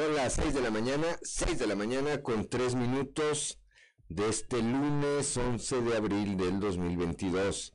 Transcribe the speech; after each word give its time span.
Son 0.00 0.14
las 0.16 0.32
6 0.32 0.54
de 0.54 0.62
la 0.62 0.70
mañana, 0.70 1.18
6 1.20 1.58
de 1.58 1.66
la 1.66 1.76
mañana 1.76 2.22
con 2.22 2.48
3 2.48 2.74
minutos 2.74 3.58
de 4.08 4.30
este 4.30 4.62
lunes 4.62 5.36
11 5.36 5.82
de 5.82 5.94
abril 5.94 6.38
del 6.38 6.58
2022. 6.58 7.74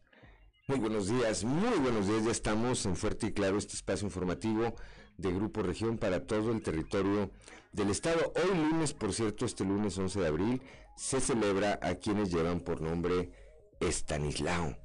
Muy 0.68 0.80
buenos 0.80 1.08
días, 1.08 1.44
muy 1.44 1.77
buenos 1.77 2.08
días. 2.08 2.26
Ya 2.26 2.32
estamos 2.32 2.84
en 2.88 2.96
Fuerte 2.96 3.27
y 3.27 3.32
Claro, 3.32 3.59
este 3.59 3.76
espacio 3.76 4.08
informativo 4.08 4.73
de 5.18 5.32
Grupo 5.34 5.62
Región 5.62 6.00
para 6.00 6.26
todo 6.26 6.52
el 6.52 6.64
territorio 6.64 7.30
del 7.73 7.91
estado. 7.91 8.34
Hoy 8.36 8.57
lunes, 8.57 8.96
por 8.96 9.14
cierto, 9.14 9.46
este 9.46 9.64
lunes 9.64 9.96
11 9.96 10.20
de 10.20 10.28
abril, 10.28 10.62
se 10.98 11.21
celebra 11.21 11.78
a 11.84 11.94
quienes 11.94 12.32
llevan 12.32 12.59
por 12.59 12.81
nombre 12.81 13.34
Estanislao. 13.80 14.76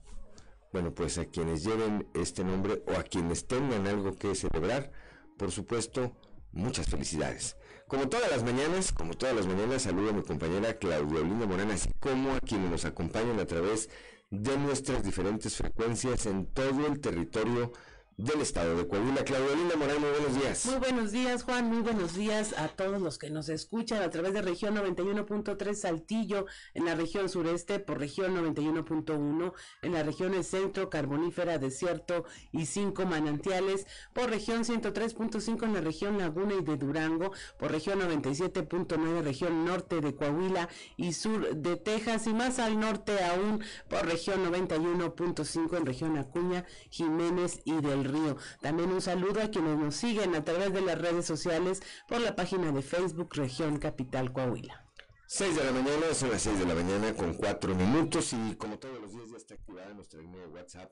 Bueno, 0.74 0.92
pues 0.92 1.16
a 1.16 1.24
quienes 1.24 1.64
lleven 1.64 2.06
este 2.12 2.44
nombre 2.44 2.82
o 2.86 2.98
a 2.98 3.02
quienes 3.02 3.46
tengan 3.46 3.86
algo 3.86 4.14
que 4.14 4.34
celebrar, 4.34 4.92
por 5.38 5.50
supuesto, 5.50 6.14
muchas 6.52 6.88
felicidades. 6.88 7.56
Como 7.86 8.08
todas 8.08 8.30
las 8.30 8.44
mañanas, 8.44 8.92
como 8.92 9.14
todas 9.14 9.34
las 9.34 9.46
mañanas, 9.46 9.82
saludo 9.82 10.10
a 10.10 10.12
mi 10.12 10.22
compañera 10.22 10.78
Claudia 10.78 11.20
Olinda 11.20 11.46
Morán, 11.46 11.70
así 11.70 11.90
como 11.98 12.32
a 12.34 12.40
quienes 12.40 12.70
nos 12.70 12.84
acompañan 12.84 13.40
a 13.40 13.46
través 13.46 13.90
de 14.30 14.56
nuestras 14.58 15.02
diferentes 15.02 15.56
frecuencias 15.56 16.26
en 16.26 16.46
todo 16.46 16.86
el 16.86 17.00
territorio 17.00 17.72
del 18.20 18.40
estado 18.40 18.76
de 18.76 18.86
Coahuila. 18.86 19.24
Claudia 19.24 19.56
Linda 19.56 19.76
Morán, 19.76 20.00
muy 20.00 20.10
buenos 20.10 20.34
días. 20.34 20.66
Muy 20.66 20.76
buenos 20.76 21.12
días, 21.12 21.42
Juan. 21.42 21.66
Muy 21.66 21.82
buenos 21.82 22.14
días 22.14 22.54
a 22.58 22.68
todos 22.68 23.00
los 23.00 23.18
que 23.18 23.30
nos 23.30 23.48
escuchan 23.48 24.02
a 24.02 24.10
través 24.10 24.34
de 24.34 24.42
región 24.42 24.74
91.3 24.74 25.74
Saltillo, 25.74 26.46
en 26.74 26.84
la 26.84 26.94
región 26.94 27.28
sureste 27.28 27.78
por 27.78 27.98
región 27.98 28.36
91.1, 28.36 29.52
en 29.82 29.92
la 29.92 30.02
región 30.02 30.30
centro, 30.44 30.90
carbonífera, 30.90 31.58
desierto 31.58 32.24
y 32.52 32.66
cinco 32.66 33.04
manantiales, 33.06 33.86
por 34.12 34.30
región 34.30 34.64
103.5 34.64 35.64
en 35.64 35.74
la 35.74 35.80
región 35.80 36.18
Laguna 36.18 36.54
y 36.54 36.62
de 36.62 36.76
Durango, 36.76 37.32
por 37.58 37.72
región 37.72 38.00
97.9 38.00 39.22
región 39.22 39.64
norte 39.64 40.00
de 40.00 40.14
Coahuila 40.14 40.68
y 40.96 41.12
sur 41.12 41.54
de 41.54 41.76
Texas 41.76 42.26
y 42.26 42.34
más 42.34 42.58
al 42.58 42.78
norte 42.78 43.22
aún 43.24 43.62
por 43.88 44.06
región 44.06 44.44
91.5 44.44 45.76
en 45.76 45.86
región 45.86 46.18
Acuña, 46.18 46.64
Jiménez 46.90 47.60
y 47.64 47.80
del 47.80 48.09
Río. 48.10 48.36
También 48.60 48.90
un 48.90 49.00
saludo 49.00 49.40
a 49.42 49.50
quienes 49.50 49.78
nos 49.78 49.96
siguen 49.96 50.34
a 50.34 50.44
través 50.44 50.72
de 50.72 50.80
las 50.80 50.98
redes 50.98 51.26
sociales 51.26 51.82
por 52.08 52.20
la 52.20 52.34
página 52.36 52.72
de 52.72 52.82
Facebook 52.82 53.34
Región 53.34 53.78
Capital 53.78 54.32
Coahuila. 54.32 54.86
6 55.26 55.56
de 55.56 55.64
la 55.64 55.70
mañana, 55.70 56.12
son 56.12 56.30
las 56.30 56.42
6 56.42 56.58
de 56.58 56.66
la 56.66 56.74
mañana 56.74 57.14
con 57.14 57.34
4 57.34 57.76
minutos 57.76 58.32
y 58.32 58.56
como 58.56 58.80
todos 58.80 59.00
los 59.00 59.12
días 59.12 59.30
ya 59.30 59.36
está 59.36 59.54
activada 59.54 59.94
nuestra 59.94 60.20
línea 60.20 60.44
WhatsApp, 60.48 60.90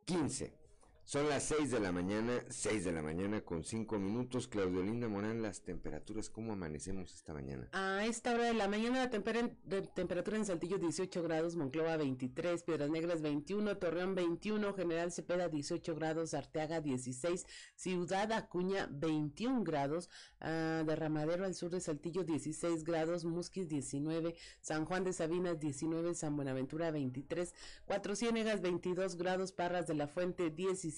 15. 0.04 0.63
Son 1.06 1.28
las 1.28 1.42
6 1.44 1.70
de 1.70 1.80
la 1.80 1.92
mañana, 1.92 2.42
6 2.48 2.86
de 2.86 2.90
la 2.90 3.02
mañana 3.02 3.42
con 3.42 3.62
5 3.62 3.98
minutos. 3.98 4.48
Claudio 4.48 4.82
Linda 4.82 5.06
Morán, 5.06 5.42
las 5.42 5.60
temperaturas, 5.60 6.30
¿cómo 6.30 6.54
amanecemos 6.54 7.14
esta 7.14 7.34
mañana? 7.34 7.68
A 7.72 8.06
esta 8.06 8.32
hora 8.32 8.44
de 8.44 8.54
la 8.54 8.68
mañana, 8.68 9.00
la 9.00 9.10
temperatura 9.10 10.38
en 10.38 10.46
Saltillo 10.46 10.78
18 10.78 11.22
grados, 11.22 11.56
Monclova 11.56 11.98
23, 11.98 12.62
Piedras 12.62 12.88
Negras 12.88 13.20
21, 13.20 13.76
Torreón 13.76 14.14
21, 14.14 14.72
General 14.72 15.12
Cepeda 15.12 15.50
18 15.50 15.94
grados, 15.94 16.32
Arteaga 16.32 16.80
16, 16.80 17.46
Ciudad 17.76 18.32
Acuña 18.32 18.88
21 18.90 19.62
grados, 19.62 20.08
uh, 20.40 20.86
Derramadero 20.86 21.44
al 21.44 21.54
sur 21.54 21.68
de 21.68 21.80
Saltillo 21.80 22.24
16 22.24 22.82
grados, 22.82 23.26
Musquis 23.26 23.68
19, 23.68 24.34
San 24.62 24.86
Juan 24.86 25.04
de 25.04 25.12
Sabinas 25.12 25.60
19, 25.60 26.14
San 26.14 26.34
Buenaventura 26.34 26.90
23, 26.90 27.52
Cuatro 27.84 28.16
Ciénegas 28.16 28.62
22 28.62 29.16
grados, 29.16 29.52
Parras 29.52 29.86
de 29.86 29.94
la 29.94 30.08
Fuente 30.08 30.48
16, 30.48 30.93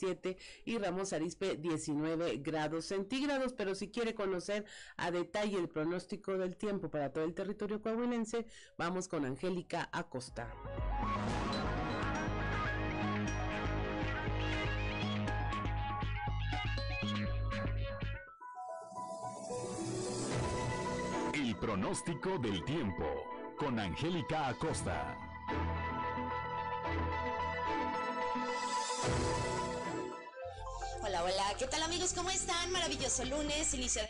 y 0.64 0.78
Ramos 0.78 1.12
Arispe 1.12 1.56
19 1.56 2.38
grados 2.38 2.86
centígrados. 2.86 3.52
Pero 3.52 3.74
si 3.74 3.88
quiere 3.88 4.14
conocer 4.14 4.64
a 4.96 5.10
detalle 5.10 5.58
el 5.58 5.68
pronóstico 5.68 6.36
del 6.36 6.56
tiempo 6.56 6.90
para 6.90 7.12
todo 7.12 7.24
el 7.24 7.34
territorio 7.34 7.80
coahuilense, 7.80 8.46
vamos 8.76 9.08
con 9.08 9.24
Angélica 9.24 9.88
Acosta. 9.92 10.52
El 21.32 21.56
pronóstico 21.56 22.38
del 22.38 22.64
tiempo 22.64 23.04
con 23.58 23.78
Angélica 23.78 24.48
Acosta. 24.48 25.16
Hola, 31.22 31.54
¿qué 31.58 31.66
tal 31.66 31.82
amigos? 31.82 32.12
¿Cómo 32.14 32.28
están? 32.30 32.70
Maravilloso 32.72 33.24
lunes, 33.24 33.72
inicio 33.72 34.02
de 34.02 34.08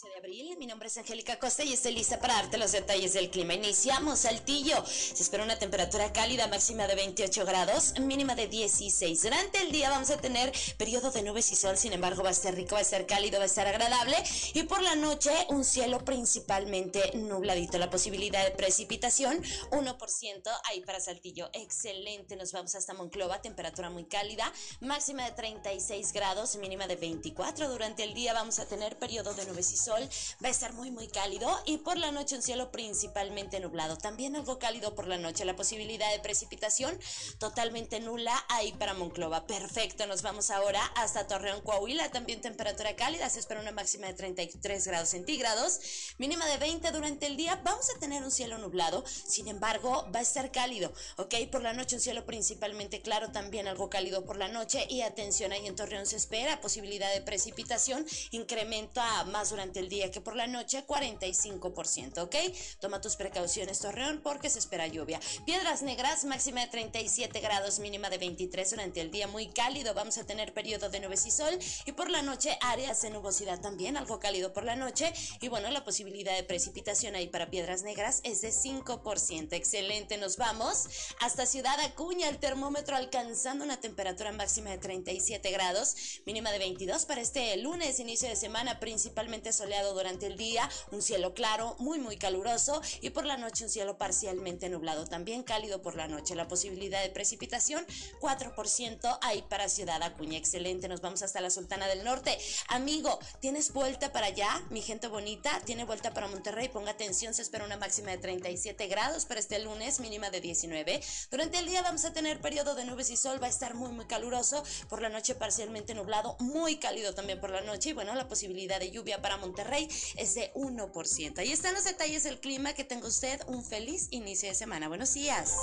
semana 0.00 0.20
de 0.20 0.26
abril. 0.26 0.56
Mi 0.56 0.66
nombre 0.66 0.88
es 0.88 0.96
Angélica 0.96 1.38
Costa 1.38 1.62
y 1.62 1.74
estoy 1.74 1.92
lista 1.92 2.18
para 2.20 2.34
darte 2.34 2.56
los 2.56 2.72
detalles 2.72 3.12
del 3.12 3.28
clima. 3.28 3.52
Iniciamos 3.52 4.20
Saltillo. 4.20 4.82
Se 4.86 5.22
espera 5.22 5.44
una 5.44 5.58
temperatura 5.58 6.10
cálida 6.12 6.46
máxima 6.46 6.86
de 6.86 6.94
28 6.94 7.44
grados, 7.44 7.98
mínima 8.00 8.34
de 8.34 8.46
16. 8.46 9.22
Durante 9.22 9.58
el 9.58 9.72
día 9.72 9.90
vamos 9.90 10.08
a 10.10 10.16
tener 10.16 10.52
periodo 10.78 11.10
de 11.10 11.22
nubes 11.22 11.52
y 11.52 11.56
sol, 11.56 11.76
sin 11.76 11.92
embargo 11.92 12.22
va 12.22 12.30
a 12.30 12.32
estar 12.32 12.54
rico, 12.54 12.76
va 12.76 12.78
a 12.78 12.82
estar 12.82 13.04
cálido, 13.04 13.38
va 13.38 13.42
a 13.42 13.46
estar 13.46 13.66
agradable. 13.66 14.16
Y 14.54 14.62
por 14.62 14.80
la 14.80 14.94
noche 14.94 15.30
un 15.50 15.64
cielo 15.64 16.02
principalmente 16.02 17.10
nubladito. 17.16 17.76
La 17.76 17.90
posibilidad 17.90 18.44
de 18.44 18.52
precipitación 18.52 19.42
1% 19.70 20.50
ahí 20.70 20.80
para 20.80 21.00
Saltillo. 21.00 21.50
Excelente. 21.52 22.36
Nos 22.36 22.52
vamos 22.52 22.74
hasta 22.74 22.94
Monclova, 22.94 23.42
temperatura 23.42 23.90
muy 23.90 24.04
cálida, 24.04 24.50
máxima 24.80 25.24
de 25.24 25.32
36 25.32 26.12
grados, 26.12 26.56
mínima 26.56 26.86
de 26.86 26.96
24. 26.96 27.68
Durante 27.68 28.04
el 28.04 28.14
día 28.14 28.32
vamos 28.32 28.58
a 28.60 28.66
tener 28.66 28.98
periodo 28.98 29.34
de 29.34 29.44
nubes 29.44 29.72
y 29.72 29.76
sol 29.76 29.89
va 29.94 30.48
a 30.48 30.50
estar 30.50 30.72
muy 30.72 30.90
muy 30.90 31.08
cálido 31.08 31.50
y 31.66 31.78
por 31.78 31.98
la 31.98 32.12
noche 32.12 32.36
un 32.36 32.42
cielo 32.42 32.70
principalmente 32.70 33.60
nublado. 33.60 33.96
También 33.96 34.36
algo 34.36 34.58
cálido 34.58 34.94
por 34.94 35.06
la 35.06 35.18
noche. 35.18 35.44
La 35.44 35.56
posibilidad 35.56 36.10
de 36.12 36.20
precipitación 36.20 36.98
totalmente 37.38 38.00
nula 38.00 38.34
ahí 38.48 38.72
para 38.72 38.94
Monclova. 38.94 39.46
Perfecto, 39.46 40.06
nos 40.06 40.22
vamos 40.22 40.50
ahora 40.50 40.84
hasta 40.96 41.26
Torreón, 41.26 41.60
Coahuila. 41.62 42.10
También 42.10 42.40
temperatura 42.40 42.96
cálida, 42.96 43.28
se 43.28 43.40
espera 43.40 43.60
una 43.60 43.72
máxima 43.72 44.06
de 44.06 44.14
33 44.14 44.86
grados 44.86 45.08
centígrados, 45.10 45.80
mínima 46.18 46.46
de 46.46 46.58
20 46.58 46.90
durante 46.92 47.26
el 47.26 47.36
día. 47.36 47.60
Vamos 47.64 47.88
a 47.94 47.98
tener 47.98 48.22
un 48.22 48.30
cielo 48.30 48.58
nublado, 48.58 49.04
sin 49.06 49.48
embargo 49.48 50.06
va 50.14 50.20
a 50.20 50.22
estar 50.22 50.50
cálido, 50.52 50.92
¿ok? 51.16 51.34
Por 51.50 51.62
la 51.62 51.72
noche 51.72 51.96
un 51.96 52.02
cielo 52.02 52.24
principalmente 52.26 53.02
claro, 53.02 53.32
también 53.32 53.68
algo 53.68 53.90
cálido 53.90 54.24
por 54.24 54.36
la 54.36 54.48
noche 54.48 54.86
y 54.88 55.02
atención 55.02 55.52
ahí 55.52 55.66
en 55.66 55.76
Torreón 55.76 56.06
se 56.06 56.16
espera 56.16 56.60
posibilidad 56.60 57.12
de 57.12 57.20
precipitación, 57.22 58.06
incrementa 58.30 59.24
más 59.24 59.50
durante 59.50 59.79
el 59.80 59.88
día 59.88 60.10
que 60.10 60.20
por 60.20 60.36
la 60.36 60.46
noche 60.46 60.84
45%, 60.86 62.18
¿ok? 62.18 62.36
Toma 62.80 63.00
tus 63.00 63.16
precauciones, 63.16 63.80
Torreón, 63.80 64.20
porque 64.22 64.50
se 64.50 64.58
espera 64.58 64.86
lluvia. 64.86 65.20
Piedras 65.46 65.82
Negras, 65.82 66.24
máxima 66.24 66.60
de 66.60 66.68
37 66.68 67.40
grados, 67.40 67.78
mínima 67.80 68.10
de 68.10 68.18
23 68.18 68.70
durante 68.70 69.00
el 69.00 69.10
día, 69.10 69.26
muy 69.26 69.48
cálido. 69.48 69.94
Vamos 69.94 70.18
a 70.18 70.26
tener 70.26 70.52
periodo 70.52 70.90
de 70.90 71.00
nubes 71.00 71.26
y 71.26 71.30
sol 71.30 71.58
y 71.86 71.92
por 71.92 72.10
la 72.10 72.22
noche 72.22 72.56
áreas 72.60 73.02
de 73.02 73.10
nubosidad 73.10 73.60
también, 73.60 73.96
algo 73.96 74.20
cálido 74.20 74.52
por 74.52 74.64
la 74.64 74.76
noche. 74.76 75.12
Y 75.40 75.48
bueno, 75.48 75.70
la 75.70 75.84
posibilidad 75.84 76.36
de 76.36 76.44
precipitación 76.44 77.14
ahí 77.14 77.28
para 77.28 77.50
Piedras 77.50 77.82
Negras 77.82 78.20
es 78.22 78.40
de 78.42 78.50
5%. 78.50 79.52
Excelente, 79.52 80.18
nos 80.18 80.36
vamos 80.36 80.86
hasta 81.20 81.46
Ciudad 81.46 81.78
Acuña, 81.80 82.28
el 82.28 82.38
termómetro 82.38 82.96
alcanzando 82.96 83.64
una 83.64 83.80
temperatura 83.80 84.32
máxima 84.32 84.70
de 84.70 84.78
37 84.78 85.50
grados, 85.50 86.20
mínima 86.26 86.52
de 86.52 86.58
22 86.58 87.06
para 87.06 87.20
este 87.20 87.56
lunes, 87.56 87.98
inicio 88.00 88.28
de 88.28 88.36
semana, 88.36 88.80
principalmente 88.80 89.52
sol 89.70 89.94
durante 89.94 90.26
el 90.26 90.36
día, 90.36 90.68
un 90.90 91.02
cielo 91.02 91.34
claro, 91.34 91.76
muy 91.78 91.98
muy 91.98 92.16
caluroso 92.16 92.80
y 93.00 93.10
por 93.10 93.24
la 93.24 93.36
noche 93.36 93.64
un 93.64 93.70
cielo 93.70 93.98
parcialmente 93.98 94.68
nublado, 94.68 95.06
también 95.06 95.42
cálido 95.42 95.80
por 95.82 95.94
la 95.94 96.08
noche. 96.08 96.34
La 96.34 96.48
posibilidad 96.48 97.02
de 97.02 97.10
precipitación 97.10 97.86
4% 98.20 99.18
ahí 99.22 99.42
para 99.42 99.68
Ciudad 99.68 100.02
Acuña. 100.02 100.38
Excelente, 100.38 100.88
nos 100.88 101.00
vamos 101.00 101.22
hasta 101.22 101.40
la 101.40 101.50
Sultana 101.50 101.86
del 101.86 102.04
Norte. 102.04 102.36
Amigo, 102.68 103.18
¿tienes 103.40 103.72
vuelta 103.72 104.12
para 104.12 104.26
allá? 104.26 104.62
Mi 104.70 104.82
gente 104.82 105.08
bonita, 105.08 105.60
tiene 105.64 105.84
vuelta 105.84 106.12
para 106.12 106.28
Monterrey. 106.28 106.68
Ponga 106.68 106.92
atención, 106.92 107.34
se 107.34 107.42
espera 107.42 107.64
una 107.64 107.76
máxima 107.76 108.10
de 108.10 108.18
37 108.18 108.86
grados 108.88 109.24
para 109.24 109.40
este 109.40 109.58
lunes, 109.60 110.00
mínima 110.00 110.30
de 110.30 110.40
19. 110.40 111.00
Durante 111.30 111.58
el 111.58 111.66
día 111.66 111.82
vamos 111.82 112.04
a 112.04 112.12
tener 112.12 112.40
periodo 112.40 112.74
de 112.74 112.84
nubes 112.84 113.10
y 113.10 113.16
sol, 113.16 113.42
va 113.42 113.46
a 113.46 113.50
estar 113.50 113.74
muy 113.74 113.92
muy 113.92 114.06
caluroso, 114.06 114.64
por 114.88 115.02
la 115.02 115.08
noche 115.08 115.34
parcialmente 115.34 115.94
nublado, 115.94 116.36
muy 116.40 116.78
cálido 116.78 117.14
también 117.14 117.40
por 117.40 117.50
la 117.50 117.60
noche 117.60 117.90
y 117.90 117.92
bueno, 117.92 118.14
la 118.14 118.28
posibilidad 118.28 118.78
de 118.78 118.90
lluvia 118.90 119.22
para 119.22 119.36
Monterrey 119.36 119.59
Monterrey 119.60 119.88
es 120.16 120.34
de 120.34 120.50
1%. 120.54 121.38
Ahí 121.38 121.52
están 121.52 121.74
los 121.74 121.84
detalles 121.84 122.24
del 122.24 122.40
clima. 122.40 122.72
Que 122.72 122.84
tenga 122.84 123.06
usted 123.06 123.40
un 123.46 123.62
feliz 123.62 124.08
inicio 124.10 124.48
de 124.48 124.54
semana. 124.54 124.88
Buenos 124.88 125.12
días. 125.12 125.54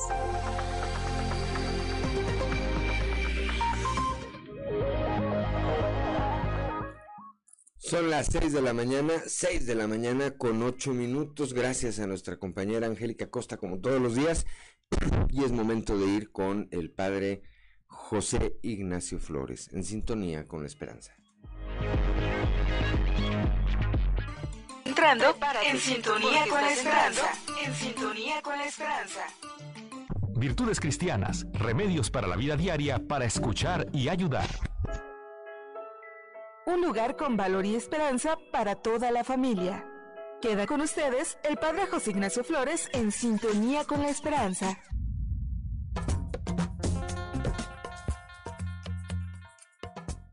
Son 7.78 8.10
las 8.10 8.28
6 8.28 8.52
de 8.54 8.62
la 8.62 8.74
mañana, 8.74 9.14
6 9.26 9.66
de 9.66 9.76
la 9.76 9.88
mañana 9.88 10.38
con 10.38 10.62
8 10.62 10.94
minutos, 10.94 11.54
gracias 11.54 12.00
a 12.00 12.08
nuestra 12.08 12.38
compañera 12.38 12.86
Angélica 12.86 13.30
Costa 13.30 13.56
como 13.56 13.80
todos 13.80 14.02
los 14.02 14.16
días. 14.16 14.46
Y 15.30 15.44
es 15.44 15.52
momento 15.52 15.98
de 15.98 16.08
ir 16.08 16.32
con 16.32 16.68
el 16.72 16.92
padre 16.92 17.44
José 17.86 18.58
Ignacio 18.62 19.20
Flores, 19.20 19.70
en 19.74 19.84
sintonía 19.84 20.48
con 20.48 20.62
la 20.62 20.68
esperanza. 20.68 21.14
Entrando 24.98 25.38
en 25.64 25.78
sintonía 25.78 26.48
con 26.50 26.60
la 26.60 26.72
esperanza. 26.72 27.32
En 27.64 27.76
sintonía 27.76 28.42
con 28.42 28.58
la 28.58 28.66
esperanza. 28.66 29.28
Virtudes 30.30 30.80
cristianas, 30.80 31.46
remedios 31.54 32.10
para 32.10 32.28
la 32.28 32.36
vida 32.36 32.56
diaria 32.58 33.00
para 33.08 33.26
escuchar 33.26 33.86
y 33.94 34.10
ayudar. 34.10 34.48
Un 36.66 36.82
lugar 36.82 37.16
con 37.16 37.38
valor 37.38 37.68
y 37.68 37.76
esperanza 37.76 38.40
para 38.52 38.74
toda 38.74 39.12
la 39.12 39.24
familia. 39.24 39.86
Queda 40.42 40.66
con 40.66 40.82
ustedes 40.82 41.38
el 41.44 41.58
Padre 41.58 41.86
José 41.86 42.10
Ignacio 42.10 42.44
Flores 42.44 42.90
en 42.92 43.12
sintonía 43.12 43.84
con 43.84 44.02
la 44.02 44.10
esperanza. 44.10 44.80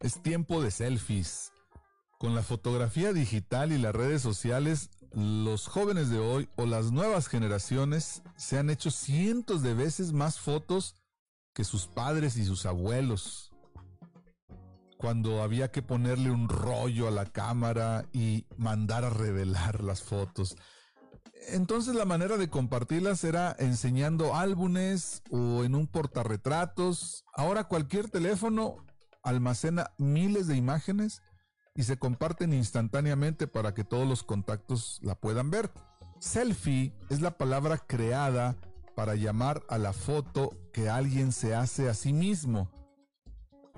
Es 0.00 0.22
tiempo 0.22 0.62
de 0.62 0.70
selfies. 0.70 1.53
Con 2.24 2.34
la 2.34 2.42
fotografía 2.42 3.12
digital 3.12 3.70
y 3.70 3.76
las 3.76 3.94
redes 3.94 4.22
sociales, 4.22 4.88
los 5.12 5.66
jóvenes 5.66 6.08
de 6.08 6.20
hoy 6.20 6.48
o 6.56 6.64
las 6.64 6.90
nuevas 6.90 7.28
generaciones 7.28 8.22
se 8.34 8.58
han 8.58 8.70
hecho 8.70 8.90
cientos 8.90 9.60
de 9.60 9.74
veces 9.74 10.14
más 10.14 10.40
fotos 10.40 10.96
que 11.52 11.64
sus 11.64 11.86
padres 11.86 12.38
y 12.38 12.46
sus 12.46 12.64
abuelos. 12.64 13.52
Cuando 14.96 15.42
había 15.42 15.70
que 15.70 15.82
ponerle 15.82 16.30
un 16.30 16.48
rollo 16.48 17.08
a 17.08 17.10
la 17.10 17.26
cámara 17.26 18.06
y 18.10 18.46
mandar 18.56 19.04
a 19.04 19.10
revelar 19.10 19.84
las 19.84 20.02
fotos. 20.02 20.56
Entonces 21.48 21.94
la 21.94 22.06
manera 22.06 22.38
de 22.38 22.48
compartirlas 22.48 23.22
era 23.24 23.54
enseñando 23.58 24.34
álbumes 24.34 25.22
o 25.28 25.62
en 25.62 25.74
un 25.74 25.86
portarretratos. 25.86 27.26
Ahora 27.34 27.64
cualquier 27.64 28.08
teléfono 28.08 28.76
almacena 29.22 29.90
miles 29.98 30.46
de 30.46 30.56
imágenes 30.56 31.20
y 31.74 31.82
se 31.82 31.96
comparten 31.98 32.52
instantáneamente 32.52 33.46
para 33.46 33.74
que 33.74 33.84
todos 33.84 34.06
los 34.06 34.22
contactos 34.22 35.00
la 35.02 35.14
puedan 35.14 35.50
ver. 35.50 35.72
Selfie 36.20 36.92
es 37.10 37.20
la 37.20 37.36
palabra 37.36 37.78
creada 37.78 38.56
para 38.94 39.16
llamar 39.16 39.62
a 39.68 39.78
la 39.78 39.92
foto 39.92 40.56
que 40.72 40.88
alguien 40.88 41.32
se 41.32 41.54
hace 41.54 41.88
a 41.88 41.94
sí 41.94 42.12
mismo. 42.12 42.70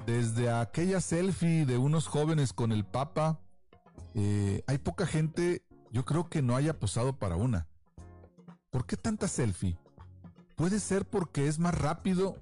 Desde 0.05 0.51
aquella 0.51 1.01
selfie 1.01 1.65
de 1.65 1.79
unos 1.79 2.07
jóvenes 2.07 2.53
con 2.53 2.71
el 2.71 2.85
Papa, 2.85 3.41
eh, 4.15 4.63
hay 4.67 4.79
poca 4.79 5.07
gente, 5.07 5.63
yo 5.91 6.05
creo 6.05 6.29
que 6.29 6.43
no 6.43 6.55
haya 6.55 6.79
posado 6.79 7.19
para 7.19 7.37
una. 7.37 7.67
¿Por 8.71 8.87
qué 8.87 8.97
tanta 8.97 9.27
selfie? 9.27 9.79
Puede 10.55 10.81
ser 10.81 11.07
porque 11.07 11.49
es 11.49 11.59
más 11.59 11.75
rápido 11.75 12.37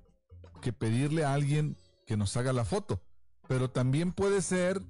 que 0.60 0.72
pedirle 0.72 1.24
a 1.24 1.32
alguien 1.32 1.76
que 2.06 2.16
nos 2.16 2.36
haga 2.36 2.52
la 2.52 2.64
foto, 2.64 3.00
pero 3.48 3.70
también 3.70 4.12
puede 4.12 4.42
ser 4.42 4.80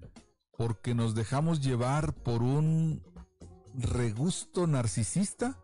porque 0.56 0.94
nos 0.94 1.14
dejamos 1.14 1.60
llevar 1.60 2.14
por 2.14 2.42
un 2.42 3.02
regusto 3.74 4.66
narcisista 4.66 5.58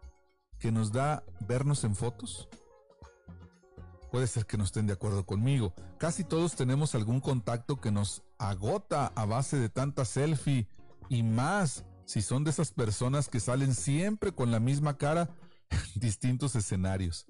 que 0.59 0.73
nos 0.73 0.93
da 0.93 1.25
vernos 1.41 1.85
en 1.85 1.95
fotos. 1.95 2.49
Puede 4.11 4.27
ser 4.27 4.45
que 4.47 4.59
no 4.59 4.65
estén 4.65 4.87
de 4.87 4.93
acuerdo 4.93 5.25
conmigo. 5.25 5.73
Casi 5.99 6.25
todos 6.25 6.57
tenemos 6.57 6.95
algún 6.95 7.21
contacto 7.21 7.81
que 7.81 7.93
nos 7.93 8.23
agota 8.39 9.13
a 9.15 9.25
base 9.25 9.59
de 9.59 9.69
tanta 9.69 10.05
selfie 10.05 10.67
y 11.09 11.23
más 11.23 11.85
si 12.05 12.23
son 12.23 12.43
de 12.43 12.51
esas 12.51 12.73
personas 12.73 13.29
que 13.29 13.39
salen 13.39 13.75
siempre 13.75 14.33
con 14.33 14.51
la 14.51 14.59
misma 14.59 14.97
cara 14.97 15.31
en 15.71 15.79
distintos 16.01 16.57
escenarios. 16.57 17.27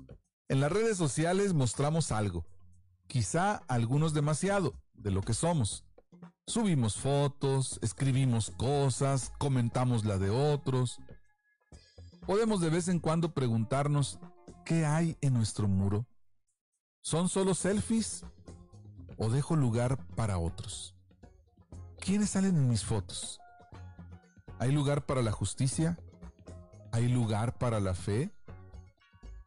En 0.49 0.61
las 0.61 0.73
redes 0.73 0.97
sociales 0.97 1.53
mostramos 1.53 2.11
algo, 2.13 2.47
quizá 3.07 3.57
algunos 3.69 4.15
demasiado, 4.15 4.75
de 4.95 5.11
lo 5.11 5.21
que 5.21 5.35
somos. 5.35 5.85
Subimos 6.47 6.97
fotos, 6.97 7.79
escribimos 7.83 8.51
cosas, 8.51 9.33
comentamos 9.39 10.05
la 10.05 10.19
de 10.19 10.31
otros. 10.31 10.99
Podemos 12.27 12.61
de 12.61 12.71
vez 12.71 12.89
en 12.89 12.99
cuando 12.99 13.33
preguntarnos, 13.35 14.19
¿qué 14.65 14.85
hay 14.85 15.17
en 15.21 15.35
nuestro 15.35 15.69
muro? 15.69 16.07
¿Son 17.03 17.29
solo 17.29 17.55
selfies 17.55 18.25
o 19.17 19.31
dejo 19.31 19.57
lugar 19.57 20.05
para 20.17 20.39
otros? 20.39 20.95
¿Quiénes 21.99 22.31
salen 22.31 22.57
en 22.57 22.69
mis 22.69 22.85
fotos? 22.85 23.41
¿Hay 24.59 24.73
lugar 24.73 25.07
para 25.07 25.23
la 25.23 25.33
justicia? 25.33 25.99
¿Hay 26.93 27.09
lugar 27.09 27.59
para 27.59 27.81
la 27.81 27.95
fe? 27.95 28.31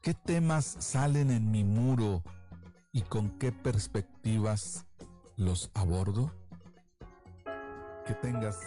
¿Qué 0.02 0.14
temas 0.14 0.76
salen 0.80 1.32
en 1.32 1.52
mi 1.52 1.64
muro 1.64 2.24
y 2.92 3.02
con 3.02 3.30
qué 3.40 3.52
perspectivas 3.52 4.86
los 5.36 5.72
abordo? 5.74 6.32
Que 8.06 8.14
tengas 8.16 8.60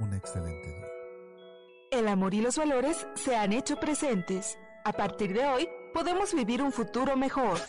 un 0.00 0.12
excelente 0.14 0.66
día. 0.66 0.86
El 1.92 2.08
amor 2.08 2.34
y 2.34 2.40
los 2.40 2.58
valores 2.58 3.06
se 3.14 3.36
han 3.36 3.52
hecho 3.52 3.78
presentes. 3.78 4.58
A 4.84 4.92
partir 4.92 5.32
de 5.32 5.46
hoy, 5.46 5.68
podemos 5.92 6.34
vivir 6.34 6.60
un 6.60 6.72
futuro 6.72 7.16
mejor. 7.16 7.60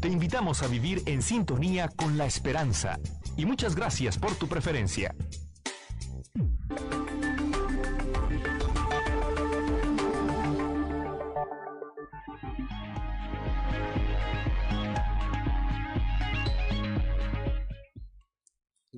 Te 0.00 0.08
invitamos 0.08 0.64
a 0.64 0.66
vivir 0.66 1.02
en 1.06 1.22
sintonía 1.22 1.88
con 1.88 2.18
la 2.18 2.26
esperanza. 2.26 2.98
Y 3.36 3.46
muchas 3.46 3.76
gracias 3.76 4.18
por 4.18 4.34
tu 4.34 4.48
preferencia. 4.48 5.14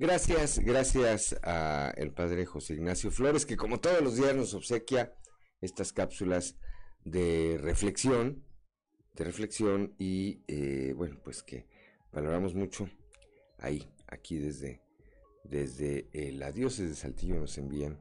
Gracias, 0.01 0.57
gracias 0.57 1.35
a 1.43 1.93
el 1.95 2.11
padre 2.11 2.47
José 2.47 2.73
Ignacio 2.73 3.11
Flores, 3.11 3.45
que 3.45 3.55
como 3.55 3.79
todos 3.79 4.01
los 4.01 4.15
días 4.15 4.35
nos 4.35 4.55
obsequia 4.55 5.13
estas 5.61 5.93
cápsulas 5.93 6.57
de 7.05 7.59
reflexión, 7.61 8.43
de 9.13 9.23
reflexión 9.23 9.93
y 9.99 10.41
eh, 10.47 10.95
bueno, 10.97 11.19
pues 11.23 11.43
que 11.43 11.67
valoramos 12.11 12.55
mucho 12.55 12.89
ahí, 13.59 13.93
aquí 14.07 14.39
desde, 14.39 14.81
desde 15.43 16.09
la 16.31 16.51
diócesis 16.51 16.89
de 16.89 16.95
Saltillo 16.95 17.35
nos 17.35 17.59
envían 17.59 17.99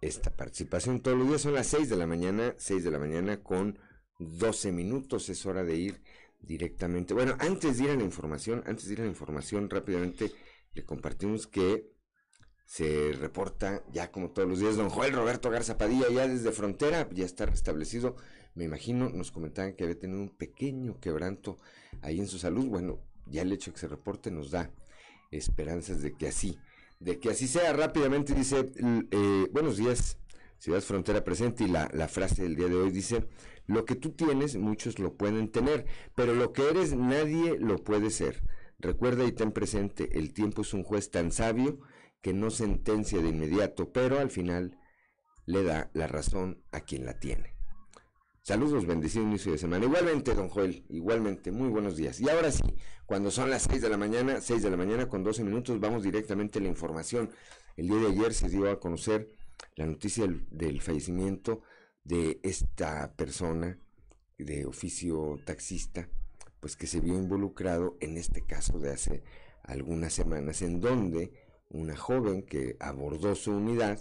esta 0.00 0.30
participación. 0.30 1.00
Todos 1.00 1.18
los 1.18 1.26
días 1.26 1.40
son 1.40 1.54
las 1.54 1.66
6 1.66 1.88
de 1.88 1.96
la 1.96 2.06
mañana, 2.06 2.54
6 2.56 2.84
de 2.84 2.90
la 2.92 3.00
mañana 3.00 3.42
con 3.42 3.80
12 4.20 4.70
minutos, 4.70 5.28
es 5.28 5.44
hora 5.44 5.64
de 5.64 5.74
ir 5.74 6.02
directamente. 6.40 7.14
Bueno, 7.14 7.34
antes 7.40 7.78
de 7.78 7.84
ir 7.86 7.90
a 7.90 7.96
la 7.96 8.04
información, 8.04 8.62
antes 8.64 8.86
de 8.86 8.92
ir 8.92 9.00
a 9.00 9.04
la 9.04 9.10
información 9.10 9.68
rápidamente 9.68 10.30
le 10.74 10.84
compartimos 10.84 11.46
que 11.46 11.90
se 12.64 13.12
reporta 13.12 13.84
ya 13.92 14.10
como 14.10 14.30
todos 14.30 14.48
los 14.48 14.60
días 14.60 14.76
don 14.76 14.88
Joel 14.88 15.12
Roberto 15.12 15.50
Garza 15.50 15.76
Padilla 15.76 16.06
ya 16.10 16.26
desde 16.26 16.52
frontera, 16.52 17.08
ya 17.12 17.26
está 17.26 17.44
restablecido. 17.44 18.16
Me 18.54 18.64
imagino, 18.64 19.10
nos 19.10 19.30
comentaban 19.30 19.74
que 19.74 19.84
había 19.84 19.98
tenido 19.98 20.20
un 20.20 20.36
pequeño 20.36 20.98
quebranto 21.00 21.58
ahí 22.00 22.18
en 22.18 22.28
su 22.28 22.38
salud. 22.38 22.66
Bueno, 22.66 23.00
ya 23.26 23.42
el 23.42 23.52
hecho 23.52 23.70
de 23.70 23.74
que 23.74 23.80
se 23.80 23.88
reporte 23.88 24.30
nos 24.30 24.50
da 24.50 24.70
esperanzas 25.30 26.02
de 26.02 26.14
que 26.16 26.28
así, 26.28 26.58
de 27.00 27.18
que 27.18 27.30
así 27.30 27.46
sea. 27.46 27.72
Rápidamente 27.72 28.34
dice, 28.34 28.70
eh, 29.10 29.48
buenos 29.52 29.76
días, 29.76 30.18
Ciudad 30.58 30.80
Frontera 30.80 31.24
presente 31.24 31.64
y 31.64 31.68
la, 31.68 31.90
la 31.92 32.08
frase 32.08 32.42
del 32.42 32.56
día 32.56 32.68
de 32.68 32.76
hoy 32.76 32.90
dice, 32.90 33.26
lo 33.66 33.84
que 33.84 33.96
tú 33.96 34.12
tienes, 34.12 34.56
muchos 34.56 34.98
lo 34.98 35.14
pueden 35.14 35.50
tener, 35.50 35.86
pero 36.14 36.34
lo 36.34 36.52
que 36.52 36.68
eres, 36.68 36.94
nadie 36.94 37.58
lo 37.58 37.78
puede 37.78 38.10
ser. 38.10 38.42
Recuerda 38.82 39.24
y 39.24 39.30
ten 39.30 39.52
presente, 39.52 40.18
el 40.18 40.32
tiempo 40.32 40.62
es 40.62 40.74
un 40.74 40.82
juez 40.82 41.08
tan 41.10 41.30
sabio 41.30 41.78
que 42.20 42.32
no 42.32 42.50
sentencia 42.50 43.22
de 43.22 43.28
inmediato, 43.28 43.92
pero 43.92 44.18
al 44.18 44.28
final 44.28 44.76
le 45.46 45.62
da 45.62 45.90
la 45.94 46.08
razón 46.08 46.64
a 46.72 46.80
quien 46.80 47.06
la 47.06 47.18
tiene. 47.20 47.54
Saludos, 48.42 48.84
bendecido 48.86 49.24
inicio 49.24 49.52
de 49.52 49.58
semana. 49.58 49.84
Igualmente, 49.84 50.34
don 50.34 50.48
Joel, 50.48 50.84
igualmente, 50.88 51.52
muy 51.52 51.68
buenos 51.68 51.96
días. 51.96 52.20
Y 52.20 52.28
ahora 52.28 52.50
sí, 52.50 52.74
cuando 53.06 53.30
son 53.30 53.50
las 53.50 53.62
6 53.70 53.82
de 53.82 53.88
la 53.88 53.96
mañana, 53.96 54.40
6 54.40 54.64
de 54.64 54.70
la 54.70 54.76
mañana 54.76 55.08
con 55.08 55.22
12 55.22 55.44
minutos, 55.44 55.78
vamos 55.78 56.02
directamente 56.02 56.58
a 56.58 56.62
la 56.62 56.68
información. 56.68 57.30
El 57.76 57.86
día 57.86 57.98
de 57.98 58.08
ayer 58.08 58.34
se 58.34 58.48
dio 58.48 58.68
a 58.68 58.80
conocer 58.80 59.30
la 59.76 59.86
noticia 59.86 60.24
del, 60.24 60.44
del 60.50 60.80
fallecimiento 60.80 61.62
de 62.02 62.40
esta 62.42 63.14
persona 63.14 63.78
de 64.38 64.66
oficio 64.66 65.38
taxista, 65.44 66.08
pues 66.62 66.76
que 66.76 66.86
se 66.86 67.00
vio 67.00 67.14
involucrado 67.14 67.96
en 68.00 68.16
este 68.16 68.46
caso 68.46 68.78
de 68.78 68.92
hace 68.92 69.24
algunas 69.64 70.12
semanas, 70.12 70.62
en 70.62 70.80
donde 70.80 71.32
una 71.68 71.96
joven 71.96 72.44
que 72.44 72.76
abordó 72.78 73.34
su 73.34 73.50
unidad 73.50 73.98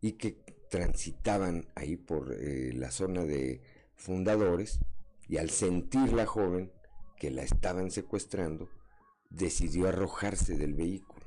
y 0.00 0.12
que 0.12 0.38
transitaban 0.70 1.66
ahí 1.74 1.96
por 1.96 2.32
eh, 2.32 2.72
la 2.74 2.92
zona 2.92 3.24
de 3.24 3.60
fundadores 3.96 4.78
y 5.26 5.38
al 5.38 5.50
sentir 5.50 6.12
la 6.12 6.26
joven 6.26 6.70
que 7.16 7.32
la 7.32 7.42
estaban 7.42 7.90
secuestrando, 7.90 8.68
decidió 9.28 9.88
arrojarse 9.88 10.56
del 10.56 10.74
vehículo, 10.74 11.26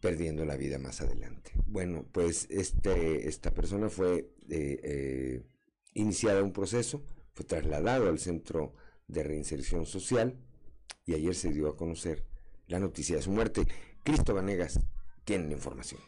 perdiendo 0.00 0.44
la 0.44 0.56
vida 0.56 0.80
más 0.80 1.00
adelante. 1.02 1.52
Bueno, 1.66 2.04
pues 2.10 2.48
este, 2.50 3.28
esta 3.28 3.54
persona 3.54 3.88
fue 3.88 4.34
eh, 4.50 4.80
eh, 4.82 5.42
iniciada 5.94 6.42
un 6.42 6.52
proceso, 6.52 7.04
fue 7.32 7.44
trasladado 7.46 8.08
al 8.08 8.18
centro 8.18 8.74
de 9.06 9.22
reinserción 9.22 9.86
social 9.86 10.36
y 11.04 11.14
ayer 11.14 11.34
se 11.34 11.50
dio 11.50 11.68
a 11.68 11.76
conocer 11.76 12.24
la 12.68 12.78
noticia 12.78 13.16
de 13.16 13.22
su 13.22 13.30
muerte. 13.30 13.66
Cristo 14.02 14.34
Vanegas 14.34 14.80
tiene 15.24 15.48
la 15.48 15.54
información. 15.54 16.00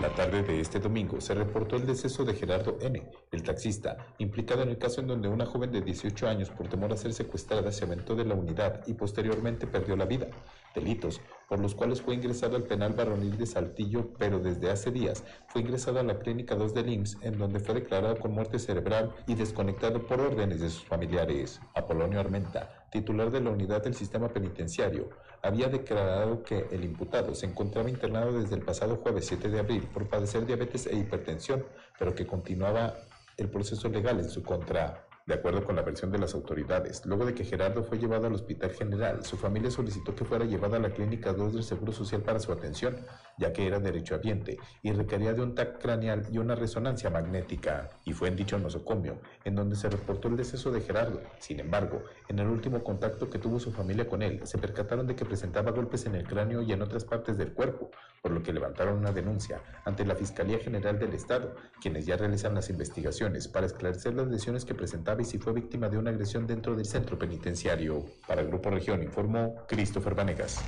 La 0.00 0.14
tarde 0.14 0.44
de 0.44 0.60
este 0.60 0.78
domingo 0.78 1.20
se 1.20 1.34
reportó 1.34 1.74
el 1.74 1.84
deceso 1.84 2.24
de 2.24 2.32
Gerardo 2.32 2.78
N., 2.80 3.10
el 3.32 3.42
taxista, 3.42 3.96
implicado 4.18 4.62
en 4.62 4.68
el 4.68 4.78
caso 4.78 5.00
en 5.00 5.08
donde 5.08 5.28
una 5.28 5.44
joven 5.44 5.72
de 5.72 5.82
18 5.82 6.28
años 6.28 6.50
por 6.50 6.68
temor 6.68 6.92
a 6.92 6.96
ser 6.96 7.12
secuestrada 7.12 7.72
se 7.72 7.84
aventó 7.84 8.14
de 8.14 8.24
la 8.24 8.34
unidad 8.34 8.86
y 8.86 8.94
posteriormente 8.94 9.66
perdió 9.66 9.96
la 9.96 10.04
vida. 10.04 10.28
Delitos 10.72 11.20
por 11.48 11.60
los 11.60 11.74
cuales 11.74 12.02
fue 12.02 12.14
ingresado 12.14 12.56
al 12.56 12.64
penal 12.64 12.92
varonil 12.92 13.36
de 13.38 13.46
Saltillo, 13.46 14.10
pero 14.18 14.38
desde 14.38 14.70
hace 14.70 14.90
días 14.90 15.24
fue 15.48 15.62
ingresado 15.62 15.98
a 15.98 16.02
la 16.02 16.18
clínica 16.18 16.54
2 16.54 16.74
del 16.74 16.90
IMSS, 16.90 17.18
en 17.22 17.38
donde 17.38 17.60
fue 17.60 17.74
declarado 17.74 18.18
con 18.18 18.32
muerte 18.32 18.58
cerebral 18.58 19.14
y 19.26 19.34
desconectado 19.34 20.06
por 20.06 20.20
órdenes 20.20 20.60
de 20.60 20.68
sus 20.68 20.84
familiares. 20.84 21.60
Apolonio 21.74 22.20
Armenta, 22.20 22.86
titular 22.90 23.30
de 23.30 23.40
la 23.40 23.50
unidad 23.50 23.82
del 23.82 23.94
sistema 23.94 24.28
penitenciario, 24.28 25.08
había 25.42 25.68
declarado 25.68 26.42
que 26.42 26.66
el 26.70 26.84
imputado 26.84 27.34
se 27.34 27.46
encontraba 27.46 27.88
internado 27.88 28.38
desde 28.38 28.56
el 28.56 28.62
pasado 28.62 28.96
jueves 28.96 29.26
7 29.26 29.48
de 29.48 29.60
abril 29.60 29.88
por 29.92 30.08
padecer 30.08 30.44
diabetes 30.44 30.86
e 30.86 30.96
hipertensión, 30.96 31.64
pero 31.98 32.14
que 32.14 32.26
continuaba 32.26 32.94
el 33.38 33.48
proceso 33.48 33.88
legal 33.88 34.18
en 34.18 34.28
su 34.28 34.42
contra. 34.42 35.07
De 35.28 35.34
acuerdo 35.34 35.62
con 35.62 35.76
la 35.76 35.82
versión 35.82 36.10
de 36.10 36.18
las 36.18 36.32
autoridades, 36.32 37.04
luego 37.04 37.26
de 37.26 37.34
que 37.34 37.44
Gerardo 37.44 37.84
fue 37.84 37.98
llevado 37.98 38.28
al 38.28 38.32
Hospital 38.32 38.70
General, 38.70 39.26
su 39.26 39.36
familia 39.36 39.70
solicitó 39.70 40.14
que 40.14 40.24
fuera 40.24 40.46
llevada 40.46 40.78
a 40.78 40.80
la 40.80 40.88
Clínica 40.88 41.34
2 41.34 41.52
del 41.52 41.64
Seguro 41.64 41.92
Social 41.92 42.22
para 42.22 42.40
su 42.40 42.50
atención, 42.50 42.96
ya 43.38 43.52
que 43.52 43.66
era 43.66 43.78
derechohabiente 43.78 44.58
y 44.82 44.92
requería 44.92 45.32
de 45.32 45.42
un 45.42 45.54
TAC 45.54 45.80
craneal 45.80 46.26
y 46.30 46.38
una 46.38 46.54
resonancia 46.54 47.10
magnética. 47.10 47.88
Y 48.04 48.12
fue 48.12 48.28
en 48.28 48.36
dicho 48.36 48.58
nosocomio 48.58 49.20
en 49.44 49.54
donde 49.54 49.76
se 49.76 49.88
reportó 49.88 50.28
el 50.28 50.36
deceso 50.36 50.70
de 50.70 50.80
Gerardo. 50.80 51.20
Sin 51.38 51.60
embargo, 51.60 52.02
en 52.28 52.38
el 52.38 52.48
último 52.48 52.82
contacto 52.82 53.30
que 53.30 53.38
tuvo 53.38 53.58
su 53.60 53.72
familia 53.72 54.08
con 54.08 54.22
él, 54.22 54.40
se 54.44 54.58
percataron 54.58 55.06
de 55.06 55.14
que 55.14 55.24
presentaba 55.24 55.70
golpes 55.70 56.06
en 56.06 56.14
el 56.14 56.26
cráneo 56.26 56.62
y 56.62 56.72
en 56.72 56.82
otras 56.82 57.04
partes 57.04 57.38
del 57.38 57.52
cuerpo, 57.52 57.90
por 58.22 58.32
lo 58.32 58.42
que 58.42 58.52
levantaron 58.52 58.98
una 58.98 59.12
denuncia 59.12 59.60
ante 59.84 60.04
la 60.04 60.14
Fiscalía 60.14 60.58
General 60.58 60.98
del 60.98 61.14
Estado, 61.14 61.54
quienes 61.80 62.06
ya 62.06 62.16
realizan 62.16 62.54
las 62.54 62.70
investigaciones 62.70 63.48
para 63.48 63.66
esclarecer 63.66 64.14
las 64.14 64.28
lesiones 64.28 64.64
que 64.64 64.74
presentaba 64.74 65.22
y 65.22 65.24
si 65.24 65.38
fue 65.38 65.52
víctima 65.52 65.88
de 65.88 65.98
una 65.98 66.10
agresión 66.10 66.46
dentro 66.46 66.74
del 66.74 66.86
centro 66.86 67.18
penitenciario. 67.18 68.04
Para 68.26 68.42
el 68.42 68.48
Grupo 68.48 68.70
Región 68.70 69.02
informó 69.02 69.54
Christopher 69.68 70.14
Vanegas. 70.14 70.62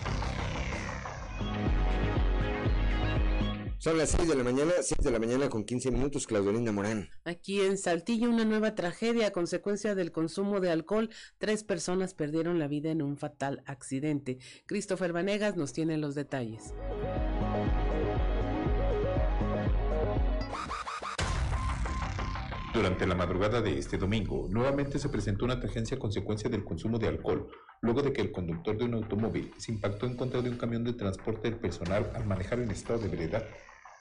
Son 3.80 3.96
las 3.96 4.10
6 4.10 4.28
de 4.28 4.34
la 4.36 4.44
mañana, 4.44 4.72
6 4.82 4.98
de 5.02 5.10
la 5.10 5.18
mañana 5.18 5.48
con 5.48 5.64
15 5.64 5.90
minutos, 5.90 6.26
Claudelina 6.26 6.70
Morán. 6.70 7.08
Aquí 7.24 7.62
en 7.62 7.78
Saltillo, 7.78 8.28
una 8.28 8.44
nueva 8.44 8.74
tragedia 8.74 9.28
a 9.28 9.30
consecuencia 9.30 9.94
del 9.94 10.12
consumo 10.12 10.60
de 10.60 10.70
alcohol. 10.70 11.08
Tres 11.38 11.64
personas 11.64 12.12
perdieron 12.12 12.58
la 12.58 12.68
vida 12.68 12.90
en 12.90 13.00
un 13.00 13.16
fatal 13.16 13.62
accidente. 13.64 14.36
Christopher 14.66 15.14
Vanegas 15.14 15.56
nos 15.56 15.72
tiene 15.72 15.96
los 15.96 16.14
detalles. 16.14 16.74
Durante 22.74 23.06
la 23.06 23.14
madrugada 23.14 23.62
de 23.62 23.78
este 23.78 23.96
domingo, 23.96 24.46
nuevamente 24.50 24.98
se 24.98 25.08
presentó 25.08 25.46
una 25.46 25.58
tragedia 25.58 25.96
a 25.96 25.98
consecuencia 25.98 26.50
del 26.50 26.64
consumo 26.64 26.98
de 26.98 27.08
alcohol, 27.08 27.48
luego 27.80 28.02
de 28.02 28.12
que 28.12 28.20
el 28.20 28.30
conductor 28.30 28.76
de 28.76 28.84
un 28.84 28.94
automóvil 28.94 29.52
se 29.56 29.72
impactó 29.72 30.04
en 30.04 30.16
contra 30.16 30.42
de 30.42 30.50
un 30.50 30.58
camión 30.58 30.84
de 30.84 30.92
transporte 30.92 31.50
del 31.50 31.58
personal 31.58 32.12
al 32.14 32.26
manejar 32.26 32.60
en 32.60 32.70
estado 32.70 32.98
de 32.98 33.08
veredad, 33.08 33.44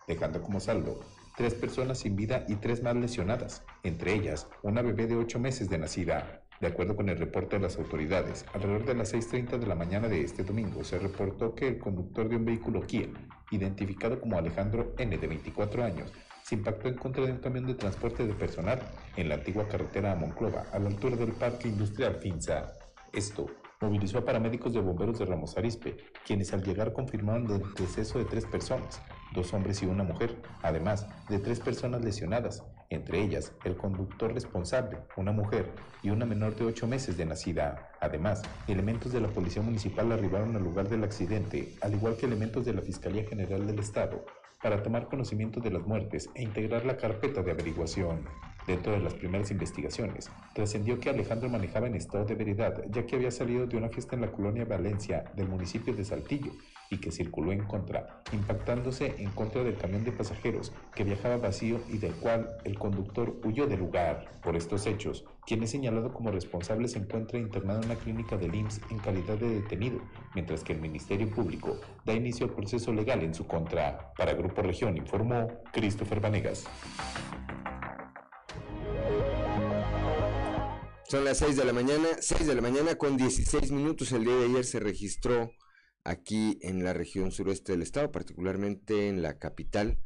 dejando 0.09 0.41
como 0.41 0.59
saldo 0.59 0.99
tres 1.37 1.53
personas 1.53 1.99
sin 1.99 2.17
vida 2.17 2.43
y 2.49 2.55
tres 2.55 2.83
más 2.83 2.97
lesionadas, 2.97 3.63
entre 3.83 4.13
ellas 4.13 4.49
una 4.61 4.81
bebé 4.81 5.07
de 5.07 5.15
ocho 5.15 5.39
meses 5.39 5.69
de 5.69 5.77
nacida. 5.77 6.41
De 6.59 6.67
acuerdo 6.67 6.97
con 6.97 7.07
el 7.07 7.17
reporte 7.17 7.55
de 7.55 7.61
las 7.61 7.77
autoridades, 7.77 8.45
alrededor 8.53 8.83
de 8.83 8.95
las 8.95 9.13
6.30 9.13 9.57
de 9.57 9.65
la 9.65 9.75
mañana 9.75 10.09
de 10.09 10.21
este 10.21 10.43
domingo 10.43 10.83
se 10.83 10.99
reportó 10.99 11.55
que 11.55 11.69
el 11.69 11.79
conductor 11.79 12.27
de 12.27 12.35
un 12.35 12.43
vehículo 12.43 12.81
Kia, 12.81 13.07
identificado 13.51 14.19
como 14.19 14.37
Alejandro 14.37 14.93
N. 14.97 15.17
de 15.17 15.27
24 15.27 15.85
años, 15.85 16.11
se 16.43 16.55
impactó 16.55 16.89
en 16.89 16.95
contra 16.95 17.25
de 17.25 17.31
un 17.31 17.37
camión 17.37 17.65
de 17.65 17.75
transporte 17.75 18.27
de 18.27 18.33
personal 18.33 18.81
en 19.15 19.29
la 19.29 19.35
antigua 19.35 19.69
carretera 19.69 20.11
a 20.11 20.15
Monclova, 20.15 20.65
a 20.73 20.79
la 20.79 20.89
altura 20.89 21.15
del 21.15 21.31
Parque 21.31 21.69
Industrial 21.69 22.15
Finza. 22.15 22.73
Esto 23.13 23.45
movilizó 23.79 24.17
a 24.17 24.25
paramédicos 24.25 24.73
de 24.73 24.81
bomberos 24.81 25.19
de 25.19 25.25
Ramos 25.25 25.57
Arispe, 25.57 25.95
quienes 26.25 26.51
al 26.51 26.63
llegar 26.63 26.91
confirmaron 26.91 27.49
el 27.49 27.73
deceso 27.75 28.19
de 28.19 28.25
tres 28.25 28.45
personas, 28.45 29.01
dos 29.33 29.53
hombres 29.53 29.81
y 29.81 29.85
una 29.85 30.03
mujer, 30.03 30.35
además 30.61 31.07
de 31.29 31.39
tres 31.39 31.59
personas 31.59 32.03
lesionadas, 32.03 32.63
entre 32.89 33.21
ellas 33.21 33.53
el 33.63 33.77
conductor 33.77 34.33
responsable, 34.33 34.97
una 35.15 35.31
mujer 35.31 35.71
y 36.01 36.09
una 36.09 36.25
menor 36.25 36.55
de 36.55 36.65
ocho 36.65 36.87
meses 36.87 37.17
de 37.17 37.25
nacida. 37.25 37.91
Además, 37.99 38.41
elementos 38.67 39.11
de 39.11 39.21
la 39.21 39.27
Policía 39.27 39.61
Municipal 39.61 40.11
arribaron 40.11 40.55
al 40.55 40.63
lugar 40.63 40.89
del 40.89 41.03
accidente, 41.03 41.75
al 41.81 41.93
igual 41.93 42.15
que 42.17 42.25
elementos 42.25 42.65
de 42.65 42.73
la 42.73 42.81
Fiscalía 42.81 43.25
General 43.27 43.65
del 43.67 43.79
Estado, 43.79 44.25
para 44.61 44.81
tomar 44.83 45.07
conocimiento 45.07 45.59
de 45.59 45.71
las 45.71 45.83
muertes 45.83 46.29
e 46.33 46.43
integrar 46.43 46.85
la 46.85 46.97
carpeta 46.97 47.43
de 47.43 47.51
averiguación. 47.51 48.25
Dentro 48.69 48.91
de 48.91 48.99
las 48.99 49.15
primeras 49.15 49.49
investigaciones, 49.49 50.29
trascendió 50.53 50.99
que 50.99 51.09
Alejandro 51.09 51.49
manejaba 51.49 51.87
en 51.87 51.95
estado 51.95 52.25
de 52.25 52.35
veredad, 52.35 52.83
ya 52.91 53.03
que 53.03 53.15
había 53.15 53.31
salido 53.31 53.65
de 53.65 53.75
una 53.75 53.89
fiesta 53.89 54.15
en 54.15 54.21
la 54.21 54.31
colonia 54.31 54.63
Valencia 54.63 55.23
del 55.35 55.47
municipio 55.47 55.91
de 55.95 56.05
Saltillo 56.05 56.51
y 56.91 56.97
que 56.97 57.11
circuló 57.11 57.51
en 57.51 57.63
contra, 57.63 58.21
impactándose 58.31 59.15
en 59.17 59.31
contra 59.31 59.63
del 59.63 59.75
camión 59.75 60.03
de 60.03 60.11
pasajeros 60.11 60.71
que 60.93 61.03
viajaba 61.03 61.37
vacío 61.37 61.79
y 61.89 61.97
del 61.97 62.13
cual 62.13 62.57
el 62.63 62.77
conductor 62.77 63.41
huyó 63.43 63.65
del 63.65 63.79
lugar. 63.79 64.27
Por 64.43 64.55
estos 64.55 64.85
hechos, 64.85 65.25
quien 65.47 65.63
es 65.63 65.71
señalado 65.71 66.13
como 66.13 66.29
responsable 66.29 66.87
se 66.89 66.99
encuentra 66.99 67.39
internado 67.39 67.79
en 67.79 67.85
una 67.85 67.95
clínica 67.95 68.37
del 68.37 68.53
IMSS 68.53 68.81
en 68.91 68.99
calidad 68.99 69.37
de 69.37 69.49
detenido, 69.49 69.99
mientras 70.35 70.63
que 70.63 70.73
el 70.73 70.79
Ministerio 70.79 71.27
Público 71.27 71.79
da 72.05 72.13
inicio 72.13 72.45
al 72.45 72.53
proceso 72.53 72.93
legal 72.93 73.23
en 73.23 73.33
su 73.33 73.47
contra. 73.47 74.13
Para 74.15 74.35
Grupo 74.35 74.61
Región 74.61 74.95
informó 74.95 75.47
Christopher 75.73 76.19
Vanegas. 76.19 76.67
Son 81.09 81.25
las 81.25 81.39
6 81.39 81.57
de 81.57 81.65
la 81.65 81.73
mañana, 81.73 82.07
6 82.19 82.45
de 82.45 82.53
la 82.53 82.61
mañana 82.61 82.95
con 82.95 83.17
16 83.17 83.71
minutos. 83.71 84.11
El 84.11 84.25
día 84.25 84.35
de 84.35 84.45
ayer 84.45 84.63
se 84.63 84.79
registró 84.79 85.51
aquí 86.03 86.59
en 86.61 86.83
la 86.83 86.93
región 86.93 87.31
sureste 87.31 87.71
del 87.71 87.81
estado, 87.81 88.11
particularmente 88.11 89.09
en 89.09 89.23
la 89.23 89.39
capital, 89.39 89.97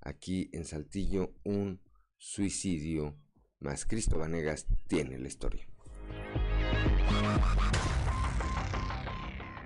aquí 0.00 0.50
en 0.52 0.64
Saltillo, 0.64 1.34
un 1.42 1.80
suicidio 2.16 3.16
más. 3.58 3.86
Cristo 3.86 4.18
Vanegas 4.18 4.66
tiene 4.86 5.18
la 5.18 5.26
historia. 5.26 5.66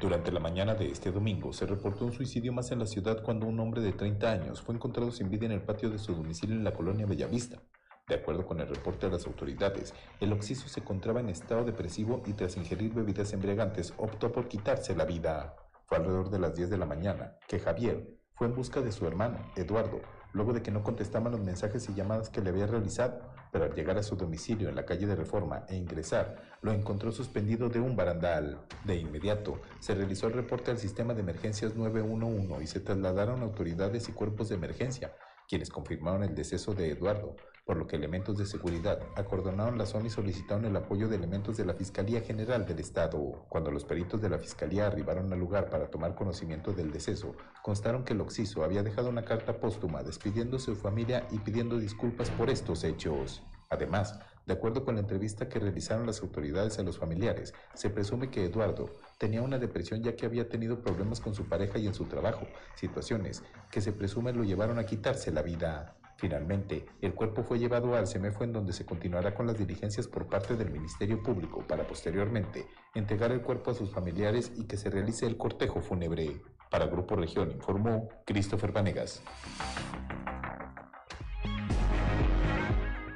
Durante 0.00 0.30
la 0.30 0.40
mañana 0.40 0.74
de 0.74 0.90
este 0.90 1.10
domingo 1.10 1.52
se 1.52 1.66
reportó 1.66 2.04
un 2.04 2.12
suicidio 2.12 2.52
más 2.52 2.70
en 2.70 2.78
la 2.78 2.86
ciudad 2.86 3.22
cuando 3.22 3.46
un 3.46 3.58
hombre 3.60 3.80
de 3.80 3.92
30 3.92 4.30
años 4.30 4.62
fue 4.62 4.74
encontrado 4.74 5.10
sin 5.10 5.30
vida 5.30 5.46
en 5.46 5.52
el 5.52 5.62
patio 5.62 5.90
de 5.90 5.98
su 5.98 6.14
domicilio 6.14 6.56
en 6.56 6.64
la 6.64 6.74
colonia 6.74 7.06
Bellavista. 7.06 7.62
De 8.08 8.14
acuerdo 8.14 8.46
con 8.46 8.60
el 8.60 8.68
reporte 8.68 9.06
de 9.06 9.12
las 9.12 9.26
autoridades, 9.26 9.92
el 10.20 10.32
occiso 10.32 10.68
se 10.68 10.78
encontraba 10.78 11.18
en 11.18 11.28
estado 11.28 11.64
depresivo 11.64 12.22
y 12.24 12.34
tras 12.34 12.56
ingerir 12.56 12.94
bebidas 12.94 13.32
embriagantes 13.32 13.92
optó 13.96 14.30
por 14.30 14.46
quitarse 14.46 14.94
la 14.94 15.04
vida. 15.04 15.56
Fue 15.86 15.98
alrededor 15.98 16.30
de 16.30 16.38
las 16.38 16.54
10 16.54 16.70
de 16.70 16.78
la 16.78 16.86
mañana 16.86 17.36
que 17.48 17.58
Javier 17.58 18.16
fue 18.36 18.46
en 18.46 18.54
busca 18.54 18.80
de 18.80 18.92
su 18.92 19.08
hermano, 19.08 19.38
Eduardo, 19.56 20.02
luego 20.32 20.52
de 20.52 20.62
que 20.62 20.70
no 20.70 20.84
contestaban 20.84 21.32
los 21.32 21.40
mensajes 21.40 21.88
y 21.88 21.94
llamadas 21.94 22.30
que 22.30 22.40
le 22.40 22.50
había 22.50 22.68
realizado, 22.68 23.22
pero 23.50 23.64
al 23.64 23.74
llegar 23.74 23.98
a 23.98 24.04
su 24.04 24.14
domicilio 24.14 24.68
en 24.68 24.76
la 24.76 24.84
calle 24.84 25.06
de 25.06 25.16
Reforma 25.16 25.64
e 25.68 25.74
ingresar, 25.74 26.36
lo 26.62 26.70
encontró 26.72 27.10
suspendido 27.10 27.70
de 27.70 27.80
un 27.80 27.96
barandal. 27.96 28.60
De 28.84 28.94
inmediato, 28.94 29.60
se 29.80 29.96
realizó 29.96 30.28
el 30.28 30.34
reporte 30.34 30.70
al 30.70 30.78
sistema 30.78 31.12
de 31.12 31.22
emergencias 31.22 31.74
911 31.74 32.62
y 32.62 32.66
se 32.68 32.78
trasladaron 32.78 33.42
autoridades 33.42 34.08
y 34.08 34.12
cuerpos 34.12 34.48
de 34.48 34.54
emergencia, 34.54 35.12
quienes 35.48 35.70
confirmaron 35.70 36.22
el 36.22 36.34
deceso 36.34 36.74
de 36.74 36.90
Eduardo, 36.90 37.36
por 37.66 37.76
lo 37.76 37.88
que 37.88 37.96
elementos 37.96 38.38
de 38.38 38.46
seguridad 38.46 39.00
acordonaron 39.16 39.76
la 39.76 39.86
zona 39.86 40.06
y 40.06 40.10
solicitaron 40.10 40.64
el 40.66 40.76
apoyo 40.76 41.08
de 41.08 41.16
elementos 41.16 41.56
de 41.56 41.64
la 41.66 41.74
Fiscalía 41.74 42.20
General 42.20 42.64
del 42.64 42.78
Estado. 42.78 43.44
Cuando 43.48 43.72
los 43.72 43.84
peritos 43.84 44.22
de 44.22 44.30
la 44.30 44.38
Fiscalía 44.38 44.86
arribaron 44.86 45.32
al 45.32 45.40
lugar 45.40 45.68
para 45.68 45.90
tomar 45.90 46.14
conocimiento 46.14 46.72
del 46.72 46.92
deceso, 46.92 47.34
constaron 47.62 48.04
que 48.04 48.12
el 48.12 48.20
occiso 48.20 48.62
había 48.62 48.84
dejado 48.84 49.08
una 49.08 49.24
carta 49.24 49.58
póstuma 49.58 50.04
despidiéndose 50.04 50.70
de 50.70 50.76
su 50.76 50.80
familia 50.80 51.26
y 51.32 51.38
pidiendo 51.40 51.76
disculpas 51.76 52.30
por 52.30 52.50
estos 52.50 52.84
hechos. 52.84 53.42
Además, 53.68 54.16
De 54.46 54.52
acuerdo 54.52 54.84
con 54.84 54.94
la 54.94 55.00
entrevista 55.00 55.48
que 55.48 55.58
realizaron 55.58 56.06
las 56.06 56.22
autoridades 56.22 56.78
a 56.78 56.84
los 56.84 56.98
familiares, 56.98 57.52
se 57.74 57.90
presume 57.90 58.30
que 58.30 58.44
Eduardo 58.44 58.92
tenía 59.18 59.42
una 59.42 59.58
depresión 59.58 60.04
ya 60.04 60.14
que 60.14 60.24
había 60.24 60.48
tenido 60.48 60.80
problemas 60.80 61.20
con 61.20 61.34
su 61.34 61.48
pareja 61.48 61.80
y 61.80 61.88
en 61.88 61.94
su 61.94 62.04
trabajo, 62.04 62.46
situaciones 62.76 63.42
que 63.72 63.80
se 63.80 63.92
presume 63.92 64.32
lo 64.32 64.44
llevaron 64.44 64.78
a 64.78 64.86
quitarse 64.86 65.32
la 65.32 65.42
vida. 65.42 65.96
Finalmente, 66.16 66.86
el 67.02 67.14
cuerpo 67.14 67.42
fue 67.42 67.58
llevado 67.58 67.94
al 67.94 68.06
CEMEFO 68.06 68.44
en 68.44 68.52
donde 68.52 68.72
se 68.72 68.86
continuará 68.86 69.34
con 69.34 69.46
las 69.46 69.58
diligencias 69.58 70.08
por 70.08 70.26
parte 70.26 70.56
del 70.56 70.70
Ministerio 70.70 71.22
Público 71.22 71.62
para 71.66 71.86
posteriormente 71.86 72.66
entregar 72.94 73.32
el 73.32 73.42
cuerpo 73.42 73.70
a 73.70 73.74
sus 73.74 73.90
familiares 73.90 74.50
y 74.56 74.64
que 74.64 74.78
se 74.78 74.88
realice 74.88 75.26
el 75.26 75.36
cortejo 75.36 75.82
fúnebre. 75.82 76.40
Para 76.70 76.86
Grupo 76.86 77.16
Región 77.16 77.50
informó 77.50 78.08
Christopher 78.24 78.72
Vanegas. 78.72 79.22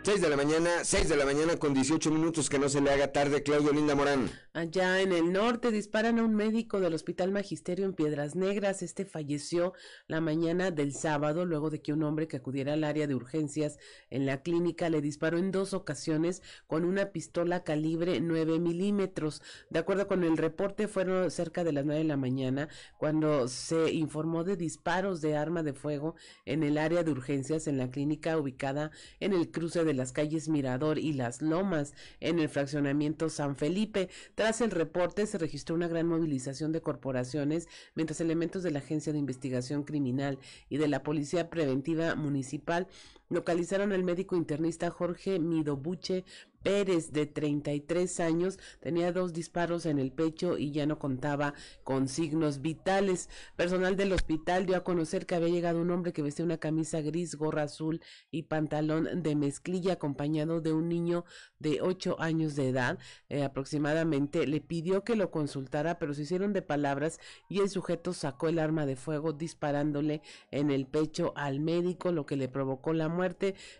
6 0.02 0.22
de 0.22 0.30
la 0.30 0.36
mañana, 0.36 0.70
6 0.82 1.10
de 1.10 1.16
la 1.16 1.26
mañana 1.26 1.56
con 1.56 1.74
18 1.74 2.10
minutos, 2.10 2.48
que 2.48 2.58
no 2.58 2.70
se 2.70 2.80
le 2.80 2.90
haga 2.90 3.12
tarde, 3.12 3.42
Claudio 3.42 3.70
Linda 3.70 3.94
Morán. 3.94 4.30
Allá 4.54 5.02
en 5.02 5.12
el 5.12 5.30
norte 5.30 5.70
disparan 5.70 6.18
a 6.18 6.24
un 6.24 6.34
médico 6.34 6.80
del 6.80 6.94
Hospital 6.94 7.30
Magisterio 7.30 7.84
en 7.84 7.92
Piedras 7.92 8.34
Negras. 8.34 8.80
Este 8.82 9.04
falleció 9.04 9.74
la 10.08 10.22
mañana 10.22 10.70
del 10.70 10.94
sábado 10.94 11.44
luego 11.44 11.68
de 11.68 11.82
que 11.82 11.92
un 11.92 12.02
hombre 12.02 12.28
que 12.28 12.38
acudiera 12.38 12.72
al 12.72 12.82
área 12.82 13.06
de 13.06 13.14
urgencias 13.14 13.78
en 14.08 14.24
la 14.24 14.42
clínica 14.42 14.88
le 14.88 15.02
disparó 15.02 15.36
en 15.36 15.52
dos 15.52 15.74
ocasiones 15.74 16.42
con 16.66 16.84
una 16.84 17.12
pistola 17.12 17.62
calibre 17.62 18.20
9 18.20 18.58
milímetros. 18.58 19.42
De 19.68 19.80
acuerdo 19.80 20.08
con 20.08 20.24
el 20.24 20.38
reporte, 20.38 20.88
fueron 20.88 21.30
cerca 21.30 21.62
de 21.62 21.72
las 21.72 21.84
9 21.84 22.00
de 22.00 22.08
la 22.08 22.16
mañana 22.16 22.68
cuando 22.96 23.48
se 23.48 23.92
informó 23.92 24.44
de 24.44 24.56
disparos 24.56 25.20
de 25.20 25.36
arma 25.36 25.62
de 25.62 25.74
fuego 25.74 26.14
en 26.46 26.62
el 26.62 26.78
área 26.78 27.04
de 27.04 27.10
urgencias 27.12 27.66
en 27.66 27.76
la 27.76 27.90
clínica 27.90 28.38
ubicada 28.38 28.90
en 29.20 29.34
el 29.34 29.50
cruce 29.50 29.84
de 29.84 29.89
de 29.90 29.94
las 29.94 30.12
calles 30.12 30.48
Mirador 30.48 30.98
y 30.98 31.12
Las 31.12 31.42
Lomas 31.42 31.94
en 32.20 32.38
el 32.38 32.48
fraccionamiento 32.48 33.28
San 33.28 33.56
Felipe. 33.56 34.08
Tras 34.36 34.60
el 34.60 34.70
reporte 34.70 35.26
se 35.26 35.36
registró 35.36 35.74
una 35.74 35.88
gran 35.88 36.06
movilización 36.06 36.70
de 36.70 36.80
corporaciones, 36.80 37.68
mientras 37.96 38.20
elementos 38.20 38.62
de 38.62 38.70
la 38.70 38.78
Agencia 38.78 39.12
de 39.12 39.18
Investigación 39.18 39.82
Criminal 39.82 40.38
y 40.68 40.76
de 40.76 40.86
la 40.86 41.02
Policía 41.02 41.50
Preventiva 41.50 42.14
Municipal 42.14 42.86
localizaron 43.30 43.92
al 43.92 44.04
médico 44.04 44.36
internista 44.36 44.90
Jorge 44.90 45.38
Midobuche 45.38 46.24
Pérez, 46.62 47.12
de 47.12 47.26
33 47.26 48.20
años, 48.20 48.58
tenía 48.80 49.12
dos 49.12 49.32
disparos 49.32 49.86
en 49.86 49.98
el 49.98 50.12
pecho 50.12 50.58
y 50.58 50.72
ya 50.72 50.84
no 50.84 50.98
contaba 50.98 51.54
con 51.84 52.06
signos 52.06 52.60
vitales. 52.60 53.30
Personal 53.56 53.96
del 53.96 54.12
hospital 54.12 54.66
dio 54.66 54.76
a 54.76 54.84
conocer 54.84 55.24
que 55.24 55.34
había 55.34 55.48
llegado 55.48 55.80
un 55.80 55.90
hombre 55.90 56.12
que 56.12 56.22
vestía 56.22 56.44
una 56.44 56.58
camisa 56.58 57.00
gris, 57.00 57.36
gorra 57.36 57.62
azul 57.62 58.02
y 58.30 58.42
pantalón 58.42 59.22
de 59.22 59.36
mezclilla 59.36 59.94
acompañado 59.94 60.60
de 60.60 60.72
un 60.72 60.88
niño 60.88 61.24
de 61.58 61.80
8 61.80 62.16
años 62.20 62.56
de 62.56 62.68
edad 62.68 62.98
eh, 63.30 63.42
aproximadamente. 63.42 64.46
Le 64.46 64.60
pidió 64.60 65.02
que 65.02 65.16
lo 65.16 65.30
consultara, 65.30 65.98
pero 65.98 66.12
se 66.12 66.22
hicieron 66.22 66.52
de 66.52 66.62
palabras 66.62 67.20
y 67.48 67.60
el 67.60 67.70
sujeto 67.70 68.12
sacó 68.12 68.48
el 68.48 68.58
arma 68.58 68.84
de 68.84 68.96
fuego 68.96 69.32
disparándole 69.32 70.20
en 70.50 70.70
el 70.70 70.86
pecho 70.86 71.32
al 71.36 71.60
médico, 71.60 72.12
lo 72.12 72.26
que 72.26 72.36
le 72.36 72.48
provocó 72.48 72.92
la 72.92 73.08
muerte, 73.08 73.19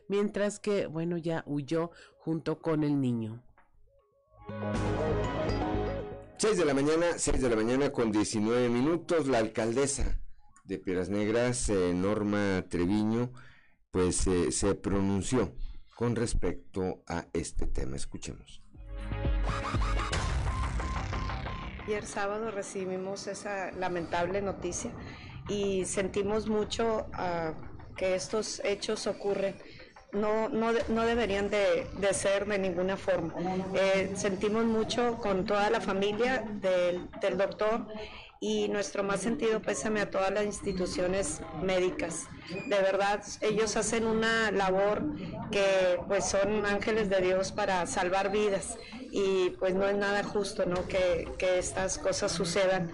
mientras 0.08 0.58
que, 0.58 0.86
bueno, 0.86 1.16
ya 1.16 1.42
huyó 1.46 1.90
junto 2.18 2.60
con 2.60 2.84
el 2.84 3.00
niño. 3.00 3.42
6 6.38 6.56
de 6.56 6.64
la 6.64 6.74
mañana, 6.74 7.06
6 7.16 7.42
de 7.42 7.48
la 7.50 7.56
mañana 7.56 7.92
con 7.92 8.12
19 8.12 8.68
minutos, 8.68 9.26
la 9.26 9.38
alcaldesa 9.38 10.18
de 10.64 10.78
Piedras 10.78 11.10
Negras, 11.10 11.68
eh, 11.68 11.92
Norma 11.94 12.64
Treviño, 12.68 13.30
pues 13.90 14.26
eh, 14.26 14.50
se 14.52 14.74
pronunció 14.74 15.52
con 15.94 16.16
respecto 16.16 17.02
a 17.06 17.26
este 17.32 17.66
tema. 17.66 17.96
Escuchemos. 17.96 18.62
Ayer 21.86 22.06
sábado 22.06 22.50
recibimos 22.50 23.26
esa 23.26 23.72
lamentable 23.72 24.40
noticia 24.40 24.92
y 25.48 25.84
sentimos 25.84 26.48
mucho 26.48 27.06
uh, 27.18 27.52
que 28.00 28.14
estos 28.14 28.62
hechos 28.64 29.06
ocurren 29.06 29.54
no, 30.12 30.48
no, 30.48 30.72
no 30.88 31.02
deberían 31.04 31.50
de, 31.50 31.86
de, 31.98 32.14
ser 32.14 32.46
de 32.46 32.58
ninguna 32.58 32.96
forma. 32.96 33.34
Eh, 33.74 34.12
sentimos 34.16 34.64
mucho 34.64 35.18
con 35.18 35.44
toda 35.44 35.68
la 35.68 35.82
familia 35.82 36.42
del, 36.62 37.08
del, 37.20 37.36
doctor 37.36 37.86
y 38.40 38.68
nuestro 38.68 39.04
más 39.04 39.20
sentido 39.20 39.60
pésame 39.60 40.00
a 40.00 40.10
todas 40.10 40.32
las 40.32 40.46
instituciones 40.46 41.42
médicas. 41.62 42.24
De 42.68 42.80
verdad, 42.80 43.22
ellos 43.42 43.76
hacen 43.76 44.06
una 44.06 44.50
labor 44.50 45.04
que 45.52 46.00
pues 46.08 46.24
son 46.24 46.64
ángeles 46.64 47.10
de 47.10 47.20
Dios 47.20 47.52
para 47.52 47.86
salvar 47.86 48.32
vidas 48.32 48.78
y 49.12 49.50
pues 49.60 49.74
no 49.74 49.86
es 49.86 49.96
nada 49.96 50.24
justo 50.24 50.64
¿no? 50.64 50.88
que, 50.88 51.28
que 51.38 51.58
estas 51.58 51.98
cosas 51.98 52.32
sucedan 52.32 52.90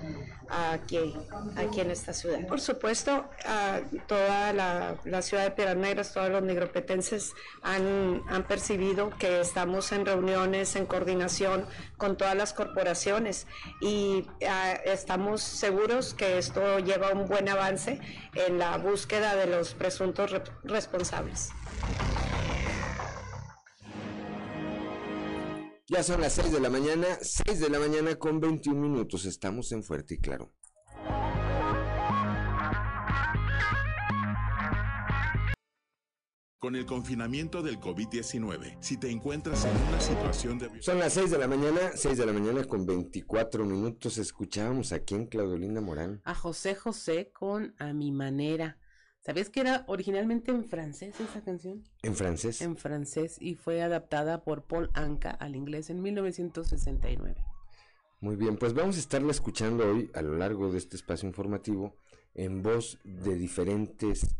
aquí, 0.48 1.14
aquí 1.56 1.80
en 1.80 1.90
esta 1.90 2.12
ciudad. 2.12 2.46
Por 2.46 2.60
supuesto, 2.60 3.24
toda 4.06 4.52
la, 4.52 4.96
la, 5.04 5.22
ciudad 5.22 5.44
de 5.44 5.50
Piedras 5.50 5.76
Negras, 5.76 6.12
todos 6.12 6.30
los 6.30 6.42
negropetenses 6.42 7.32
han, 7.62 8.22
han 8.28 8.44
percibido 8.44 9.10
que 9.18 9.40
estamos 9.40 9.92
en 9.92 10.06
reuniones, 10.06 10.76
en 10.76 10.86
coordinación 10.86 11.66
con 11.96 12.16
todas 12.16 12.34
las 12.34 12.52
corporaciones 12.52 13.46
y 13.80 14.26
estamos 14.84 15.42
seguros 15.42 16.14
que 16.14 16.38
esto 16.38 16.78
lleva 16.78 17.10
un 17.10 17.26
buen 17.26 17.48
avance 17.48 18.00
en 18.34 18.58
la 18.58 18.76
búsqueda 18.78 19.34
de 19.36 19.46
los 19.46 19.74
presuntos 19.74 20.34
responsables. 20.64 21.50
Ya 25.88 26.02
son 26.02 26.20
las 26.20 26.32
6 26.32 26.50
de 26.50 26.58
la 26.58 26.68
mañana, 26.68 27.06
6 27.22 27.60
de 27.60 27.70
la 27.70 27.78
mañana 27.78 28.16
con 28.16 28.40
21 28.40 28.80
minutos. 28.80 29.24
Estamos 29.24 29.70
en 29.70 29.84
Fuerte 29.84 30.14
y 30.14 30.18
Claro. 30.18 30.52
Con 36.58 36.74
el 36.74 36.86
confinamiento 36.86 37.62
del 37.62 37.78
COVID-19, 37.78 38.78
si 38.80 38.96
te 38.96 39.10
encuentras 39.10 39.64
en 39.64 39.76
una 39.86 40.00
situación 40.00 40.58
de... 40.58 40.82
Son 40.82 40.98
las 40.98 41.12
6 41.12 41.30
de 41.30 41.38
la 41.38 41.46
mañana, 41.46 41.92
6 41.94 42.18
de 42.18 42.26
la 42.26 42.32
mañana 42.32 42.64
con 42.64 42.84
24 42.84 43.64
minutos. 43.64 44.18
Escuchábamos 44.18 44.90
aquí 44.90 45.14
en 45.14 45.26
Claudolinda 45.26 45.80
Morán. 45.80 46.20
A 46.24 46.34
José 46.34 46.74
José 46.74 47.30
con 47.32 47.76
A 47.78 47.92
mi 47.92 48.10
manera. 48.10 48.76
¿Sabías 49.26 49.50
que 49.50 49.58
era 49.58 49.82
originalmente 49.88 50.52
en 50.52 50.64
francés 50.64 51.18
esa 51.18 51.42
canción? 51.42 51.82
¿En 52.04 52.14
francés? 52.14 52.60
En 52.60 52.76
francés 52.76 53.38
y 53.40 53.56
fue 53.56 53.82
adaptada 53.82 54.44
por 54.44 54.62
Paul 54.62 54.88
Anka 54.94 55.32
al 55.32 55.56
inglés 55.56 55.90
en 55.90 56.00
1969. 56.00 57.34
Muy 58.20 58.36
bien, 58.36 58.56
pues 58.56 58.72
vamos 58.72 58.94
a 58.94 59.00
estarla 59.00 59.32
escuchando 59.32 59.84
hoy 59.84 60.12
a 60.14 60.22
lo 60.22 60.36
largo 60.36 60.70
de 60.70 60.78
este 60.78 60.94
espacio 60.94 61.26
informativo 61.26 61.96
en 62.34 62.62
voz 62.62 63.00
de 63.02 63.34
diferentes 63.34 64.36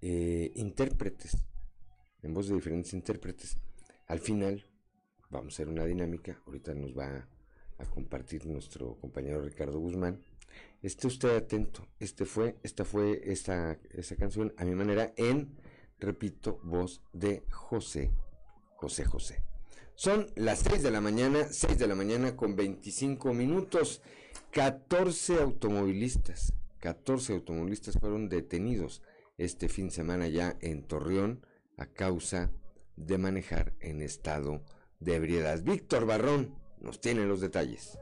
eh, 0.00 0.50
intérpretes. 0.54 1.36
En 2.22 2.32
voz 2.32 2.48
de 2.48 2.54
diferentes 2.54 2.94
intérpretes. 2.94 3.58
Al 4.06 4.20
final 4.20 4.64
vamos 5.28 5.52
a 5.52 5.56
hacer 5.56 5.68
una 5.68 5.84
dinámica. 5.84 6.40
Ahorita 6.46 6.72
nos 6.72 6.96
va 6.96 7.28
a 7.76 7.84
compartir 7.84 8.46
nuestro 8.46 8.96
compañero 8.98 9.42
Ricardo 9.42 9.78
Guzmán 9.78 10.22
esté 10.82 11.06
usted 11.06 11.36
atento. 11.36 11.86
Este 12.00 12.24
fue, 12.24 12.56
esta 12.62 12.84
fue 12.84 13.22
esta, 13.24 13.78
esa 13.90 14.16
canción 14.16 14.52
a 14.56 14.64
mi 14.64 14.74
manera 14.74 15.12
en, 15.16 15.56
repito, 15.98 16.60
voz 16.62 17.02
de 17.12 17.44
José, 17.50 18.10
José 18.76 19.04
José. 19.04 19.42
Son 19.94 20.26
las 20.34 20.60
6 20.60 20.82
de 20.82 20.90
la 20.90 21.00
mañana, 21.00 21.46
6 21.50 21.78
de 21.78 21.86
la 21.86 21.94
mañana 21.94 22.36
con 22.36 22.56
25 22.56 23.32
minutos. 23.34 24.02
14 24.50 25.40
automovilistas, 25.40 26.52
14 26.80 27.32
automovilistas 27.34 27.98
fueron 27.98 28.28
detenidos 28.28 29.02
este 29.38 29.68
fin 29.68 29.86
de 29.86 29.94
semana 29.94 30.28
ya 30.28 30.56
en 30.60 30.82
Torreón 30.82 31.46
a 31.78 31.86
causa 31.86 32.50
de 32.96 33.16
manejar 33.16 33.72
en 33.80 34.02
estado 34.02 34.62
de 35.00 35.14
ebriedad. 35.14 35.62
Víctor 35.62 36.06
Barrón 36.06 36.54
nos 36.80 37.00
tiene 37.00 37.24
los 37.24 37.40
detalles. 37.40 37.98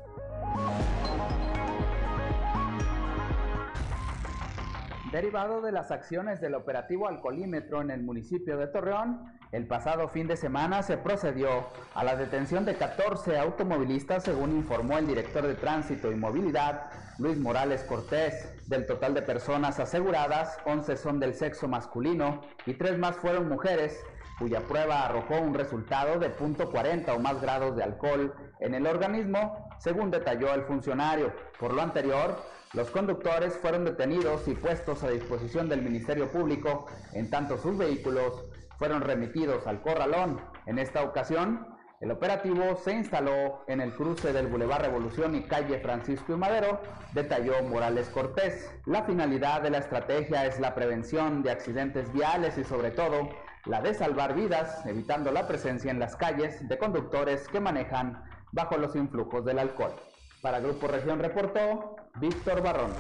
Derivado 5.13 5.61
de 5.61 5.73
las 5.73 5.91
acciones 5.91 6.41
del 6.41 6.55
operativo 6.55 7.09
alcoholímetro 7.09 7.83
en 7.83 7.91
el 7.91 8.01
municipio 8.01 8.57
de 8.57 8.69
Torreón, 8.69 9.33
el 9.51 9.67
pasado 9.67 10.07
fin 10.07 10.29
de 10.29 10.37
semana 10.37 10.85
se 10.85 10.99
procedió 10.99 11.67
a 11.95 12.05
la 12.05 12.15
detención 12.15 12.65
de 12.65 12.77
14 12.77 13.37
automovilistas, 13.37 14.23
según 14.23 14.53
informó 14.53 14.99
el 14.99 15.09
director 15.09 15.45
de 15.45 15.57
Tránsito 15.57 16.13
y 16.13 16.15
Movilidad, 16.15 16.93
Luis 17.19 17.37
Morales 17.39 17.83
Cortés. 17.83 18.69
Del 18.69 18.87
total 18.87 19.15
de 19.15 19.23
personas 19.23 19.81
aseguradas, 19.81 20.57
11 20.65 20.97
son 20.97 21.19
del 21.19 21.35
sexo 21.35 21.67
masculino 21.67 22.43
y 22.65 22.75
3 22.75 22.97
más 22.97 23.17
fueron 23.17 23.49
mujeres, 23.49 24.01
cuya 24.39 24.61
prueba 24.61 25.07
arrojó 25.07 25.41
un 25.41 25.55
resultado 25.55 26.21
de 26.21 26.33
.40 26.37 27.17
o 27.17 27.19
más 27.19 27.41
grados 27.41 27.75
de 27.75 27.83
alcohol 27.83 28.33
en 28.61 28.75
el 28.77 28.87
organismo, 28.87 29.69
según 29.81 30.13
detalló 30.13 30.55
el 30.55 30.63
funcionario. 30.63 31.33
Por 31.59 31.75
lo 31.75 31.83
anterior, 31.83 32.37
los 32.73 32.89
conductores 32.91 33.57
fueron 33.57 33.85
detenidos 33.85 34.47
y 34.47 34.55
puestos 34.55 35.03
a 35.03 35.11
disposición 35.11 35.69
del 35.69 35.83
Ministerio 35.83 36.31
Público, 36.31 36.87
en 37.13 37.29
tanto 37.29 37.59
sus 37.59 37.77
vehículos 37.77 38.45
fueron 38.79 39.03
remitidos 39.03 39.67
al 39.67 39.83
corralón 39.83 40.41
En 40.67 40.79
esta 40.79 41.03
ocasión, 41.03 41.67
el 42.01 42.13
operativo 42.13 42.77
se 42.77 42.93
instaló 42.93 43.65
en 43.67 43.81
el 43.81 43.93
cruce 43.93 44.33
del 44.33 44.47
Boulevard 44.47 44.83
Revolución 44.83 45.35
y 45.35 45.43
calle 45.43 45.81
Francisco 45.81 46.33
y 46.33 46.37
Madero, 46.37 46.81
detalló 47.13 47.61
Morales 47.65 48.09
Cortés. 48.09 48.71
La 48.87 49.03
finalidad 49.03 49.63
de 49.63 49.71
la 49.71 49.79
estrategia 49.79 50.47
es 50.47 50.61
la 50.61 50.75
prevención 50.75 51.43
de 51.43 51.51
accidentes 51.51 52.11
viales 52.13 52.57
y 52.57 52.63
sobre 52.63 52.93
todo 52.93 53.31
la 53.67 53.83
de 53.83 53.95
salvar 53.95 54.35
vidas, 54.35 54.87
evitando 54.87 55.33
la 55.33 55.49
presencia 55.49 55.91
en 55.91 55.99
las 55.99 56.15
calles 56.15 56.67
de 56.69 56.79
conductores 56.79 57.49
que 57.49 57.61
manejan 57.61 58.23
bajo 58.53 58.79
los 58.79 58.95
influjos 58.95 59.45
del 59.45 59.59
alcohol. 59.59 59.93
Para 60.41 60.61
Grupo 60.61 60.89
Región 60.89 61.19
reportó 61.19 61.97
Víctor 62.19 62.63
Barrón. 62.63 62.93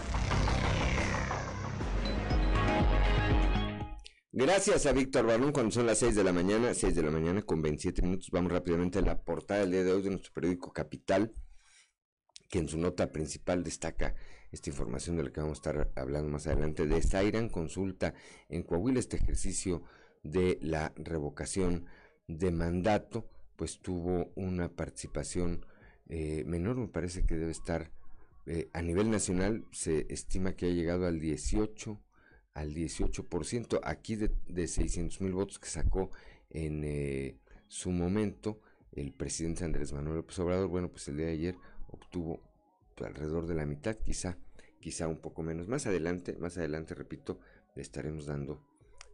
Gracias 4.32 4.84
a 4.84 4.92
Víctor 4.92 5.26
Barón, 5.26 5.50
cuando 5.52 5.72
son 5.72 5.86
las 5.86 5.98
6 5.98 6.14
de 6.16 6.24
la 6.24 6.32
mañana, 6.32 6.74
6 6.74 6.94
de 6.94 7.02
la 7.02 7.10
mañana 7.10 7.42
con 7.42 7.62
27 7.62 8.02
minutos, 8.02 8.28
vamos 8.30 8.52
rápidamente 8.52 8.98
a 8.98 9.02
la 9.02 9.22
portada 9.22 9.60
del 9.60 9.72
día 9.72 9.84
de 9.84 9.92
hoy 9.92 10.02
de 10.02 10.10
nuestro 10.10 10.32
periódico 10.32 10.72
Capital, 10.72 11.34
que 12.48 12.58
en 12.58 12.68
su 12.68 12.78
nota 12.78 13.10
principal 13.10 13.64
destaca 13.64 14.14
esta 14.52 14.68
información 14.68 15.16
de 15.16 15.24
la 15.24 15.32
que 15.32 15.40
vamos 15.40 15.58
a 15.58 15.60
estar 15.60 15.92
hablando 15.96 16.28
más 16.28 16.46
adelante, 16.46 16.86
de 16.86 17.02
Zairan 17.02 17.48
consulta 17.48 18.14
en 18.48 18.62
Coahuila 18.62 18.98
este 18.98 19.16
ejercicio 19.16 19.82
de 20.22 20.58
la 20.60 20.92
revocación 20.96 21.86
de 22.26 22.50
mandato, 22.50 23.30
pues 23.56 23.80
tuvo 23.80 24.30
una 24.36 24.68
participación 24.68 25.64
eh, 26.10 26.44
menor, 26.46 26.76
me 26.76 26.88
parece 26.88 27.24
que 27.24 27.36
debe 27.36 27.52
estar 27.52 27.90
eh, 28.46 28.68
a 28.72 28.82
nivel 28.82 29.10
nacional, 29.10 29.64
se 29.72 30.06
estima 30.10 30.52
que 30.52 30.66
ha 30.66 30.70
llegado 30.70 31.06
al 31.06 31.20
18 31.20 31.98
al 32.54 32.74
18%, 32.74 33.80
aquí 33.84 34.16
de, 34.16 34.30
de 34.48 34.66
600 34.66 35.20
mil 35.20 35.32
votos 35.32 35.58
que 35.58 35.68
sacó 35.68 36.10
en 36.50 36.82
eh, 36.84 37.38
su 37.68 37.90
momento 37.90 38.60
el 38.92 39.12
presidente 39.12 39.64
Andrés 39.64 39.92
Manuel 39.92 40.16
López 40.16 40.38
Obrador, 40.40 40.68
bueno, 40.68 40.88
pues 40.88 41.06
el 41.08 41.16
día 41.16 41.26
de 41.26 41.32
ayer 41.32 41.56
obtuvo 41.88 42.42
alrededor 42.98 43.46
de 43.46 43.54
la 43.54 43.64
mitad, 43.64 43.96
quizá, 43.96 44.36
quizá 44.80 45.08
un 45.08 45.18
poco 45.18 45.42
menos. 45.42 45.68
Más 45.68 45.86
adelante, 45.86 46.36
más 46.38 46.58
adelante, 46.58 46.94
repito, 46.94 47.38
le 47.74 47.82
estaremos 47.82 48.26
dando 48.26 48.62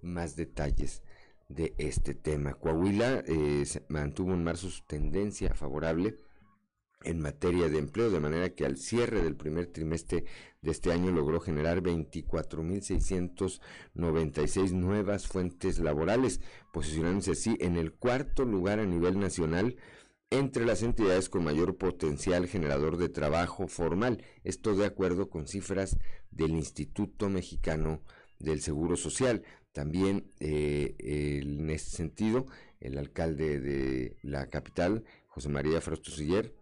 más 0.03 0.35
detalles 0.35 1.03
de 1.49 1.75
este 1.79 2.15
tema. 2.15 2.55
Coahuila 2.55 3.23
eh, 3.27 3.65
mantuvo 3.89 4.33
en 4.33 4.43
marzo 4.43 4.71
su 4.71 4.83
tendencia 4.87 5.55
favorable 5.55 6.19
en 7.05 7.21
materia 7.21 7.69
de 7.69 7.79
empleo, 7.79 8.11
de 8.11 8.21
manera 8.21 8.55
que 8.55 8.65
al 8.67 8.77
cierre 8.77 9.23
del 9.23 9.37
primer 9.37 9.69
trimestre 9.69 10.25
de 10.63 10.71
este 10.71 10.93
año 10.93 11.11
logró 11.13 11.41
generar 11.41 11.83
24.696 11.83 14.73
nuevas 14.73 15.27
fuentes 15.29 15.79
laborales, 15.79 16.41
posicionándose 16.73 17.33
así 17.33 17.59
en 17.61 17.77
el 17.77 17.93
cuarto 17.93 18.45
lugar 18.45 18.81
a 18.81 18.87
nivel 18.87 19.21
nacional 19.21 19.77
entre 20.31 20.67
las 20.67 20.83
entidades 20.83 21.29
con 21.29 21.45
mayor 21.45 21.77
potencial 21.77 22.49
generador 22.49 22.97
de 22.97 23.09
trabajo 23.09 23.69
formal. 23.69 24.25
Esto 24.43 24.75
de 24.75 24.87
acuerdo 24.87 25.31
con 25.31 25.47
cifras 25.47 25.97
del 26.31 26.51
Instituto 26.51 27.29
Mexicano 27.29 28.03
del 28.39 28.61
Seguro 28.61 28.97
Social. 28.97 29.45
También 29.73 30.33
eh, 30.41 30.97
en 30.99 31.71
este 31.71 31.97
sentido, 31.97 32.47
el 32.81 32.99
alcalde 32.99 33.61
de 33.61 34.17
la 34.23 34.49
capital, 34.49 35.05
José 35.29 35.49
María 35.49 35.81
Frausto 35.81 36.11
Siller, 36.11 36.53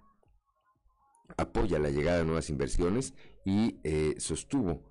apoya 1.36 1.78
la 1.78 1.90
llegada 1.90 2.18
de 2.18 2.24
nuevas 2.24 2.50
inversiones 2.50 3.14
y 3.44 3.78
eh, 3.84 4.14
sostuvo 4.18 4.82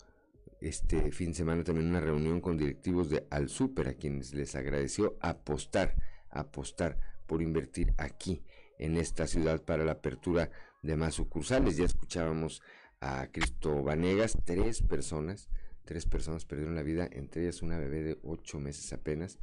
este 0.62 1.12
fin 1.12 1.30
de 1.30 1.36
semana 1.36 1.64
también 1.64 1.90
una 1.90 2.00
reunión 2.00 2.40
con 2.40 2.58
directivos 2.58 3.10
de 3.10 3.28
Al 3.30 3.50
Super 3.50 3.90
a 3.90 3.94
quienes 3.96 4.34
les 4.34 4.56
agradeció 4.56 5.18
apostar, 5.20 5.96
apostar 6.30 6.98
por 7.28 7.42
invertir 7.42 7.94
aquí 7.98 8.42
en 8.80 8.98
esta 8.98 9.28
ciudad 9.28 9.62
para 9.62 9.84
la 9.84 9.94
apertura 9.94 10.52
de 10.82 10.96
más 10.96 11.16
sucursales. 11.16 11.78
Ya 11.78 11.86
escuchábamos 11.86 12.62
a 13.02 13.28
Cristo 13.32 13.84
Vanegas, 13.84 14.38
tres 14.46 14.82
personas, 14.82 15.50
tres 15.84 16.06
personas 16.06 16.46
perdieron 16.46 16.76
la 16.76 16.84
vida, 16.84 17.10
entre 17.12 17.44
ellas 17.44 17.62
una 17.62 17.78
bebé 17.78 18.04
de 18.04 18.20
ocho 18.24 18.60
meses 18.60 18.94
apenas, 18.94 19.40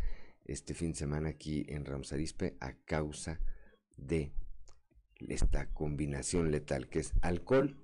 este 0.46 0.72
fin 0.74 0.92
de 0.92 0.98
semana 0.98 1.28
aquí 1.28 1.66
en 1.68 1.84
Ramos 1.84 2.12
Arispe 2.12 2.56
a 2.60 2.72
causa 2.72 3.40
de 3.98 4.32
esta 5.28 5.66
combinación 5.66 6.50
letal 6.50 6.88
que 6.88 7.00
es 7.00 7.12
alcohol, 7.20 7.76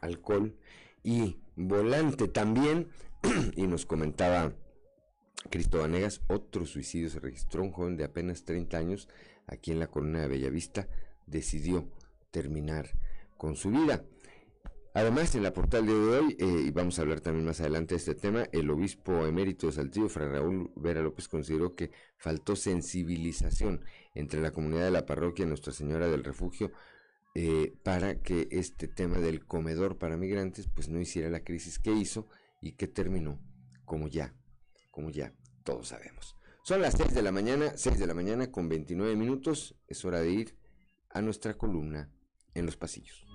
alcohol 0.00 0.56
y 1.02 1.38
volante 1.56 2.28
también. 2.28 2.88
y 3.56 3.66
nos 3.66 3.86
comentaba 3.86 4.52
Cristo 5.50 5.78
Vanegas, 5.78 6.22
otro 6.28 6.66
suicidio 6.66 7.08
se 7.08 7.20
registró, 7.20 7.62
un 7.62 7.72
joven 7.72 7.96
de 7.96 8.04
apenas 8.04 8.44
30 8.44 8.76
años 8.76 9.08
aquí 9.46 9.70
en 9.70 9.78
la 9.78 9.86
colina 9.86 10.20
de 10.20 10.28
Bellavista 10.28 10.88
decidió 11.26 11.88
terminar 12.30 12.90
con 13.36 13.56
su 13.56 13.70
vida. 13.70 14.04
Además, 14.96 15.34
en 15.34 15.42
la 15.42 15.52
portal 15.52 15.84
de 15.84 15.92
hoy, 15.92 16.36
eh, 16.38 16.62
y 16.68 16.70
vamos 16.70 16.98
a 16.98 17.02
hablar 17.02 17.20
también 17.20 17.44
más 17.44 17.60
adelante 17.60 17.92
de 17.92 17.98
este 17.98 18.14
tema, 18.14 18.48
el 18.50 18.70
obispo 18.70 19.26
emérito 19.26 19.66
de 19.66 19.74
Saltillo, 19.74 20.08
Fray 20.08 20.26
Raúl 20.26 20.72
Vera 20.74 21.02
López, 21.02 21.28
consideró 21.28 21.74
que 21.74 21.90
faltó 22.16 22.56
sensibilización 22.56 23.84
entre 24.14 24.40
la 24.40 24.52
comunidad 24.52 24.86
de 24.86 24.92
la 24.92 25.04
parroquia 25.04 25.44
Nuestra 25.44 25.74
Señora 25.74 26.08
del 26.08 26.24
Refugio 26.24 26.72
eh, 27.34 27.74
para 27.82 28.22
que 28.22 28.48
este 28.50 28.88
tema 28.88 29.18
del 29.18 29.44
comedor 29.44 29.98
para 29.98 30.16
migrantes 30.16 30.66
pues 30.66 30.88
no 30.88 30.98
hiciera 30.98 31.28
la 31.28 31.44
crisis 31.44 31.78
que 31.78 31.92
hizo 31.92 32.26
y 32.62 32.72
que 32.72 32.88
terminó 32.88 33.38
como 33.84 34.08
ya, 34.08 34.34
como 34.92 35.10
ya 35.10 35.34
todos 35.62 35.88
sabemos. 35.88 36.36
Son 36.64 36.80
las 36.80 36.94
6 36.94 37.12
de 37.12 37.20
la 37.20 37.32
mañana, 37.32 37.76
6 37.76 37.98
de 37.98 38.06
la 38.06 38.14
mañana 38.14 38.50
con 38.50 38.70
29 38.70 39.14
minutos, 39.14 39.76
es 39.88 40.06
hora 40.06 40.20
de 40.20 40.30
ir 40.30 40.56
a 41.10 41.20
nuestra 41.20 41.52
columna 41.52 42.10
en 42.54 42.64
los 42.64 42.78
pasillos. 42.78 43.26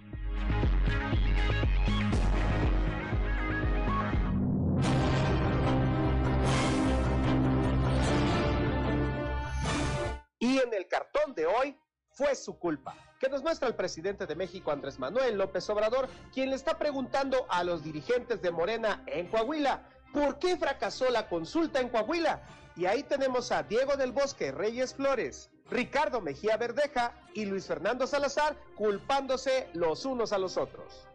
Y 10.39 10.57
en 10.57 10.73
el 10.73 10.87
cartón 10.87 11.35
de 11.35 11.45
hoy 11.45 11.77
fue 12.09 12.35
su 12.35 12.57
culpa, 12.57 12.95
que 13.19 13.29
nos 13.29 13.43
muestra 13.43 13.67
el 13.67 13.75
presidente 13.75 14.25
de 14.25 14.35
México 14.35 14.71
Andrés 14.71 14.99
Manuel 14.99 15.37
López 15.37 15.69
Obrador, 15.69 16.09
quien 16.33 16.49
le 16.49 16.55
está 16.55 16.77
preguntando 16.77 17.45
a 17.49 17.63
los 17.63 17.83
dirigentes 17.83 18.41
de 18.41 18.51
Morena 18.51 19.03
en 19.05 19.27
Coahuila, 19.27 19.87
¿por 20.11 20.39
qué 20.39 20.57
fracasó 20.57 21.09
la 21.09 21.29
consulta 21.29 21.79
en 21.79 21.89
Coahuila? 21.89 22.41
Y 22.75 22.85
ahí 22.85 23.03
tenemos 23.03 23.51
a 23.51 23.63
Diego 23.63 23.95
del 23.97 24.11
Bosque 24.11 24.51
Reyes 24.51 24.93
Flores, 24.95 25.51
Ricardo 25.69 26.21
Mejía 26.21 26.57
Verdeja 26.57 27.13
y 27.33 27.45
Luis 27.45 27.65
Fernando 27.65 28.07
Salazar 28.07 28.57
culpándose 28.75 29.69
los 29.73 30.05
unos 30.05 30.33
a 30.33 30.37
los 30.37 30.57
otros. 30.57 31.07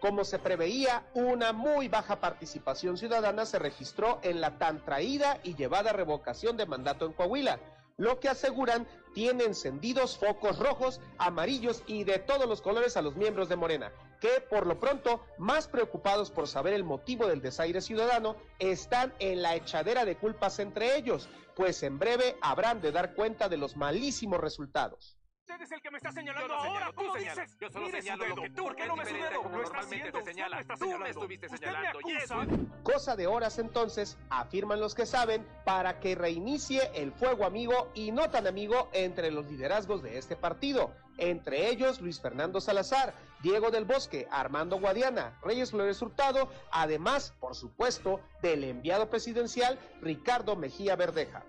Como 0.00 0.24
se 0.24 0.38
preveía, 0.38 1.06
una 1.14 1.52
muy 1.52 1.88
baja 1.88 2.20
participación 2.20 2.96
ciudadana 2.96 3.46
se 3.46 3.58
registró 3.58 4.18
en 4.22 4.40
la 4.40 4.58
tan 4.58 4.84
traída 4.84 5.38
y 5.44 5.54
llevada 5.54 5.92
revocación 5.92 6.56
de 6.56 6.66
mandato 6.66 7.06
en 7.06 7.12
Coahuila, 7.12 7.60
lo 7.96 8.18
que 8.18 8.28
aseguran 8.28 8.86
tiene 9.14 9.44
encendidos 9.44 10.18
focos 10.18 10.58
rojos, 10.58 11.00
amarillos 11.18 11.84
y 11.86 12.04
de 12.04 12.18
todos 12.18 12.48
los 12.48 12.62
colores 12.62 12.96
a 12.96 13.02
los 13.02 13.14
miembros 13.14 13.48
de 13.48 13.56
Morena, 13.56 13.92
que 14.20 14.40
por 14.40 14.66
lo 14.66 14.80
pronto, 14.80 15.24
más 15.38 15.68
preocupados 15.68 16.30
por 16.30 16.48
saber 16.48 16.74
el 16.74 16.84
motivo 16.84 17.26
del 17.26 17.42
desaire 17.42 17.80
ciudadano, 17.80 18.36
están 18.58 19.12
en 19.18 19.42
la 19.42 19.54
echadera 19.54 20.04
de 20.04 20.16
culpas 20.16 20.58
entre 20.58 20.96
ellos, 20.96 21.28
pues 21.54 21.82
en 21.82 21.98
breve 21.98 22.36
habrán 22.40 22.80
de 22.80 22.92
dar 22.92 23.14
cuenta 23.14 23.48
de 23.48 23.58
los 23.58 23.76
malísimos 23.76 24.40
resultados. 24.40 25.16
Usted 25.52 25.64
es 25.64 25.72
el 25.72 25.80
que 25.82 25.90
me 25.90 25.98
está 25.98 26.10
señalando 26.12 26.54
ahora. 26.54 26.92
¿Cómo 26.94 27.14
dices? 27.16 27.56
Yo 27.60 27.70
solo 27.70 27.86
Mire 27.86 28.00
señalo 28.00 28.26
lo 28.26 28.42
que 28.42 28.50
tú 28.50 28.62
¿Por 28.64 28.76
qué 28.76 28.86
no 28.86 28.96
dedo? 28.96 29.48
Lo 29.50 29.62
está 29.62 29.78
haciendo. 29.80 30.10
te 30.12 30.18
Usted 30.18 30.30
señala. 30.32 30.56
me 30.56 30.62
está 30.62 30.74
Tú 30.74 30.80
me 30.80 30.86
señalando. 30.86 31.10
estuviste 31.20 31.46
Usted 31.46 31.58
señalando. 31.58 31.98
me 32.04 32.12
y 32.12 32.16
eso 32.16 32.34
acusa. 32.40 32.82
Cosa 32.82 33.16
de 33.16 33.26
horas 33.26 33.58
entonces, 33.58 34.16
afirman 34.30 34.80
los 34.80 34.94
que 34.94 35.04
saben, 35.04 35.46
para 35.64 36.00
que 36.00 36.14
reinicie 36.14 36.90
el 36.94 37.12
fuego 37.12 37.44
amigo 37.44 37.90
y 37.94 38.12
no 38.12 38.30
tan 38.30 38.46
amigo 38.46 38.88
entre 38.92 39.30
los 39.30 39.46
liderazgos 39.46 40.02
de 40.02 40.16
este 40.16 40.36
partido, 40.36 40.90
entre 41.18 41.68
ellos 41.68 42.00
Luis 42.00 42.18
Fernando 42.20 42.60
Salazar, 42.60 43.14
Diego 43.42 43.70
del 43.70 43.84
Bosque, 43.84 44.26
Armando 44.30 44.78
Guadiana, 44.80 45.38
Reyes 45.42 45.70
Flores 45.70 46.00
Hurtado, 46.00 46.48
además, 46.70 47.34
por 47.40 47.54
supuesto, 47.54 48.20
del 48.40 48.64
enviado 48.64 49.10
presidencial 49.10 49.78
Ricardo 50.00 50.56
Mejía 50.56 50.96
Verdeja. 50.96 51.44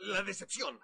La 0.00 0.22
decepción. 0.22 0.80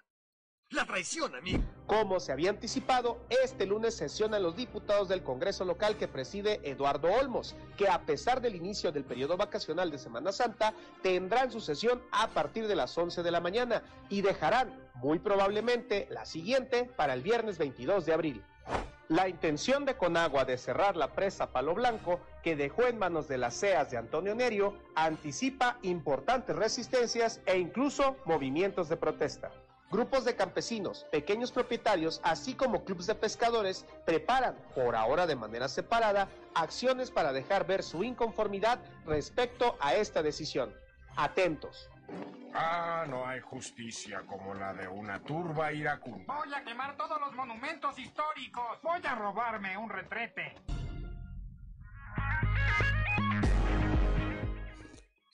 La 0.73 0.85
traición, 0.85 1.35
amigo. 1.35 1.61
Como 1.85 2.19
se 2.19 2.31
había 2.31 2.49
anticipado, 2.49 3.19
este 3.29 3.67
lunes 3.67 3.95
sesionan 3.95 4.41
los 4.41 4.55
diputados 4.55 5.07
del 5.07 5.21
Congreso 5.21 5.65
local 5.65 5.97
que 5.97 6.07
preside 6.07 6.61
Eduardo 6.63 7.09
Olmos, 7.11 7.55
que 7.77 7.87
a 7.87 8.01
pesar 8.07 8.41
del 8.41 8.55
inicio 8.55 8.91
del 8.91 9.03
periodo 9.03 9.37
vacacional 9.37 9.91
de 9.91 9.99
Semana 9.99 10.31
Santa, 10.31 10.73
tendrán 11.03 11.51
su 11.51 11.61
sesión 11.61 12.01
a 12.11 12.29
partir 12.29 12.67
de 12.67 12.75
las 12.75 12.97
11 12.97 13.21
de 13.21 13.29
la 13.29 13.39
mañana 13.39 13.83
y 14.09 14.23
dejarán, 14.23 14.73
muy 14.95 15.19
probablemente, 15.19 16.07
la 16.09 16.25
siguiente 16.25 16.85
para 16.85 17.13
el 17.13 17.21
viernes 17.21 17.59
22 17.59 18.07
de 18.07 18.13
abril. 18.13 18.43
La 19.09 19.29
intención 19.29 19.85
de 19.85 19.95
Conagua 19.95 20.43
de 20.43 20.57
cerrar 20.57 20.97
la 20.97 21.13
presa 21.13 21.51
Palo 21.51 21.75
Blanco, 21.75 22.19
que 22.41 22.55
dejó 22.55 22.87
en 22.87 22.97
manos 22.97 23.27
de 23.27 23.37
las 23.37 23.59
CEAS 23.59 23.91
de 23.91 23.97
Antonio 23.97 24.33
Nerio, 24.33 24.73
anticipa 24.95 25.77
importantes 25.83 26.55
resistencias 26.55 27.41
e 27.45 27.59
incluso 27.59 28.15
movimientos 28.25 28.89
de 28.89 28.97
protesta. 28.97 29.51
Grupos 29.93 30.25
de 30.25 30.35
campesinos, 30.35 31.05
pequeños 31.11 31.51
propietarios, 31.51 32.19
así 32.23 32.55
como 32.55 32.83
clubes 32.83 33.05
de 33.05 33.13
pescadores 33.13 33.85
preparan, 34.07 34.55
por 34.73 34.95
ahora 34.95 35.27
de 35.27 35.35
manera 35.35 35.67
separada, 35.67 36.29
acciones 36.55 37.11
para 37.11 37.31
dejar 37.31 37.67
ver 37.67 37.83
su 37.83 38.03
inconformidad 38.03 38.79
respecto 39.05 39.77
a 39.79 39.93
esta 39.93 40.23
decisión. 40.23 40.73
Atentos. 41.15 41.91
Ah, 42.55 43.05
no 43.07 43.27
hay 43.27 43.39
justicia 43.41 44.23
como 44.25 44.55
la 44.55 44.73
de 44.73 44.87
una 44.87 45.19
turba 45.19 45.71
iracunda. 45.71 46.33
Voy 46.33 46.51
a 46.51 46.63
quemar 46.63 46.97
todos 46.97 47.19
los 47.21 47.31
monumentos 47.35 47.99
históricos. 47.99 48.81
Voy 48.81 49.01
a 49.05 49.13
robarme 49.13 49.77
un 49.77 49.91
retrete. 49.91 50.55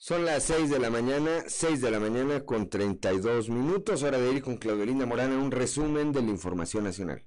Son 0.02 0.24
las 0.24 0.44
6 0.44 0.70
de 0.70 0.78
la 0.78 0.88
mañana, 0.88 1.44
6 1.46 1.82
de 1.82 1.90
la 1.90 2.00
mañana 2.00 2.40
con 2.46 2.70
32 2.70 3.50
minutos, 3.50 4.02
hora 4.02 4.16
de 4.16 4.32
ir 4.32 4.42
con 4.42 4.56
Claudelina 4.56 5.04
Morán 5.04 5.30
en 5.30 5.36
un 5.36 5.50
resumen 5.50 6.10
de 6.10 6.22
la 6.22 6.30
información 6.30 6.84
nacional 6.84 7.22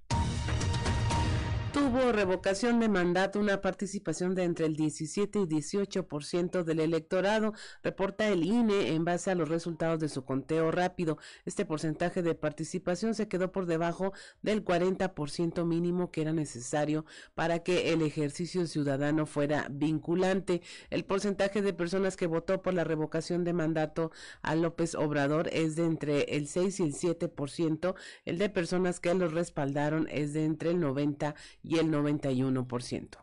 tuvo 1.94 2.12
revocación 2.12 2.80
de 2.80 2.90
mandato 2.90 3.40
una 3.40 3.62
participación 3.62 4.34
de 4.34 4.46
entre 4.46 4.66
el 4.66 4.76
17 4.76 5.42
y 5.42 5.46
18% 5.46 6.64
del 6.64 6.80
electorado, 6.80 7.54
reporta 7.84 8.28
el 8.30 8.44
INE 8.44 8.96
en 8.96 9.06
base 9.06 9.30
a 9.30 9.36
los 9.36 9.48
resultados 9.48 10.00
de 10.00 10.10
su 10.10 10.26
conteo 10.26 10.72
rápido. 10.72 11.20
Este 11.46 11.66
porcentaje 11.66 12.24
de 12.24 12.34
participación 12.34 13.14
se 13.14 13.28
quedó 13.28 13.52
por 13.52 13.68
debajo 13.68 14.12
del 14.42 14.66
40% 14.66 15.66
mínimo 15.68 16.10
que 16.10 16.22
era 16.22 16.34
necesario 16.34 17.06
para 17.36 17.60
que 17.60 17.94
el 17.94 18.02
ejercicio 18.02 18.66
ciudadano 18.66 19.28
fuera 19.28 19.68
vinculante. 19.70 20.64
El 20.90 21.06
porcentaje 21.06 21.62
de 21.62 21.74
personas 21.74 22.18
que 22.18 22.26
votó 22.26 22.64
por 22.64 22.74
la 22.74 22.86
revocación 22.86 23.44
de 23.44 23.54
mandato 23.54 24.10
a 24.42 24.56
López 24.56 24.96
Obrador 24.96 25.48
es 25.54 25.76
de 25.76 25.86
entre 25.86 26.22
el 26.36 26.48
6 26.48 26.80
y 26.80 26.84
el 26.86 26.96
7%, 26.96 27.94
el 28.26 28.40
de 28.40 28.50
personas 28.50 29.00
que 29.00 29.14
los 29.14 29.32
respaldaron 29.32 30.08
es 30.10 30.34
de 30.34 30.46
entre 30.46 30.72
el 30.72 30.80
90 30.80 31.36
y 31.62 31.78
el 31.78 31.83
91%. 31.92 33.23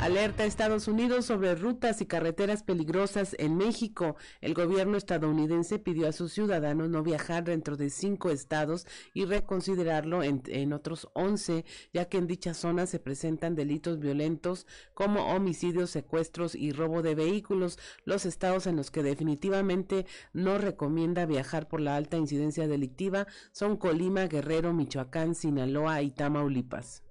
Alerta 0.00 0.44
a 0.44 0.46
Estados 0.46 0.86
Unidos 0.86 1.26
sobre 1.26 1.56
rutas 1.56 2.00
y 2.00 2.06
carreteras 2.06 2.62
peligrosas 2.62 3.34
en 3.40 3.56
México. 3.56 4.14
El 4.40 4.54
gobierno 4.54 4.96
estadounidense 4.96 5.80
pidió 5.80 6.06
a 6.06 6.12
sus 6.12 6.32
ciudadanos 6.32 6.88
no 6.88 7.02
viajar 7.02 7.42
dentro 7.42 7.76
de 7.76 7.90
cinco 7.90 8.30
estados 8.30 8.86
y 9.12 9.24
reconsiderarlo 9.24 10.22
en, 10.22 10.42
en 10.46 10.72
otros 10.72 11.08
once, 11.14 11.64
ya 11.92 12.04
que 12.04 12.18
en 12.18 12.28
dicha 12.28 12.54
zona 12.54 12.86
se 12.86 13.00
presentan 13.00 13.56
delitos 13.56 13.98
violentos 13.98 14.68
como 14.94 15.34
homicidios, 15.34 15.90
secuestros 15.90 16.54
y 16.54 16.70
robo 16.70 17.02
de 17.02 17.16
vehículos. 17.16 17.76
Los 18.04 18.24
estados 18.24 18.68
en 18.68 18.76
los 18.76 18.92
que 18.92 19.02
definitivamente 19.02 20.06
no 20.32 20.58
recomienda 20.58 21.26
viajar 21.26 21.66
por 21.66 21.80
la 21.80 21.96
alta 21.96 22.16
incidencia 22.16 22.68
delictiva 22.68 23.26
son 23.50 23.76
Colima, 23.76 24.28
Guerrero, 24.28 24.72
Michoacán, 24.72 25.34
Sinaloa 25.34 26.02
y 26.02 26.12
Tamaulipas. 26.12 27.07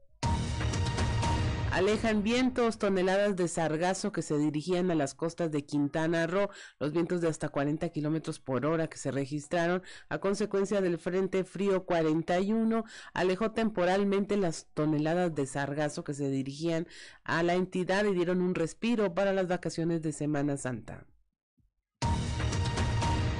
Alejan 1.78 2.24
vientos, 2.24 2.80
toneladas 2.80 3.36
de 3.36 3.48
sargazo 3.48 4.12
que 4.12 4.24
se 4.24 4.36
dirigían 4.40 4.90
a 4.90 4.96
las 4.96 5.14
costas 5.14 5.52
de 5.52 5.64
Quintana 5.64 6.26
Roo. 6.26 6.50
Los 6.80 6.92
vientos 6.92 7.22
de 7.22 7.28
hasta 7.28 7.50
40 7.50 7.90
kilómetros 7.90 8.40
por 8.40 8.66
hora 8.66 8.88
que 8.88 8.98
se 8.98 9.12
registraron 9.12 9.84
a 10.10 10.18
consecuencia 10.18 10.82
del 10.82 10.98
Frente 10.98 11.44
Frío 11.44 11.86
41 11.86 12.84
alejó 13.14 13.52
temporalmente 13.52 14.38
las 14.38 14.66
toneladas 14.74 15.36
de 15.36 15.46
sargazo 15.46 16.04
que 16.04 16.16
se 16.16 16.32
dirigían 16.32 16.88
a 17.24 17.44
la 17.44 17.54
entidad 17.54 18.06
y 18.06 18.16
dieron 18.16 18.42
un 18.42 18.56
respiro 18.56 19.14
para 19.14 19.32
las 19.32 19.48
vacaciones 19.48 20.02
de 20.02 20.14
Semana 20.14 20.58
Santa. 20.58 21.06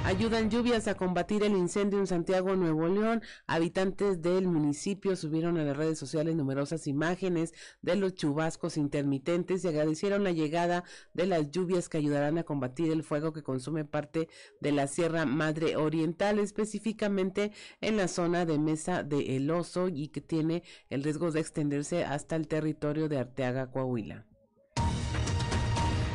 Ayudan 0.08 0.48
lluvias 0.48 0.88
a 0.88 0.94
combatir 0.94 1.42
el 1.42 1.52
incendio 1.52 1.98
en 1.98 2.06
Santiago, 2.06 2.56
Nuevo 2.56 2.88
León. 2.88 3.20
Habitantes 3.46 4.22
del 4.22 4.46
municipio 4.46 5.16
subieron 5.16 5.58
a 5.58 5.64
las 5.64 5.76
redes 5.76 5.98
sociales 5.98 6.34
numerosas 6.34 6.86
imágenes 6.86 7.52
de 7.82 7.94
los 7.94 8.14
chubascos 8.14 8.78
intermitentes 8.78 9.62
y 9.62 9.68
agradecieron 9.68 10.24
la 10.24 10.32
llegada 10.32 10.82
de 11.12 11.26
las 11.26 11.50
lluvias 11.50 11.90
que 11.90 11.98
ayudarán 11.98 12.38
a 12.38 12.44
combatir 12.44 12.90
el 12.90 13.02
fuego 13.02 13.34
que 13.34 13.42
consume 13.42 13.84
parte 13.84 14.30
de 14.62 14.72
la 14.72 14.86
Sierra 14.86 15.26
Madre 15.26 15.76
Oriental, 15.76 16.38
específicamente 16.38 17.52
en 17.82 17.98
la 17.98 18.08
zona 18.08 18.46
de 18.46 18.58
Mesa 18.58 19.02
de 19.02 19.36
El 19.36 19.50
Oso 19.50 19.88
y 19.88 20.08
que 20.08 20.22
tiene 20.22 20.62
el 20.88 21.04
riesgo 21.04 21.32
de 21.32 21.40
extenderse 21.40 22.06
hasta 22.06 22.34
el 22.34 22.48
territorio 22.48 23.10
de 23.10 23.18
Arteaga, 23.18 23.70
Coahuila. 23.70 24.24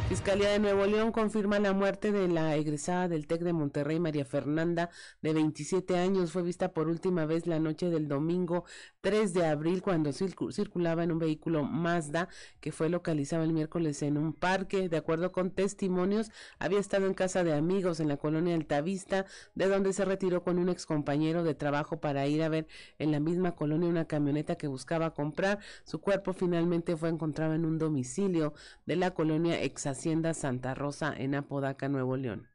Fiscalía 0.09 0.49
de 0.49 0.59
Nuevo 0.59 0.85
León 0.85 1.11
confirma 1.11 1.59
la 1.59 1.73
muerte 1.73 2.11
de 2.11 2.27
la 2.27 2.55
egresada 2.55 3.07
del 3.07 3.25
TEC 3.25 3.41
de 3.41 3.53
Monterrey, 3.53 3.99
María 3.99 4.25
Fernanda, 4.25 4.89
de 5.21 5.33
27 5.33 5.97
años. 5.97 6.31
Fue 6.31 6.43
vista 6.43 6.71
por 6.73 6.87
última 6.87 7.25
vez 7.25 7.47
la 7.47 7.57
noche 7.57 7.89
del 7.89 8.07
domingo 8.07 8.65
3 9.01 9.33
de 9.33 9.45
abril 9.45 9.81
cuando 9.81 10.11
circulaba 10.13 11.03
en 11.03 11.13
un 11.13 11.19
vehículo 11.19 11.63
Mazda 11.63 12.27
que 12.59 12.71
fue 12.71 12.89
localizado 12.89 13.43
el 13.43 13.53
miércoles 13.53 14.03
en 14.03 14.17
un 14.17 14.33
parque. 14.33 14.89
De 14.89 14.97
acuerdo 14.97 15.31
con 15.31 15.51
testimonios, 15.51 16.31
había 16.59 16.79
estado 16.79 17.07
en 17.07 17.13
casa 17.13 17.43
de 17.43 17.53
amigos 17.53 17.99
en 17.99 18.09
la 18.09 18.17
colonia 18.17 18.55
Altavista, 18.55 19.25
de 19.55 19.67
donde 19.67 19.93
se 19.93 20.05
retiró 20.05 20.43
con 20.43 20.59
un 20.59 20.69
excompañero 20.69 21.43
de 21.43 21.55
trabajo 21.55 22.01
para 22.01 22.27
ir 22.27 22.43
a 22.43 22.49
ver 22.49 22.67
en 22.99 23.11
la 23.11 23.19
misma 23.19 23.55
colonia 23.55 23.89
una 23.89 24.05
camioneta 24.05 24.57
que 24.57 24.67
buscaba 24.67 25.13
comprar. 25.13 25.59
Su 25.85 26.01
cuerpo 26.01 26.33
finalmente 26.33 26.97
fue 26.97 27.09
encontrado 27.09 27.53
en 27.53 27.65
un 27.65 27.79
domicilio 27.79 28.53
de 28.85 28.97
la 28.97 29.11
colonia 29.11 29.61
Exas 29.61 29.92
Hacienda 29.93 30.33
Santa 30.33 30.73
Rosa 30.73 31.13
en 31.15 31.35
Apodaca, 31.35 31.87
Nuevo 31.87 32.17
León. 32.17 32.52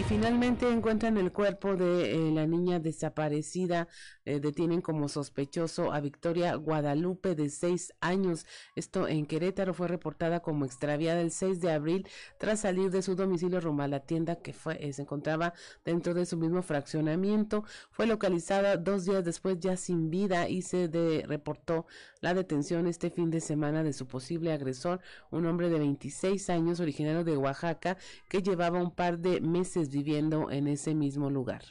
Y 0.00 0.02
finalmente 0.04 0.66
encuentran 0.66 1.18
el 1.18 1.30
cuerpo 1.30 1.76
de 1.76 2.14
eh, 2.14 2.30
la 2.32 2.46
niña 2.46 2.80
desaparecida. 2.80 3.86
Eh, 4.30 4.38
detienen 4.38 4.80
como 4.80 5.08
sospechoso 5.08 5.92
a 5.92 6.00
Victoria 6.00 6.54
Guadalupe 6.54 7.34
de 7.34 7.50
seis 7.50 7.92
años. 8.00 8.46
Esto 8.76 9.08
en 9.08 9.26
Querétaro 9.26 9.74
fue 9.74 9.88
reportada 9.88 10.40
como 10.40 10.64
extraviada 10.64 11.20
el 11.20 11.32
6 11.32 11.60
de 11.60 11.72
abril 11.72 12.08
tras 12.38 12.60
salir 12.60 12.90
de 12.90 13.02
su 13.02 13.16
domicilio 13.16 13.60
rumbo 13.60 13.82
a 13.82 13.88
la 13.88 14.00
tienda 14.00 14.36
que 14.36 14.52
fue, 14.52 14.78
eh, 14.86 14.92
se 14.92 15.02
encontraba 15.02 15.52
dentro 15.84 16.14
de 16.14 16.24
su 16.24 16.36
mismo 16.36 16.62
fraccionamiento. 16.62 17.64
Fue 17.90 18.06
localizada 18.06 18.76
dos 18.76 19.04
días 19.04 19.24
después 19.24 19.58
ya 19.58 19.76
sin 19.76 20.10
vida 20.10 20.48
y 20.48 20.62
se 20.62 20.88
reportó 21.26 21.86
la 22.20 22.32
detención 22.32 22.86
este 22.86 23.10
fin 23.10 23.30
de 23.30 23.40
semana 23.40 23.82
de 23.82 23.92
su 23.92 24.06
posible 24.06 24.52
agresor, 24.52 25.00
un 25.30 25.44
hombre 25.46 25.68
de 25.68 25.78
26 25.78 26.50
años 26.50 26.78
originario 26.80 27.24
de 27.24 27.36
Oaxaca 27.36 27.96
que 28.28 28.42
llevaba 28.42 28.80
un 28.80 28.94
par 28.94 29.18
de 29.18 29.40
meses 29.40 29.89
viviendo 29.90 30.50
en 30.50 30.66
ese 30.66 30.94
mismo 30.94 31.30
lugar. 31.30 31.62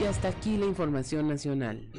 Y 0.00 0.04
hasta 0.04 0.28
aquí 0.28 0.56
la 0.56 0.66
información 0.66 1.28
nacional. 1.28 1.90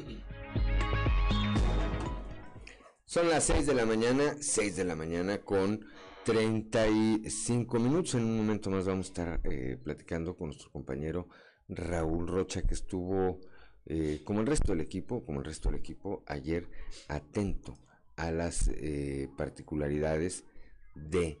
Son 3.04 3.28
las 3.28 3.44
6 3.44 3.66
de 3.66 3.74
la 3.74 3.86
mañana, 3.86 4.36
6 4.40 4.76
de 4.76 4.84
la 4.84 4.96
mañana 4.96 5.38
con 5.38 5.86
35 6.24 7.78
minutos. 7.78 8.14
En 8.14 8.24
un 8.24 8.36
momento 8.36 8.70
más 8.70 8.86
vamos 8.86 9.06
a 9.06 9.08
estar 9.08 9.40
eh, 9.44 9.78
platicando 9.82 10.36
con 10.36 10.48
nuestro 10.48 10.70
compañero 10.70 11.28
Raúl 11.68 12.26
Rocha, 12.26 12.62
que 12.62 12.74
estuvo, 12.74 13.40
eh, 13.86 14.20
como 14.24 14.40
el 14.40 14.46
resto 14.46 14.72
del 14.72 14.80
equipo, 14.80 15.24
como 15.24 15.40
el 15.40 15.44
resto 15.44 15.70
del 15.70 15.78
equipo, 15.78 16.24
ayer 16.26 16.68
atento 17.08 17.78
a 18.16 18.30
las 18.30 18.68
eh, 18.68 19.28
particularidades 19.36 20.44
de 20.94 21.38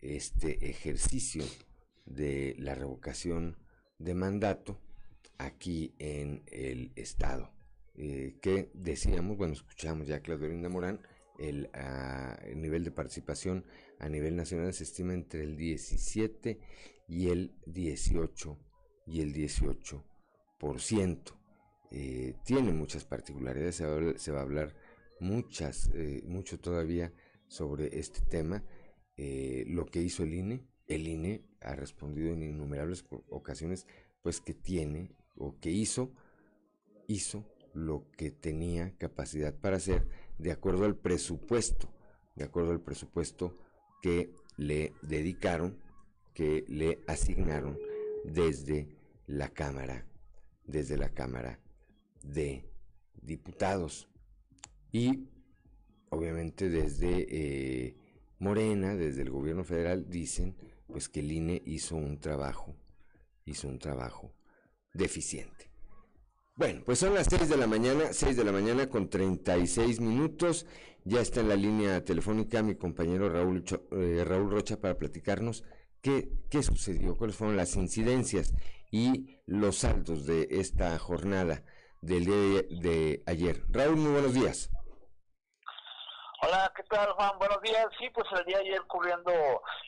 este 0.00 0.70
ejercicio 0.70 1.44
de 2.08 2.54
la 2.58 2.74
revocación 2.74 3.56
de 3.98 4.14
mandato 4.14 4.80
aquí 5.38 5.94
en 5.98 6.42
el 6.46 6.92
estado. 6.96 7.52
Eh, 7.94 8.38
que 8.40 8.70
decíamos, 8.74 9.36
bueno, 9.36 9.54
escuchamos 9.54 10.06
ya 10.06 10.16
a 10.16 10.20
Claudio 10.20 10.48
Linda 10.48 10.68
Morán, 10.68 11.00
el, 11.38 11.70
ah, 11.74 12.38
el, 12.44 12.60
nivel 12.60 12.84
de 12.84 12.90
participación 12.90 13.64
a 13.98 14.08
nivel 14.08 14.36
nacional 14.36 14.72
se 14.72 14.84
estima 14.84 15.14
entre 15.14 15.42
el 15.42 15.56
17 15.56 16.60
y 17.08 17.28
el 17.28 17.54
18 17.66 18.58
y 19.06 19.20
el 19.20 19.32
18 19.32 20.04
por 20.58 20.80
ciento. 20.80 21.38
Eh, 21.90 22.34
tiene 22.44 22.72
muchas 22.72 23.04
particularidades, 23.04 23.76
se 23.76 24.30
va, 24.32 24.38
a 24.38 24.42
hablar 24.42 24.74
muchas, 25.20 25.90
eh, 25.94 26.22
mucho 26.26 26.60
todavía 26.60 27.12
sobre 27.46 27.98
este 27.98 28.20
tema, 28.20 28.62
lo 29.66 29.86
que 29.86 30.00
hizo 30.00 30.22
el 30.22 30.34
INE, 30.34 30.64
el 30.88 31.06
INE 31.06 31.44
ha 31.60 31.74
respondido 31.74 32.32
en 32.32 32.42
innumerables 32.42 33.04
ocasiones, 33.28 33.86
pues 34.22 34.40
que 34.40 34.54
tiene 34.54 35.14
o 35.36 35.58
que 35.60 35.70
hizo, 35.70 36.12
hizo 37.06 37.44
lo 37.74 38.10
que 38.16 38.30
tenía 38.30 38.96
capacidad 38.96 39.54
para 39.54 39.76
hacer 39.76 40.08
de 40.38 40.50
acuerdo 40.50 40.84
al 40.84 40.96
presupuesto, 40.96 41.88
de 42.34 42.44
acuerdo 42.44 42.72
al 42.72 42.80
presupuesto 42.80 43.56
que 44.02 44.32
le 44.56 44.92
dedicaron, 45.02 45.78
que 46.34 46.64
le 46.68 47.00
asignaron 47.06 47.78
desde 48.24 48.88
la 49.26 49.48
Cámara, 49.50 50.06
desde 50.64 50.96
la 50.96 51.10
Cámara 51.10 51.60
de 52.22 52.64
Diputados. 53.22 54.08
Y 54.90 55.28
obviamente 56.10 56.68
desde 56.68 57.26
eh, 57.28 57.96
Morena, 58.38 58.94
desde 58.94 59.22
el 59.22 59.30
gobierno 59.30 59.64
federal, 59.64 60.08
dicen 60.08 60.56
pues 60.88 61.08
que 61.08 61.20
el 61.20 61.30
INE 61.30 61.62
hizo 61.64 61.96
un 61.96 62.18
trabajo 62.18 62.74
hizo 63.50 63.68
un 63.68 63.78
trabajo 63.78 64.32
deficiente. 64.92 65.70
Bueno, 66.56 66.82
pues 66.84 66.98
son 66.98 67.14
las 67.14 67.28
6 67.30 67.48
de 67.48 67.56
la 67.56 67.66
mañana, 67.66 68.12
6 68.12 68.36
de 68.36 68.44
la 68.44 68.52
mañana 68.52 68.88
con 68.88 69.08
36 69.08 70.00
minutos. 70.00 70.66
Ya 71.04 71.20
está 71.20 71.40
en 71.40 71.48
la 71.48 71.56
línea 71.56 72.04
telefónica 72.04 72.62
mi 72.62 72.74
compañero 72.74 73.28
Raúl, 73.28 73.64
eh, 73.92 74.24
Raúl 74.26 74.50
Rocha 74.50 74.80
para 74.80 74.98
platicarnos 74.98 75.64
qué, 76.00 76.28
qué 76.50 76.62
sucedió, 76.62 77.16
cuáles 77.16 77.36
fueron 77.36 77.56
las 77.56 77.76
incidencias 77.76 78.54
y 78.90 79.38
los 79.46 79.78
saldos 79.78 80.26
de 80.26 80.48
esta 80.50 80.98
jornada 80.98 81.64
del 82.02 82.24
día 82.24 82.62
de 82.82 83.22
ayer. 83.26 83.62
Raúl, 83.70 83.96
muy 83.96 84.12
buenos 84.12 84.34
días. 84.34 84.70
Hola, 86.40 86.72
¿qué 86.76 86.84
tal 86.84 87.10
Juan? 87.14 87.36
Buenos 87.40 87.60
días. 87.62 87.86
Sí, 87.98 88.08
pues 88.10 88.24
el 88.30 88.44
día 88.44 88.58
de 88.58 88.68
ayer 88.68 88.82
cubriendo 88.82 89.32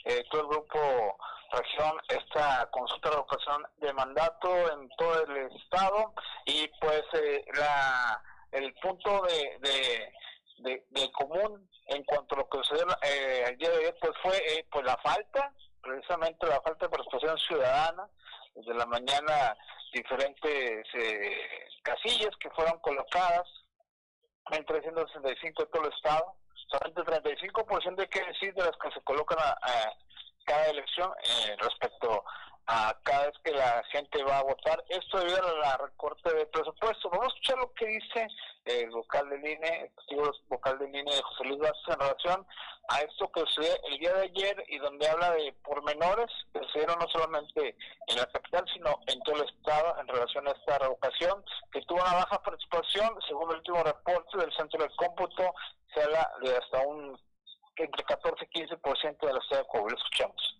eh, 0.04 0.24
todo 0.32 0.40
el 0.40 0.46
grupo 0.48 1.16
región 1.52 1.96
esta 2.08 2.68
consulta 2.72 3.10
de 3.10 3.16
ocasión 3.16 3.66
de 3.76 3.92
mandato 3.92 4.72
en 4.72 4.88
todo 4.98 5.22
el 5.22 5.46
estado 5.54 6.12
y 6.46 6.66
pues 6.80 7.04
eh, 7.12 7.44
la 7.54 8.20
el 8.50 8.74
punto 8.74 9.22
de, 9.22 9.58
de, 10.58 10.84
de, 10.90 11.12
común 11.12 11.70
en 11.86 12.02
cuanto 12.02 12.34
a 12.34 12.38
lo 12.38 12.48
que 12.48 12.58
sucedió 12.58 12.86
eh, 13.02 13.44
el 13.46 13.56
día 13.56 13.70
de 13.70 13.76
ayer 13.76 13.96
pues 14.00 14.12
fue 14.20 14.36
eh, 14.36 14.66
pues 14.72 14.84
la 14.84 14.96
falta 14.98 15.54
precisamente 15.80 16.46
la 16.48 16.60
falta 16.62 16.86
de 16.86 16.90
participación 16.90 17.38
ciudadana 17.38 18.08
desde 18.56 18.74
la 18.74 18.86
mañana 18.86 19.56
diferentes 19.92 20.84
eh, 20.94 21.68
casillas 21.82 22.36
que 22.40 22.50
fueron 22.50 22.78
colocadas 22.80 23.48
en 24.50 24.64
365 24.64 25.62
de 25.62 25.68
todo 25.70 25.84
el 25.84 25.92
estado 25.92 26.39
solamente 26.70 27.02
35% 27.02 28.00
hay 28.00 28.06
que 28.06 28.24
decir 28.24 28.54
de 28.54 28.62
las 28.62 28.76
que 28.76 28.90
se 28.92 29.00
colocan 29.02 29.38
a 29.38 29.92
cada 30.44 30.68
elección 30.68 31.10
eh, 31.24 31.56
respecto 31.58 32.24
a 32.72 32.96
cada 33.02 33.26
vez 33.26 33.34
que 33.42 33.50
la 33.50 33.82
gente 33.90 34.22
va 34.22 34.38
a 34.38 34.44
votar. 34.44 34.82
Esto 34.88 35.18
debido 35.18 35.38
a 35.44 35.58
la 35.58 35.76
recorte 35.76 36.32
de 36.32 36.46
presupuesto. 36.46 37.10
Vamos 37.10 37.26
a 37.26 37.28
escuchar 37.28 37.58
lo 37.58 37.72
que 37.74 37.86
dice 37.86 38.28
el 38.64 38.90
vocal 38.90 39.28
del 39.28 39.44
INE, 39.44 39.90
el 40.08 40.20
vocal 40.48 40.78
del 40.78 40.94
INE 40.94 41.20
José 41.20 41.44
Luis 41.46 41.58
Vázquez 41.58 41.94
en 41.94 42.00
relación 42.00 42.46
a 42.88 43.00
esto 43.00 43.28
que 43.32 43.40
sucedió 43.40 43.72
el 43.88 43.98
día 43.98 44.14
de 44.14 44.22
ayer 44.22 44.64
y 44.68 44.78
donde 44.78 45.08
habla 45.08 45.32
de 45.32 45.52
pormenores 45.64 46.30
que 46.52 46.60
sucedieron 46.60 46.98
no 47.00 47.08
solamente 47.08 47.76
en 48.06 48.16
la 48.16 48.26
capital, 48.26 48.64
sino 48.72 49.00
en 49.08 49.20
todo 49.22 49.42
el 49.42 49.48
estado 49.48 49.98
en 49.98 50.06
relación 50.06 50.46
a 50.46 50.52
esta 50.52 50.78
revocación, 50.78 51.44
que 51.72 51.82
tuvo 51.82 52.00
una 52.00 52.14
baja 52.14 52.40
participación, 52.40 53.18
según 53.26 53.50
el 53.50 53.56
último 53.56 53.82
reporte 53.82 54.38
del 54.38 54.52
Centro 54.52 54.80
de 54.80 54.94
Cómputo, 54.94 55.54
se 55.92 56.02
habla 56.02 56.30
de 56.40 56.56
hasta 56.56 56.86
un 56.86 57.18
entre 57.76 58.04
14 58.04 58.48
y 58.52 58.60
15% 58.66 59.26
de 59.26 59.32
la 59.32 59.40
ciudad 59.40 59.62
de 59.62 59.68
Coahuila. 59.68 59.96
Escuchamos. 59.96 60.59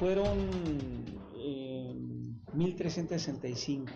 Fueron 0.00 0.38
eh, 1.36 1.94
1.365 2.54 3.90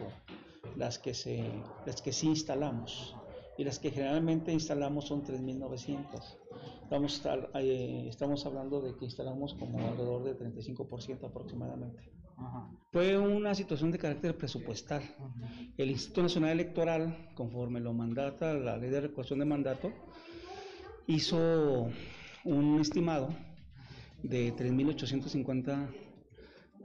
las 0.76 0.98
que, 0.98 1.14
se, 1.14 1.50
las 1.86 2.02
que 2.02 2.12
sí 2.12 2.26
instalamos 2.26 3.16
y 3.56 3.64
las 3.64 3.78
que 3.78 3.90
generalmente 3.90 4.52
instalamos 4.52 5.06
son 5.06 5.24
3.900. 5.24 6.36
Estamos, 6.82 7.22
eh, 7.54 8.04
estamos 8.06 8.44
hablando 8.44 8.82
de 8.82 8.94
que 8.96 9.06
instalamos 9.06 9.54
como 9.54 9.78
alrededor 9.78 10.24
de 10.24 10.36
35% 10.36 11.26
aproximadamente. 11.26 12.12
Fue 12.92 13.16
una 13.16 13.54
situación 13.54 13.90
de 13.90 13.98
carácter 13.98 14.36
presupuestal. 14.36 15.02
El 15.78 15.90
Instituto 15.90 16.24
Nacional 16.24 16.50
Electoral, 16.50 17.30
conforme 17.34 17.80
lo 17.80 17.94
mandata 17.94 18.52
la 18.52 18.76
ley 18.76 18.90
de 18.90 19.00
recuación 19.00 19.38
de 19.38 19.46
mandato, 19.46 19.90
hizo 21.06 21.88
un 22.44 22.78
estimado 22.78 23.30
de 24.24 24.52
3.850 24.54 25.88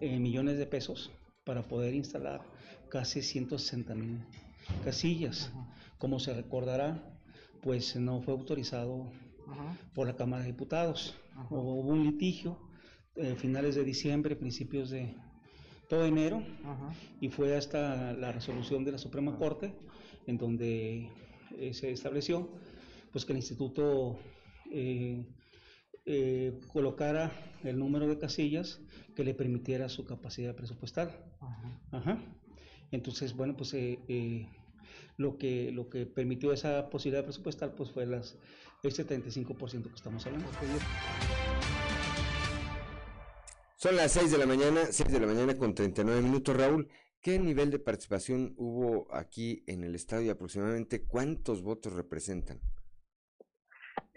eh, 0.01 0.19
millones 0.19 0.57
de 0.57 0.67
pesos 0.67 1.11
para 1.43 1.63
poder 1.63 1.95
instalar 1.95 2.41
casi 2.89 3.21
160 3.21 3.95
mil 3.95 4.19
casillas. 4.83 5.51
Como 5.97 6.19
se 6.19 6.33
recordará, 6.33 7.03
pues 7.63 7.95
no 7.95 8.21
fue 8.21 8.33
autorizado 8.33 9.11
por 9.95 10.05
la 10.05 10.15
Cámara 10.15 10.43
de 10.43 10.51
Diputados. 10.51 11.15
Hubo 11.49 11.73
un 11.73 12.03
litigio 12.03 12.59
eh, 13.15 13.35
finales 13.35 13.75
de 13.75 13.83
diciembre, 13.83 14.35
principios 14.35 14.91
de, 14.91 15.15
todo 15.89 16.05
enero 16.05 16.43
y 17.19 17.29
fue 17.29 17.57
hasta 17.57 18.13
la 18.13 18.31
resolución 18.31 18.85
de 18.85 18.91
la 18.91 18.99
Suprema 18.99 19.35
Corte 19.37 19.73
en 20.27 20.37
donde 20.37 21.09
eh, 21.57 21.73
se 21.73 21.91
estableció 21.91 22.47
pues 23.11 23.25
que 23.25 23.33
el 23.33 23.37
instituto 23.39 24.19
eh, 24.71 25.25
eh, 26.05 26.59
colocara 26.71 27.31
el 27.63 27.77
número 27.77 28.07
de 28.07 28.17
casillas 28.17 28.79
que 29.15 29.23
le 29.23 29.33
permitiera 29.33 29.89
su 29.89 30.05
capacidad 30.05 30.55
presupuestal. 30.55 31.11
Entonces, 32.91 33.35
bueno, 33.35 33.55
pues 33.55 33.75
lo 35.17 35.37
que 35.37 35.71
lo 35.71 35.89
que 35.89 36.05
permitió 36.05 36.53
esa 36.53 36.89
posibilidad 36.89 37.23
presupuestal 37.23 37.73
pues 37.75 37.91
fue 37.91 38.05
las 38.05 38.37
ese 38.83 39.05
35% 39.05 39.89
que 39.89 39.95
estamos 39.95 40.25
hablando. 40.25 40.47
Son 43.75 43.95
las 43.95 44.11
6 44.11 44.31
de 44.31 44.37
la 44.37 44.45
mañana, 44.45 44.81
6 44.89 45.11
de 45.11 45.19
la 45.19 45.27
mañana 45.27 45.57
con 45.57 45.73
39 45.73 46.21
minutos. 46.21 46.55
Raúl, 46.55 46.89
¿qué 47.21 47.39
nivel 47.39 47.71
de 47.71 47.79
participación 47.79 48.53
hubo 48.57 49.07
aquí 49.13 49.63
en 49.67 49.83
el 49.83 49.95
estadio 49.95 50.27
y 50.27 50.29
aproximadamente 50.29 51.03
cuántos 51.03 51.61
votos 51.61 51.93
representan? 51.93 52.59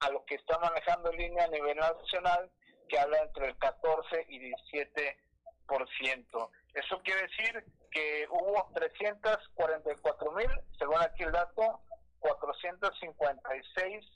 a 0.00 0.10
lo 0.10 0.24
que 0.24 0.34
está 0.34 0.58
manejando 0.58 1.10
en 1.10 1.18
línea 1.18 1.44
a 1.44 1.48
nivel 1.48 1.76
nacional, 1.76 2.50
que 2.88 2.98
habla 2.98 3.18
entre 3.18 3.48
el 3.48 3.58
14 3.58 4.26
y 4.28 4.40
17%. 4.40 6.50
Eso 6.74 7.00
quiere 7.02 7.22
decir 7.22 7.64
que 7.90 8.26
hubo 8.30 8.70
344 8.74 10.32
mil, 10.32 10.50
según 10.78 11.00
aquí 11.00 11.22
el 11.22 11.32
dato, 11.32 11.80
456 12.20 14.06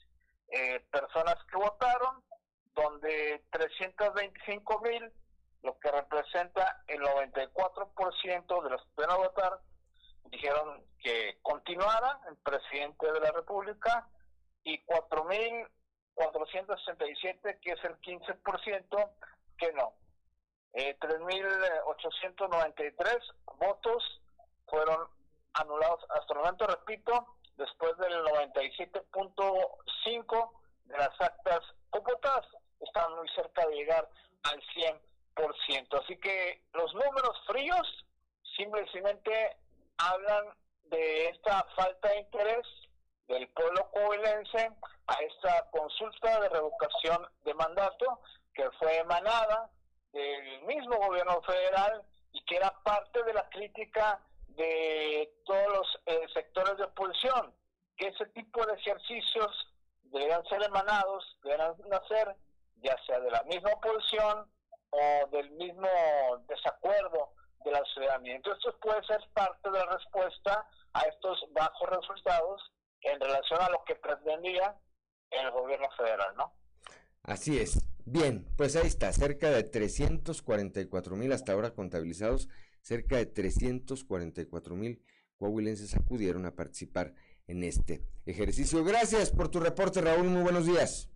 eh, 0.49 0.79
personas 0.91 1.35
que 1.51 1.57
votaron, 1.57 2.23
donde 2.73 3.43
325 3.51 4.81
mil, 4.81 5.11
lo 5.67 5.77
que 5.79 5.91
representa 5.91 6.81
el 6.87 7.01
94% 7.01 8.63
de 8.63 8.69
los 8.69 8.81
que 8.81 8.89
pueden 8.95 9.17
votar, 9.17 9.59
dijeron 10.31 10.81
que 10.99 11.37
continuara 11.41 12.21
el 12.29 12.37
presidente 12.37 13.11
de 13.11 13.19
la 13.19 13.31
República 13.31 14.07
y 14.63 14.81
4.467, 14.85 17.59
que 17.59 17.73
es 17.73 17.83
el 17.83 17.99
15%, 17.99 19.11
que 19.57 19.73
no. 19.73 19.91
Eh, 20.71 20.97
3.893 20.99 23.19
votos 23.57 24.21
fueron 24.67 25.09
anulados. 25.53 26.05
Hasta 26.11 26.33
el 26.33 26.39
momento, 26.39 26.65
repito, 26.65 27.35
después 27.57 27.97
del 27.97 28.23
97.5 28.23 30.51
de 30.85 30.97
las 30.97 31.19
actas 31.19 31.59
computadas, 31.89 32.47
están 32.79 33.17
muy 33.17 33.27
cerca 33.35 33.67
de 33.67 33.75
llegar 33.75 34.09
al 34.43 34.61
100%. 34.61 35.01
Así 36.07 36.17
que 36.17 36.63
los 36.73 36.93
números 36.93 37.37
fríos 37.45 38.05
simplemente 38.55 39.57
hablan 39.97 40.45
de 40.85 41.29
esta 41.29 41.63
falta 41.75 42.09
de 42.09 42.19
interés 42.19 42.65
del 43.27 43.47
pueblo 43.49 43.89
coahuilense 43.91 44.71
a 45.07 45.13
esta 45.21 45.69
consulta 45.69 46.39
de 46.39 46.49
revocación 46.49 47.27
de 47.43 47.53
mandato 47.53 48.19
que 48.53 48.69
fue 48.79 48.97
emanada 48.97 49.69
del 50.13 50.61
mismo 50.63 50.97
gobierno 50.97 51.41
federal 51.41 52.03
y 52.31 52.43
que 52.45 52.55
era 52.55 52.71
parte 52.83 53.23
de 53.23 53.33
la 53.33 53.47
crítica 53.49 54.19
de 54.47 55.31
todos 55.45 55.67
los 55.67 55.99
eh, 56.07 56.25
sectores 56.33 56.77
de 56.77 56.85
oposición, 56.85 57.53
que 57.95 58.07
ese 58.07 58.25
tipo 58.27 58.65
de 58.65 58.73
ejercicios 58.73 59.73
deberían 60.03 60.43
ser 60.45 60.63
emanados, 60.63 61.37
deberían 61.43 61.75
nacer 61.89 62.35
ya 62.77 62.95
sea 63.05 63.19
de 63.19 63.31
la 63.31 63.43
misma 63.43 63.71
oposición 63.71 64.47
o 64.91 65.27
del 65.31 65.51
mismo 65.51 65.87
desacuerdo 66.47 67.33
de 67.63 67.71
la 67.71 67.83
ciudadanía. 67.93 68.35
Entonces 68.35 68.73
puede 68.81 69.03
ser 69.05 69.19
parte 69.33 69.69
de 69.69 69.77
la 69.77 69.85
respuesta 69.85 70.67
a 70.93 71.01
estos 71.01 71.45
bajos 71.51 71.89
resultados 71.89 72.61
en 73.01 73.19
relación 73.19 73.61
a 73.61 73.69
lo 73.69 73.83
que 73.85 73.95
pretendía 73.95 74.75
el 75.31 75.51
gobierno 75.51 75.87
federal, 75.97 76.35
¿no? 76.35 76.53
Así 77.23 77.59
es. 77.59 77.83
Bien, 78.05 78.47
pues 78.55 78.75
ahí 78.77 78.87
está, 78.87 79.11
cerca 79.11 79.49
de 79.49 79.63
344 79.63 81.15
mil 81.17 81.33
hasta 81.33 81.51
ahora 81.51 81.73
contabilizados, 81.73 82.47
cerca 82.81 83.17
de 83.17 83.25
344 83.25 84.75
mil 84.75 85.03
coahuilenses 85.37 85.95
acudieron 85.95 86.45
a 86.45 86.55
participar 86.55 87.13
en 87.47 87.63
este 87.63 88.01
ejercicio. 88.25 88.83
Gracias 88.83 89.31
por 89.31 89.49
tu 89.49 89.59
reporte, 89.59 90.01
Raúl. 90.01 90.27
Muy 90.27 90.43
buenos 90.43 90.65
días. 90.65 91.09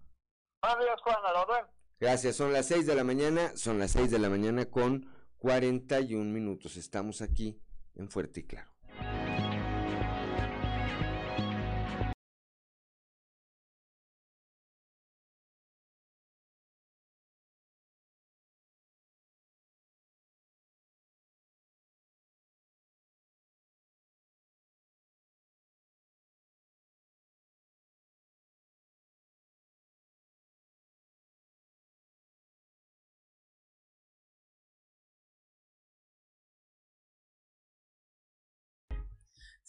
Buenos 0.62 0.84
días, 0.84 1.02
Juan. 1.02 1.72
Gracias. 2.02 2.36
Son 2.36 2.52
las 2.52 2.66
6 2.66 2.88
de 2.88 2.96
la 2.96 3.04
mañana. 3.04 3.52
Son 3.56 3.78
las 3.78 3.92
6 3.92 4.10
de 4.10 4.18
la 4.18 4.28
mañana 4.28 4.66
con 4.66 5.06
41 5.38 6.32
minutos. 6.34 6.76
Estamos 6.76 7.22
aquí 7.22 7.62
en 7.96 8.10
Fuerte 8.10 8.40
y 8.40 8.44
Claro. 8.44 8.72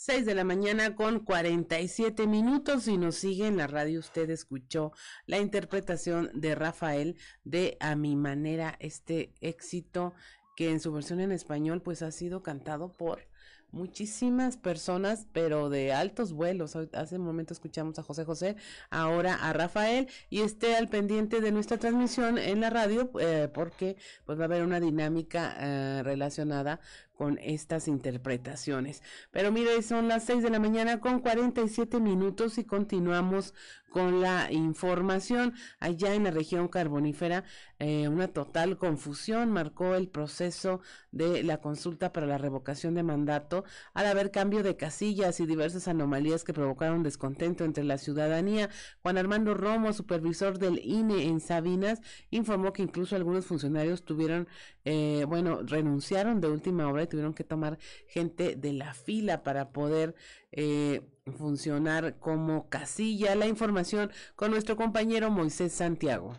6 0.04 0.26
de 0.26 0.34
la 0.34 0.42
mañana 0.42 0.96
con 0.96 1.20
47 1.20 2.26
minutos 2.26 2.88
y 2.88 2.98
nos 2.98 3.14
sigue 3.14 3.46
en 3.46 3.56
la 3.56 3.68
radio. 3.68 4.00
Usted 4.00 4.30
escuchó 4.30 4.90
la 5.26 5.38
interpretación 5.38 6.28
de 6.34 6.56
Rafael 6.56 7.16
de 7.44 7.76
A 7.78 7.94
mi 7.94 8.16
manera, 8.16 8.74
este 8.80 9.32
éxito 9.40 10.12
que 10.56 10.72
en 10.72 10.80
su 10.80 10.92
versión 10.92 11.20
en 11.20 11.30
español 11.30 11.82
pues 11.82 12.02
ha 12.02 12.10
sido 12.10 12.42
cantado 12.42 12.90
por 12.90 13.28
muchísimas 13.72 14.56
personas, 14.56 15.26
pero 15.32 15.70
de 15.70 15.92
altos 15.92 16.32
vuelos. 16.32 16.76
Hace 16.76 17.16
un 17.16 17.24
momento 17.24 17.54
escuchamos 17.54 17.98
a 17.98 18.02
José 18.02 18.24
José, 18.24 18.56
ahora 18.90 19.34
a 19.34 19.52
Rafael, 19.52 20.08
y 20.30 20.40
esté 20.42 20.76
al 20.76 20.88
pendiente 20.88 21.40
de 21.40 21.52
nuestra 21.52 21.78
transmisión 21.78 22.38
en 22.38 22.60
la 22.60 22.70
radio, 22.70 23.10
eh, 23.18 23.48
porque 23.52 23.96
pues 24.26 24.38
va 24.38 24.42
a 24.42 24.46
haber 24.46 24.62
una 24.62 24.78
dinámica 24.78 25.56
eh, 25.58 26.02
relacionada 26.02 26.80
con 27.16 27.38
estas 27.42 27.88
interpretaciones. 27.88 29.02
Pero 29.30 29.52
mire, 29.52 29.82
son 29.82 30.08
las 30.08 30.24
6 30.24 30.42
de 30.42 30.50
la 30.50 30.58
mañana 30.58 31.00
con 31.00 31.20
47 31.20 32.00
minutos 32.00 32.58
y 32.58 32.64
continuamos 32.64 33.54
con 33.92 34.20
la 34.20 34.50
información. 34.50 35.54
Allá 35.78 36.14
en 36.14 36.24
la 36.24 36.30
región 36.30 36.66
carbonífera, 36.68 37.44
eh, 37.78 38.08
una 38.08 38.28
total 38.28 38.78
confusión 38.78 39.52
marcó 39.52 39.94
el 39.94 40.08
proceso 40.08 40.80
de 41.12 41.42
la 41.42 41.58
consulta 41.58 42.12
para 42.12 42.26
la 42.26 42.38
revocación 42.38 42.94
de 42.94 43.02
mandato 43.02 43.64
al 43.94 44.06
haber 44.06 44.30
cambio 44.30 44.62
de 44.62 44.76
casillas 44.76 45.40
y 45.40 45.46
diversas 45.46 45.88
anomalías 45.88 46.42
que 46.42 46.54
provocaron 46.54 47.02
descontento 47.02 47.64
entre 47.64 47.84
la 47.84 47.98
ciudadanía. 47.98 48.70
Juan 49.02 49.18
Armando 49.18 49.54
Romo, 49.54 49.92
supervisor 49.92 50.58
del 50.58 50.78
INE 50.84 51.24
en 51.24 51.40
Sabinas, 51.40 52.00
informó 52.30 52.72
que 52.72 52.82
incluso 52.82 53.14
algunos 53.14 53.46
funcionarios 53.46 54.04
tuvieron, 54.04 54.48
eh, 54.84 55.24
bueno, 55.28 55.60
renunciaron 55.62 56.40
de 56.40 56.48
última 56.48 56.88
hora 56.88 57.01
tuvieron 57.06 57.34
que 57.34 57.44
tomar 57.44 57.78
gente 58.06 58.56
de 58.56 58.72
la 58.72 58.94
fila 58.94 59.42
para 59.42 59.70
poder 59.70 60.14
eh, 60.50 61.02
funcionar 61.38 62.18
como 62.18 62.68
casilla. 62.68 63.34
La 63.34 63.46
información 63.46 64.10
con 64.36 64.50
nuestro 64.50 64.76
compañero 64.76 65.30
Moisés 65.30 65.72
Santiago. 65.72 66.34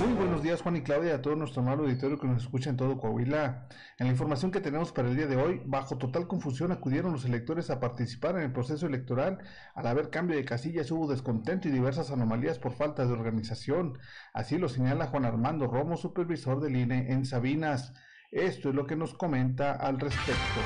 Muy 0.00 0.12
buenos 0.12 0.42
días 0.42 0.62
Juan 0.62 0.76
y 0.76 0.82
Claudia, 0.82 1.16
a 1.16 1.22
todo 1.22 1.34
nuestro 1.34 1.62
amable 1.62 1.84
auditorio 1.84 2.18
que 2.18 2.26
nos 2.26 2.42
escucha 2.44 2.70
en 2.70 2.76
todo 2.76 2.98
Coahuila. 2.98 3.68
En 3.98 4.06
la 4.06 4.12
información 4.12 4.50
que 4.50 4.60
tenemos 4.60 4.92
para 4.92 5.08
el 5.08 5.16
día 5.16 5.26
de 5.26 5.36
hoy, 5.36 5.60
bajo 5.64 5.98
total 5.98 6.28
confusión 6.28 6.72
acudieron 6.72 7.12
los 7.12 7.24
electores 7.24 7.70
a 7.70 7.80
participar 7.80 8.36
en 8.36 8.42
el 8.42 8.52
proceso 8.52 8.86
electoral. 8.86 9.38
Al 9.74 9.86
haber 9.86 10.10
cambio 10.10 10.36
de 10.36 10.44
casillas 10.44 10.90
hubo 10.90 11.08
descontento 11.08 11.68
y 11.68 11.72
diversas 11.72 12.10
anomalías 12.10 12.58
por 12.58 12.72
falta 12.72 13.06
de 13.06 13.12
organización. 13.12 13.98
Así 14.32 14.58
lo 14.58 14.68
señala 14.68 15.08
Juan 15.08 15.24
Armando 15.24 15.66
Romo, 15.66 15.96
supervisor 15.96 16.60
del 16.60 16.76
INE 16.76 17.12
en 17.12 17.24
Sabinas. 17.24 17.92
Esto 18.30 18.68
es 18.68 18.74
lo 18.74 18.86
que 18.86 18.94
nos 18.94 19.14
comenta 19.14 19.72
al 19.72 19.98
respecto. 19.98 20.60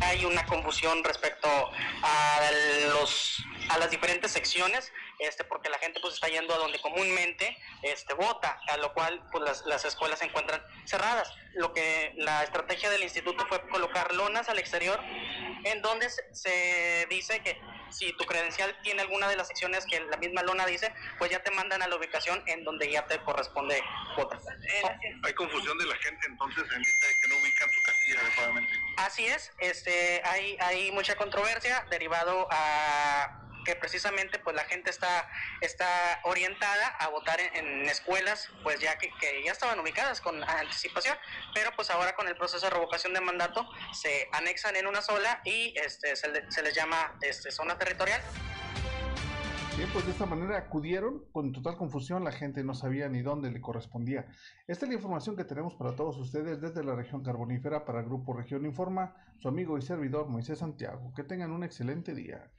Hay 0.00 0.24
una 0.24 0.46
confusión 0.46 1.02
respecto 1.02 1.48
a 1.48 2.40
los 2.92 3.42
a 3.68 3.78
las 3.78 3.90
diferentes 3.90 4.30
secciones 4.30 4.92
este 5.18 5.44
porque 5.44 5.68
la 5.68 5.78
gente 5.78 6.00
pues 6.00 6.14
está 6.14 6.28
yendo 6.28 6.54
a 6.54 6.58
donde 6.58 6.80
comúnmente 6.80 7.56
este 7.82 8.14
vota 8.14 8.58
a 8.68 8.76
lo 8.76 8.92
cual 8.92 9.22
pues 9.32 9.44
las, 9.44 9.66
las 9.66 9.84
escuelas 9.84 10.18
se 10.18 10.26
encuentran 10.26 10.62
cerradas 10.84 11.32
lo 11.54 11.72
que 11.72 12.12
la 12.16 12.42
estrategia 12.44 12.90
del 12.90 13.02
instituto 13.02 13.46
fue 13.46 13.60
colocar 13.68 14.14
lonas 14.14 14.48
al 14.48 14.58
exterior 14.58 15.00
en 15.64 15.82
donde 15.82 16.08
se 16.10 17.06
dice 17.08 17.40
que 17.40 17.60
si 17.90 18.12
tu 18.14 18.24
credencial 18.24 18.76
tiene 18.82 19.02
alguna 19.02 19.28
de 19.28 19.36
las 19.36 19.48
secciones 19.48 19.86
que 19.86 20.00
la 20.00 20.16
misma 20.16 20.42
lona 20.42 20.66
dice, 20.66 20.92
pues 21.18 21.30
ya 21.30 21.42
te 21.42 21.50
mandan 21.52 21.82
a 21.82 21.88
la 21.88 21.96
ubicación 21.96 22.42
en 22.46 22.64
donde 22.64 22.90
ya 22.90 23.06
te 23.06 23.18
corresponde 23.20 23.82
votar. 24.16 24.40
Hay 25.22 25.32
confusión 25.34 25.78
de 25.78 25.86
la 25.86 25.96
gente 25.96 26.26
entonces 26.28 26.64
en 26.72 26.82
vista 26.82 27.06
de 27.06 27.14
que 27.14 27.28
no 27.28 27.36
ubican 27.40 27.70
su 27.70 27.82
casilla 27.82 28.20
adecuadamente. 28.20 28.72
Así 28.96 29.26
es, 29.26 29.52
este, 29.58 30.20
hay, 30.24 30.56
hay 30.60 30.92
mucha 30.92 31.14
controversia 31.16 31.86
derivado 31.90 32.48
a 32.50 33.45
que 33.66 33.74
precisamente 33.74 34.38
pues 34.38 34.54
la 34.54 34.64
gente 34.64 34.90
está, 34.90 35.28
está 35.60 36.20
orientada 36.22 36.86
a 37.00 37.08
votar 37.08 37.40
en, 37.40 37.86
escuelas 37.86 38.48
pues 38.62 38.78
ya 38.80 38.96
que, 38.96 39.10
ya 39.44 39.52
estaban 39.52 39.78
ubicadas 39.80 40.20
con 40.20 40.42
anticipación, 40.42 41.16
pero 41.52 41.70
pues 41.74 41.90
ahora 41.90 42.14
con 42.14 42.28
el 42.28 42.36
proceso 42.36 42.64
de 42.66 42.70
revocación 42.70 43.12
de 43.12 43.20
mandato 43.20 43.68
se 43.92 44.28
anexan 44.32 44.76
en 44.76 44.86
una 44.86 45.02
sola 45.02 45.40
y 45.44 45.74
este, 45.76 46.14
se, 46.14 46.50
se 46.50 46.62
les 46.62 46.74
llama 46.74 47.18
este, 47.20 47.50
zona 47.50 47.76
territorial. 47.76 48.22
Bien, 49.76 49.90
pues 49.92 50.06
de 50.06 50.12
esta 50.12 50.24
manera 50.24 50.56
acudieron 50.56 51.24
con 51.32 51.52
total 51.52 51.76
confusión, 51.76 52.24
la 52.24 52.32
gente 52.32 52.64
no 52.64 52.72
sabía 52.72 53.10
ni 53.10 53.20
dónde 53.20 53.50
le 53.50 53.60
correspondía. 53.60 54.26
Esta 54.66 54.86
es 54.86 54.88
la 54.88 54.94
información 54.94 55.36
que 55.36 55.44
tenemos 55.44 55.74
para 55.74 55.94
todos 55.94 56.16
ustedes 56.16 56.62
desde 56.62 56.82
la 56.82 56.94
región 56.94 57.22
carbonífera 57.22 57.84
para 57.84 58.00
el 58.00 58.06
Grupo 58.06 58.32
Región 58.32 58.64
Informa, 58.64 59.14
su 59.38 59.48
amigo 59.48 59.76
y 59.76 59.82
servidor 59.82 60.28
Moisés 60.28 60.60
Santiago. 60.60 61.12
Que 61.14 61.24
tengan 61.24 61.50
un 61.50 61.62
excelente 61.62 62.14
día. 62.14 62.50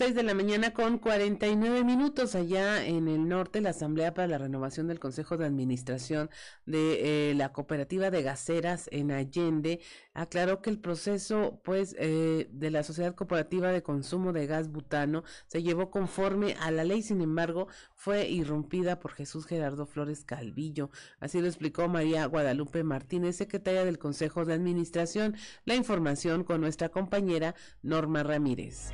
6 0.00 0.14
de 0.14 0.22
la 0.22 0.32
mañana 0.32 0.72
con 0.72 0.96
49 0.96 1.84
minutos 1.84 2.34
allá 2.34 2.86
en 2.86 3.06
el 3.06 3.28
norte, 3.28 3.60
la 3.60 3.68
Asamblea 3.68 4.14
para 4.14 4.28
la 4.28 4.38
Renovación 4.38 4.88
del 4.88 4.98
Consejo 4.98 5.36
de 5.36 5.44
Administración 5.44 6.30
de 6.64 7.30
eh, 7.30 7.34
la 7.34 7.52
Cooperativa 7.52 8.10
de 8.10 8.22
Gaseras 8.22 8.88
en 8.92 9.10
Allende 9.10 9.80
aclaró 10.14 10.62
que 10.62 10.70
el 10.70 10.78
proceso 10.78 11.60
pues 11.64 11.94
eh, 11.98 12.48
de 12.50 12.70
la 12.70 12.82
Sociedad 12.82 13.14
Cooperativa 13.14 13.72
de 13.72 13.82
Consumo 13.82 14.32
de 14.32 14.46
Gas 14.46 14.72
Butano 14.72 15.22
se 15.48 15.62
llevó 15.62 15.90
conforme 15.90 16.54
a 16.60 16.70
la 16.70 16.84
ley, 16.84 17.02
sin 17.02 17.20
embargo 17.20 17.68
fue 18.00 18.30
irrumpida 18.30 18.98
por 18.98 19.12
Jesús 19.12 19.44
Gerardo 19.44 19.84
Flores 19.84 20.24
Calvillo. 20.24 20.88
Así 21.18 21.38
lo 21.38 21.46
explicó 21.48 21.86
María 21.86 22.24
Guadalupe 22.24 22.82
Martínez, 22.82 23.36
secretaria 23.36 23.84
del 23.84 23.98
Consejo 23.98 24.46
de 24.46 24.54
Administración. 24.54 25.36
La 25.66 25.74
información 25.74 26.42
con 26.42 26.62
nuestra 26.62 26.88
compañera 26.88 27.54
Norma 27.82 28.22
Ramírez. 28.22 28.92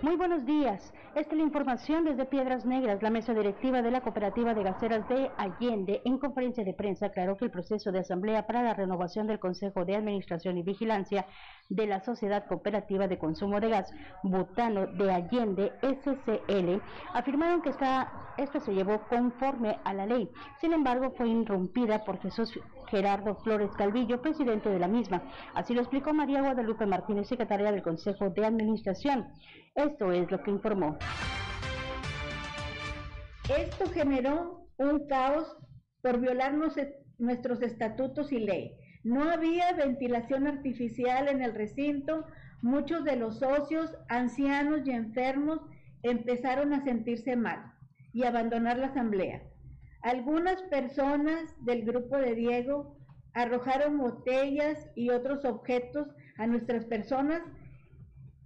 Muy 0.00 0.14
buenos 0.14 0.46
días. 0.46 0.94
Esta 1.16 1.32
es 1.32 1.38
la 1.38 1.42
información 1.42 2.04
desde 2.04 2.24
Piedras 2.24 2.64
Negras. 2.64 3.02
La 3.02 3.10
mesa 3.10 3.34
directiva 3.34 3.82
de 3.82 3.90
la 3.90 4.00
Cooperativa 4.00 4.54
de 4.54 4.62
Gaseras 4.62 5.08
de 5.08 5.28
Allende, 5.36 6.02
en 6.04 6.18
conferencia 6.18 6.62
de 6.62 6.72
prensa, 6.72 7.06
aclaró 7.06 7.36
que 7.36 7.46
el 7.46 7.50
proceso 7.50 7.90
de 7.90 7.98
asamblea 7.98 8.46
para 8.46 8.62
la 8.62 8.74
renovación 8.74 9.26
del 9.26 9.40
Consejo 9.40 9.84
de 9.84 9.96
Administración 9.96 10.56
y 10.56 10.62
Vigilancia 10.62 11.26
de 11.68 11.88
la 11.88 11.98
Sociedad 12.04 12.46
Cooperativa 12.46 13.08
de 13.08 13.18
Consumo 13.18 13.58
de 13.58 13.70
Gas 13.70 13.92
Butano 14.22 14.86
de 14.86 15.10
Allende, 15.10 15.72
SCL, 15.82 16.80
afirmaron 17.12 17.60
que 17.60 17.70
esta, 17.70 18.34
esta 18.36 18.60
se 18.60 18.74
llevó 18.74 19.00
conforme 19.08 19.80
a 19.82 19.94
la 19.94 20.06
ley. 20.06 20.30
Sin 20.60 20.72
embargo, 20.72 21.12
fue 21.16 21.26
interrumpida 21.26 22.04
por 22.04 22.20
Jesús 22.20 22.56
Gerardo 22.86 23.34
Flores 23.36 23.70
Calvillo, 23.76 24.22
presidente 24.22 24.68
de 24.68 24.78
la 24.78 24.88
misma. 24.88 25.22
Así 25.54 25.74
lo 25.74 25.80
explicó 25.80 26.12
María 26.12 26.40
Guadalupe 26.40 26.86
Martínez, 26.86 27.28
secretaria 27.28 27.72
del 27.72 27.82
Consejo 27.82 28.30
de 28.30 28.46
Administración. 28.46 29.26
Esto 29.78 30.10
es 30.10 30.28
lo 30.28 30.42
que 30.42 30.50
informó. 30.50 30.98
Esto 33.56 33.88
generó 33.90 34.66
un 34.76 35.06
caos 35.06 35.56
por 36.02 36.18
violar 36.18 36.52
nuestros 37.18 37.62
estatutos 37.62 38.32
y 38.32 38.40
ley. 38.40 38.76
No 39.04 39.30
había 39.30 39.72
ventilación 39.74 40.48
artificial 40.48 41.28
en 41.28 41.42
el 41.42 41.54
recinto. 41.54 42.26
Muchos 42.60 43.04
de 43.04 43.14
los 43.14 43.38
socios, 43.38 43.96
ancianos 44.08 44.84
y 44.84 44.90
enfermos, 44.90 45.60
empezaron 46.02 46.72
a 46.72 46.82
sentirse 46.82 47.36
mal 47.36 47.72
y 48.12 48.24
abandonar 48.24 48.78
la 48.78 48.88
asamblea. 48.88 49.44
Algunas 50.02 50.60
personas 50.62 51.54
del 51.64 51.84
grupo 51.84 52.16
de 52.16 52.34
Diego 52.34 52.98
arrojaron 53.32 53.96
botellas 53.96 54.90
y 54.96 55.10
otros 55.10 55.44
objetos 55.44 56.08
a 56.36 56.48
nuestras 56.48 56.84
personas 56.86 57.42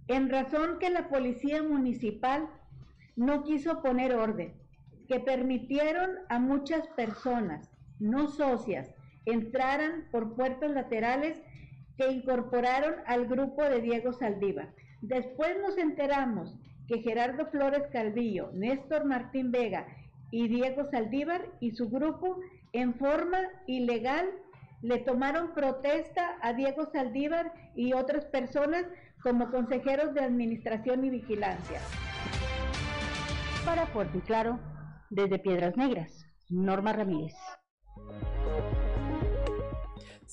en 0.07 0.29
razón 0.29 0.79
que 0.79 0.89
la 0.89 1.09
policía 1.09 1.63
municipal 1.63 2.49
no 3.15 3.43
quiso 3.43 3.81
poner 3.81 4.15
orden, 4.15 4.53
que 5.07 5.19
permitieron 5.19 6.11
a 6.29 6.39
muchas 6.39 6.87
personas 6.89 7.69
no 7.99 8.27
socias 8.27 8.93
entraran 9.25 10.07
por 10.11 10.35
puertas 10.35 10.71
laterales 10.71 11.41
que 11.97 12.11
incorporaron 12.11 12.95
al 13.05 13.27
grupo 13.27 13.63
de 13.63 13.81
Diego 13.81 14.13
Saldívar. 14.13 14.73
Después 15.01 15.55
nos 15.61 15.77
enteramos 15.77 16.55
que 16.87 17.01
Gerardo 17.01 17.45
Flores 17.47 17.83
Calvillo, 17.91 18.51
Néstor 18.53 19.05
Martín 19.05 19.51
Vega 19.51 19.87
y 20.31 20.47
Diego 20.47 20.85
Saldívar 20.85 21.47
y 21.59 21.71
su 21.71 21.89
grupo 21.89 22.39
en 22.73 22.95
forma 22.95 23.39
ilegal 23.67 24.29
le 24.81 24.97
tomaron 24.97 25.53
protesta 25.53 26.37
a 26.41 26.53
Diego 26.53 26.85
Saldívar 26.91 27.53
y 27.75 27.93
otras 27.93 28.25
personas 28.25 28.85
como 29.23 29.49
consejeros 29.49 30.13
de 30.13 30.21
administración 30.21 31.05
y 31.05 31.09
vigilancia. 31.09 31.79
Para 33.65 33.85
Puerto 33.87 34.17
y 34.17 34.21
Claro, 34.21 34.59
desde 35.09 35.39
Piedras 35.39 35.77
Negras, 35.77 36.25
Norma 36.49 36.91
Ramírez. 36.91 37.33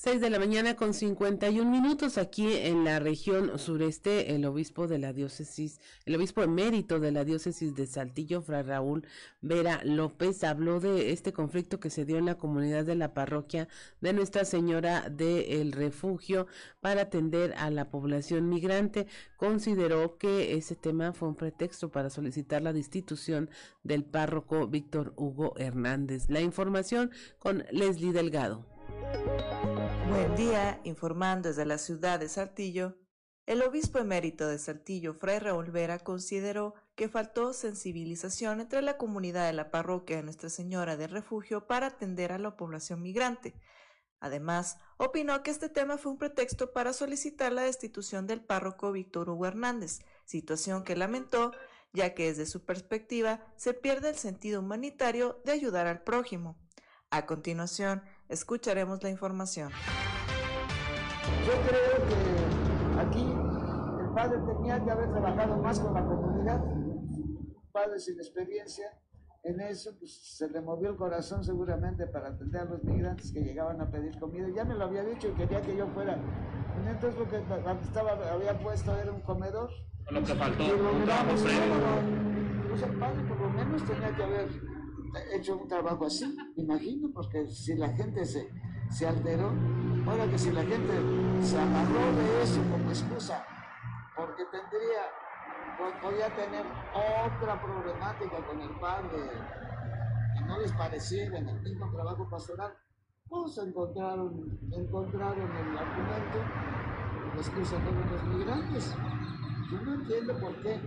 6 0.02 0.22
de 0.22 0.30
la 0.30 0.38
mañana 0.38 0.76
con 0.76 0.94
51 0.94 1.70
minutos 1.70 2.16
aquí 2.16 2.56
en 2.56 2.84
la 2.84 3.00
región 3.00 3.58
sureste, 3.58 4.34
el 4.34 4.46
obispo 4.46 4.88
de 4.88 4.96
la 4.96 5.12
diócesis, 5.12 5.78
el 6.06 6.14
obispo 6.14 6.42
emérito 6.42 7.00
de 7.00 7.12
la 7.12 7.22
diócesis 7.22 7.74
de 7.74 7.86
Saltillo, 7.86 8.40
Fray 8.40 8.62
Raúl 8.62 9.06
Vera 9.42 9.82
López, 9.84 10.42
habló 10.42 10.80
de 10.80 11.12
este 11.12 11.34
conflicto 11.34 11.80
que 11.80 11.90
se 11.90 12.06
dio 12.06 12.16
en 12.16 12.24
la 12.24 12.38
comunidad 12.38 12.86
de 12.86 12.94
la 12.94 13.12
parroquia 13.12 13.68
de 14.00 14.14
Nuestra 14.14 14.46
Señora 14.46 15.10
del 15.10 15.72
Refugio 15.72 16.46
para 16.80 17.02
atender 17.02 17.52
a 17.58 17.68
la 17.68 17.90
población 17.90 18.48
migrante. 18.48 19.06
Consideró 19.36 20.16
que 20.16 20.54
ese 20.54 20.76
tema 20.76 21.12
fue 21.12 21.28
un 21.28 21.36
pretexto 21.36 21.90
para 21.90 22.08
solicitar 22.08 22.62
la 22.62 22.72
destitución 22.72 23.50
del 23.82 24.04
párroco 24.04 24.66
Víctor 24.66 25.12
Hugo 25.16 25.52
Hernández. 25.58 26.30
La 26.30 26.40
información 26.40 27.10
con 27.38 27.64
Leslie 27.70 28.14
Delgado. 28.14 28.64
Buen 30.10 30.34
día, 30.34 30.80
informando 30.82 31.48
desde 31.48 31.64
la 31.64 31.78
ciudad 31.78 32.18
de 32.18 32.28
Saltillo. 32.28 32.98
El 33.46 33.62
obispo 33.62 34.00
emérito 34.00 34.48
de 34.48 34.58
Saltillo, 34.58 35.14
Fray 35.14 35.38
Raúl 35.38 35.70
Vera, 35.70 36.00
consideró 36.00 36.74
que 36.96 37.08
faltó 37.08 37.52
sensibilización 37.52 38.60
entre 38.60 38.82
la 38.82 38.96
comunidad 38.96 39.46
de 39.46 39.52
la 39.52 39.70
parroquia 39.70 40.16
de 40.16 40.24
Nuestra 40.24 40.50
Señora 40.50 40.96
de 40.96 41.06
Refugio 41.06 41.68
para 41.68 41.86
atender 41.86 42.32
a 42.32 42.38
la 42.38 42.56
población 42.56 43.02
migrante. 43.02 43.54
Además, 44.18 44.78
opinó 44.96 45.44
que 45.44 45.52
este 45.52 45.68
tema 45.68 45.96
fue 45.96 46.10
un 46.10 46.18
pretexto 46.18 46.72
para 46.72 46.92
solicitar 46.92 47.52
la 47.52 47.62
destitución 47.62 48.26
del 48.26 48.44
párroco 48.44 48.90
Víctor 48.90 49.30
Hugo 49.30 49.46
Hernández, 49.46 50.00
situación 50.24 50.82
que 50.82 50.96
lamentó, 50.96 51.52
ya 51.92 52.14
que 52.14 52.26
desde 52.26 52.46
su 52.46 52.64
perspectiva 52.64 53.46
se 53.54 53.74
pierde 53.74 54.08
el 54.08 54.16
sentido 54.16 54.58
humanitario 54.58 55.40
de 55.44 55.52
ayudar 55.52 55.86
al 55.86 56.02
prójimo. 56.02 56.58
A 57.12 57.26
continuación, 57.26 58.02
escucharemos 58.30 59.02
la 59.02 59.10
información. 59.10 59.70
Yo 61.46 61.52
creo 61.68 62.08
que 62.08 63.00
aquí 63.00 63.22
el 64.00 64.14
padre 64.14 64.38
tenía 64.46 64.82
que 64.82 64.90
haber 64.90 65.10
trabajado 65.10 65.56
más 65.58 65.80
con 65.80 65.92
la 65.92 66.04
comunidad, 66.04 66.64
un 66.64 67.68
padre 67.72 67.98
sin 67.98 68.18
experiencia 68.18 68.86
en 69.42 69.60
eso, 69.60 69.96
pues 69.98 70.12
se 70.36 70.48
le 70.48 70.60
movió 70.60 70.90
el 70.90 70.96
corazón 70.96 71.42
seguramente 71.42 72.06
para 72.06 72.28
atender 72.28 72.60
a 72.60 72.64
los 72.66 72.84
migrantes 72.84 73.32
que 73.32 73.40
llegaban 73.40 73.80
a 73.80 73.90
pedir 73.90 74.18
comida. 74.18 74.46
Ya 74.54 74.64
me 74.64 74.74
lo 74.74 74.84
había 74.84 75.02
dicho 75.02 75.28
y 75.28 75.32
quería 75.32 75.62
que 75.62 75.76
yo 75.76 75.86
fuera. 75.88 76.18
Entonces 76.86 77.18
lo 77.18 77.28
que 77.28 77.38
estaba, 77.38 78.32
había 78.32 78.58
puesto 78.58 78.96
era 78.96 79.10
un 79.10 79.20
comedor. 79.22 79.70
Lo 80.10 80.22
que 80.22 80.34
faltó, 80.34 80.64
un 80.64 81.04
trabajo 81.04 81.36
Pues 82.68 82.82
el 82.82 82.98
padre 82.98 83.22
por 83.28 83.40
lo 83.40 83.50
menos 83.50 83.84
tenía 83.84 84.14
que 84.14 84.22
haber 84.22 84.69
hecho 85.32 85.56
un 85.56 85.68
trabajo 85.68 86.06
así, 86.06 86.36
imagino, 86.56 87.10
porque 87.12 87.46
si 87.48 87.74
la 87.74 87.88
gente 87.90 88.24
se, 88.24 88.50
se 88.90 89.06
alteró, 89.06 89.52
ahora 90.06 90.26
que 90.30 90.38
si 90.38 90.50
la 90.50 90.62
gente 90.62 90.92
se 91.42 91.58
agarró 91.58 92.12
de 92.16 92.42
eso 92.42 92.60
como 92.70 92.90
excusa, 92.90 93.44
porque 94.16 94.44
tendría, 94.50 95.02
podía 96.00 96.34
tener 96.34 96.64
otra 96.94 97.60
problemática 97.60 98.46
con 98.46 98.60
el 98.60 98.70
padre, 98.80 99.30
que 100.34 100.44
no 100.44 100.58
les 100.60 100.72
pareciera 100.72 101.38
en 101.38 101.48
el 101.48 101.60
mismo 101.62 101.90
trabajo 101.90 102.28
pastoral, 102.28 102.72
pues 103.28 103.58
encontraron, 103.58 104.58
encontraron 104.72 105.56
el 105.56 105.78
argumento, 105.78 106.38
la 107.34 107.40
excusa 107.40 107.78
fueron 107.80 108.10
los 108.10 108.24
migrantes. 108.24 108.94
Yo 109.70 109.80
no 109.82 109.94
entiendo 109.94 110.38
por 110.40 110.60
qué 110.62 110.80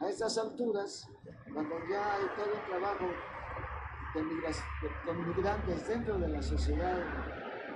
a 0.00 0.08
estas 0.08 0.36
alturas, 0.38 1.08
cuando 1.52 1.76
ya 1.88 2.14
hay 2.14 2.26
todo 2.36 2.52
un 2.52 2.68
trabajo 2.68 3.06
con 4.14 5.28
migrantes 5.28 5.88
dentro 5.88 6.18
de 6.18 6.28
la 6.28 6.40
sociedad, 6.40 7.04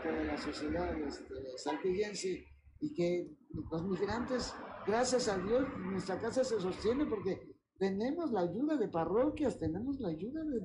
de 0.04 0.24
la 0.24 0.38
sociedad 0.38 0.96
este, 1.00 1.34
saltillense, 1.56 2.46
y 2.80 2.94
que 2.94 3.36
los 3.70 3.84
migrantes, 3.84 4.54
gracias 4.86 5.28
a 5.28 5.36
Dios, 5.38 5.66
nuestra 5.78 6.20
casa 6.20 6.44
se 6.44 6.60
sostiene 6.60 7.06
porque 7.06 7.56
tenemos 7.76 8.30
la 8.30 8.42
ayuda 8.42 8.76
de 8.76 8.88
parroquias, 8.88 9.58
tenemos 9.58 9.98
la 9.98 10.08
ayuda 10.10 10.42
de, 10.44 10.60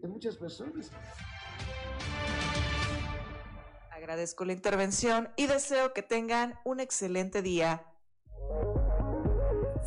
de 0.00 0.08
muchas 0.08 0.38
personas. 0.38 0.90
Agradezco 3.90 4.46
la 4.46 4.54
intervención 4.54 5.28
y 5.36 5.46
deseo 5.46 5.92
que 5.92 6.02
tengan 6.02 6.54
un 6.64 6.80
excelente 6.80 7.42
día. 7.42 7.84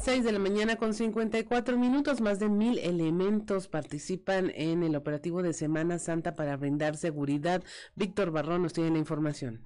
6 0.01 0.23
de 0.23 0.31
la 0.31 0.39
mañana 0.39 0.77
con 0.77 0.95
54 0.95 1.77
minutos, 1.77 2.21
más 2.21 2.39
de 2.39 2.49
mil 2.49 2.79
elementos 2.79 3.67
participan 3.67 4.51
en 4.55 4.81
el 4.81 4.95
operativo 4.95 5.43
de 5.43 5.53
Semana 5.53 5.99
Santa 5.99 6.33
para 6.33 6.57
brindar 6.57 6.97
seguridad. 6.97 7.61
Víctor 7.93 8.31
Barrón 8.31 8.63
nos 8.63 8.73
tiene 8.73 8.89
la 8.89 8.97
información. 8.97 9.61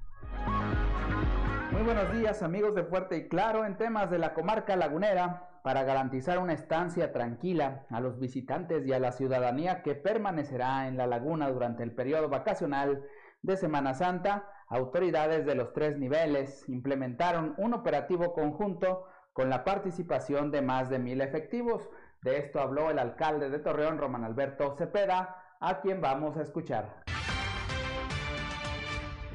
Muy 1.71 1.83
buenos 1.83 2.11
días 2.11 2.43
amigos 2.43 2.75
de 2.75 2.83
Fuerte 2.83 3.15
y 3.15 3.27
Claro 3.29 3.63
en 3.63 3.77
temas 3.77 4.11
de 4.11 4.19
la 4.19 4.33
comarca 4.33 4.75
lagunera 4.75 5.61
para 5.63 5.83
garantizar 5.83 6.39
una 6.39 6.51
estancia 6.51 7.13
tranquila 7.13 7.86
a 7.89 8.01
los 8.01 8.19
visitantes 8.19 8.86
y 8.86 8.91
a 8.91 8.99
la 8.99 9.13
ciudadanía 9.13 9.83
que 9.83 9.95
permanecerá 9.95 10.89
en 10.89 10.97
la 10.97 11.07
laguna 11.07 11.49
durante 11.49 11.81
el 11.83 11.93
periodo 11.93 12.27
vacacional 12.27 13.05
de 13.41 13.55
Semana 13.55 13.93
Santa. 13.93 14.49
Autoridades 14.67 15.45
de 15.45 15.55
los 15.55 15.71
tres 15.71 15.97
niveles 15.97 16.67
implementaron 16.67 17.53
un 17.57 17.73
operativo 17.73 18.33
conjunto 18.33 19.05
con 19.36 19.49
la 19.49 19.65
participación 19.65 20.49
de 20.49 20.61
más 20.61 20.89
de 20.89 20.97
mil 20.97 21.19
efectivos. 21.19 21.89
De 22.21 22.38
esto 22.38 22.61
habló 22.61 22.89
el 22.89 22.97
alcalde 22.97 23.49
de 23.49 23.59
Torreón, 23.59 23.97
Román 23.97 24.23
Alberto 24.23 24.75
Cepeda, 24.77 25.57
a 25.59 25.81
quien 25.81 25.99
vamos 25.99 26.38
a 26.38 26.41
escuchar. 26.41 27.03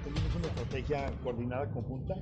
Tenemos 0.02 0.34
una 0.36 0.46
estrategia 0.46 1.12
coordinada 1.22 1.68
conjunta 1.68 2.14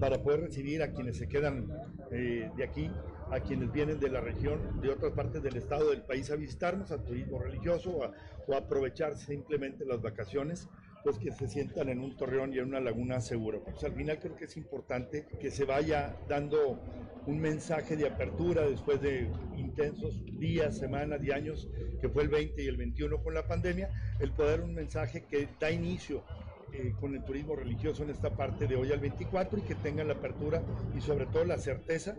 para 0.00 0.22
poder 0.22 0.40
recibir 0.40 0.82
a 0.82 0.92
quienes 0.92 1.18
se 1.18 1.28
quedan 1.28 1.68
eh, 2.10 2.50
de 2.56 2.64
aquí, 2.64 2.90
a 3.30 3.38
quienes 3.40 3.70
vienen 3.70 4.00
de 4.00 4.08
la 4.08 4.22
región, 4.22 4.80
de 4.80 4.88
otras 4.88 5.12
partes 5.12 5.42
del 5.42 5.58
estado 5.58 5.90
del 5.90 6.00
país 6.04 6.30
a 6.30 6.36
visitarnos, 6.36 6.90
a 6.90 7.04
turismo 7.04 7.38
religioso 7.38 7.98
o 8.46 8.54
a 8.54 8.56
aprovechar 8.56 9.14
simplemente 9.14 9.84
las 9.84 10.00
vacaciones 10.00 10.70
pues 11.06 11.18
que 11.18 11.30
se 11.30 11.46
sientan 11.46 11.88
en 11.88 12.00
un 12.00 12.16
torreón 12.16 12.52
y 12.52 12.58
en 12.58 12.64
una 12.64 12.80
laguna 12.80 13.20
seguro. 13.20 13.62
Pues 13.62 13.84
al 13.84 13.92
final 13.92 14.18
creo 14.18 14.34
que 14.34 14.46
es 14.46 14.56
importante 14.56 15.24
que 15.38 15.52
se 15.52 15.64
vaya 15.64 16.16
dando 16.28 16.80
un 17.26 17.40
mensaje 17.40 17.96
de 17.96 18.06
apertura 18.06 18.62
después 18.68 19.00
de 19.00 19.30
intensos 19.56 20.24
días, 20.38 20.78
semanas 20.78 21.20
y 21.22 21.32
años, 21.32 21.68
que 22.00 22.08
fue 22.08 22.22
el 22.22 22.28
20 22.28 22.62
y 22.62 22.66
el 22.66 22.76
21 22.76 23.22
con 23.22 23.34
la 23.34 23.46
pandemia, 23.46 23.90
el 24.20 24.32
poder 24.32 24.60
un 24.60 24.74
mensaje 24.74 25.24
que 25.26 25.48
da 25.58 25.70
inicio 25.70 26.22
eh, 26.72 26.94
con 27.00 27.14
el 27.14 27.24
turismo 27.24 27.56
religioso 27.56 28.04
en 28.04 28.10
esta 28.10 28.30
parte 28.30 28.66
de 28.66 28.76
hoy 28.76 28.92
al 28.92 29.00
24 29.00 29.58
y 29.58 29.62
que 29.62 29.74
tengan 29.74 30.08
la 30.08 30.14
apertura 30.14 30.62
y 30.94 31.00
sobre 31.00 31.26
todo 31.26 31.44
la 31.44 31.58
certeza 31.58 32.16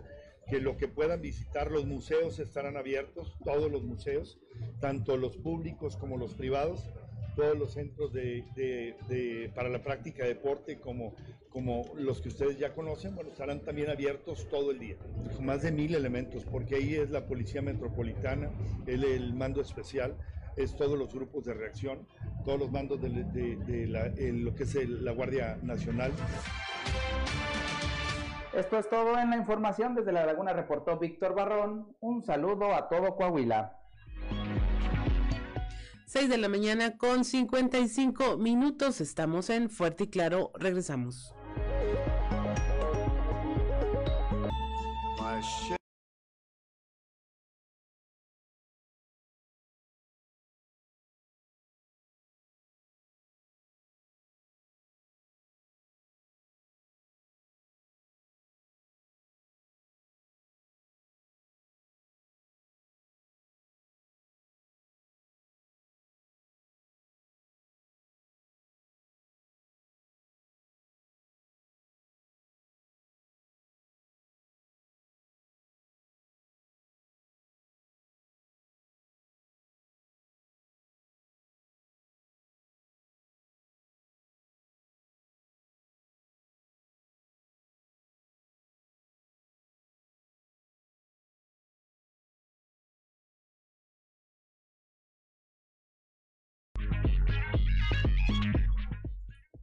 que 0.48 0.60
lo 0.60 0.76
que 0.76 0.88
puedan 0.88 1.20
visitar 1.20 1.70
los 1.70 1.86
museos 1.86 2.38
estarán 2.38 2.76
abiertos, 2.76 3.36
todos 3.44 3.70
los 3.70 3.84
museos, 3.84 4.38
tanto 4.80 5.16
los 5.16 5.36
públicos 5.36 5.96
como 5.96 6.16
los 6.16 6.34
privados, 6.34 6.88
todos 7.38 7.56
los 7.56 7.72
centros 7.72 8.12
de, 8.12 9.52
para 9.54 9.68
la 9.68 9.80
práctica 9.80 10.24
de 10.24 10.30
deporte 10.30 10.80
como, 10.80 11.14
como 11.50 11.84
los 11.94 12.20
que 12.20 12.30
ustedes 12.30 12.58
ya 12.58 12.72
conocen, 12.74 13.14
bueno, 13.14 13.30
estarán 13.30 13.60
también 13.60 13.90
abiertos 13.90 14.48
todo 14.48 14.72
el 14.72 14.80
día. 14.80 14.96
Más 15.40 15.62
de 15.62 15.70
mil 15.70 15.94
elementos, 15.94 16.44
porque 16.44 16.74
ahí 16.74 16.96
es 16.96 17.10
la 17.10 17.28
Policía 17.28 17.62
Metropolitana, 17.62 18.50
el, 18.88 19.32
mando 19.34 19.60
especial, 19.60 20.16
es 20.56 20.74
todos 20.74 20.98
los 20.98 21.14
grupos 21.14 21.44
de 21.44 21.54
reacción, 21.54 22.08
todos 22.44 22.58
los 22.58 22.72
mandos 22.72 23.00
de, 23.00 23.08
lo 24.32 24.54
que 24.56 24.64
es 24.64 24.74
la 24.88 25.12
Guardia 25.12 25.60
Nacional. 25.62 26.10
Esto 28.52 28.78
es 28.78 28.90
todo 28.90 29.16
en 29.16 29.30
la 29.30 29.36
información. 29.36 29.94
Desde 29.94 30.10
La 30.10 30.26
Laguna 30.26 30.52
reportó 30.54 30.98
Víctor 30.98 31.36
Barrón. 31.36 31.94
Un 32.00 32.24
saludo 32.24 32.74
a 32.74 32.88
todo 32.88 33.14
Coahuila. 33.14 33.77
6 36.08 36.30
de 36.30 36.38
la 36.38 36.48
mañana 36.48 36.96
con 36.96 37.22
55 37.22 38.38
minutos. 38.38 39.02
Estamos 39.02 39.50
en 39.50 39.68
Fuerte 39.68 40.04
y 40.04 40.06
Claro. 40.06 40.52
Regresamos. 40.58 41.34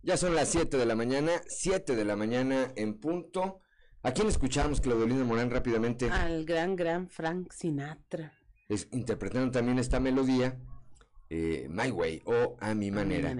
Ya 0.06 0.18
son 0.18 0.36
las 0.36 0.50
7 0.50 0.78
de 0.78 0.86
la 0.86 0.96
mañana, 0.96 1.32
7 1.48 1.96
de 1.96 2.06
la 2.06 2.16
mañana 2.16 2.72
en 2.76 2.94
punto. 2.94 3.62
¿A 4.04 4.12
quién 4.12 4.28
escuchamos, 4.28 4.80
Claudelina 4.80 5.24
Morán, 5.24 5.50
rápidamente? 5.50 6.12
Al 6.12 6.46
gran, 6.46 6.76
gran 6.76 7.10
Frank 7.10 7.52
Sinatra. 7.52 8.32
Es, 8.70 8.88
interpretando 8.92 9.50
también 9.50 9.80
esta 9.80 10.00
melodía, 10.00 10.60
eh, 11.32 11.66
My 11.72 11.90
Way 11.90 12.22
o 12.26 12.56
A 12.60 12.76
mi 12.76 12.92
manera. 12.92 13.32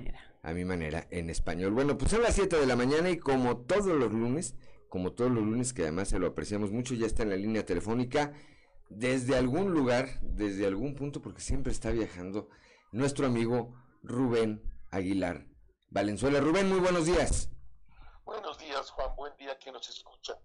A 0.42 0.54
mi 0.54 0.66
manera. 0.66 1.06
en 1.12 1.30
español. 1.30 1.72
Bueno, 1.72 2.00
pues 2.00 2.10
son 2.10 2.24
las 2.24 2.34
7 2.34 2.60
de 2.60 2.66
la 2.66 2.76
mañana 2.76 3.12
y 3.12 3.18
como 3.18 3.58
todos 3.58 3.86
los 3.86 4.12
lunes, 4.12 4.56
como 4.90 5.14
todos 5.14 5.30
los 5.30 5.44
lunes 5.44 5.72
que 5.72 5.84
además 5.84 6.10
se 6.10 6.18
lo 6.18 6.26
apreciamos 6.26 6.72
mucho, 6.72 6.96
ya 6.96 7.06
está 7.06 7.22
en 7.22 7.30
la 7.30 7.38
línea 7.38 7.64
telefónica 7.64 8.34
desde 8.90 9.36
algún 9.36 9.72
lugar, 9.72 10.20
desde 10.24 10.66
algún 10.66 10.96
punto, 10.96 11.22
porque 11.22 11.42
siempre 11.42 11.72
está 11.72 11.92
viajando, 11.92 12.50
nuestro 12.92 13.28
amigo 13.28 13.76
Rubén 14.02 14.64
Aguilar 14.90 15.46
Valenzuela. 15.96 16.42
Rubén, 16.42 16.68
muy 16.68 16.82
buenos 16.82 17.06
días. 17.06 17.48
Buenos 18.26 18.58
días, 18.58 18.92
Juan. 18.92 19.16
Buen 19.16 19.34
día 19.38 19.58
quien 19.58 19.72
nos 19.76 19.88
escucha. 19.88 20.38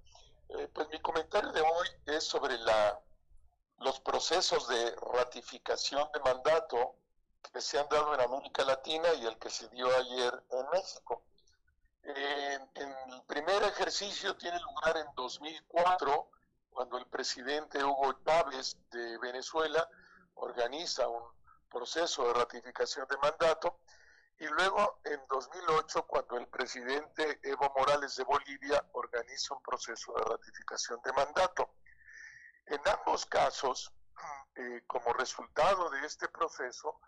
Eh, 0.48 0.68
pues 0.72 0.88
mi 0.90 1.00
comentario 1.00 1.50
de 1.50 1.60
hoy 1.60 1.88
es 2.06 2.22
sobre 2.22 2.56
la, 2.58 3.00
los 3.78 3.98
procesos 3.98 4.68
de 4.68 4.94
ratificación 5.12 6.08
de 6.14 6.20
mandato 6.20 6.94
que 7.52 7.60
se 7.60 7.80
han 7.80 7.88
dado 7.88 8.14
en 8.14 8.20
América 8.20 8.64
Latina 8.64 9.12
y 9.14 9.26
el 9.26 9.36
que 9.38 9.50
se 9.50 9.68
dio 9.70 9.88
ayer 9.88 10.40
en 10.50 10.70
México. 10.70 11.24
Eh, 12.04 12.58
en 12.76 13.12
el 13.12 13.22
primer 13.24 13.60
ejercicio 13.64 14.36
tiene 14.36 14.60
lugar 14.60 14.98
en 14.98 15.06
2004, 15.16 16.30
cuando 16.70 16.96
el 16.96 17.06
presidente 17.06 17.82
Hugo 17.82 18.14
Chávez 18.24 18.76
de 18.92 19.18
Venezuela 19.18 19.88
organiza 20.34 21.08
un 21.08 21.24
proceso 21.68 22.28
de 22.28 22.34
ratificación 22.34 23.04
de 23.08 23.16
mandato 23.16 23.80
y 24.40 24.46
luego 24.46 25.00
en 25.04 25.20
2008, 25.28 26.06
cuando 26.06 26.38
el 26.38 26.48
presidente 26.48 27.40
Evo 27.42 27.70
Morales 27.76 28.16
de 28.16 28.24
Bolivia 28.24 28.82
organiza 28.92 29.54
un 29.54 29.62
proceso 29.62 30.14
de 30.14 30.24
ratificación 30.24 30.98
de 31.04 31.12
mandato. 31.12 31.74
En 32.64 32.80
ambos 32.88 33.26
casos, 33.26 33.92
eh, 34.56 34.82
como 34.86 35.12
resultado 35.12 35.90
de 35.90 36.06
este 36.06 36.26
proceso, 36.28 36.98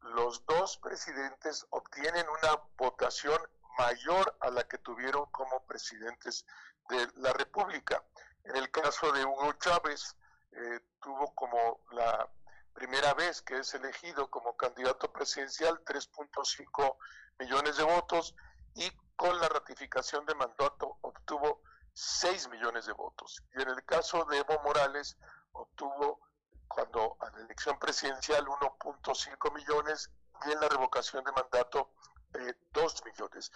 los 0.00 0.44
dos 0.44 0.76
presidentes 0.78 1.64
obtienen 1.70 2.26
una 2.28 2.60
votación 2.76 3.40
mayor 3.78 4.36
a 4.40 4.50
la 4.50 4.66
que 4.66 4.78
tuvieron 4.78 5.26
como 5.26 5.64
presidentes 5.64 6.44
de 6.88 7.08
la 7.14 7.32
República. 7.32 8.04
En 8.42 8.56
el 8.56 8.72
caso 8.72 9.12
de 9.12 9.24
Hugo 9.24 9.52
Chávez, 9.52 10.16
eh, 10.50 10.80
tuvo 11.00 11.32
como 11.36 11.84
la 11.92 12.28
primera 12.72 13.14
vez 13.14 13.42
que 13.42 13.58
es 13.58 13.74
elegido 13.74 14.30
como 14.30 14.56
candidato 14.56 15.12
presidencial, 15.12 15.82
3.5 15.84 16.96
millones 17.38 17.76
de 17.76 17.84
votos 17.84 18.34
y 18.74 18.90
con 19.16 19.38
la 19.40 19.48
ratificación 19.48 20.24
de 20.26 20.34
mandato 20.34 20.98
obtuvo 21.02 21.62
6 21.94 22.48
millones 22.48 22.86
de 22.86 22.92
votos. 22.92 23.42
Y 23.54 23.62
en 23.62 23.68
el 23.68 23.84
caso 23.84 24.24
de 24.24 24.38
Evo 24.38 24.60
Morales 24.64 25.16
obtuvo 25.52 26.20
cuando 26.68 27.16
a 27.20 27.30
la 27.30 27.44
elección 27.44 27.78
presidencial 27.78 28.46
1.5 28.46 29.54
millones 29.54 30.10
y 30.46 30.52
en 30.52 30.60
la 30.60 30.68
revocación 30.68 31.22
de 31.24 31.32
mandato 31.32 31.92
eh, 32.34 32.54
2 32.72 33.04
millones. 33.04 33.52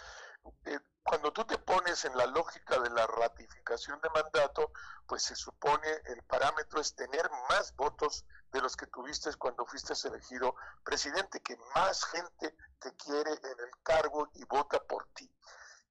Eh, 0.65 0.79
cuando 1.03 1.33
tú 1.33 1.45
te 1.45 1.59
pones 1.59 2.05
en 2.05 2.17
la 2.17 2.27
lógica 2.27 2.79
de 2.79 2.91
la 2.91 3.07
ratificación 3.07 4.01
de 4.01 4.11
mandato, 4.11 4.73
pues 5.07 5.23
se 5.23 5.37
supone 5.37 5.89
el 6.07 6.23
parámetro 6.25 6.81
es 6.81 6.95
tener 6.95 7.31
más 7.49 7.75
votos 7.77 8.25
de 8.53 8.61
los 8.61 8.77
que 8.77 8.87
tuviste 8.87 9.33
cuando 9.37 9.67
fuiste 9.67 9.95
elegido 10.07 10.55
presidente, 10.85 11.41
que 11.41 11.57
más 11.75 12.05
gente 12.07 12.57
te 12.81 12.95
quiere 12.97 13.33
en 13.33 13.61
el 13.61 13.71
cargo 13.83 14.29
y 14.35 14.45
vota 14.45 14.83
por 14.83 15.07
ti. 15.15 15.31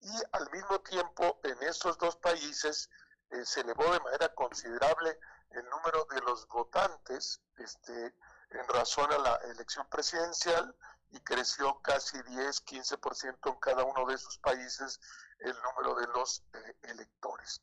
Y 0.02 0.12
al 0.34 0.50
mismo 0.52 0.80
tiempo, 0.82 1.40
en 1.44 1.62
estos 1.64 1.98
dos 1.98 2.18
países 2.18 2.90
eh, 3.32 3.46
se 3.46 3.62
elevó 3.62 3.92
de 3.92 4.00
manera 4.02 4.34
considerable 4.36 5.18
el 5.52 5.68
número 5.70 6.06
de 6.12 6.22
los 6.22 6.48
votantes 6.48 7.42
este, 7.58 8.16
en 8.50 8.68
razón 8.68 9.12
a 9.12 9.18
la 9.18 9.36
elección 9.52 9.88
presidencial 9.90 10.76
y 11.16 11.20
creció 11.22 11.80
casi 11.82 12.22
10, 12.24 12.66
15% 12.66 13.50
en 13.50 13.60
cada 13.60 13.86
uno 13.86 14.06
de 14.06 14.16
esos 14.16 14.38
países 14.40 15.00
el 15.40 15.56
número 15.62 15.96
de 15.96 16.08
los 16.08 16.44
eh, 16.54 16.76
electores. 16.84 17.62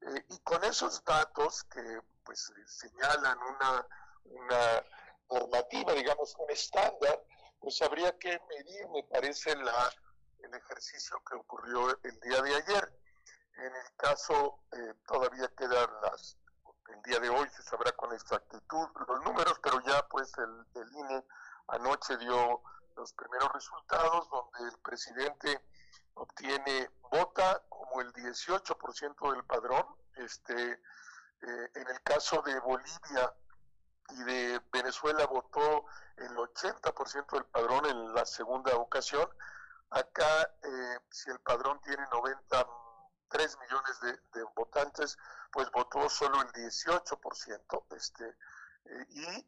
Eh, 0.00 0.24
y 0.30 0.38
con 0.38 0.64
esos 0.64 1.04
datos 1.04 1.64
que 1.64 2.00
pues 2.24 2.50
señalan 2.66 3.38
una, 3.38 3.86
una 4.24 4.84
normativa, 5.30 5.92
digamos, 5.92 6.34
un 6.38 6.50
estándar, 6.50 7.22
pues 7.60 7.80
habría 7.82 8.16
que 8.18 8.40
medir, 8.48 8.88
me 8.88 9.02
parece, 9.04 9.54
la, 9.56 9.92
el 10.38 10.54
ejercicio 10.54 11.22
que 11.28 11.36
ocurrió 11.36 11.90
el 12.02 12.20
día 12.20 12.40
de 12.40 12.54
ayer. 12.54 12.98
En 13.58 13.76
el 13.76 13.96
caso, 13.96 14.60
eh, 14.72 14.94
todavía 15.06 15.48
quedan 15.54 15.88
las, 16.02 16.38
el 16.88 17.02
día 17.02 17.20
de 17.20 17.28
hoy 17.28 17.48
se 17.50 17.62
sabrá 17.62 17.92
con 17.92 18.12
exactitud 18.14 18.88
los 19.06 19.22
números, 19.22 19.58
pero 19.62 19.80
ya 19.82 20.06
pues 20.08 20.32
el, 20.38 20.82
el 20.82 20.92
INE 20.94 21.24
anoche 21.68 22.16
dio 22.18 22.62
los 22.96 23.12
primeros 23.12 23.52
resultados 23.52 24.28
donde 24.30 24.70
el 24.70 24.78
presidente 24.80 25.62
obtiene, 26.14 26.90
vota 27.10 27.62
como 27.68 28.00
el 28.00 28.12
18% 28.14 29.32
del 29.32 29.44
padrón, 29.44 29.86
este, 30.16 30.72
eh, 30.72 31.70
en 31.74 31.88
el 31.88 32.02
caso 32.02 32.42
de 32.42 32.58
Bolivia 32.60 33.34
y 34.10 34.22
de 34.24 34.60
Venezuela 34.72 35.26
votó 35.26 35.86
el 36.16 36.34
80% 36.34 37.36
del 37.36 37.44
padrón 37.44 37.86
en 37.86 38.14
la 38.14 38.24
segunda 38.24 38.74
ocasión, 38.76 39.28
acá 39.90 40.50
eh, 40.62 40.98
si 41.10 41.30
el 41.30 41.38
padrón 41.40 41.80
tiene 41.82 42.02
93 42.10 43.58
millones 43.60 44.00
de, 44.32 44.42
votantes, 44.54 45.18
pues 45.52 45.70
votó 45.70 46.08
solo 46.08 46.40
el 46.40 46.48
18%, 46.52 47.84
este, 47.94 48.36
eh, 48.88 49.06
y 49.10 49.46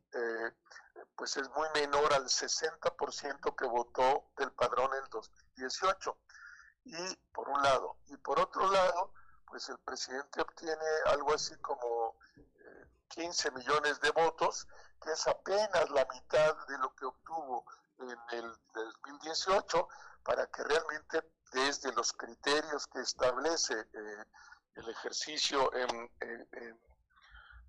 pues 1.14 1.36
es 1.36 1.48
muy 1.50 1.68
menor 1.74 2.12
al 2.12 2.24
60% 2.24 3.56
que 3.56 3.66
votó 3.66 4.30
del 4.36 4.52
padrón 4.52 4.90
en 4.94 5.08
2018. 5.10 6.16
Y 6.84 7.16
por 7.32 7.48
un 7.48 7.62
lado, 7.62 7.96
y 8.06 8.16
por 8.16 8.40
otro 8.40 8.70
lado, 8.70 9.12
pues 9.46 9.68
el 9.68 9.78
presidente 9.78 10.40
obtiene 10.40 10.84
algo 11.06 11.34
así 11.34 11.54
como 11.56 12.16
15 13.08 13.48
eh, 13.48 13.50
millones 13.52 14.00
de 14.00 14.10
votos, 14.10 14.66
que 15.02 15.12
es 15.12 15.26
apenas 15.26 15.90
la 15.90 16.06
mitad 16.12 16.56
de 16.66 16.78
lo 16.78 16.94
que 16.94 17.04
obtuvo 17.04 17.64
en 17.98 18.38
el 18.38 18.52
2018, 18.74 19.88
para 20.22 20.46
que 20.46 20.64
realmente 20.64 21.22
desde 21.52 21.92
los 21.92 22.12
criterios 22.12 22.86
que 22.86 23.00
establece 23.00 23.74
eh, 23.74 24.24
el 24.74 24.88
ejercicio 24.88 25.72
en, 25.74 26.10
en 26.20 26.78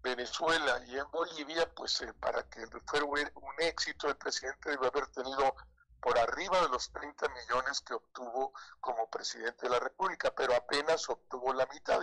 Venezuela 0.01 0.81
y 0.85 0.97
en 0.97 1.09
Bolivia, 1.11 1.69
pues 1.75 2.01
eh, 2.01 2.13
para 2.13 2.43
que 2.43 2.65
fuera 2.85 3.05
un 3.05 3.53
éxito, 3.59 4.07
el 4.07 4.15
presidente 4.15 4.69
debe 4.71 4.87
haber 4.87 5.07
tenido 5.07 5.55
por 6.01 6.17
arriba 6.17 6.61
de 6.61 6.69
los 6.69 6.91
30 6.91 7.27
millones 7.29 7.81
que 7.81 7.93
obtuvo 7.93 8.53
como 8.79 9.09
presidente 9.09 9.65
de 9.65 9.69
la 9.69 9.79
República, 9.79 10.33
pero 10.33 10.55
apenas 10.55 11.09
obtuvo 11.09 11.53
la 11.53 11.65
mitad, 11.67 11.99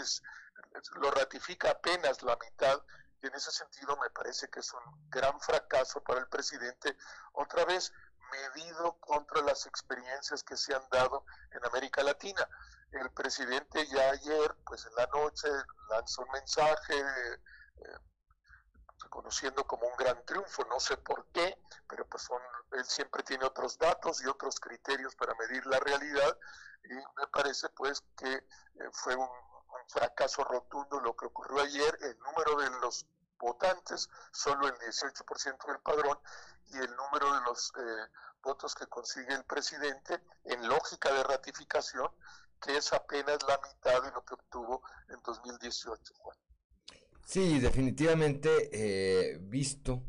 lo 0.97 1.11
ratifica 1.11 1.71
apenas 1.71 2.23
la 2.23 2.37
mitad, 2.37 2.83
y 3.23 3.27
en 3.27 3.35
ese 3.35 3.51
sentido 3.51 3.97
me 3.97 4.11
parece 4.11 4.49
que 4.49 4.61
es 4.61 4.73
un 4.75 5.11
gran 5.11 5.41
fracaso 5.41 6.03
para 6.03 6.21
el 6.21 6.29
presidente, 6.29 6.97
otra 7.33 7.65
vez 7.65 7.93
medido 8.31 8.99
contra 9.01 9.41
las 9.43 9.67
experiencias 9.67 10.43
que 10.43 10.57
se 10.57 10.75
han 10.75 10.87
dado 10.91 11.25
en 11.53 11.65
América 11.65 12.03
Latina. 12.03 12.47
El 12.93 13.11
presidente 13.13 13.87
ya 13.87 14.11
ayer, 14.11 14.55
pues 14.67 14.85
en 14.85 14.95
la 14.97 15.07
noche, 15.07 15.49
lanzó 15.89 16.23
un 16.23 16.31
mensaje 16.33 16.99
eh, 16.99 17.39
reconociendo 19.07 19.65
como 19.65 19.87
un 19.87 19.97
gran 19.97 20.25
triunfo, 20.25 20.65
no 20.65 20.81
sé 20.81 20.97
por 20.97 21.27
qué, 21.33 21.59
pero 21.89 22.07
pues 22.07 22.23
son, 22.25 22.41
él 22.73 22.85
siempre 22.85 23.23
tiene 23.23 23.45
otros 23.45 23.79
datos 23.79 24.23
y 24.23 24.27
otros 24.27 24.59
criterios 24.61 25.15
para 25.17 25.35
medir 25.35 25.65
la 25.67 25.79
realidad 25.81 26.39
y 26.85 26.95
me 26.95 27.27
parece 27.33 27.69
pues 27.71 28.03
que 28.17 28.33
eh, 28.33 28.91
fue 28.93 29.15
un, 29.15 29.29
fracaso 29.89 30.43
rotundo 30.43 30.99
lo 31.01 31.15
que 31.15 31.27
ocurrió 31.27 31.61
ayer, 31.63 31.99
el 32.01 32.19
número 32.19 32.57
de 32.57 32.71
los 32.81 33.07
votantes, 33.39 34.09
solo 34.33 34.67
el 34.67 34.75
18% 34.79 35.67
del 35.67 35.81
padrón 35.81 36.19
y 36.69 36.79
el 36.79 36.97
número 36.97 37.33
de 37.35 37.41
los 37.43 37.73
eh, 37.77 38.11
votos 38.43 38.75
que 38.75 38.87
consigue 38.87 39.33
el 39.35 39.45
presidente 39.45 40.25
en 40.45 40.67
lógica 40.67 41.13
de 41.13 41.23
ratificación, 41.23 42.11
que 42.61 42.79
es 42.79 42.93
apenas 42.93 43.39
la 43.47 43.59
mitad 43.59 44.03
de 44.03 44.11
lo 44.11 44.25
que 44.25 44.35
obtuvo 44.35 44.83
en 45.09 45.21
2018, 45.23 46.15
Juan. 46.17 46.46
Sí, 47.27 47.59
definitivamente, 47.59 48.49
eh, 48.73 49.39
visto, 49.43 50.05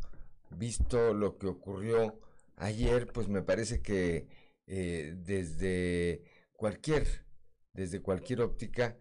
visto 0.52 1.14
lo 1.16 1.38
que 1.40 1.48
ocurrió 1.48 2.20
ayer, 2.58 3.08
pues 3.12 3.28
me 3.28 3.42
parece 3.42 3.82
que 3.82 4.28
eh, 4.68 5.16
desde 5.18 6.22
cualquier, 6.56 7.26
desde 7.74 8.02
cualquier 8.04 8.42
óptica, 8.42 8.98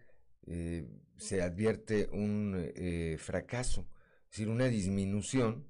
eh, 0.47 0.87
se 1.17 1.43
advierte 1.43 2.09
un 2.11 2.71
fracaso, 3.19 3.87
es 4.25 4.31
decir, 4.31 4.49
una 4.49 4.65
disminución 4.67 5.67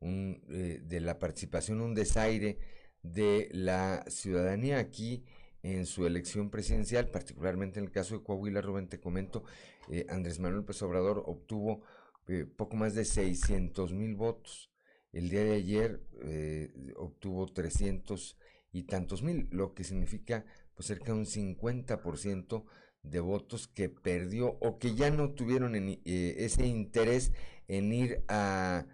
de 0.00 1.00
la 1.00 1.18
participación, 1.18 1.80
un 1.82 1.94
desaire 1.94 2.58
de 3.02 3.48
la 3.52 4.04
ciudadanía. 4.08 4.78
Aquí 4.78 5.24
en 5.62 5.86
su 5.86 6.06
elección 6.06 6.50
presidencial, 6.50 7.08
particularmente 7.08 7.78
en 7.78 7.86
el 7.86 7.90
caso 7.90 8.16
de 8.16 8.24
Coahuila, 8.24 8.60
Rubén, 8.60 8.88
te 8.88 9.00
comento, 9.00 9.44
eh, 9.90 10.06
Andrés 10.08 10.38
Manuel 10.38 10.60
López 10.60 10.80
Obrador 10.82 11.22
obtuvo 11.26 11.82
eh, 12.28 12.44
poco 12.44 12.76
más 12.76 12.94
de 12.94 13.04
600 13.04 13.92
mil 13.92 14.14
votos. 14.14 14.70
El 15.12 15.28
día 15.28 15.44
de 15.44 15.54
ayer 15.54 16.00
eh, 16.22 16.72
obtuvo 16.96 17.46
300 17.52 18.38
y 18.72 18.84
tantos 18.84 19.22
mil, 19.22 19.48
lo 19.50 19.74
que 19.74 19.84
significa 19.84 20.44
pues 20.74 20.86
cerca 20.86 21.12
de 21.12 21.18
un 21.18 21.26
50% 21.26 22.64
de 23.02 23.20
votos 23.20 23.66
que 23.66 23.88
perdió 23.88 24.58
o 24.60 24.78
que 24.78 24.94
ya 24.94 25.10
no 25.10 25.32
tuvieron 25.32 25.74
ese 26.04 26.66
interés 26.66 27.32
en 27.66 27.92
ir 27.92 28.24
a, 28.28 28.86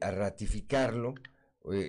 a 0.00 0.10
ratificarlo, 0.10 1.14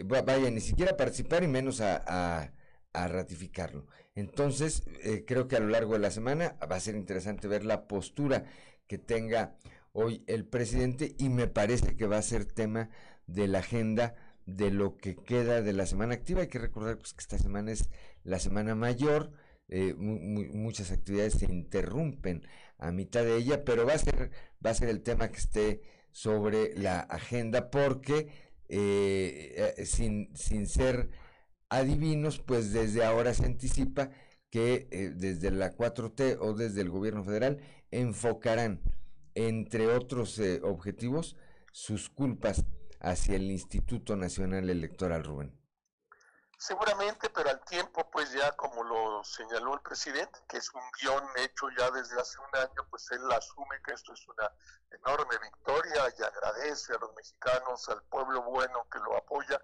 vaya, 0.05 0.51
ni 0.51 0.59
siquiera 0.59 0.97
participar 0.97 1.43
y 1.43 1.47
menos 1.47 1.80
a 1.80 2.03
a 2.05 2.51
ratificarlo. 2.94 3.88
Entonces, 4.16 4.84
eh, 5.04 5.26
creo 5.26 5.48
que 5.48 5.56
a 5.56 5.60
lo 5.60 5.68
largo 5.68 5.94
de 5.94 6.00
la 6.00 6.12
semana 6.12 6.56
va 6.72 6.76
a 6.76 6.80
ser 6.80 6.96
interesante 6.96 7.48
ver 7.48 7.66
la 7.66 7.88
postura 7.88 8.46
que 8.88 8.98
tenga 8.98 9.56
hoy 9.91 10.24
el 10.28 10.46
presidente 10.46 11.16
y 11.18 11.30
me 11.30 11.48
parece 11.48 11.96
que 11.96 12.08
va 12.08 12.18
a 12.18 12.22
ser 12.22 12.46
tema 12.46 12.89
de 13.28 13.48
la 13.48 13.60
agenda 13.60 14.16
de 14.46 14.72
lo 14.72 14.98
que 14.98 15.16
queda 15.16 15.62
de 15.62 15.74
la 15.74 15.86
semana 15.86 16.14
activa. 16.14 16.41
Hay 16.41 16.48
que 16.48 16.60
recordar 16.60 16.98
pues, 16.98 17.14
que 17.14 17.22
esta 17.22 17.38
semana 17.38 17.72
es 17.72 17.89
la 18.24 18.39
semana 18.39 18.76
mayor, 18.76 19.32
eh, 19.70 19.96
muchas 19.96 20.91
actividades 20.91 21.34
se 21.34 21.46
interrumpen 21.46 22.46
a 22.78 22.91
mitad 22.91 23.24
de 23.24 23.38
ella, 23.38 23.64
pero 23.64 23.86
va 23.86 23.94
a 23.94 23.98
ser, 23.98 24.32
va 24.64 24.72
a 24.72 24.76
ser 24.76 24.89
el 24.89 25.02
tema 25.02 25.30
que 25.30 25.39
esté 25.39 25.82
sobre 26.12 26.76
la 26.78 27.00
agenda 27.00 27.72
porque 27.72 28.28
eh, 28.70 29.74
sin, 29.86 30.36
sin 30.36 30.68
ser 30.68 31.10
adivinos, 31.74 32.39
pues 32.39 32.71
desde 32.71 33.03
ahora 33.03 33.34
se 33.34 33.45
anticipa 33.45 34.09
que 34.49 34.88
eh, 34.91 35.11
desde 35.15 35.49
la 35.51 35.76
4T 35.76 36.38
o 36.39 36.53
desde 36.53 36.82
el 36.82 36.89
gobierno 36.89 37.24
federal 37.24 37.59
enfocarán, 37.89 38.82
entre 39.34 39.88
otros 39.88 40.38
eh, 40.39 40.61
objetivos, 40.63 41.36
sus 41.71 42.09
culpas 42.09 42.63
hacia 42.99 43.36
el 43.36 43.49
Instituto 43.51 44.15
Nacional 44.15 44.69
Electoral, 44.69 45.24
Rubén. 45.24 45.59
Seguramente, 46.57 47.30
pero 47.30 47.49
al 47.49 47.59
tiempo, 47.65 48.09
pues 48.09 48.32
ya 48.32 48.51
como 48.53 48.84
lo 48.84 49.24
señaló 49.24 49.74
el 49.74 49.82
presidente, 49.82 50.39
que 50.47 50.57
es 50.57 50.74
un 50.74 50.82
guion 51.01 51.24
hecho 51.38 51.67
ya 51.78 51.91
desde 51.91 52.17
hace 52.21 52.38
un 52.39 52.59
año, 52.59 52.88
pues 52.89 53.11
él 53.11 53.30
asume 53.32 53.82
que 53.84 53.93
esto 53.93 54.13
es 54.13 54.26
una 54.30 54.49
enorme 54.91 55.36
victoria 55.41 56.03
y 56.17 56.24
agradece 56.24 56.93
a 56.93 56.99
los 56.99 57.13
mexicanos, 57.15 57.89
al 57.89 58.01
pueblo 58.03 58.43
bueno 58.43 58.88
que 58.89 58.99
lo 58.99 59.17
apoya, 59.17 59.59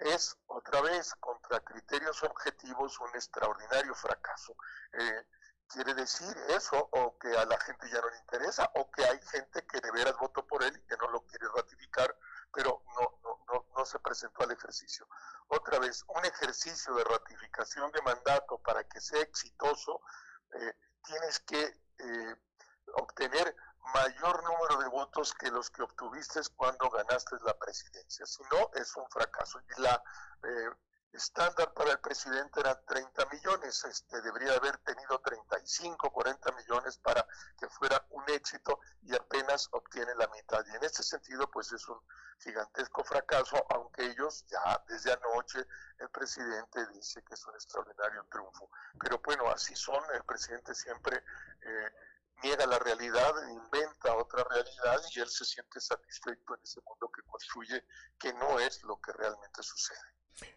es 0.00 0.36
otra 0.46 0.80
vez 0.80 1.14
contra 1.16 1.60
criterios 1.60 2.22
objetivos 2.22 2.98
un 3.00 3.10
extraordinario 3.10 3.94
fracaso. 3.94 4.56
Eh, 4.92 5.26
quiere 5.68 5.94
decir 5.94 6.36
eso 6.48 6.88
o 6.92 7.16
que 7.18 7.28
a 7.36 7.44
la 7.44 7.58
gente 7.60 7.88
ya 7.90 8.00
no 8.00 8.10
le 8.10 8.18
interesa 8.18 8.68
o 8.74 8.90
que 8.90 9.04
hay 9.04 9.20
gente 9.30 9.64
que 9.66 9.80
de 9.80 9.92
veras 9.92 10.16
votó 10.18 10.46
por 10.46 10.62
él 10.62 10.76
y 10.76 10.86
que 10.86 10.96
no 10.96 11.08
lo 11.10 11.20
quiere 11.26 11.46
ratificar, 11.54 12.16
pero 12.52 12.82
no, 12.98 13.20
no, 13.46 13.66
no, 13.76 13.84
se 13.84 13.98
presentó 14.00 14.42
al 14.42 14.50
ejercicio. 14.50 15.06
Otra 15.48 15.78
vez, 15.78 16.04
un 16.08 16.24
ejercicio 16.24 16.94
de 16.94 17.04
ratificación 17.04 17.90
de 17.92 18.02
mandato 18.02 18.58
para 18.58 18.84
que 18.84 19.00
sea 19.00 19.20
exitoso, 19.20 20.00
eh, 20.52 20.74
tienes 21.04 21.40
que 21.40 21.80
eh, 21.98 22.36
obtener 22.94 23.54
mayor 23.94 24.42
número 24.44 24.78
de 24.78 24.88
votos 24.88 25.34
que 25.34 25.50
los 25.50 25.70
que 25.70 25.82
obtuviste 25.82 26.40
cuando 26.56 26.90
ganaste 26.90 27.36
la 27.42 27.58
presidencia. 27.58 28.26
Si 28.26 28.42
no, 28.52 28.70
es 28.74 28.94
un 28.96 29.08
fracaso. 29.10 29.60
Y 29.76 29.80
la 29.80 30.02
eh, 30.42 30.70
estándar 31.12 31.72
para 31.74 31.92
el 31.92 31.98
presidente 31.98 32.60
era 32.60 32.80
30 32.82 33.26
millones, 33.26 33.84
este 33.84 34.20
debería 34.22 34.54
haber 34.54 34.78
tenido 34.78 35.18
35, 35.20 36.10
40 36.10 36.52
millones 36.52 36.98
para 36.98 37.26
que 37.58 37.68
fuera 37.68 38.04
un 38.10 38.22
éxito 38.28 38.78
y 39.02 39.14
apenas 39.14 39.68
obtiene 39.72 40.14
la 40.14 40.28
mitad. 40.28 40.64
Y 40.66 40.76
en 40.76 40.84
este 40.84 41.02
sentido, 41.02 41.50
pues 41.50 41.72
es 41.72 41.88
un 41.88 42.00
gigantesco 42.38 43.02
fracaso, 43.04 43.56
aunque 43.70 44.06
ellos 44.06 44.46
ya 44.46 44.82
desde 44.88 45.12
anoche 45.12 45.66
el 45.98 46.08
presidente 46.10 46.86
dice 46.88 47.22
que 47.24 47.34
es 47.34 47.46
un 47.46 47.54
extraordinario 47.54 48.24
triunfo. 48.30 48.70
Pero 48.98 49.20
bueno, 49.24 49.50
así 49.50 49.74
son, 49.74 50.02
el 50.14 50.24
presidente 50.24 50.74
siempre... 50.74 51.24
Eh, 51.62 51.90
niega 52.42 52.66
la 52.66 52.78
realidad, 52.78 53.32
inventa 53.50 54.16
otra 54.16 54.44
realidad 54.44 55.00
y 55.14 55.20
él 55.20 55.28
se 55.28 55.44
siente 55.44 55.80
satisfecho 55.80 56.54
en 56.54 56.62
ese 56.62 56.80
mundo 56.86 57.10
que 57.14 57.22
construye, 57.22 57.84
que 58.18 58.32
no 58.34 58.58
es 58.58 58.82
lo 58.84 59.00
que 59.00 59.12
realmente 59.12 59.62
sucede. 59.62 59.98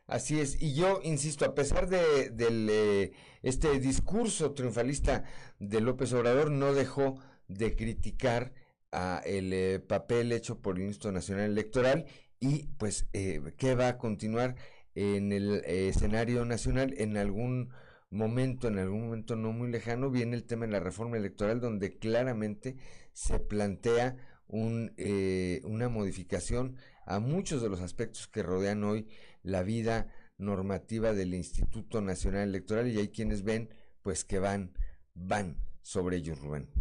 Así 0.07 0.39
es, 0.39 0.61
y 0.61 0.75
yo 0.75 0.99
insisto, 1.03 1.45
a 1.45 1.55
pesar 1.55 1.89
de 1.89 2.34
eh, 2.38 3.11
este 3.41 3.79
discurso 3.79 4.53
triunfalista 4.53 5.25
de 5.59 5.81
López 5.81 6.13
Obrador, 6.13 6.51
no 6.51 6.73
dejó 6.73 7.19
de 7.47 7.75
criticar 7.75 8.53
a 8.91 9.21
el 9.25 9.51
eh, 9.53 9.79
papel 9.79 10.31
hecho 10.31 10.61
por 10.61 10.77
el 10.77 10.84
Instituto 10.84 11.11
Nacional 11.11 11.45
Electoral 11.45 12.05
y 12.39 12.67
pues 12.77 13.07
eh, 13.13 13.41
que 13.57 13.75
va 13.75 13.89
a 13.89 13.97
continuar 13.97 14.55
en 14.95 15.31
el 15.31 15.63
escenario 15.65 16.45
nacional 16.45 16.93
en 16.97 17.17
algún 17.17 17.73
momento, 18.14 18.68
en 18.68 18.78
algún 18.78 19.05
momento 19.05 19.36
no 19.36 19.51
muy 19.51 19.70
lejano, 19.70 20.09
viene 20.09 20.36
el 20.36 20.45
tema 20.45 20.66
de 20.66 20.72
la 20.72 20.80
reforma 20.80 21.18
electoral 21.18 21.59
donde 21.59 21.97
claramente 21.97 22.78
se 23.11 23.39
plantea 23.39 24.16
un, 24.47 24.93
eh, 24.97 25.61
una 25.66 25.89
modificación 25.89 26.78
a 27.05 27.20
muchos 27.20 27.61
de 27.61 27.70
los 27.70 27.82
aspectos 27.82 28.28
que 28.28 28.43
rodean 28.43 28.84
hoy 28.84 29.09
la 29.41 29.64
vida 29.64 30.14
normativa 30.38 31.14
del 31.14 31.34
Instituto 31.34 32.01
Nacional 32.01 32.49
Electoral 32.49 32.88
y 32.88 32.99
hay 32.99 33.11
quienes 33.11 33.43
ven 33.43 33.74
pues 34.03 34.24
que 34.24 34.39
van, 34.39 34.78
van 35.14 35.57
sobre 35.82 36.18
ellos, 36.18 36.39
Rubén. 36.39 36.72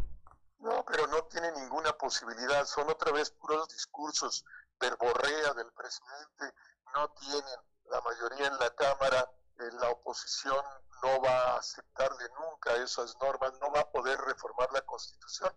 No, 0.58 0.84
pero 0.84 1.06
no 1.06 1.24
tiene 1.24 1.50
ninguna 1.52 1.92
posibilidad, 1.92 2.64
son 2.66 2.88
otra 2.88 3.10
vez 3.12 3.30
puros 3.30 3.68
discursos, 3.68 4.44
verborrea 4.78 5.54
del 5.54 5.72
presidente, 5.72 6.56
no 6.94 7.08
tienen 7.14 7.44
la 7.90 8.00
mayoría 8.00 8.46
en 8.48 8.58
la 8.58 8.74
Cámara, 8.74 9.30
en 9.58 9.76
la 9.76 9.90
oposición 9.90 10.62
no 11.02 11.20
va 11.20 11.54
a 11.54 11.58
aceptarle 11.58 12.28
nunca 12.40 12.74
esas 12.76 13.16
normas, 13.20 13.52
no 13.60 13.70
va 13.72 13.80
a 13.80 13.90
poder 13.90 14.18
reformar 14.20 14.72
la 14.72 14.80
Constitución. 14.82 15.52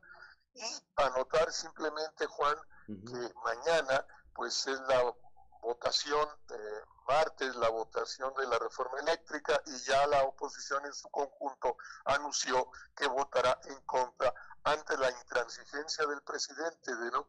Y 0.54 0.64
anotar 0.96 1.52
simplemente, 1.52 2.26
Juan, 2.28 2.58
que 2.88 3.34
mañana 3.44 4.06
pues 4.34 4.68
es 4.68 4.80
la 4.82 5.14
votación, 5.62 6.28
eh, 6.50 6.82
martes, 7.08 7.56
la 7.56 7.70
votación 7.70 8.34
de 8.36 8.48
la 8.48 8.60
reforma 8.60 9.00
eléctrica 9.00 9.62
y 9.66 9.78
ya 9.80 10.06
la 10.08 10.24
oposición 10.24 10.86
en 10.86 10.94
su 10.94 11.10
conjunto 11.10 11.78
anunció 12.06 12.70
que 12.96 13.08
votará 13.08 13.60
en 13.66 13.80
contra 13.82 14.34
ante 14.64 14.98
la 14.98 15.10
intransigencia 15.12 16.06
del 16.06 16.22
presidente 16.22 16.96
de 16.96 17.12
no, 17.12 17.28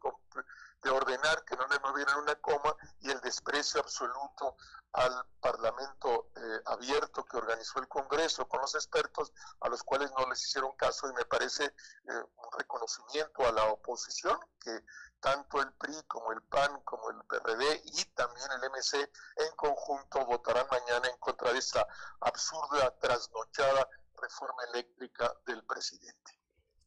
de 0.87 0.93
ordenar 0.93 1.43
que 1.43 1.57
no 1.57 1.67
le 1.67 1.79
movieran 1.79 2.17
una 2.19 2.35
coma 2.35 2.73
y 3.01 3.11
el 3.11 3.19
desprecio 3.19 3.81
absoluto 3.81 4.55
al 4.93 5.25
Parlamento 5.41 6.29
eh, 6.35 6.61
abierto 6.65 7.25
que 7.25 7.35
organizó 7.35 7.79
el 7.79 7.89
Congreso 7.89 8.47
con 8.47 8.61
los 8.61 8.73
expertos 8.73 9.33
a 9.59 9.67
los 9.67 9.83
cuales 9.83 10.11
no 10.17 10.29
les 10.29 10.41
hicieron 10.45 10.71
caso 10.77 11.09
y 11.09 11.13
me 11.13 11.25
parece 11.25 11.65
eh, 11.65 11.73
un 12.07 12.51
reconocimiento 12.57 13.45
a 13.45 13.51
la 13.51 13.65
oposición 13.65 14.39
que 14.61 14.81
tanto 15.19 15.61
el 15.61 15.73
PRI 15.73 16.03
como 16.03 16.31
el 16.31 16.41
PAN 16.43 16.81
como 16.83 17.09
el 17.09 17.17
PRD 17.25 17.81
y 17.83 18.05
también 18.15 18.47
el 18.53 18.69
MC 18.69 19.11
en 19.35 19.55
conjunto 19.57 20.25
votarán 20.25 20.67
mañana 20.71 21.09
en 21.09 21.17
contra 21.17 21.51
de 21.51 21.59
esta 21.59 21.85
absurda 22.21 22.97
trasnochada 22.99 23.89
reforma 24.15 24.63
eléctrica 24.71 25.35
del 25.45 25.65
presidente. 25.65 26.36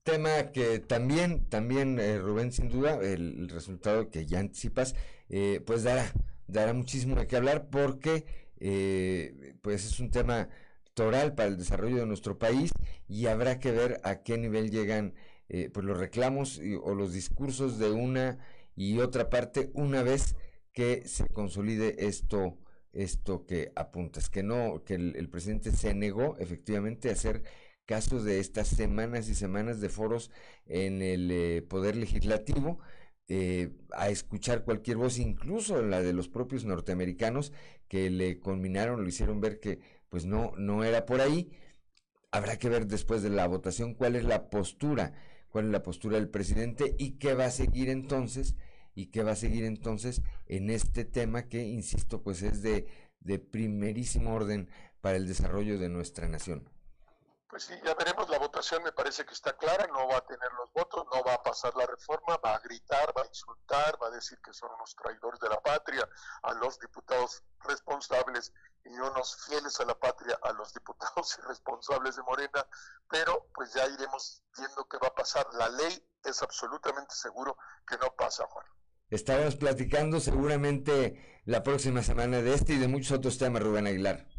Tema 0.03 0.51
que 0.53 0.79
también, 0.79 1.45
también 1.51 1.99
eh, 1.99 2.19
Rubén, 2.19 2.53
sin 2.53 2.71
duda, 2.71 2.99
el, 3.03 3.49
resultado 3.51 4.11
que 4.11 4.25
ya 4.27 4.39
anticipas, 4.41 4.95
eh, 5.29 5.63
pues 5.67 5.83
dará, 5.83 6.11
dará 6.47 6.73
muchísimo 6.73 7.17
de 7.17 7.27
qué 7.27 7.37
hablar 7.37 7.69
porque 7.71 8.25
eh, 8.61 9.55
pues 9.63 9.85
es 9.85 10.01
un 10.01 10.11
tema 10.11 10.49
toral 10.95 11.35
para 11.35 11.49
el 11.49 11.59
desarrollo 11.59 11.99
de 11.99 12.07
nuestro 12.07 12.39
país 12.39 12.73
y 13.09 13.27
habrá 13.27 13.61
que 13.61 13.73
ver 13.73 14.01
a 14.03 14.23
qué 14.23 14.39
nivel 14.39 14.71
llegan 14.71 15.15
pues 15.73 15.85
los 15.85 15.99
reclamos 15.99 16.61
o 16.83 16.95
los 16.95 17.13
discursos 17.13 17.79
de 17.79 17.91
una 17.91 18.39
y 18.77 19.01
otra 19.01 19.29
parte 19.31 19.71
una 19.75 20.05
vez 20.05 20.37
que 20.73 21.03
se 21.09 21.27
consolide 21.27 22.07
esto 22.07 22.57
esto 22.93 23.47
que 23.47 23.73
apuntas. 23.77 24.31
Que 24.31 24.43
no 24.43 24.85
que 24.85 24.95
el, 24.95 25.17
el 25.17 25.29
presidente 25.29 25.73
se 25.73 25.95
negó 25.95 26.37
efectivamente 26.39 27.09
a 27.09 27.13
hacer 27.13 27.43
casos 27.91 28.23
de 28.23 28.39
estas 28.39 28.69
semanas 28.69 29.29
y 29.29 29.35
semanas 29.35 29.81
de 29.81 29.89
foros 29.89 30.31
en 30.67 31.03
el 31.03 31.29
eh, 31.33 31.61
Poder 31.61 31.97
Legislativo, 31.97 32.79
eh, 33.27 33.73
a 33.91 34.11
escuchar 34.11 34.63
cualquier 34.63 34.97
voz, 34.97 35.19
incluso 35.19 35.83
la 35.83 36.01
de 36.01 36.13
los 36.13 36.29
propios 36.29 36.65
norteamericanos, 36.65 37.53
que 37.89 38.09
le 38.09 38.39
conminaron, 38.39 39.03
lo 39.03 39.09
hicieron 39.09 39.41
ver 39.41 39.59
que 39.59 39.81
pues 40.09 40.25
no, 40.25 40.53
no 40.57 40.85
era 40.85 41.05
por 41.05 41.21
ahí. 41.21 41.51
Habrá 42.31 42.61
que 42.61 42.69
ver 42.69 42.87
después 42.87 43.23
de 43.25 43.31
la 43.31 43.49
votación 43.49 43.95
cuál 43.95 44.15
es 44.15 44.23
la 44.23 44.51
postura, 44.51 45.13
cuál 45.49 45.65
es 45.65 45.73
la 45.73 45.83
postura 45.83 46.15
del 46.17 46.29
presidente 46.29 46.95
y 46.97 47.19
qué 47.19 47.35
va 47.35 47.47
a 47.47 47.51
seguir 47.51 47.89
entonces, 47.89 48.55
y 48.95 49.07
qué 49.07 49.25
va 49.25 49.33
a 49.33 49.37
seguir 49.37 49.65
entonces 49.65 50.23
en 50.47 50.71
este 50.71 51.05
tema 51.05 51.49
que, 51.49 51.65
insisto, 51.65 52.23
pues 52.23 52.43
es 52.43 52.63
de, 52.63 52.87
de 53.19 53.41
primerísimo 53.41 54.33
orden 54.33 54.69
para 55.01 55.17
el 55.17 55.27
desarrollo 55.27 55.77
de 55.81 55.89
nuestra 55.89 56.29
nación. 56.29 56.71
Pues 57.51 57.65
sí, 57.65 57.75
ya 57.85 57.95
veremos, 57.95 58.29
la 58.29 58.39
votación 58.39 58.81
me 58.85 58.93
parece 58.93 59.25
que 59.25 59.35
está 59.35 59.57
clara, 59.57 59.85
no 59.89 60.07
va 60.07 60.19
a 60.19 60.25
tener 60.25 60.49
los 60.57 60.73
votos, 60.73 61.05
no 61.13 61.25
va 61.25 61.35
a 61.35 61.43
pasar 61.43 61.75
la 61.75 61.85
reforma, 61.85 62.37
va 62.45 62.55
a 62.55 62.61
gritar, 62.61 63.13
va 63.17 63.23
a 63.23 63.27
insultar, 63.27 63.99
va 64.01 64.07
a 64.07 64.11
decir 64.11 64.39
que 64.41 64.53
son 64.53 64.71
unos 64.77 64.95
traidores 64.95 65.41
de 65.41 65.49
la 65.49 65.61
patria 65.61 66.09
a 66.43 66.55
los 66.55 66.79
diputados 66.79 67.43
responsables 67.65 68.53
y 68.85 68.91
unos 68.91 69.37
fieles 69.47 69.81
a 69.81 69.85
la 69.85 69.99
patria 69.99 70.39
a 70.43 70.53
los 70.53 70.73
diputados 70.73 71.39
irresponsables 71.43 72.15
de 72.15 72.23
Morena, 72.23 72.65
pero 73.09 73.49
pues 73.53 73.75
ya 73.75 73.85
iremos 73.85 74.45
viendo 74.57 74.87
qué 74.89 74.99
va 74.99 75.09
a 75.09 75.15
pasar. 75.17 75.45
La 75.55 75.69
ley 75.71 76.07
es 76.23 76.43
absolutamente 76.43 77.17
seguro 77.17 77.57
que 77.85 77.97
no 77.99 78.15
pasa, 78.15 78.47
Juan. 78.47 78.67
Estaremos 79.09 79.57
platicando 79.57 80.21
seguramente 80.21 81.43
la 81.47 81.65
próxima 81.65 82.05
semana 82.05 82.43
de 82.43 82.55
este 82.55 82.75
y 82.75 82.79
de 82.79 82.87
muchos 82.87 83.19
otros 83.19 83.39
temas, 83.39 83.61
Rubén 83.61 83.89
Aguilar. 83.89 84.30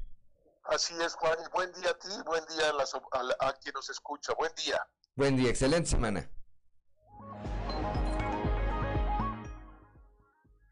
Así 0.71 0.93
es, 1.05 1.15
Juan, 1.15 1.37
y 1.45 1.51
buen 1.53 1.69
día 1.73 1.89
a 1.89 1.99
ti, 1.99 2.07
buen 2.25 2.45
día 2.45 2.69
a, 2.69 3.47
a 3.49 3.53
quien 3.59 3.73
nos 3.73 3.89
escucha, 3.89 4.33
buen 4.35 4.53
día. 4.55 4.79
Buen 5.17 5.35
día, 5.35 5.49
excelente 5.49 5.89
semana. 5.89 6.31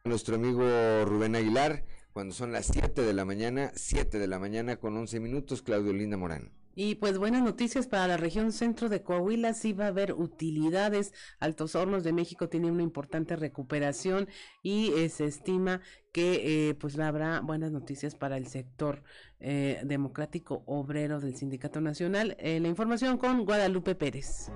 Nuestro 0.06 0.36
amigo 0.36 0.64
Rubén 1.04 1.36
Aguilar, 1.36 1.86
cuando 2.14 2.34
son 2.34 2.54
las 2.54 2.68
7 2.68 3.02
de 3.02 3.12
la 3.12 3.26
mañana, 3.26 3.74
7 3.76 4.20
de 4.20 4.28
la 4.28 4.40
mañana 4.40 4.78
con 4.78 4.96
11 4.96 5.20
minutos, 5.20 5.62
Claudio 5.62 5.92
Linda 5.92 6.16
Morán. 6.16 6.58
Y 6.82 6.96
pues 6.96 7.18
buenas 7.18 7.44
noticias 7.44 7.88
para 7.88 8.08
la 8.08 8.16
región 8.16 8.54
centro 8.54 8.88
de 8.88 9.04
Coahuila, 9.04 9.54
sí 9.54 9.74
va 9.74 9.84
a 9.84 9.88
haber 9.90 10.14
utilidades. 10.14 11.12
Altos 11.38 11.76
Hornos 11.76 12.06
de 12.06 12.14
México 12.14 12.48
tiene 12.48 12.72
una 12.72 12.84
importante 12.84 13.36
recuperación 13.36 14.30
y 14.64 14.94
eh, 14.94 15.10
se 15.10 15.26
estima 15.26 15.82
que 16.14 16.70
eh, 16.70 16.76
pues 16.76 16.98
habrá 16.98 17.42
buenas 17.42 17.72
noticias 17.74 18.16
para 18.16 18.38
el 18.38 18.48
sector 18.48 19.04
eh, 19.42 19.82
democrático 19.84 20.64
obrero 20.68 21.20
del 21.20 21.36
Sindicato 21.36 21.82
Nacional. 21.82 22.38
la 22.40 22.68
información 22.70 23.18
con 23.18 23.44
Guadalupe 23.44 23.96
Pérez. 23.96 24.50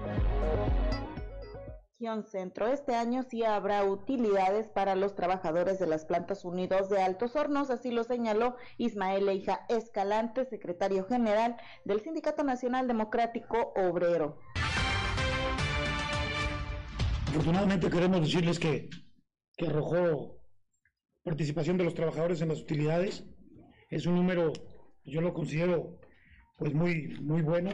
Centro. 2.26 2.68
Este 2.68 2.96
año 2.96 3.24
sí 3.24 3.46
habrá 3.46 3.86
utilidades 3.86 4.68
para 4.68 4.94
los 4.96 5.16
trabajadores 5.16 5.80
de 5.80 5.88
las 5.88 6.04
plantas 6.04 6.44
unidos 6.44 6.90
de 6.90 7.02
Altos 7.02 7.34
Hornos, 7.34 7.70
así 7.70 7.92
lo 7.92 8.04
señaló 8.04 8.58
Ismael 8.78 9.30
Eija 9.30 9.66
Escalante, 9.70 10.44
secretario 10.44 11.06
general 11.06 11.56
del 11.86 12.02
Sindicato 12.02 12.44
Nacional 12.44 12.90
Democrático 12.90 13.72
Obrero. 13.78 14.38
Afortunadamente 17.30 17.90
queremos 17.90 18.20
decirles 18.20 18.60
que, 18.60 18.90
que 19.56 19.68
arrojó 19.68 20.42
participación 21.24 21.78
de 21.78 21.86
los 21.86 21.94
trabajadores 21.94 22.42
en 22.42 22.50
las 22.50 22.60
utilidades. 22.60 23.24
Es 23.90 24.06
un 24.06 24.16
número, 24.16 24.52
yo 25.06 25.22
lo 25.22 25.34
considero 25.34 26.00
pues 26.58 26.74
muy, 26.74 27.18
muy 27.22 27.42
bueno. 27.42 27.72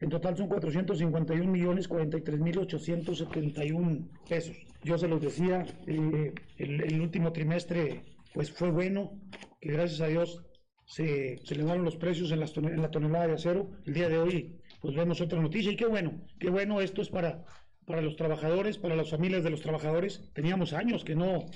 En 0.00 0.10
total 0.10 0.36
son 0.36 0.48
451 0.48 1.50
millones 1.50 1.88
43 1.88 2.40
mil 2.40 2.58
871 2.58 4.08
pesos. 4.28 4.56
Yo 4.84 4.96
se 4.96 5.08
los 5.08 5.20
decía, 5.20 5.66
eh, 5.86 6.32
el, 6.56 7.00
último 7.00 7.32
trimestre 7.32 8.04
pues 8.32 8.52
fue 8.52 8.70
bueno, 8.70 9.18
que 9.60 9.72
gracias 9.72 10.00
a 10.00 10.06
Dios 10.06 10.44
se, 10.86 11.38
se 11.44 11.54
elevaron 11.54 11.84
los 11.84 11.96
precios 11.96 12.30
en, 12.30 12.42
en 12.68 12.82
la 12.82 12.90
tonelada 12.90 13.26
de 13.26 13.32
acero. 13.34 13.70
El 13.86 13.94
día 13.94 14.08
de 14.08 14.18
hoy 14.18 14.60
pues 14.80 14.94
vemos 14.94 15.20
otra 15.20 15.40
noticia 15.40 15.72
y 15.72 15.76
qué 15.76 15.86
bueno, 15.86 16.12
qué 16.38 16.48
bueno 16.48 16.80
esto 16.80 17.02
es 17.02 17.08
para, 17.08 17.44
para 17.84 18.00
los 18.00 18.14
trabajadores, 18.14 18.78
para 18.78 18.94
las 18.94 19.10
familias 19.10 19.42
de 19.42 19.50
los 19.50 19.62
trabajadores. 19.62 20.30
Teníamos 20.32 20.74
años 20.74 21.04
que 21.04 21.16
no, 21.16 21.46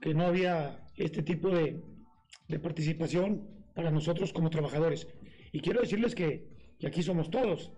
que 0.00 0.14
no 0.14 0.24
había 0.24 0.80
este 0.96 1.22
tipo 1.22 1.50
de, 1.50 1.82
de 2.48 2.58
participación 2.58 3.46
para 3.74 3.90
nosotros 3.90 4.32
como 4.32 4.48
trabajadores. 4.48 5.06
Y 5.52 5.60
quiero 5.60 5.82
decirles 5.82 6.14
que 6.14 6.53
y 6.84 6.86
aquí 6.86 7.02
somos 7.02 7.30
todos. 7.30 7.72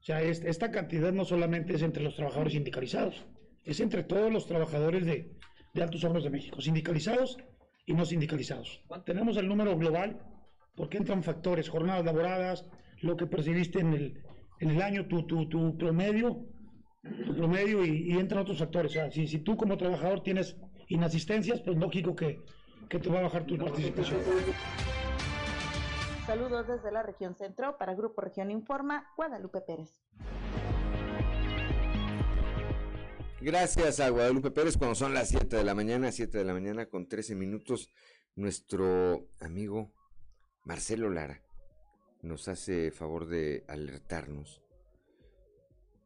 O 0.00 0.04
sea, 0.04 0.20
esta 0.20 0.70
cantidad 0.70 1.10
no 1.10 1.24
solamente 1.24 1.74
es 1.74 1.82
entre 1.82 2.02
los 2.02 2.16
trabajadores 2.16 2.52
sindicalizados, 2.52 3.24
es 3.64 3.80
entre 3.80 4.02
todos 4.02 4.30
los 4.30 4.46
trabajadores 4.46 5.06
de, 5.06 5.32
Altos 5.80 6.04
Hornos 6.04 6.24
de 6.24 6.28
México, 6.28 6.60
sindicalizados 6.60 7.38
y 7.86 7.94
no 7.94 8.04
sindicalizados. 8.04 8.82
Tenemos 9.06 9.38
el 9.38 9.48
número 9.48 9.74
global 9.78 10.20
porque 10.76 10.98
entran 10.98 11.22
factores, 11.22 11.70
jornadas 11.70 12.04
laboradas, 12.04 12.66
lo 13.00 13.16
que 13.16 13.26
percibiste 13.26 13.80
en 13.80 13.94
el, 13.94 14.22
el 14.60 14.82
año, 14.82 15.06
tu, 15.06 15.26
tu, 15.26 15.48
tu 15.48 15.78
promedio, 15.78 16.44
tu 17.24 17.34
promedio 17.34 17.86
y, 17.86 18.12
entran 18.12 18.42
otros 18.42 18.58
factores. 18.58 18.90
O 18.90 18.94
sea, 18.94 19.10
si, 19.10 19.26
si 19.26 19.38
tú 19.38 19.56
como 19.56 19.78
trabajador 19.78 20.22
tienes 20.22 20.58
inasistencias, 20.88 21.62
pues 21.62 21.78
lógico 21.78 22.14
que, 22.14 22.40
que 22.90 22.98
te 22.98 23.08
va 23.08 23.20
a 23.20 23.22
bajar 23.22 23.46
tu 23.46 23.56
participación. 23.56 24.20
Saludos 26.26 26.68
desde 26.68 26.92
la 26.92 27.02
región 27.02 27.34
centro 27.34 27.76
para 27.78 27.94
Grupo 27.94 28.20
Región 28.20 28.52
Informa, 28.52 29.12
Guadalupe 29.16 29.60
Pérez. 29.60 29.90
Gracias 33.40 33.98
a 33.98 34.08
Guadalupe 34.08 34.52
Pérez 34.52 34.76
cuando 34.76 34.94
son 34.94 35.14
las 35.14 35.30
7 35.30 35.56
de 35.56 35.64
la 35.64 35.74
mañana, 35.74 36.12
7 36.12 36.38
de 36.38 36.44
la 36.44 36.52
mañana 36.52 36.86
con 36.86 37.08
13 37.08 37.34
minutos, 37.34 37.90
nuestro 38.36 39.26
amigo 39.40 39.92
Marcelo 40.64 41.10
Lara 41.10 41.42
nos 42.22 42.46
hace 42.46 42.92
favor 42.92 43.26
de 43.26 43.64
alertarnos 43.66 44.62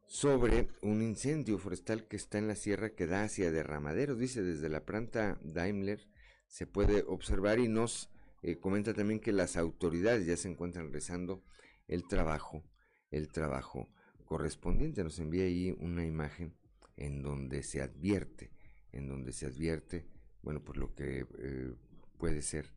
sobre 0.07 0.69
un 0.81 1.03
incendio 1.03 1.59
forestal 1.59 2.09
que 2.09 2.17
está 2.17 2.39
en 2.39 2.49
la 2.49 2.57
sierra 2.57 2.95
que 2.95 3.07
da 3.07 3.25
hacia 3.25 3.51
Derramadero. 3.51 4.15
Dice 4.15 4.43
desde 4.43 4.71
la 4.71 4.87
planta 4.87 5.39
Daimler 5.43 6.09
se 6.47 6.67
puede 6.67 7.05
observar 7.07 7.59
y 7.59 7.69
nos 7.69 8.09
eh, 8.47 8.61
comenta 8.61 8.95
también 8.95 9.19
que 9.19 9.33
las 9.33 9.57
autoridades 9.57 10.25
ya 10.25 10.37
se 10.37 10.49
encuentran 10.49 10.87
realizando 10.87 11.43
el 11.89 12.07
trabajo, 12.07 12.63
el 13.11 13.27
trabajo 13.27 13.89
correspondiente. 14.25 15.03
Nos 15.03 15.19
envía 15.19 15.43
ahí 15.43 15.77
una 15.81 16.07
imagen 16.07 16.57
en 16.97 17.23
donde 17.23 17.65
se 17.65 17.83
advierte, 17.83 18.53
en 18.93 19.09
donde 19.09 19.33
se 19.33 19.47
advierte, 19.47 20.07
bueno, 20.43 20.63
pues 20.63 20.79
lo 20.79 20.95
que 20.95 21.27
eh, 21.39 21.75
puede 22.19 22.41
ser, 22.41 22.73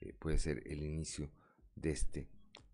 eh, 0.00 0.12
puede 0.12 0.38
ser 0.38 0.60
el 0.66 0.82
inicio 0.82 1.30
de 1.76 1.90
este 1.90 2.28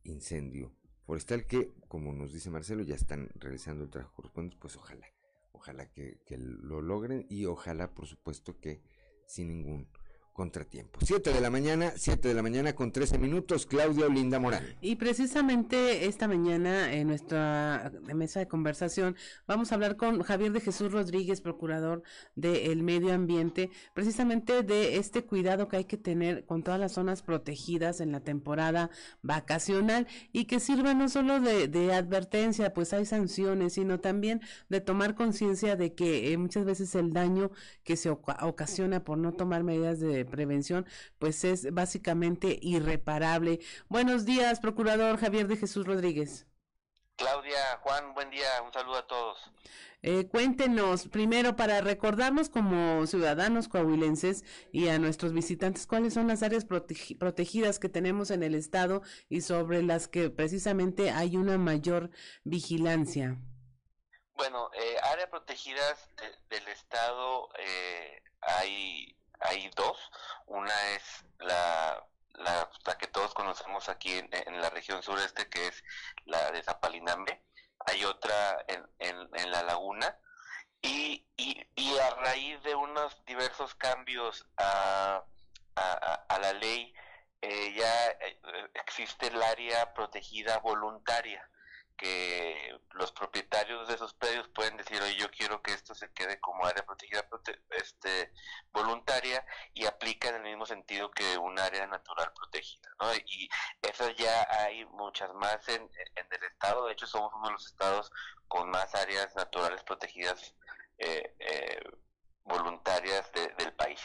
incendio 0.05 0.75
forestal 1.05 1.47
que, 1.47 1.75
como 1.87 2.15
nos 2.15 2.33
dice 2.33 2.49
Marcelo, 2.49 2.83
ya 2.83 2.95
están 2.95 3.29
realizando 3.35 3.85
el 3.85 3.91
trabajo 3.91 4.15
correspondiente, 4.15 4.57
pues 4.59 4.75
ojalá, 4.77 5.07
ojalá 5.53 5.93
que, 5.93 6.23
que 6.25 6.39
lo 6.39 6.81
logren 6.81 7.27
y 7.29 7.45
ojalá, 7.45 7.95
por 7.95 8.07
supuesto, 8.07 8.59
que 8.59 8.81
sin 9.27 9.49
ningún 9.49 9.91
contratiempo. 10.37 10.99
7 11.03 11.33
de 11.33 11.41
la 11.41 11.49
mañana, 11.49 11.93
7 11.97 12.29
de 12.29 12.35
la 12.35 12.43
mañana 12.43 12.75
con 12.75 12.93
13 12.93 13.17
minutos, 13.17 13.65
Claudia 13.65 14.05
Olinda 14.05 14.39
Morán. 14.39 14.63
Y 14.83 14.97
precisamente 14.97 16.05
esta 16.05 16.29
mañana 16.29 16.93
en 16.93 17.09
nuestra 17.09 17.91
mesa 18.15 18.41
de 18.41 18.47
conversación 18.47 19.17
vamos 19.47 19.73
a 19.73 19.77
hablar 19.77 19.97
con 19.97 20.21
Javier 20.23 20.53
de 20.53 20.61
Jesús 20.61 20.93
Rodríguez, 20.93 21.41
procurador 21.41 22.03
del 22.35 22.83
medio 22.83 23.15
ambiente, 23.15 23.71
precisamente 23.95 24.63
de 24.63 24.99
este 24.99 25.25
cuidado 25.25 25.69
que 25.69 25.79
hay 25.79 25.85
que 25.85 25.97
tener 25.97 26.45
con 26.45 26.63
todas 26.63 26.79
las 26.79 26.93
zonas 26.93 27.23
protegidas 27.23 28.03
en 28.03 28.13
la 28.13 28.21
temporada 28.21 28.91
vacacional 29.23 30.07
y 30.33 30.45
que 30.45 30.61
sirva 30.61 30.93
no 30.93 31.09
solo 31.09 31.41
de, 31.41 31.67
de 31.67 31.95
advertencia, 31.95 32.75
pues 32.75 32.93
hay 32.93 33.07
sanciones, 33.07 33.73
sino 33.73 34.01
también 34.01 34.43
de 34.69 34.83
tomar 34.83 35.15
conciencia 35.15 35.77
de 35.77 35.95
que 35.95 36.31
eh, 36.31 36.37
muchas 36.37 36.67
veces 36.67 36.95
el 36.95 37.15
daño 37.15 37.51
que 37.85 37.97
se 37.97 38.11
ocasiona 38.11 39.03
por 39.03 39.17
no 39.17 39.33
tomar 39.33 39.65
medidas 39.65 39.99
de 39.99 40.26
prevención, 40.27 40.87
pues 41.19 41.45
es 41.45 41.73
básicamente 41.73 42.59
irreparable. 42.61 43.61
Buenos 43.89 44.25
días, 44.25 44.61
procurador 44.61 45.19
Javier 45.19 45.47
de 45.47 45.57
Jesús 45.57 45.87
Rodríguez. 45.87 46.47
Claudia, 47.17 47.81
Juan, 47.83 48.13
buen 48.13 48.31
día, 48.31 48.47
un 48.65 48.73
saludo 48.73 48.99
a 48.99 49.07
todos. 49.07 49.39
Eh, 50.03 50.29
cuéntenos, 50.29 51.09
primero, 51.09 51.57
para 51.57 51.81
recordarnos 51.81 52.51
como 52.51 53.07
ciudadanos 53.07 53.69
coahuilenses 53.69 54.45
y 54.71 54.89
a 54.89 54.99
nuestros 54.99 55.33
visitantes, 55.33 55.87
cuáles 55.87 56.15
son 56.15 56.29
las 56.29 56.43
áreas 56.43 56.65
protegidas 56.65 57.79
que 57.79 57.89
tenemos 57.89 58.31
en 58.31 58.43
el 58.43 58.55
Estado 58.55 59.03
y 59.29 59.41
sobre 59.41 59.83
las 59.83 60.09
que 60.09 60.29
precisamente 60.31 61.11
hay 61.11 61.37
una 61.37 61.57
mayor 61.57 62.11
vigilancia. 62.45 63.39
Bueno, 64.35 64.71
eh, 64.75 64.97
áreas 65.03 65.31
protegidas 65.31 66.11
del 66.51 66.69
Estado 66.69 67.49
eh, 67.59 68.23
hay 68.43 69.17
hay 69.41 69.71
dos. 69.75 69.99
Una 70.47 70.91
es 70.93 71.25
la, 71.39 72.05
la, 72.35 72.69
que 72.99 73.07
todos 73.09 73.35
conocemos 73.35 73.89
aquí 73.89 74.13
en, 74.13 74.61
la 74.61 74.71
región 74.71 75.03
sureste, 75.03 75.49
que 75.49 75.69
es 75.69 75.85
la 76.25 76.51
de 76.51 76.63
Zapalinambe. 76.63 77.43
Hay 77.87 78.05
otra 78.05 78.65
en, 78.69 78.87
en, 78.99 79.51
la 79.51 79.63
laguna. 79.63 80.19
Y, 80.83 81.27
y, 81.37 81.99
a 81.99 82.11
raíz 82.17 82.63
de 82.63 82.75
unos 82.75 83.25
diversos 83.25 83.75
cambios 83.75 84.47
a, 84.57 85.25
a, 85.75 86.39
la 86.39 86.53
ley, 86.53 86.95
eh, 87.41 87.75
ya 87.75 88.07
eh, 88.21 88.41
existe 88.75 89.29
el 89.29 89.43
área 89.43 89.93
protegida 89.95 90.59
voluntaria 90.59 91.49
que 91.97 92.79
los 92.95 93.13
propietarios 93.13 93.89
de 93.89 93.95
esos 93.95 94.15
predios 94.15 94.49
pueden 94.49 94.77
decir, 94.77 95.01
oye, 95.03 95.17
yo 95.17 95.31
quiero 95.31 95.63
que 95.63 95.73
esto 95.73 95.95
se 95.95 96.11
quede 96.13 96.39
como 96.41 96.65
área 96.65 96.85
protegida 96.85 97.27
este, 97.71 98.33
voluntaria 98.73 99.45
y 99.75 99.87
aplica 99.87 100.29
en 100.29 100.37
el 100.37 100.43
mismo 100.43 100.67
sentido 100.67 101.11
que 101.11 101.39
un 101.39 101.59
área 101.59 101.87
natural 101.87 102.33
protegida, 102.35 102.89
¿no? 103.01 103.15
Y 103.15 103.49
eso 103.83 104.11
ya 104.11 104.47
hay 104.61 104.85
muchas 104.87 105.33
más 105.35 105.69
en, 105.69 105.89
el 106.15 106.45
estado, 106.45 106.87
de 106.87 106.93
hecho 106.93 107.07
somos 107.07 107.33
uno 107.35 107.47
de 107.47 107.53
los 107.53 107.67
estados 107.67 108.11
con 108.49 108.71
más 108.71 108.95
áreas 108.95 109.35
naturales 109.35 109.83
protegidas 109.83 110.55
eh, 110.99 111.35
eh, 111.39 111.81
voluntarias 112.45 113.31
del 113.33 113.73
país. 113.75 114.01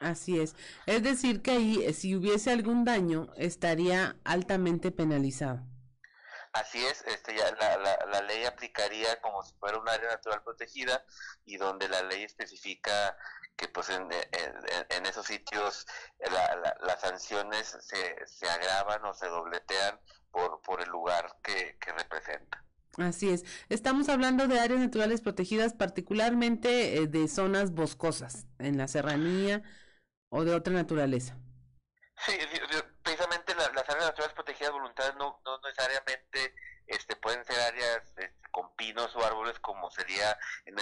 Así 0.00 0.38
es. 0.38 0.54
Es 0.86 1.02
decir, 1.02 1.40
que 1.40 1.52
ahí, 1.52 1.94
si 1.94 2.14
hubiese 2.14 2.50
algún 2.50 2.84
daño, 2.84 3.28
estaría 3.36 4.16
altamente 4.24 4.90
penalizado. 4.90 5.73
Así 6.54 6.84
es, 6.86 7.02
este, 7.08 7.36
ya 7.36 7.50
la, 7.56 7.76
la, 7.78 8.06
la, 8.12 8.22
ley 8.22 8.44
aplicaría 8.44 9.20
como 9.20 9.42
si 9.42 9.52
fuera 9.56 9.76
un 9.76 9.88
área 9.88 10.08
natural 10.08 10.40
protegida 10.44 11.04
y 11.44 11.56
donde 11.56 11.88
la 11.88 12.00
ley 12.02 12.22
especifica 12.22 13.16
que 13.56 13.66
pues 13.66 13.88
en, 13.88 14.08
en, 14.12 15.06
esos 15.06 15.26
sitios 15.26 15.84
las 16.80 17.00
sanciones 17.00 17.76
se, 17.80 18.26
se 18.26 18.48
agravan 18.48 19.04
o 19.04 19.14
se 19.14 19.26
dobletean 19.26 19.98
por, 20.30 20.60
por 20.62 20.80
el 20.80 20.88
lugar 20.90 21.36
que, 21.42 21.76
que 21.80 21.92
representa. 21.92 22.64
Así 22.98 23.30
es. 23.30 23.44
Estamos 23.68 24.08
hablando 24.08 24.46
de 24.46 24.60
áreas 24.60 24.78
naturales 24.78 25.20
protegidas, 25.20 25.74
particularmente 25.74 26.98
eh, 26.98 27.06
de 27.08 27.26
zonas 27.26 27.72
boscosas, 27.72 28.46
en 28.60 28.78
la 28.78 28.86
serranía 28.86 29.62
o 30.28 30.44
de 30.44 30.54
otra 30.54 30.72
naturaleza. 30.72 31.36
Sí, 32.24 32.32
precisamente 33.02 33.54
las, 33.54 33.68
áreas 33.68 34.06
naturales 34.06 34.34
protegidas 34.34 34.72
voluntarias 34.72 35.16
no, 35.16 35.40
no 35.44 35.58
necesariamente 35.58 36.54
este, 36.86 37.16
pueden 37.16 37.44
ser 37.44 37.60
áreas 37.60 38.02
este, 38.04 38.34
con 38.50 38.74
pinos 38.76 39.14
o 39.16 39.24
árboles 39.24 39.58
como 39.60 39.90
sería 39.90 40.38
en 40.64 40.74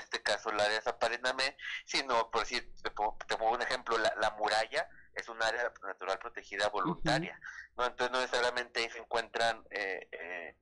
área 0.63 0.81
Zaparename, 0.81 1.57
sino 1.85 2.31
por 2.31 2.43
decir, 2.43 2.73
te 2.83 2.91
pongo, 2.91 3.17
un 3.53 3.63
ejemplo, 3.63 3.99
la, 3.99 4.15
la, 4.21 4.31
muralla 4.31 4.89
es 5.15 5.29
un 5.29 5.43
área 5.43 5.73
natural 5.83 6.19
protegida 6.19 6.69
voluntaria, 6.69 7.39
¿no? 7.77 7.87
Entonces 7.87 8.13
no 8.13 8.21
necesariamente 8.21 8.81
ahí 8.81 8.91
se 8.91 8.99
encuentran 8.99 9.65
eh, 9.71 10.09
eh, 10.13 10.57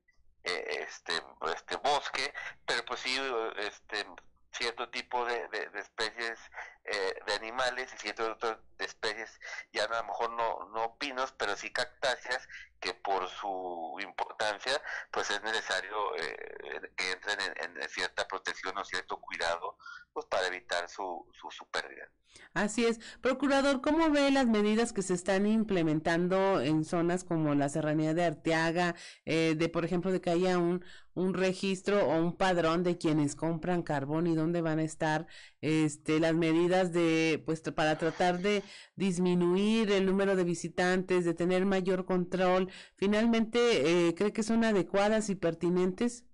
eh, 0.44 0.86
este, 0.88 1.12
este 1.54 1.76
bosque, 1.76 2.32
pero 2.66 2.84
pues 2.84 3.00
sí, 3.00 3.16
este 3.58 4.06
cierto 4.52 4.88
tipo 4.90 5.24
de, 5.24 5.48
de, 5.48 5.70
especies 5.78 6.38
eh, 6.84 7.14
de 7.26 7.34
animales 7.34 7.92
y 7.94 7.98
cierto 7.98 8.32
otro 8.32 8.60
de 8.78 8.84
especies, 8.84 9.38
ya 9.72 9.84
a 9.84 9.88
lo 9.88 10.04
mejor 10.04 10.30
no, 10.30 10.68
no 10.74 10.96
pinos, 10.98 11.32
pero 11.32 11.56
sí 11.56 11.72
cactáceas, 11.72 12.48
que 12.80 12.94
por 12.94 13.28
su 13.28 13.96
importancia, 14.00 14.80
pues 15.10 15.30
es 15.30 15.42
necesario 15.42 16.16
eh, 16.16 16.92
que 16.96 17.12
entren 17.12 17.38
en, 17.56 17.88
cierta 17.88 18.26
protección 18.26 18.76
o 18.78 18.84
cierto 18.84 19.20
cuidado, 19.20 19.76
pues 20.12 20.26
para 20.26 20.46
evitar 20.46 20.88
su, 20.88 21.30
su, 21.38 21.50
su 21.50 21.68
pérdida. 21.70 22.10
Así 22.60 22.84
es. 22.84 23.00
Procurador, 23.22 23.80
¿cómo 23.80 24.10
ve 24.10 24.30
las 24.30 24.46
medidas 24.46 24.92
que 24.92 25.00
se 25.00 25.14
están 25.14 25.46
implementando 25.46 26.60
en 26.60 26.84
zonas 26.84 27.24
como 27.24 27.54
la 27.54 27.70
Serranía 27.70 28.12
de 28.12 28.26
Arteaga, 28.26 28.94
eh, 29.24 29.54
de 29.56 29.68
por 29.70 29.86
ejemplo 29.86 30.12
de 30.12 30.20
que 30.20 30.28
haya 30.28 30.58
un, 30.58 30.84
un 31.14 31.32
registro 31.32 32.06
o 32.06 32.16
un 32.16 32.36
padrón 32.36 32.82
de 32.82 32.98
quienes 32.98 33.34
compran 33.34 33.82
carbón 33.82 34.26
y 34.26 34.34
dónde 34.34 34.60
van 34.60 34.78
a 34.78 34.82
estar 34.82 35.26
este 35.62 36.20
las 36.20 36.34
medidas 36.34 36.92
de 36.92 37.42
pues 37.46 37.62
para 37.62 37.96
tratar 37.96 38.40
de 38.40 38.62
disminuir 38.94 39.90
el 39.90 40.04
número 40.04 40.36
de 40.36 40.44
visitantes, 40.44 41.24
de 41.24 41.32
tener 41.32 41.64
mayor 41.64 42.04
control, 42.04 42.70
finalmente 42.94 44.08
eh, 44.08 44.14
cree 44.14 44.34
que 44.34 44.42
son 44.42 44.64
adecuadas 44.64 45.30
y 45.30 45.34
pertinentes? 45.34 46.26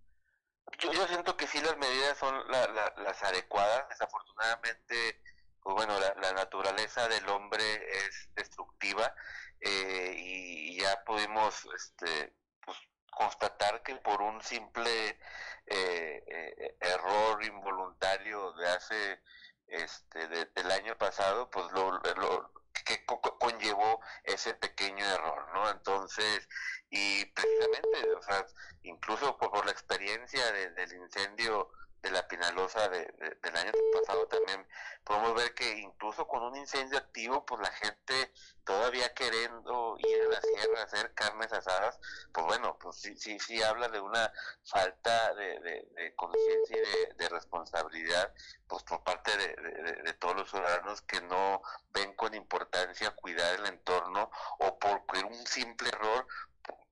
Yo, 0.81 0.93
yo 0.93 1.07
siento 1.07 1.37
que 1.37 1.47
sí 1.47 1.61
las 1.61 1.79
medidas 1.79 2.19
son 2.19 2.35
las 2.51 3.23
adecuadas, 3.23 3.89
desafortunadamente 3.91 5.23
pues 5.67 5.75
bueno, 5.75 5.99
la, 5.99 6.33
naturaleza 6.33 7.09
del 7.09 7.29
hombre 7.29 7.65
es 7.91 8.29
destructiva 8.37 9.13
eh, 9.59 10.15
y 10.17 10.81
ya 10.81 11.03
pudimos 11.05 11.67
este, 11.75 12.33
pues, 12.65 12.79
constatar 13.11 13.83
que 13.83 13.97
por 13.97 14.23
un 14.23 14.41
simple 14.43 15.19
eh, 15.67 16.23
eh, 16.25 16.77
error 16.79 17.45
involuntario 17.45 18.53
de 18.53 18.69
hace 18.69 19.21
este 19.67 20.29
del 20.29 20.71
año 20.71 20.97
pasado, 20.97 21.51
pues 21.51 21.67
lo, 21.73 21.99
lo 22.15 22.53
que 22.85 23.05
conllevó 23.05 24.01
ese 24.23 24.55
pequeño 24.55 25.05
error, 25.05 25.49
¿no? 25.53 25.69
Entonces, 25.69 26.49
y 26.91 27.25
precisamente, 27.25 28.15
o 28.15 28.23
sea, 28.23 28.47
incluso 28.85 29.37
por, 29.37 29.67
la 29.67 29.73
experiencia 29.73 30.53
del 30.53 30.93
incendio 30.93 31.73
de 32.07 32.13
la 32.13 32.29
Pinalosa 32.29 32.89
de, 32.89 33.05
del 33.43 33.57
año 33.57 33.73
pasado 33.93 34.27
también 34.29 34.67
podemos 35.05 35.35
ver 35.35 35.55
que 35.55 35.79
incluso 35.79 36.27
con 36.27 36.43
un 36.43 36.57
incendio 36.57 36.99
activo, 36.99 37.45
pues 37.45 37.61
la 37.61 37.71
gente 37.71 38.33
todavía 38.65 39.13
queriendo 39.15 39.97
ir 39.99 40.23
a 40.23 40.29
la 40.29 40.41
sierra 40.41 40.81
a 40.81 40.85
hacer 40.85 41.15
carnes 41.15 41.53
asadas, 41.53 41.99
pues 42.33 42.47
bueno, 42.47 42.79
pues 42.79 42.97
sí, 42.97 43.17
sí, 43.17 43.39
sí 43.39 43.63
habla 43.63 43.89
de 43.89 44.01
una 44.01 44.33
falta 44.65 45.35
de, 45.35 45.61
de, 45.61 46.15
conciencia 46.17 46.77
y 46.77 47.15
de, 47.17 47.29
responsabilidad, 47.29 48.33
pues 48.67 48.83
por 48.85 49.03
parte 49.05 49.37
de, 49.37 50.13
todos 50.15 50.37
los 50.37 50.51
ciudadanos 50.51 51.03
que 51.03 51.21
no 51.23 51.63
ven 51.91 52.15
con 52.15 52.35
importancia 52.35 53.11
cuidar 53.11 53.55
el 53.57 53.67
entorno 53.67 54.31
o 54.59 54.79
por 54.79 55.03
un 55.25 55.47
simple 55.47 55.89
error 55.89 56.27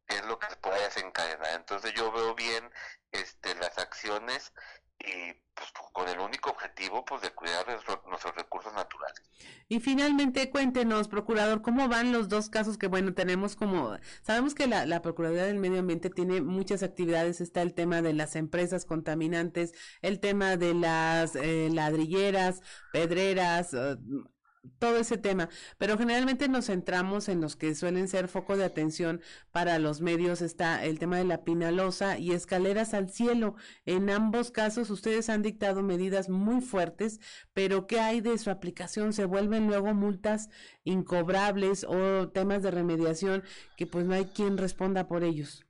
es 0.09 0.25
lo 0.27 0.39
que 0.39 0.55
puede 0.57 0.83
desencadenar. 0.83 1.55
Entonces 1.55 1.93
yo 1.95 2.13
veo 2.13 2.35
bien 2.35 2.71
este, 3.13 3.55
las 3.57 3.79
acciones 3.79 4.53
y 4.99 5.35
pues, 5.55 5.71
con 5.93 6.09
el 6.09 6.19
único 6.19 6.51
objetivo 6.51 7.05
pues 7.05 7.23
de 7.23 7.31
cuidar 7.31 7.67
nuestros 7.67 8.35
recursos 8.35 8.73
naturales. 8.75 9.23
Y 9.69 9.81
finalmente 9.81 10.51
cuéntenos, 10.51 11.09
procurador, 11.09 11.63
cómo 11.63 11.89
van 11.89 12.13
los 12.13 12.29
dos 12.29 12.49
casos 12.49 12.79
que 12.79 12.89
bueno 12.89 13.15
tenemos 13.15 13.57
como 13.57 13.97
sabemos 14.23 14.55
que 14.55 14.67
la, 14.67 14.87
la 14.87 15.03
Procuraduría 15.03 15.45
del 15.45 15.59
Medio 15.59 15.81
Ambiente 15.81 16.11
tiene 16.11 16.41
muchas 16.41 16.83
actividades, 16.83 17.41
está 17.41 17.63
el 17.63 17.75
tema 17.75 18.03
de 18.03 18.13
las 18.13 18.37
empresas 18.37 18.85
contaminantes, 18.85 19.73
el 20.03 20.21
tema 20.21 20.57
de 20.57 20.75
las 20.75 21.37
eh, 21.37 21.69
ladrilleras, 21.73 22.61
pedreras, 22.93 23.75
eh, 23.75 23.97
todo 24.79 24.97
ese 24.99 25.19
tema, 25.19 25.49
pero 25.79 25.99
generalmente 25.99 26.49
nos 26.49 26.67
centramos 26.67 27.29
en 27.29 27.41
los 27.41 27.57
que 27.57 27.75
suelen 27.75 28.09
ser 28.09 28.29
foco 28.29 28.57
de 28.57 28.65
atención 28.65 29.23
para 29.53 29.79
los 29.79 30.01
medios. 30.01 30.43
Está 30.43 30.85
el 30.85 30.99
tema 30.99 31.19
de 31.19 31.25
la 31.25 31.45
pinalosa 31.45 32.19
y 32.19 32.33
escaleras 32.33 32.95
al 32.95 33.11
cielo. 33.11 33.57
En 33.87 34.11
ambos 34.11 34.51
casos 34.51 34.91
ustedes 34.91 35.29
han 35.29 35.43
dictado 35.43 35.83
medidas 35.83 36.29
muy 36.29 36.61
fuertes, 36.61 37.21
pero 37.53 37.87
¿qué 37.87 38.01
hay 38.01 38.21
de 38.21 38.39
su 38.39 38.51
aplicación? 38.51 39.13
¿Se 39.13 39.25
vuelven 39.25 39.67
luego 39.67 39.95
multas 39.95 40.49
incobrables 40.85 41.85
o 41.85 42.29
temas 42.29 42.63
de 42.63 42.71
remediación 42.71 43.45
que 43.77 43.87
pues 43.87 44.05
no 44.05 44.15
hay 44.15 44.27
quien 44.27 44.59
responda 44.59 45.09
por 45.09 45.25
ellos? 45.25 45.65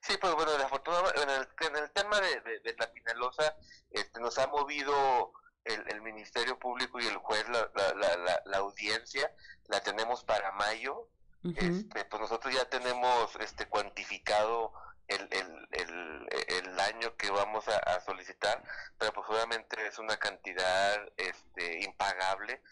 Sí, 0.00 0.16
pues 0.20 0.34
bueno, 0.34 0.52
en 0.54 1.30
el, 1.30 1.48
en 1.66 1.76
el 1.76 1.90
tema 1.90 2.20
de, 2.20 2.60
de, 2.60 2.76
la 2.78 2.90
pinalosa 2.92 3.56
este, 3.90 4.20
nos 4.20 4.38
ha 4.38 4.46
movido 4.46 5.32
el, 5.68 6.02
Ministerio 6.02 6.58
Público 6.58 7.00
y 7.00 7.06
el 7.06 7.16
juez, 7.18 7.46
la, 7.48 7.70
la, 7.74 8.42
la, 8.44 8.58
audiencia, 8.58 9.30
la 9.66 9.80
tenemos 9.80 10.24
para 10.24 10.52
mayo. 10.52 11.08
este, 11.44 12.04
pues 12.04 12.20
nosotros 12.20 12.52
ya 12.54 12.64
tenemos 12.68 13.34
este 13.36 13.68
cuantificado 13.68 14.72
el, 15.06 15.28
el, 15.30 15.68
el, 15.72 16.28
el 16.48 16.76
daño 16.76 17.16
que 17.16 17.30
vamos 17.30 17.66
a, 17.68 18.00
solicitar, 18.00 18.62
pero 18.98 19.12
pues 19.12 19.28
obviamente 19.28 19.86
es 19.86 19.98
una 19.98 20.16
cantidad 20.16 21.00
este, 21.16 21.84
impagable 21.84 22.62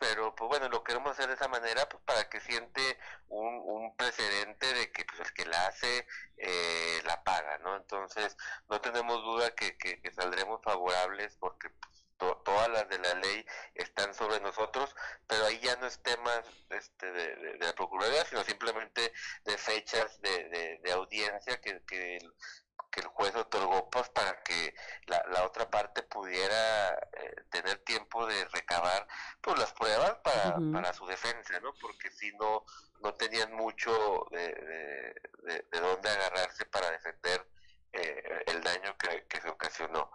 pero 0.00 0.34
pues 0.34 0.48
bueno, 0.48 0.68
lo 0.68 0.82
queremos 0.82 1.12
hacer 1.12 1.28
de 1.28 1.34
esa 1.34 1.48
manera 1.48 1.88
pues 1.88 2.02
para 2.04 2.28
que 2.28 2.40
siente 2.40 2.98
un, 3.28 3.62
un 3.64 3.96
precedente 3.96 4.66
de 4.74 4.90
que 4.90 5.04
pues 5.04 5.20
el 5.20 5.32
que 5.32 5.46
la 5.46 5.66
hace 5.66 6.06
eh, 6.36 7.00
la 7.04 7.22
paga, 7.22 7.58
¿no? 7.58 7.76
Entonces 7.76 8.36
no 8.68 8.80
tenemos 8.80 9.22
duda 9.22 9.54
que, 9.54 9.76
que, 9.76 10.00
que 10.00 10.12
saldremos 10.12 10.62
favorables 10.62 11.36
porque 11.36 11.70
pues, 11.70 12.03
todas 12.18 12.68
las 12.68 12.88
de 12.88 12.98
la 12.98 13.14
ley 13.14 13.46
están 13.74 14.14
sobre 14.14 14.40
nosotros, 14.40 14.94
pero 15.26 15.46
ahí 15.46 15.58
ya 15.60 15.76
no 15.76 15.86
es 15.86 16.02
tema 16.02 16.30
este, 16.70 17.10
de, 17.12 17.58
la 17.58 17.72
Procuraduría, 17.74 18.24
sino 18.24 18.44
simplemente 18.44 19.12
de 19.44 19.58
fechas 19.58 20.20
de, 20.20 20.80
de, 20.82 20.92
audiencia 20.92 21.60
que, 21.60 21.82
que, 21.84 22.16
el, 22.16 22.34
que 22.90 23.00
el 23.00 23.06
juez 23.08 23.34
otorgó 23.34 23.90
pues 23.90 24.08
para 24.10 24.42
que 24.42 24.74
la, 25.06 25.24
la 25.32 25.44
otra 25.44 25.68
parte 25.68 26.02
pudiera 26.02 26.94
eh, 27.12 27.34
tener 27.50 27.78
tiempo 27.84 28.26
de 28.26 28.44
recabar 28.46 29.06
pues 29.40 29.58
las 29.58 29.72
pruebas 29.72 30.16
para, 30.22 30.56
para 30.72 30.92
su 30.92 31.06
defensa, 31.06 31.58
¿no? 31.60 31.74
Porque 31.80 32.10
si 32.10 32.32
no, 32.36 32.64
no 33.00 33.14
tenían 33.14 33.52
mucho 33.54 34.26
de, 34.30 34.48
de, 35.42 35.66
de 35.70 35.80
dónde 35.80 36.08
agarrarse 36.08 36.64
para 36.66 36.90
defender 36.90 37.44
eh, 37.94 38.44
el 38.46 38.62
daño 38.62 38.96
que, 38.98 39.24
que, 39.28 39.40
se 39.40 39.48
ocasionó. 39.48 40.10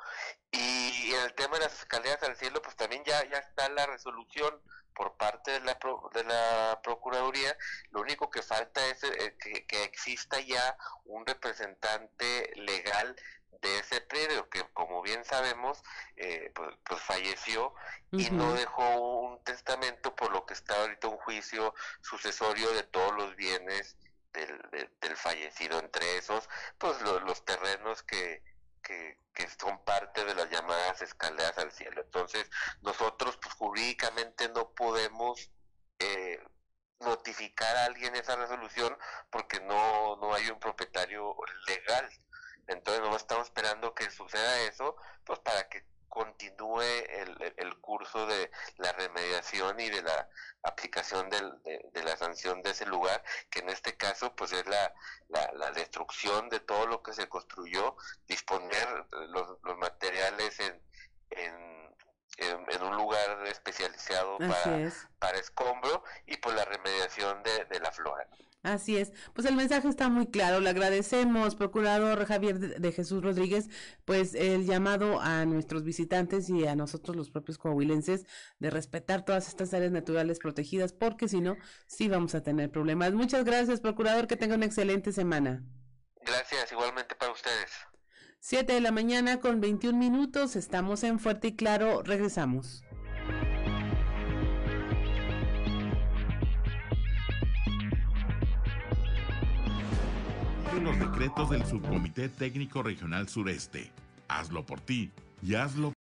Y 0.52 1.14
en 1.14 1.22
el 1.22 1.34
tema 1.34 1.58
de 1.58 1.64
las 1.64 1.80
escaleras 1.80 2.22
al 2.24 2.36
cielo, 2.36 2.62
pues 2.62 2.76
también 2.76 3.04
ya, 3.06 3.24
ya 3.30 3.38
está 3.38 3.70
la 3.70 3.86
resolución 3.86 4.62
por 4.94 5.16
parte 5.16 5.52
de 5.52 5.62
la, 5.62 5.80
de 6.14 6.24
la 6.26 6.82
Procuraduría. 6.84 7.56
Lo 7.92 8.02
único 8.02 8.30
que 8.30 8.42
falta 8.42 8.86
es 8.88 9.02
eh, 9.06 9.38
que, 9.40 9.66
que, 9.66 9.84
exista 9.84 10.42
ya 10.42 10.78
un 11.06 11.26
representante 11.26 12.52
legal 12.56 13.16
de 13.62 13.80
ese 13.80 14.02
predio 14.02 14.50
que 14.50 14.64
como 14.74 15.02
bien 15.02 15.24
sabemos 15.26 15.82
eh, 16.16 16.52
pues, 16.54 16.76
pues, 16.86 17.02
falleció 17.02 17.74
y 18.12 18.30
no 18.30 18.54
dejó 18.54 18.96
un 18.96 19.44
testamento 19.44 20.16
por 20.16 20.32
lo 20.32 20.46
que 20.46 20.54
está 20.54 20.80
ahorita 20.80 21.08
un 21.08 21.18
juicio 21.18 21.74
sucesorio 22.02 22.72
de 22.72 22.84
todos 22.84 23.14
los 23.16 23.36
bienes 23.36 23.98
del, 24.34 24.90
del, 25.00 25.18
fallecido, 25.18 25.80
entre 25.80 26.18
esos, 26.18 26.48
pues 26.78 27.02
los 27.02 27.44
terrenos 27.46 28.04
que, 28.04 28.44
que, 28.82 29.18
son 29.60 29.84
parte 29.84 30.26
de 30.26 30.36
las 30.36 30.50
llamadas 30.50 31.02
escaleras 31.02 31.58
al 31.58 31.72
cielo. 31.72 32.02
Entonces, 32.02 32.50
nosotros 32.82 33.38
pues 33.42 33.54
jurídicamente 33.56 34.50
no 34.50 34.72
podemos 34.72 35.52
eh, 36.00 36.40
notificar 37.00 37.76
a 37.78 37.86
alguien 37.86 38.16
esa 38.16 38.36
resolución 38.36 38.98
porque 39.30 39.60
no, 39.62 40.18
no 40.18 40.34
hay 40.34 40.50
un 40.50 40.60
propietario 40.60 41.36
legal. 41.68 42.10
Entonces, 42.68 43.02
no 43.02 43.16
estamos 43.16 43.48
esperando 43.48 43.94
que 43.96 44.10
suceda 44.12 44.62
eso, 44.62 44.96
pues 45.26 45.40
para 45.40 45.68
que 45.70 45.86
continúe 46.10 46.82
el, 46.82 47.54
el, 47.58 47.78
curso 47.80 48.26
de 48.28 48.52
la 48.78 48.92
remediación 48.94 49.80
y 49.80 49.90
de 49.90 50.02
la 50.02 50.30
aplicación 50.64 51.30
del, 51.30 51.52
de, 51.64 52.04
la 52.04 52.18
sanción 52.18 52.62
de 52.62 52.72
ese 52.72 52.86
lugar, 52.86 53.24
que 53.50 53.60
en 53.60 53.70
este 53.70 53.96
caso 53.96 54.36
pues 54.36 54.52
es 54.52 54.66
la, 54.68 54.94
la, 55.30 55.72
destrucción 55.72 56.50
de 56.50 56.60
todo 56.60 56.88
lo 56.88 57.02
que 57.02 57.14
se 57.14 57.30
construyó, 57.30 57.96
disponer 58.28 59.06
los, 59.30 59.58
los 59.64 59.78
materiales 59.78 60.60
en, 60.60 60.82
en, 61.30 61.96
en, 62.38 62.84
un 62.84 62.96
lugar 62.96 63.46
especializado 63.48 64.38
para, 64.40 64.92
para 65.20 65.38
escombro 65.38 66.04
y 66.26 66.38
por 66.38 66.54
la 66.54 66.66
remediación 66.66 67.44
de, 67.44 67.66
de 67.66 67.80
la 67.80 67.92
flora. 67.92 68.28
Así 68.62 68.98
es. 68.98 69.14
Pues 69.34 69.48
el 69.48 69.56
mensaje 69.56 69.88
está 69.88 70.10
muy 70.10 70.28
claro. 70.28 70.60
Le 70.60 70.70
agradecemos, 70.70 71.56
procurador 71.56 72.26
Javier 72.26 72.60
de 72.60 72.92
Jesús 72.92 73.24
Rodríguez, 73.24 73.70
pues 74.04 74.36
el 74.36 74.66
llamado 74.66 75.22
a 75.22 75.46
nuestros 75.46 75.84
visitantes 75.84 76.50
y 76.50 76.68
a 76.68 76.76
nosotros 76.76 77.16
los 77.16 77.30
propios 77.30 77.58
coahuilenses 77.58 78.26
de 78.60 78.70
respetar 78.70 79.24
todas 79.24 79.48
estas 79.48 79.74
áreas 79.74 79.92
naturales 79.92 80.40
protegidas, 80.40 80.92
porque 80.92 81.30
si 81.30 81.40
no, 81.40 81.56
sí 81.88 82.10
vamos 82.10 82.36
a 82.36 82.44
tener 82.44 82.70
problemas. 82.70 83.14
Muchas 83.14 83.46
gracias, 83.46 83.80
procurador. 83.80 84.28
Que 84.28 84.36
tenga 84.36 84.56
una 84.56 84.66
excelente 84.66 85.14
semana. 85.14 85.64
Gracias, 86.22 86.72
igualmente 86.74 87.16
para 87.16 87.32
ustedes. 87.32 87.72
Siete 88.42 88.74
de 88.74 88.82
la 88.82 88.92
mañana 88.92 89.40
con 89.40 89.62
21 89.62 89.98
minutos. 89.98 90.56
Estamos 90.58 91.04
en 91.04 91.20
Fuerte 91.20 91.50
y 91.50 91.56
Claro. 91.56 92.04
Regresamos. 92.04 92.84
Los 100.78 101.00
decretos 101.00 101.50
del 101.50 101.66
Subcomité 101.66 102.30
Técnico 102.30 102.84
Regional 102.84 103.28
Sureste. 103.28 103.92
Hazlo 104.28 104.66
por 104.66 104.80
ti 104.80 105.12
y 105.42 105.56
hazlo 105.56 105.94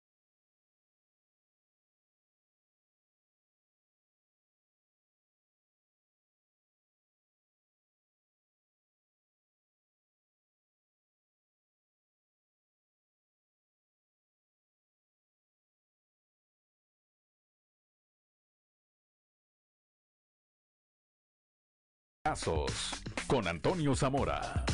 con 23.27 23.49
Antonio 23.49 23.95
Zamora. 23.97 24.64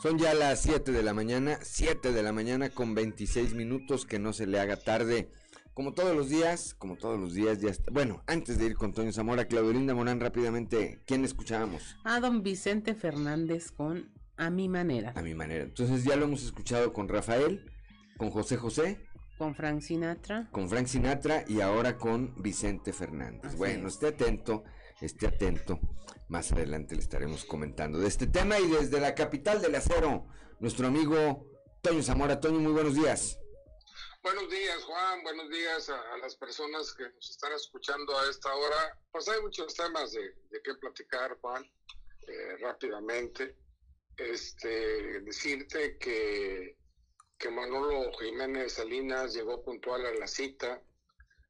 Son 0.00 0.16
ya 0.18 0.32
las 0.32 0.62
7 0.62 0.92
de 0.92 1.02
la 1.02 1.12
mañana, 1.12 1.58
7 1.60 2.12
de 2.12 2.22
la 2.22 2.32
mañana 2.32 2.70
con 2.70 2.94
26 2.94 3.54
minutos, 3.54 4.06
que 4.06 4.18
no 4.18 4.32
se 4.32 4.46
le 4.46 4.60
haga 4.60 4.76
tarde. 4.76 5.30
Como 5.74 5.92
todos 5.92 6.16
los 6.16 6.28
días, 6.28 6.74
como 6.74 6.96
todos 6.96 7.18
los 7.18 7.34
días 7.34 7.60
ya 7.60 7.70
está. 7.70 7.90
Bueno, 7.90 8.22
antes 8.26 8.58
de 8.58 8.66
ir 8.66 8.74
con 8.74 8.90
Antonio 8.90 9.12
Zamora, 9.12 9.46
Claudelinda 9.46 9.94
Morán, 9.94 10.20
rápidamente, 10.20 11.00
¿quién 11.06 11.24
escuchábamos? 11.24 11.96
A 12.04 12.20
don 12.20 12.42
Vicente 12.42 12.94
Fernández 12.94 13.72
con 13.72 14.12
A 14.36 14.50
mi 14.50 14.68
manera. 14.68 15.12
A 15.16 15.22
mi 15.22 15.34
manera. 15.34 15.64
Entonces 15.64 16.04
ya 16.04 16.16
lo 16.16 16.26
hemos 16.26 16.44
escuchado 16.44 16.92
con 16.92 17.08
Rafael, 17.08 17.70
con 18.16 18.30
José 18.30 18.56
José, 18.56 19.07
con 19.38 19.54
Frank 19.54 19.80
Sinatra. 19.80 20.48
Con 20.50 20.68
Frank 20.68 20.88
Sinatra 20.88 21.44
y 21.46 21.60
ahora 21.60 21.96
con 21.96 22.34
Vicente 22.42 22.92
Fernández. 22.92 23.54
bueno, 23.54 23.88
esté 23.88 24.08
atento, 24.08 24.64
esté 25.00 25.28
atento. 25.28 25.78
Más 26.28 26.50
adelante 26.52 26.96
le 26.96 27.00
estaremos 27.00 27.44
comentando 27.44 27.98
de 28.00 28.08
este 28.08 28.26
tema 28.26 28.58
y 28.58 28.66
desde 28.68 29.00
la 29.00 29.14
capital 29.14 29.62
del 29.62 29.76
acero, 29.76 30.26
nuestro 30.58 30.88
amigo 30.88 31.46
Toño 31.80 32.02
Zamora. 32.02 32.40
Toño, 32.40 32.58
muy 32.58 32.72
buenos 32.72 32.96
días. 32.96 33.38
Buenos 34.22 34.50
días, 34.50 34.82
Juan. 34.82 35.22
Buenos 35.22 35.48
días 35.48 35.88
a, 35.88 36.18
las 36.18 36.34
personas 36.34 36.92
que 36.92 37.04
nos 37.08 37.30
están 37.30 37.52
escuchando 37.52 38.18
a 38.18 38.28
esta 38.28 38.52
hora. 38.52 38.98
Pues 39.12 39.28
hay 39.28 39.40
muchos 39.40 39.72
temas 39.72 40.12
de, 40.12 40.20
de 40.50 40.60
qué 40.64 40.74
platicar, 40.74 41.38
Juan, 41.40 41.64
eh, 42.26 42.56
rápidamente. 42.60 43.56
Este, 44.16 45.20
decirte 45.20 45.96
que 45.96 46.77
que 47.38 47.50
Manolo 47.50 48.12
Jiménez 48.18 48.72
Salinas 48.72 49.34
llegó 49.34 49.62
puntual 49.62 50.04
a 50.06 50.14
la 50.14 50.26
cita, 50.26 50.82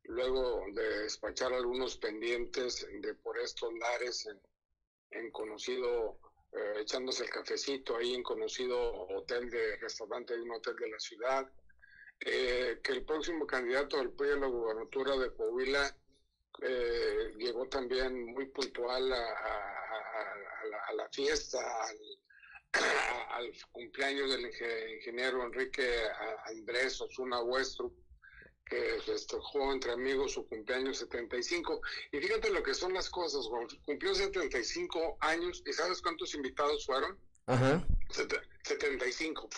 luego 0.04 0.64
de 0.72 1.00
despachar 1.00 1.52
algunos 1.52 1.96
pendientes 1.96 2.86
de 3.00 3.14
por 3.14 3.38
estos 3.38 3.72
lares 3.78 4.28
en, 5.10 5.30
conocido, 5.30 6.18
eh, 6.52 6.80
echándose 6.80 7.24
el 7.24 7.30
cafecito 7.30 7.96
ahí 7.96 8.14
en 8.14 8.22
conocido 8.22 8.78
hotel 9.08 9.50
de 9.50 9.76
restaurante 9.76 10.34
de 10.34 10.42
un 10.42 10.52
hotel 10.52 10.76
de 10.76 10.90
la 10.90 10.98
ciudad, 10.98 11.50
eh, 12.20 12.80
que 12.82 12.92
el 12.92 13.04
próximo 13.04 13.46
candidato 13.46 13.96
del 13.96 14.10
PRI 14.10 14.32
a 14.32 14.36
la 14.36 14.46
gubernatura 14.46 15.16
de 15.16 15.32
Coahuila 15.32 15.96
eh, 16.62 17.32
llegó 17.36 17.68
también 17.68 18.26
muy 18.26 18.46
puntual 18.46 19.12
a, 19.12 20.34
la, 20.94 21.08
fiesta, 21.10 21.58
al 21.84 21.96
cumpleaños 23.72 24.30
del 24.30 24.46
ingeniero 24.96 25.44
Enrique 25.44 25.88
Andrés 26.46 27.00
Osuna 27.00 27.40
Huestro, 27.42 27.92
que 28.64 29.00
festejó 29.04 29.72
entre 29.72 29.92
amigos 29.92 30.32
su 30.32 30.46
cumpleaños 30.46 30.98
75. 30.98 31.80
Y 32.12 32.18
fíjate 32.18 32.50
lo 32.50 32.62
que 32.62 32.74
son 32.74 32.92
las 32.92 33.08
cosas, 33.08 33.46
cumplió 33.84 34.14
75 34.14 35.16
años 35.20 35.62
y 35.66 35.72
¿sabes 35.72 36.02
cuántos 36.02 36.34
invitados 36.34 36.84
fueron? 36.84 37.18
Ajá. 37.46 37.86
75. 38.10 39.48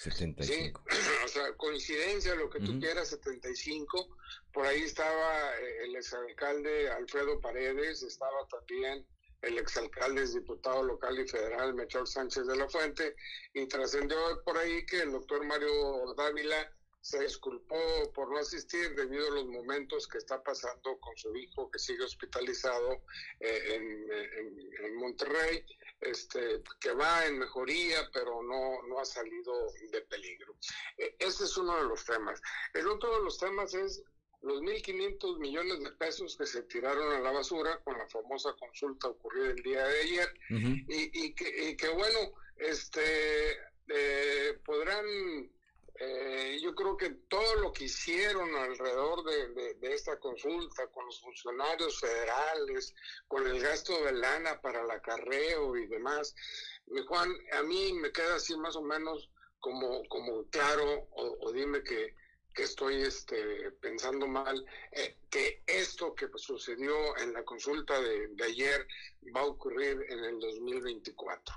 75. 0.00 0.82
Sí, 0.90 0.96
o 1.24 1.28
sea, 1.28 1.52
coincidencia, 1.56 2.34
lo 2.34 2.50
que 2.50 2.60
tú 2.60 2.78
quieras, 2.78 3.08
75. 3.08 4.16
Por 4.52 4.66
ahí 4.66 4.82
estaba 4.82 5.56
eh, 5.58 5.84
el 5.84 5.96
exalcalde 5.96 6.90
Alfredo 6.90 7.40
Paredes, 7.40 8.02
estaba 8.02 8.46
también 8.48 9.06
el 9.42 9.58
exalcalde, 9.58 10.26
diputado 10.26 10.82
local 10.82 11.18
y 11.18 11.28
federal, 11.28 11.74
Melchor 11.74 12.06
Sánchez 12.06 12.46
de 12.46 12.56
la 12.56 12.68
Fuente, 12.68 13.16
y 13.54 13.66
trascendió 13.66 14.18
por 14.44 14.58
ahí 14.58 14.84
que 14.86 15.00
el 15.02 15.12
doctor 15.12 15.44
Mario 15.44 16.14
Dávila 16.16 16.70
se 17.00 17.20
disculpó 17.20 18.12
por 18.14 18.30
no 18.30 18.38
asistir 18.38 18.94
debido 18.94 19.26
a 19.28 19.36
los 19.36 19.46
momentos 19.46 20.06
que 20.06 20.18
está 20.18 20.42
pasando 20.42 20.98
con 21.00 21.16
su 21.16 21.34
hijo 21.34 21.70
que 21.70 21.78
sigue 21.78 22.04
hospitalizado 22.04 23.02
eh, 23.40 23.74
en, 23.74 24.96
Monterrey, 24.96 25.64
este, 26.00 26.62
que 26.78 26.92
va 26.92 27.24
en 27.26 27.38
mejoría, 27.38 28.10
pero 28.12 28.42
no, 28.42 28.82
no 28.86 29.00
ha 29.00 29.04
salido 29.04 29.72
de 29.90 30.02
peligro. 30.02 30.54
E, 30.98 31.16
ese 31.18 31.44
es 31.44 31.56
uno 31.56 31.74
de 31.76 31.88
los 31.88 32.04
temas. 32.04 32.40
El 32.74 32.86
otro 32.86 33.16
de 33.16 33.24
los 33.24 33.38
temas 33.38 33.72
es 33.72 34.02
los 34.42 34.62
1.500 34.62 35.38
millones 35.38 35.80
de 35.80 35.90
pesos 35.92 36.36
que 36.36 36.46
se 36.46 36.62
tiraron 36.62 37.12
a 37.14 37.20
la 37.20 37.30
basura 37.30 37.78
con 37.84 37.98
la 37.98 38.08
famosa 38.08 38.54
consulta 38.58 39.08
ocurrida 39.08 39.50
el 39.50 39.62
día 39.62 39.84
de 39.84 40.00
ayer. 40.00 40.34
Y, 40.88 41.34
que, 41.34 41.68
y, 41.68 41.76
que, 41.76 41.88
bueno, 41.88 42.32
este, 42.56 43.52
eh, 43.88 44.58
podrán 44.64 45.50
eh, 46.02 46.58
yo 46.62 46.74
creo 46.74 46.96
que 46.96 47.10
todo 47.28 47.56
lo 47.56 47.74
que 47.74 47.84
hicieron 47.84 48.54
alrededor 48.54 49.22
de, 49.22 49.76
esta 49.82 50.18
consulta 50.18 50.86
con 50.86 51.04
los 51.04 51.20
funcionarios 51.20 52.00
federales, 52.00 52.94
con 53.28 53.46
el 53.46 53.60
gasto 53.60 54.02
de 54.04 54.12
lana 54.12 54.58
para 54.62 54.80
el 54.80 54.90
acarreo 54.90 55.76
y 55.76 55.86
demás, 55.88 56.34
Juan, 57.06 57.30
a 57.52 57.62
mí 57.64 57.92
me 57.92 58.10
queda 58.12 58.36
así 58.36 58.56
más 58.56 58.76
o 58.76 58.82
menos 58.82 59.28
como, 59.58 60.02
como 60.08 60.44
claro, 60.48 61.06
o, 61.10 61.52
dime 61.52 61.82
que, 61.82 62.14
estoy 62.56 63.02
este, 63.02 63.70
pensando 63.80 64.26
mal, 64.26 64.64
eh, 64.92 65.16
que 65.30 65.62
esto 65.66 66.14
que 66.14 66.28
sucedió 66.36 67.16
en 67.18 67.32
la 67.32 67.42
consulta 67.44 68.00
de, 68.00 68.28
de 68.28 68.44
ayer 68.44 68.86
va 69.34 69.40
a 69.40 69.46
ocurrir 69.46 70.04
en 70.08 70.24
el 70.24 70.40
2024. 70.40 71.54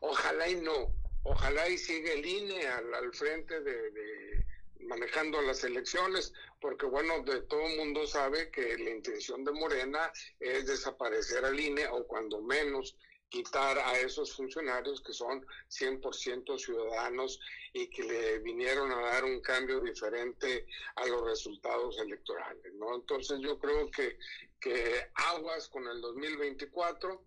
Ojalá 0.00 0.48
y 0.48 0.56
no, 0.56 0.94
ojalá 1.22 1.68
y 1.68 1.78
siga 1.78 2.12
el 2.12 2.26
INE 2.26 2.66
al, 2.66 3.12
frente 3.14 3.60
de, 3.60 4.44
manejando 4.80 5.40
las 5.42 5.64
elecciones, 5.64 6.32
porque 6.60 6.86
bueno, 6.86 7.22
de 7.22 7.42
todo 7.42 7.66
el 7.66 7.76
mundo 7.76 8.06
sabe 8.06 8.50
que 8.50 8.76
la 8.78 8.90
intención 8.90 9.44
de 9.44 9.52
Morena 9.52 10.12
es 10.40 10.66
desaparecer 10.66 11.44
al 11.44 11.58
INE 11.58 11.86
o 11.88 12.06
cuando 12.06 12.40
menos 12.40 12.96
quitar 13.32 13.78
a 13.78 13.98
esos 13.98 14.36
funcionarios 14.36 15.00
que 15.00 15.14
son 15.14 15.44
100% 15.70 16.58
ciudadanos 16.58 17.40
y 17.72 17.88
que 17.88 18.02
le 18.04 18.38
vinieron 18.40 18.92
a 18.92 19.00
dar 19.00 19.24
un 19.24 19.40
cambio 19.40 19.80
diferente 19.80 20.66
a 20.96 21.06
los 21.06 21.24
resultados 21.24 21.98
electorales, 21.98 22.74
¿no? 22.74 22.94
Entonces 22.94 23.40
yo 23.40 23.58
creo 23.58 23.90
que, 23.90 24.18
que 24.60 25.08
aguas 25.14 25.66
con 25.70 25.88
el 25.88 26.02
2024, 26.02 27.24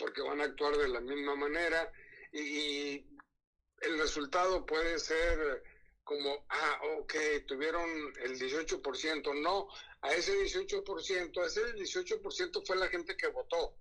porque 0.00 0.20
van 0.22 0.40
a 0.40 0.44
actuar 0.44 0.76
de 0.76 0.88
la 0.88 1.00
misma 1.00 1.36
manera, 1.36 1.92
y 2.32 3.06
el 3.82 3.98
resultado 3.98 4.66
puede 4.66 4.98
ser 4.98 5.62
como, 6.02 6.44
ah, 6.48 6.80
ok, 6.98 7.14
tuvieron 7.46 7.88
el 8.20 8.36
18%. 8.36 9.40
No, 9.40 9.68
a 10.02 10.12
ese 10.12 10.36
18%, 10.36 11.40
a 11.40 11.46
ese 11.46 11.72
18% 11.76 12.66
fue 12.66 12.76
la 12.76 12.88
gente 12.88 13.16
que 13.16 13.28
votó. 13.28 13.76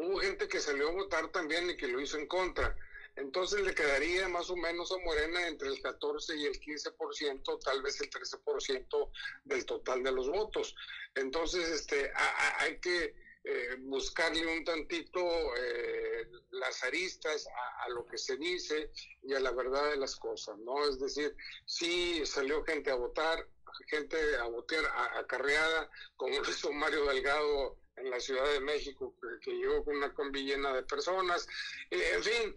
Hubo 0.00 0.18
gente 0.18 0.46
que 0.46 0.60
salió 0.60 0.90
a 0.90 0.92
votar 0.92 1.32
también 1.32 1.68
y 1.68 1.76
que 1.76 1.88
lo 1.88 2.00
hizo 2.00 2.18
en 2.18 2.28
contra. 2.28 2.76
Entonces 3.16 3.62
le 3.62 3.74
quedaría 3.74 4.28
más 4.28 4.48
o 4.48 4.54
menos 4.54 4.92
a 4.92 4.98
Morena 4.98 5.48
entre 5.48 5.66
el 5.66 5.82
14 5.82 6.36
y 6.36 6.46
el 6.46 6.60
15%, 6.60 7.58
tal 7.64 7.82
vez 7.82 8.00
el 8.00 8.08
13% 8.08 9.10
del 9.42 9.66
total 9.66 10.04
de 10.04 10.12
los 10.12 10.28
votos. 10.28 10.76
Entonces, 11.16 11.68
este, 11.68 12.12
hay 12.60 12.78
que 12.78 13.12
eh, 13.42 13.76
buscarle 13.80 14.46
un 14.46 14.64
tantito 14.64 15.20
eh, 15.56 16.30
las 16.50 16.84
aristas 16.84 17.48
a, 17.80 17.88
lo 17.88 18.06
que 18.06 18.18
se 18.18 18.36
dice 18.36 18.92
y 19.24 19.34
a 19.34 19.40
la 19.40 19.50
verdad 19.50 19.90
de 19.90 19.96
las 19.96 20.14
cosas, 20.14 20.56
¿no? 20.58 20.88
Es 20.88 21.00
decir, 21.00 21.34
sí 21.66 22.24
salió 22.24 22.62
gente 22.62 22.92
a 22.92 22.94
votar, 22.94 23.48
gente 23.88 24.16
a 24.36 24.44
votar 24.44 24.84
acarreada, 25.16 25.90
como 26.14 26.38
lo 26.38 26.48
hizo 26.48 26.72
Mario 26.72 27.06
Delgado 27.06 27.76
en 28.00 28.10
la 28.10 28.20
Ciudad 28.20 28.50
de 28.52 28.60
México, 28.60 29.14
que, 29.42 29.50
llegó 29.50 29.84
con 29.84 29.96
una 29.96 30.12
combi 30.14 30.44
llena 30.44 30.72
de 30.74 30.82
personas. 30.82 31.46
en 31.90 32.22
fin, 32.22 32.54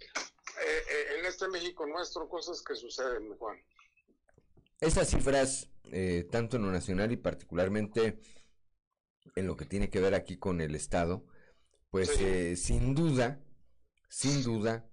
eh, 0.61 1.17
en 1.17 1.25
este 1.25 1.47
México 1.47 1.85
nuestro, 1.85 2.27
cosas 2.29 2.61
que 2.61 2.75
suceden, 2.75 3.35
Juan. 3.37 3.57
Esas 4.79 5.09
cifras, 5.09 5.69
tanto 6.31 6.57
en 6.57 6.63
lo 6.63 6.71
nacional 6.71 7.11
y 7.11 7.17
particularmente 7.17 8.19
en 9.35 9.47
lo 9.47 9.55
que 9.55 9.65
tiene 9.65 9.89
que 9.89 9.99
ver 9.99 10.13
aquí 10.15 10.37
con 10.37 10.61
el 10.61 10.75
Estado, 10.75 11.25
pues 11.89 12.09
eh, 12.19 12.55
sin 12.55 12.95
duda, 12.95 13.43
sin 14.09 14.43
duda, 14.43 14.89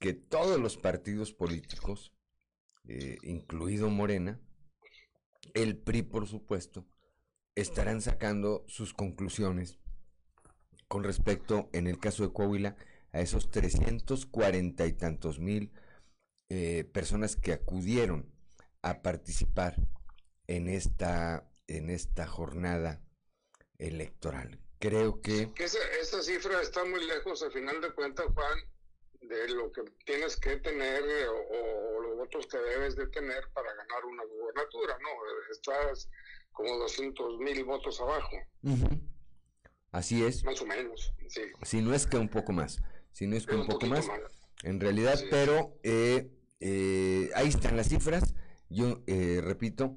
que 0.00 0.14
todos 0.14 0.58
los 0.58 0.76
partidos 0.76 1.32
políticos, 1.32 2.14
eh, 2.88 3.18
incluido 3.22 3.88
Morena, 3.90 4.40
el 5.54 5.76
PRI 5.76 6.02
por 6.02 6.26
supuesto, 6.26 6.86
estarán 7.54 8.00
sacando 8.00 8.64
sus 8.68 8.94
conclusiones 8.94 9.78
con 10.88 11.04
respecto, 11.04 11.68
en 11.72 11.86
el 11.86 11.98
caso 11.98 12.26
de 12.26 12.32
Coahuila, 12.32 12.76
a 13.12 13.20
esos 13.20 13.50
340 13.50 14.86
y 14.86 14.92
tantos 14.92 15.38
mil 15.38 15.70
eh, 16.50 16.84
personas 16.92 17.36
que 17.36 17.52
acudieron 17.52 18.30
a 18.82 19.02
participar 19.02 19.76
en 20.46 20.68
esta, 20.68 21.46
en 21.66 21.90
esta 21.90 22.26
jornada 22.26 23.02
electoral. 23.78 24.58
Creo 24.78 25.20
que... 25.20 25.52
esa, 25.56 26.22
cifra 26.22 26.62
está 26.62 26.84
muy 26.84 27.04
lejos, 27.04 27.42
al 27.42 27.52
final 27.52 27.80
de 27.80 27.90
cuentas, 27.92 28.26
Juan, 28.34 28.58
de 29.20 29.48
lo 29.48 29.70
que 29.72 29.82
tienes 30.06 30.36
que 30.36 30.56
tener 30.58 31.02
o, 31.28 32.00
los 32.00 32.16
votos 32.16 32.46
que 32.46 32.58
debes 32.58 32.96
de 32.96 33.08
tener 33.08 33.48
para 33.52 33.74
ganar 33.74 34.04
una 34.04 34.24
gubernatura, 34.24 34.96
¿no? 35.00 35.08
Estás 35.50 36.08
como 36.52 36.76
200 36.78 37.38
mil 37.40 37.64
votos 37.64 38.00
abajo. 38.00 38.36
Así 39.90 40.22
es. 40.22 40.44
Más 40.44 40.60
o 40.60 40.66
menos, 40.66 41.14
sí. 41.28 41.42
Si 41.62 41.80
no 41.80 41.94
es 41.94 42.06
que 42.06 42.18
un 42.18 42.28
poco 42.28 42.52
más, 42.52 42.82
si 43.12 43.26
no 43.26 43.36
es 43.36 43.46
que 43.46 43.54
un, 43.54 43.66
poco 43.66 43.86
más, 43.86 44.06
en 44.62 44.80
realidad, 44.80 45.18
pero 45.30 45.78
eh, 45.82 46.30
eh, 46.60 47.30
ahí 47.34 47.48
están 47.48 47.76
las 47.76 47.88
cifras. 47.88 48.34
Yo 48.68 49.02
eh, 49.06 49.40
repito, 49.42 49.96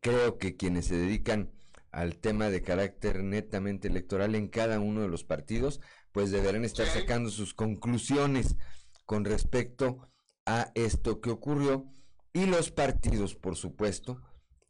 creo 0.00 0.38
que 0.38 0.56
quienes 0.56 0.86
se 0.86 0.96
dedican 0.96 1.52
al 1.92 2.16
tema 2.16 2.48
de 2.50 2.62
carácter 2.62 3.22
netamente 3.22 3.88
electoral 3.88 4.34
en 4.34 4.48
cada 4.48 4.80
uno 4.80 5.02
de 5.02 5.08
los 5.08 5.24
partidos, 5.24 5.80
pues 6.12 6.30
deberán 6.30 6.64
estar 6.64 6.86
sacando 6.86 7.30
sus 7.30 7.52
conclusiones 7.52 8.56
con 9.04 9.24
respecto 9.24 10.08
a 10.46 10.70
esto 10.74 11.20
que 11.20 11.30
ocurrió 11.30 11.92
y 12.32 12.46
los 12.46 12.70
partidos, 12.70 13.34
por 13.34 13.56
supuesto, 13.56 14.22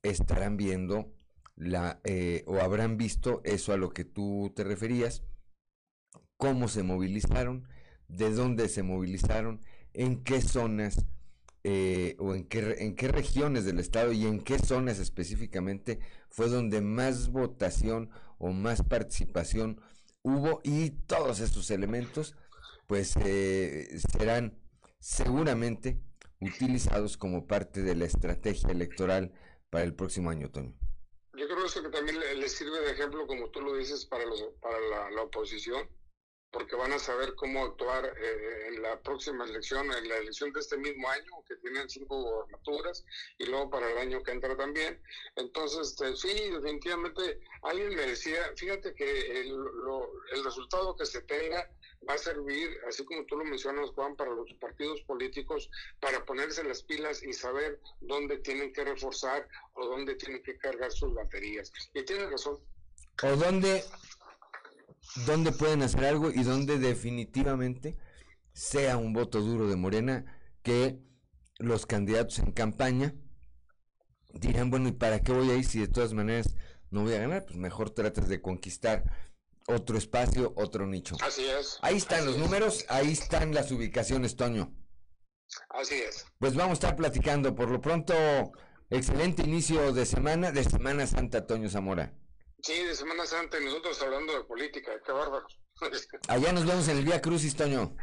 estarán 0.02 0.56
viendo 0.56 1.12
la 1.60 2.00
eh, 2.04 2.42
o 2.46 2.58
habrán 2.60 2.96
visto 2.96 3.42
eso 3.44 3.72
a 3.72 3.76
lo 3.76 3.90
que 3.90 4.04
tú 4.04 4.52
te 4.56 4.64
referías, 4.64 5.22
cómo 6.36 6.68
se 6.68 6.82
movilizaron, 6.82 7.68
de 8.08 8.30
dónde 8.30 8.68
se 8.68 8.82
movilizaron, 8.82 9.60
en 9.92 10.24
qué 10.24 10.40
zonas 10.40 11.04
eh, 11.62 12.16
o 12.18 12.34
en 12.34 12.44
qué, 12.44 12.76
en 12.78 12.96
qué 12.96 13.08
regiones 13.08 13.66
del 13.66 13.78
estado 13.78 14.12
y 14.12 14.26
en 14.26 14.40
qué 14.40 14.58
zonas 14.58 14.98
específicamente 14.98 16.00
fue 16.30 16.48
donde 16.48 16.80
más 16.80 17.28
votación 17.28 18.08
o 18.38 18.52
más 18.52 18.82
participación 18.82 19.80
hubo 20.22 20.60
y 20.64 20.90
todos 20.90 21.40
estos 21.40 21.70
elementos 21.70 22.34
pues 22.86 23.16
eh, 23.16 24.00
serán 24.10 24.58
seguramente 24.98 26.00
utilizados 26.40 27.18
como 27.18 27.46
parte 27.46 27.82
de 27.82 27.94
la 27.94 28.06
estrategia 28.06 28.70
electoral 28.70 29.32
para 29.68 29.84
el 29.84 29.94
próximo 29.94 30.30
año, 30.30 30.50
Toño. 30.50 30.74
Yo 31.40 31.48
creo 31.48 31.64
que 31.64 31.88
también 31.88 32.20
le, 32.20 32.48
sirve 32.50 32.80
de 32.80 32.90
ejemplo, 32.90 33.26
como 33.26 33.48
tú 33.48 33.62
lo 33.62 33.74
dices, 33.74 34.04
para, 34.04 34.26
los, 34.26 34.42
para 34.60 34.78
la, 35.10 35.22
oposición, 35.22 35.88
porque 36.50 36.76
van 36.76 36.92
a 36.92 36.98
saber 36.98 37.34
cómo 37.34 37.64
actuar 37.64 38.04
eh, 38.04 38.66
en 38.68 38.82
la 38.82 39.00
próxima 39.00 39.46
elección, 39.46 39.90
en 39.90 40.06
la 40.06 40.18
elección 40.18 40.52
de 40.52 40.60
este 40.60 40.76
mismo 40.76 41.08
año, 41.08 41.42
que 41.48 41.56
tienen 41.56 41.88
cinco 41.88 42.20
gobernaturas, 42.20 43.06
y 43.38 43.46
luego 43.46 43.70
para 43.70 43.90
el 43.90 43.96
año 43.96 44.22
que 44.22 44.32
entra 44.32 44.54
también. 44.54 45.02
Entonces, 45.36 45.92
este, 45.98 46.14
sí, 46.14 46.50
definitivamente, 46.50 47.40
alguien 47.62 47.94
me 47.94 48.02
decía, 48.02 48.52
fíjate 48.56 48.94
que 48.94 49.40
el, 49.40 49.56
el 50.32 50.44
resultado 50.44 50.94
que 50.94 51.06
se 51.06 51.22
tenga 51.22 51.70
va 52.08 52.14
a 52.14 52.18
servir, 52.18 52.70
así 52.88 53.04
como 53.04 53.24
tú 53.26 53.36
lo 53.36 53.44
mencionas, 53.44 53.90
Juan, 53.90 54.16
para 54.16 54.30
los 54.30 54.52
partidos 54.54 55.00
políticos, 55.02 55.70
para 56.00 56.24
ponerse 56.24 56.64
las 56.64 56.82
pilas 56.82 57.22
y 57.22 57.32
saber 57.32 57.80
dónde 58.00 58.38
tienen 58.38 58.72
que 58.72 58.84
reforzar 58.84 59.46
o 59.74 59.86
dónde 59.86 60.14
tienen 60.14 60.42
que 60.42 60.56
cargar 60.58 60.90
sus 60.90 61.14
baterías. 61.14 61.72
Y 61.94 62.02
tiene 62.04 62.26
razón. 62.26 62.58
O 63.22 63.36
dónde 63.36 63.84
dónde 65.26 65.52
pueden 65.52 65.82
hacer 65.82 66.04
algo 66.04 66.30
y 66.30 66.42
dónde 66.42 66.78
definitivamente 66.78 67.96
sea 68.52 68.96
un 68.96 69.12
voto 69.12 69.40
duro 69.40 69.68
de 69.68 69.76
Morena 69.76 70.24
que 70.62 71.00
los 71.58 71.86
candidatos 71.86 72.38
en 72.38 72.52
campaña 72.52 73.14
dirán, 74.32 74.70
bueno, 74.70 74.88
¿y 74.88 74.92
para 74.92 75.20
qué 75.20 75.32
voy 75.32 75.50
a 75.50 75.56
ir 75.56 75.64
si 75.64 75.80
de 75.80 75.88
todas 75.88 76.12
maneras 76.12 76.56
no 76.90 77.02
voy 77.02 77.14
a 77.14 77.20
ganar? 77.20 77.44
Pues 77.44 77.56
mejor 77.56 77.90
tratas 77.90 78.28
de 78.28 78.40
conquistar 78.40 79.04
otro 79.66 79.98
espacio, 79.98 80.52
otro 80.56 80.86
nicho. 80.86 81.16
Así 81.22 81.44
es. 81.44 81.78
Ahí 81.82 81.96
están 81.96 82.26
los 82.26 82.36
números, 82.36 82.84
ahí 82.88 83.12
están 83.12 83.54
las 83.54 83.70
ubicaciones, 83.70 84.36
Toño. 84.36 84.72
Así 85.70 85.94
es. 85.96 86.26
Pues 86.38 86.54
vamos 86.54 86.70
a 86.70 86.74
estar 86.74 86.96
platicando. 86.96 87.54
Por 87.54 87.70
lo 87.70 87.80
pronto, 87.80 88.14
excelente 88.88 89.42
inicio 89.42 89.92
de 89.92 90.06
semana, 90.06 90.52
de 90.52 90.64
Semana 90.64 91.06
Santa, 91.06 91.46
Toño 91.46 91.68
Zamora. 91.68 92.14
Sí, 92.62 92.84
de 92.84 92.94
Semana 92.94 93.26
Santa 93.26 93.58
y 93.58 93.64
nosotros 93.64 94.00
hablando 94.02 94.34
de 94.34 94.44
política, 94.44 94.92
qué 95.04 95.12
bárbaro. 95.12 95.46
Allá 96.28 96.52
nos 96.52 96.66
vemos 96.66 96.88
en 96.88 96.98
el 96.98 97.04
Vía 97.04 97.20
Crucis, 97.20 97.56
Toño. 97.56 97.96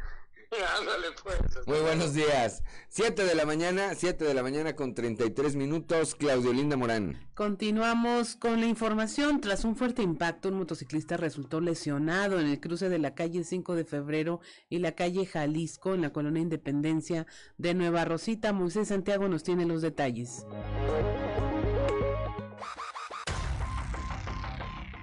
Ándale 0.80 1.08
pues. 1.24 1.68
Muy 1.68 1.80
buenos 1.80 2.14
días. 2.14 2.64
Siete 2.90 3.26
de 3.26 3.36
la 3.36 3.46
mañana, 3.46 3.96
siete 3.96 4.26
de 4.26 4.34
la 4.34 4.44
mañana 4.44 4.76
con 4.76 4.94
33 4.94 5.56
minutos, 5.56 6.16
Claudio 6.16 6.54
Linda 6.54 6.78
Morán. 6.78 7.20
Continuamos 7.34 8.36
con 8.36 8.60
la 8.60 8.68
información. 8.68 9.42
Tras 9.42 9.66
un 9.66 9.76
fuerte 9.76 10.02
impacto, 10.02 10.50
un 10.50 10.60
motociclista 10.60 11.18
resultó 11.18 11.60
lesionado 11.60 12.40
en 12.40 12.48
el 12.48 12.60
cruce 12.60 12.90
de 12.90 13.00
la 13.00 13.14
calle 13.14 13.44
5 13.44 13.76
de 13.76 13.86
febrero 13.86 14.40
y 14.70 14.80
la 14.80 14.94
calle 14.94 15.26
Jalisco 15.26 15.94
en 15.94 16.02
la 16.02 16.12
colonia 16.12 16.42
Independencia 16.42 17.28
de 17.58 17.74
Nueva 17.74 18.06
Rosita. 18.06 18.54
Moisés 18.54 18.88
Santiago 18.88 19.28
nos 19.28 19.44
tiene 19.44 19.66
los 19.66 19.82
detalles. 19.82 20.46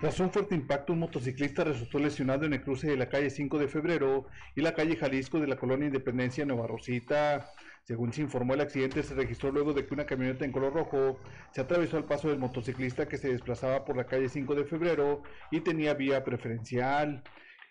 Tras 0.04 0.20
un 0.20 0.30
fuerte 0.30 0.54
impacto, 0.54 0.92
un 0.92 0.98
motociclista 0.98 1.64
resultó 1.64 1.98
lesionado 1.98 2.44
en 2.44 2.52
el 2.52 2.60
cruce 2.60 2.88
de 2.88 2.98
la 2.98 3.08
calle 3.08 3.30
5 3.30 3.58
de 3.58 3.68
febrero 3.68 4.26
y 4.54 4.60
la 4.60 4.74
calle 4.74 4.96
Jalisco 4.96 5.40
de 5.40 5.46
la 5.46 5.56
colonia 5.56 5.86
Independencia 5.86 6.44
Nueva 6.44 6.66
Rosita. 6.66 7.50
Según 7.84 8.12
se 8.12 8.20
informó, 8.20 8.52
el 8.52 8.60
accidente 8.60 9.02
se 9.02 9.14
registró 9.14 9.50
luego 9.50 9.72
de 9.72 9.86
que 9.86 9.94
una 9.94 10.04
camioneta 10.04 10.44
en 10.44 10.52
color 10.52 10.74
rojo 10.74 11.18
se 11.52 11.62
atravesó 11.62 11.96
al 11.96 12.04
paso 12.04 12.28
del 12.28 12.38
motociclista 12.38 13.08
que 13.08 13.16
se 13.16 13.30
desplazaba 13.32 13.86
por 13.86 13.96
la 13.96 14.04
calle 14.04 14.28
5 14.28 14.54
de 14.54 14.66
febrero 14.66 15.22
y 15.50 15.60
tenía 15.60 15.94
vía 15.94 16.22
preferencial. 16.22 17.22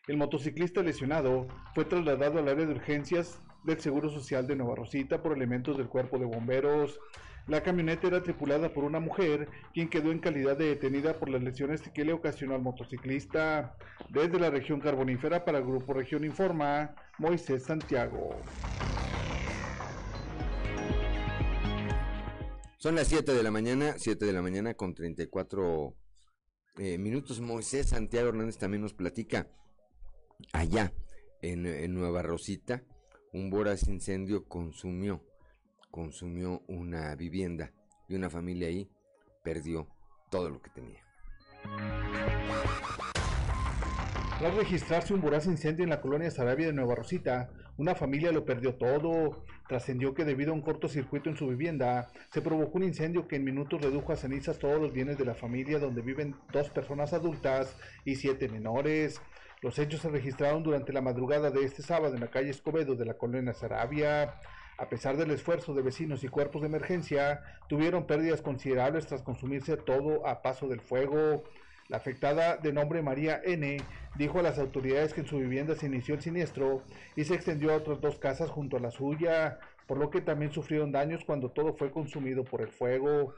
El 0.07 0.18
motociclista 0.18 0.81
lesionado 0.81 1.47
fue 1.76 1.85
trasladado 1.85 2.39
al 2.39 2.49
área 2.49 2.65
de 2.65 2.73
urgencias 2.73 3.39
del 3.64 3.80
Seguro 3.80 4.10
Social 4.10 4.47
de 4.47 4.55
Nueva 4.55 4.73
Rosita 4.73 5.22
por 5.22 5.34
elementos 5.38 5.77
del 5.77 5.88
cuerpo 5.88 6.18
de 6.18 6.26
bomberos. 6.26 6.99
La 7.47 7.61
camioneta 7.61 8.07
era 8.07 8.23
tripulada 8.23 8.73
por 8.73 8.85
una 8.85 9.01
mujer, 9.01 9.49
quien 9.73 9.89
quedó 9.89 10.11
en 10.11 10.19
calidad 10.19 10.57
de 10.57 10.67
detenida 10.67 11.19
por 11.19 11.27
las 11.27 11.43
lesiones 11.43 11.81
que 11.93 12.05
le 12.05 12.13
ocasionó 12.13 12.55
al 12.55 12.61
motociclista. 12.61 13.75
Desde 14.09 14.39
la 14.39 14.49
región 14.49 14.79
carbonífera 14.79 15.43
para 15.43 15.57
el 15.57 15.65
Grupo 15.65 15.93
Región 15.93 16.23
Informa, 16.23 16.95
Moisés 17.17 17.63
Santiago. 17.63 18.37
Son 22.77 22.95
las 22.95 23.07
7 23.07 23.33
de 23.33 23.43
la 23.43 23.51
mañana, 23.51 23.95
7 23.97 24.25
de 24.25 24.33
la 24.33 24.41
mañana 24.41 24.73
con 24.75 24.93
34 24.93 25.95
eh, 26.77 26.97
minutos. 26.97 27.41
Moisés 27.41 27.89
Santiago 27.89 28.29
Hernández 28.29 28.57
también 28.57 28.81
nos 28.81 28.93
platica 28.93 29.49
allá 30.53 30.93
en, 31.41 31.65
en 31.65 31.93
Nueva 31.93 32.21
Rosita, 32.21 32.83
un 33.33 33.49
voraz 33.49 33.89
incendio 33.89 34.45
consumió 34.45 35.25
consumió 35.93 36.63
una 36.67 37.13
vivienda 37.13 37.71
y 38.09 38.15
una 38.15 38.27
familia 38.27 38.67
ahí 38.67 38.89
perdió 39.43 39.87
todo 40.31 40.49
lo 40.49 40.59
que 40.59 40.71
tenía. 40.71 41.03
Tras 44.39 44.55
registrarse 44.55 45.13
un 45.13 45.21
voraz 45.21 45.45
incendio 45.45 45.83
en 45.83 45.91
la 45.91 46.01
colonia 46.01 46.31
Sarabia 46.31 46.65
de 46.65 46.73
Nueva 46.73 46.95
Rosita, 46.95 47.51
una 47.77 47.93
familia 47.93 48.31
lo 48.31 48.43
perdió 48.43 48.73
todo. 48.73 49.45
Trascendió 49.67 50.15
que 50.15 50.25
debido 50.25 50.51
a 50.51 50.55
un 50.55 50.63
cortocircuito 50.63 51.29
en 51.29 51.37
su 51.37 51.47
vivienda, 51.47 52.09
se 52.31 52.41
provocó 52.41 52.79
un 52.79 52.85
incendio 52.85 53.27
que 53.27 53.35
en 53.35 53.43
minutos 53.43 53.79
redujo 53.79 54.11
a 54.11 54.17
cenizas 54.17 54.57
todos 54.57 54.81
los 54.81 54.93
bienes 54.93 55.19
de 55.19 55.25
la 55.25 55.35
familia 55.35 55.77
donde 55.77 56.01
viven 56.01 56.35
dos 56.51 56.71
personas 56.71 57.13
adultas 57.13 57.77
y 58.03 58.15
siete 58.15 58.49
menores. 58.49 59.21
Los 59.61 59.77
hechos 59.77 60.01
se 60.01 60.09
registraron 60.09 60.63
durante 60.63 60.91
la 60.91 61.01
madrugada 61.01 61.51
de 61.51 61.63
este 61.63 61.83
sábado 61.83 62.15
en 62.15 62.21
la 62.21 62.31
calle 62.31 62.49
Escobedo 62.49 62.95
de 62.95 63.05
la 63.05 63.13
colonia 63.13 63.53
Sarabia. 63.53 64.39
A 64.77 64.89
pesar 64.89 65.17
del 65.17 65.31
esfuerzo 65.31 65.73
de 65.73 65.81
vecinos 65.81 66.23
y 66.23 66.27
cuerpos 66.27 66.61
de 66.61 66.67
emergencia, 66.67 67.43
tuvieron 67.67 68.05
pérdidas 68.05 68.41
considerables 68.41 69.05
tras 69.05 69.21
consumirse 69.21 69.77
todo 69.77 70.27
a 70.27 70.41
paso 70.41 70.67
del 70.67 70.81
fuego. 70.81 71.43
La 71.89 71.97
afectada, 71.97 72.57
de 72.57 72.73
nombre 72.73 73.01
María 73.01 73.39
N., 73.43 73.77
dijo 74.15 74.39
a 74.39 74.43
las 74.43 74.57
autoridades 74.57 75.13
que 75.13 75.21
en 75.21 75.27
su 75.27 75.37
vivienda 75.37 75.75
se 75.75 75.85
inició 75.85 76.15
el 76.15 76.21
siniestro 76.21 76.81
y 77.15 77.25
se 77.25 77.35
extendió 77.35 77.71
a 77.71 77.77
otras 77.77 78.01
dos 78.01 78.17
casas 78.17 78.49
junto 78.49 78.77
a 78.77 78.79
la 78.79 78.89
suya, 78.89 79.59
por 79.85 79.97
lo 79.97 80.09
que 80.09 80.21
también 80.21 80.51
sufrieron 80.51 80.91
daños 80.91 81.23
cuando 81.25 81.51
todo 81.51 81.73
fue 81.73 81.91
consumido 81.91 82.43
por 82.43 82.61
el 82.61 82.69
fuego. 82.69 83.35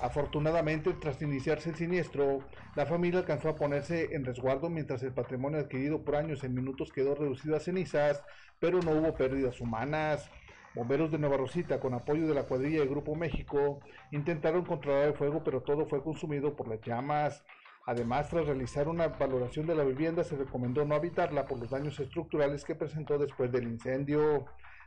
Afortunadamente, 0.00 0.92
tras 0.94 1.20
iniciarse 1.22 1.70
el 1.70 1.76
siniestro, 1.76 2.40
la 2.76 2.86
familia 2.86 3.20
alcanzó 3.20 3.48
a 3.48 3.56
ponerse 3.56 4.14
en 4.14 4.24
resguardo 4.24 4.70
mientras 4.70 5.02
el 5.02 5.12
patrimonio 5.12 5.58
adquirido 5.58 6.02
por 6.02 6.16
años 6.16 6.44
en 6.44 6.54
minutos 6.54 6.92
quedó 6.92 7.14
reducido 7.14 7.56
a 7.56 7.60
cenizas, 7.60 8.22
pero 8.60 8.80
no 8.80 8.92
hubo 8.92 9.14
pérdidas 9.14 9.60
humanas. 9.60 10.30
Bomberos 10.78 11.10
de 11.10 11.18
Nueva 11.18 11.38
Rosita, 11.38 11.80
con 11.80 11.92
apoyo 11.92 12.28
de 12.28 12.34
la 12.34 12.44
cuadrilla 12.44 12.78
de 12.78 12.86
Grupo 12.86 13.16
México, 13.16 13.80
intentaron 14.12 14.64
controlar 14.64 15.08
el 15.08 15.14
fuego, 15.14 15.42
pero 15.42 15.60
todo 15.60 15.88
fue 15.88 16.04
consumido 16.04 16.54
por 16.54 16.68
las 16.68 16.80
llamas. 16.82 17.42
Además, 17.84 18.28
tras 18.28 18.46
realizar 18.46 18.86
una 18.86 19.08
valoración 19.08 19.66
de 19.66 19.74
la 19.74 19.82
vivienda, 19.82 20.22
se 20.22 20.36
recomendó 20.36 20.84
no 20.84 20.94
habitarla 20.94 21.46
por 21.46 21.58
los 21.58 21.68
daños 21.68 21.98
estructurales 21.98 22.64
que 22.64 22.76
presentó 22.76 23.18
después 23.18 23.50
del 23.50 23.64
incendio. 23.64 24.46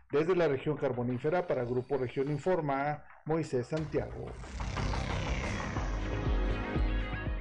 Desde 0.09 0.33
la 0.33 0.47
región 0.47 0.77
carbonífera, 0.77 1.45
para 1.45 1.65
Grupo 1.65 1.97
Región 1.97 2.31
Informa, 2.31 3.03
Moisés 3.25 3.67
Santiago. 3.67 4.27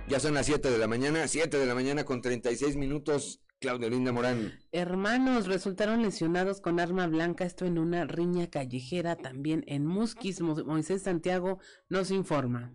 Ya 0.09 0.19
son 0.19 0.35
las 0.35 0.47
7 0.47 0.73
de 0.73 0.79
la 0.79 0.89
mañana, 0.89 1.29
7 1.29 1.57
de 1.57 1.67
la 1.67 1.77
mañana 1.77 2.03
con 2.03 2.21
36 2.21 2.75
minutos. 2.75 3.45
Claudio 3.61 3.91
Linda 3.91 4.11
Morán. 4.11 4.59
Hermanos 4.73 5.47
resultaron 5.47 6.01
lesionados 6.01 6.62
con 6.62 6.81
arma 6.81 7.07
blanca, 7.07 7.45
esto 7.45 7.66
en 7.66 7.78
una 7.78 8.07
riña 8.07 8.47
callejera 8.49 9.16
también 9.16 9.65
en 9.66 9.85
Musquis. 9.85 10.41
Moisés 10.41 11.03
Santiago 11.03 11.59
nos 11.91 12.11
informa. 12.11 12.73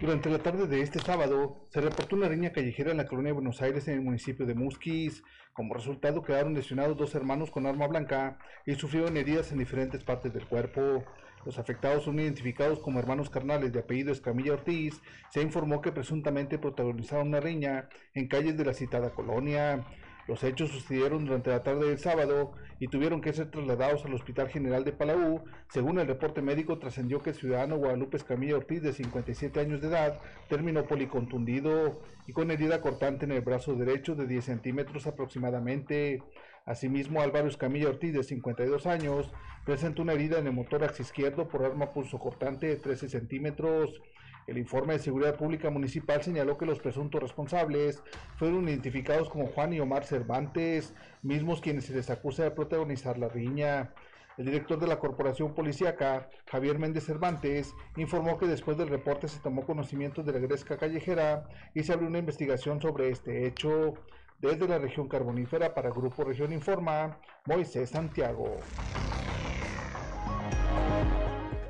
Durante 0.00 0.30
la 0.30 0.38
tarde 0.38 0.66
de 0.66 0.80
este 0.80 1.00
sábado 1.00 1.66
se 1.68 1.82
reportó 1.82 2.16
una 2.16 2.28
riña 2.28 2.52
callejera 2.52 2.92
en 2.92 2.96
la 2.96 3.06
colonia 3.06 3.30
de 3.30 3.34
Buenos 3.34 3.60
Aires 3.60 3.86
en 3.88 3.94
el 3.94 4.00
municipio 4.00 4.46
de 4.46 4.54
Musquis. 4.54 5.22
Como 5.52 5.74
resultado 5.74 6.22
quedaron 6.22 6.54
lesionados 6.54 6.96
dos 6.96 7.14
hermanos 7.14 7.50
con 7.50 7.66
arma 7.66 7.88
blanca 7.88 8.38
y 8.64 8.74
sufrieron 8.76 9.18
heridas 9.18 9.52
en 9.52 9.58
diferentes 9.58 10.02
partes 10.02 10.32
del 10.32 10.46
cuerpo. 10.46 11.04
Los 11.46 11.60
afectados 11.60 12.02
son 12.02 12.18
identificados 12.18 12.80
como 12.80 12.98
hermanos 12.98 13.30
carnales 13.30 13.72
de 13.72 13.78
apellido 13.78 14.10
Escamilla 14.10 14.54
Ortiz. 14.54 15.00
Se 15.30 15.40
informó 15.40 15.80
que 15.80 15.92
presuntamente 15.92 16.58
protagonizaron 16.58 17.28
una 17.28 17.38
riña 17.38 17.88
en 18.14 18.26
calles 18.26 18.56
de 18.56 18.64
la 18.64 18.74
citada 18.74 19.10
colonia. 19.10 19.86
Los 20.26 20.42
hechos 20.42 20.70
sucedieron 20.70 21.24
durante 21.24 21.50
la 21.50 21.62
tarde 21.62 21.86
del 21.86 21.98
sábado 21.98 22.50
y 22.80 22.88
tuvieron 22.88 23.20
que 23.20 23.32
ser 23.32 23.48
trasladados 23.48 24.04
al 24.04 24.14
Hospital 24.14 24.48
General 24.48 24.82
de 24.82 24.90
Palau. 24.90 25.44
Según 25.68 26.00
el 26.00 26.08
reporte 26.08 26.42
médico, 26.42 26.80
trascendió 26.80 27.22
que 27.22 27.30
el 27.30 27.36
ciudadano 27.36 27.76
Guadalupe 27.76 28.16
Escamilla 28.16 28.56
Ortiz, 28.56 28.82
de 28.82 28.92
57 28.92 29.60
años 29.60 29.80
de 29.80 29.86
edad, 29.86 30.18
terminó 30.48 30.84
policontundido 30.84 32.02
y 32.26 32.32
con 32.32 32.50
herida 32.50 32.80
cortante 32.80 33.24
en 33.24 33.30
el 33.30 33.42
brazo 33.42 33.76
derecho 33.76 34.16
de 34.16 34.26
10 34.26 34.44
centímetros 34.44 35.06
aproximadamente. 35.06 36.24
Asimismo, 36.66 37.20
Álvaro 37.20 37.46
Escamilla 37.46 37.88
Ortiz, 37.88 38.12
de 38.12 38.24
52 38.24 38.86
años, 38.86 39.30
presenta 39.64 40.02
una 40.02 40.14
herida 40.14 40.40
en 40.40 40.48
el 40.48 40.52
motor 40.52 40.84
izquierdo 40.98 41.46
por 41.46 41.64
arma 41.64 41.92
pulso 41.92 42.18
cortante 42.18 42.66
de 42.66 42.76
13 42.76 43.08
centímetros. 43.08 44.02
El 44.48 44.58
informe 44.58 44.94
de 44.94 44.98
Seguridad 44.98 45.36
Pública 45.36 45.70
Municipal 45.70 46.24
señaló 46.24 46.58
que 46.58 46.66
los 46.66 46.80
presuntos 46.80 47.22
responsables 47.22 48.02
fueron 48.36 48.68
identificados 48.68 49.28
como 49.28 49.46
Juan 49.46 49.74
y 49.74 49.80
Omar 49.80 50.04
Cervantes, 50.04 50.92
mismos 51.22 51.60
quienes 51.60 51.84
se 51.84 51.94
les 51.94 52.10
acusa 52.10 52.42
de 52.42 52.50
protagonizar 52.50 53.16
la 53.16 53.28
riña. 53.28 53.94
El 54.36 54.46
director 54.46 54.78
de 54.78 54.88
la 54.88 54.98
Corporación 54.98 55.54
Policíaca, 55.54 56.28
Javier 56.50 56.80
Méndez 56.80 57.04
Cervantes, 57.04 57.74
informó 57.96 58.38
que 58.38 58.46
después 58.46 58.76
del 58.76 58.88
reporte 58.88 59.28
se 59.28 59.38
tomó 59.38 59.64
conocimiento 59.64 60.24
de 60.24 60.32
la 60.32 60.40
gresca 60.40 60.76
callejera 60.76 61.48
y 61.74 61.84
se 61.84 61.92
abrió 61.92 62.08
una 62.08 62.18
investigación 62.18 62.80
sobre 62.80 63.08
este 63.10 63.46
hecho. 63.46 63.94
Desde 64.38 64.68
la 64.68 64.78
región 64.78 65.08
carbonífera 65.08 65.72
para 65.74 65.90
Grupo 65.90 66.22
Región 66.22 66.52
Informa, 66.52 67.18
Moisés 67.46 67.90
Santiago. 67.90 68.60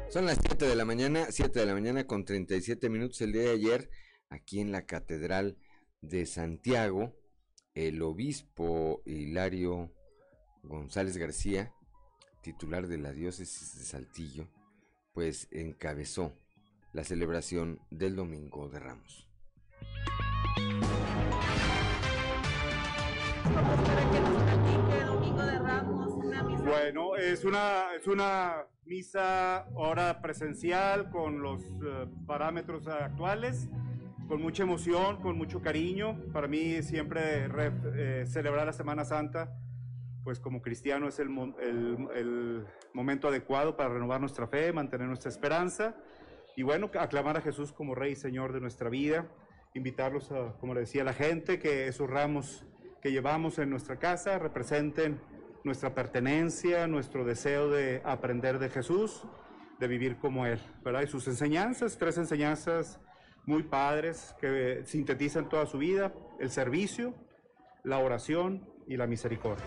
Son 0.08 0.26
las 0.26 0.38
7 0.40 0.66
de 0.66 0.74
la 0.74 0.84
mañana, 0.84 1.26
7 1.30 1.60
de 1.60 1.66
la 1.66 1.74
mañana 1.74 2.06
con 2.06 2.24
37 2.24 2.88
minutos 2.88 3.20
el 3.20 3.32
día 3.32 3.42
de 3.42 3.50
ayer, 3.50 3.90
aquí 4.30 4.60
en 4.60 4.72
la 4.72 4.84
Catedral 4.84 5.58
de 6.00 6.26
Santiago, 6.26 7.14
el 7.74 8.02
obispo 8.02 9.02
Hilario 9.04 9.92
González 10.62 11.16
García, 11.18 11.72
titular 12.42 12.88
de 12.88 12.98
la 12.98 13.12
diócesis 13.12 13.78
de 13.78 13.84
Saltillo, 13.84 14.48
pues 15.12 15.48
encabezó 15.52 16.32
la 16.92 17.04
celebración 17.04 17.80
del 17.90 18.16
Domingo 18.16 18.68
de 18.68 18.80
Ramos. 18.80 19.28
Bueno, 26.64 27.16
es 27.16 27.44
una, 27.44 27.94
es 27.94 28.06
una 28.06 28.66
misa 28.84 29.58
ahora 29.76 30.20
presencial 30.20 31.10
con 31.10 31.40
los 31.42 31.62
eh, 31.62 32.06
parámetros 32.26 32.86
actuales, 32.88 33.68
con 34.28 34.42
mucha 34.42 34.64
emoción, 34.64 35.20
con 35.22 35.36
mucho 35.36 35.60
cariño. 35.62 36.18
Para 36.32 36.48
mí 36.48 36.82
siempre 36.82 37.48
eh, 37.94 38.24
celebrar 38.26 38.66
la 38.66 38.72
Semana 38.72 39.04
Santa, 39.04 39.56
pues 40.24 40.40
como 40.40 40.60
cristiano 40.60 41.08
es 41.08 41.18
el, 41.20 41.28
el, 41.60 42.08
el 42.14 42.66
momento 42.92 43.28
adecuado 43.28 43.76
para 43.76 43.90
renovar 43.90 44.20
nuestra 44.20 44.46
fe, 44.48 44.72
mantener 44.72 45.06
nuestra 45.06 45.30
esperanza 45.30 45.94
y 46.56 46.62
bueno, 46.62 46.90
aclamar 46.98 47.36
a 47.36 47.42
Jesús 47.42 47.70
como 47.70 47.94
Rey 47.94 48.12
y 48.12 48.16
Señor 48.16 48.52
de 48.52 48.60
nuestra 48.60 48.88
vida, 48.88 49.28
invitarlos 49.74 50.32
a, 50.32 50.54
como 50.58 50.72
le 50.72 50.80
decía 50.80 51.04
la 51.04 51.12
gente, 51.12 51.58
que 51.58 51.86
esos 51.86 52.08
ramos 52.08 52.64
que 53.06 53.12
llevamos 53.12 53.60
en 53.60 53.70
nuestra 53.70 54.00
casa 54.00 54.36
representen 54.36 55.20
nuestra 55.62 55.94
pertenencia, 55.94 56.88
nuestro 56.88 57.24
deseo 57.24 57.70
de 57.70 58.02
aprender 58.04 58.58
de 58.58 58.68
Jesús, 58.68 59.22
de 59.78 59.86
vivir 59.86 60.16
como 60.16 60.44
Él, 60.44 60.58
¿verdad? 60.82 61.02
Y 61.02 61.06
sus 61.06 61.28
enseñanzas, 61.28 61.98
tres 61.98 62.18
enseñanzas 62.18 62.98
muy 63.44 63.62
padres 63.62 64.34
que 64.40 64.82
sintetizan 64.86 65.48
toda 65.48 65.66
su 65.66 65.78
vida, 65.78 66.12
el 66.40 66.50
servicio, 66.50 67.14
la 67.84 67.98
oración 67.98 68.68
y 68.88 68.96
la 68.96 69.06
misericordia. 69.06 69.66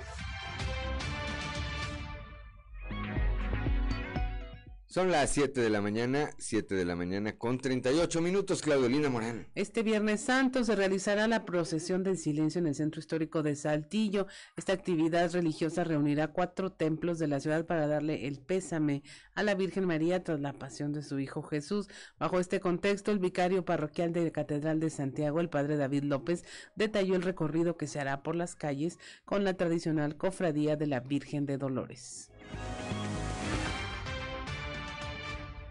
Son 4.91 5.11
las 5.11 5.30
7 5.30 5.61
de 5.61 5.70
la 5.70 5.82
mañana, 5.82 6.32
7 6.40 6.74
de 6.74 6.84
la 6.84 6.95
mañana 6.95 7.38
con 7.38 7.60
38 7.60 8.22
minutos, 8.22 8.64
Claudelina 8.64 9.07
Morán. 9.07 9.45
Este 9.53 9.84
Viernes 9.84 10.22
Santo 10.22 10.64
se 10.64 10.76
realizará 10.76 11.28
la 11.28 11.45
procesión 11.45 12.03
del 12.03 12.18
silencio 12.18 12.57
en 12.57 12.66
el 12.66 12.74
Centro 12.74 12.99
Histórico 12.99 13.44
de 13.44 13.56
Saltillo. 13.56 14.26
Esta 14.57 14.74
actividad 14.74 15.32
religiosa 15.32 15.84
reunirá 15.84 16.30
cuatro 16.30 16.72
templos 16.72 17.20
de 17.20 17.28
la 17.28 17.40
ciudad 17.40 17.68
para 17.68 17.86
darle 17.86 18.26
el 18.26 18.40
pésame 18.40 19.03
a 19.36 19.44
la 19.44 19.53
Virgen 19.53 19.86
María 19.86 20.24
tras 20.24 20.40
la 20.40 20.53
pasión 20.53 20.91
de 20.91 21.03
su 21.03 21.20
Hijo 21.20 21.44
Jesús. 21.44 21.88
Bajo 22.18 22.40
este 22.40 22.60
contexto, 22.60 23.11
el 23.11 23.20
vicario 23.20 23.64
parroquial 23.64 24.11
de 24.11 24.24
la 24.24 24.32
Catedral 24.32 24.80
de 24.80 24.90
Santiago, 24.90 25.40
el 25.40 25.49
padre 25.49 25.78
David 25.78 26.06
López, 26.06 26.45
detalló 26.76 27.14
el 27.14 27.22
recorrido 27.22 27.78
que 27.78 27.86
se 27.86 27.99
hará 27.99 28.24
por 28.24 28.36
las 28.36 28.56
calles 28.56 28.98
con 29.24 29.44
la 29.44 29.53
tradicional 29.53 30.18
cofradía 30.18 30.78
de 30.78 30.88
la 30.88 30.99
Virgen 30.99 31.45
de 31.45 31.60
Dolores. 31.60 32.32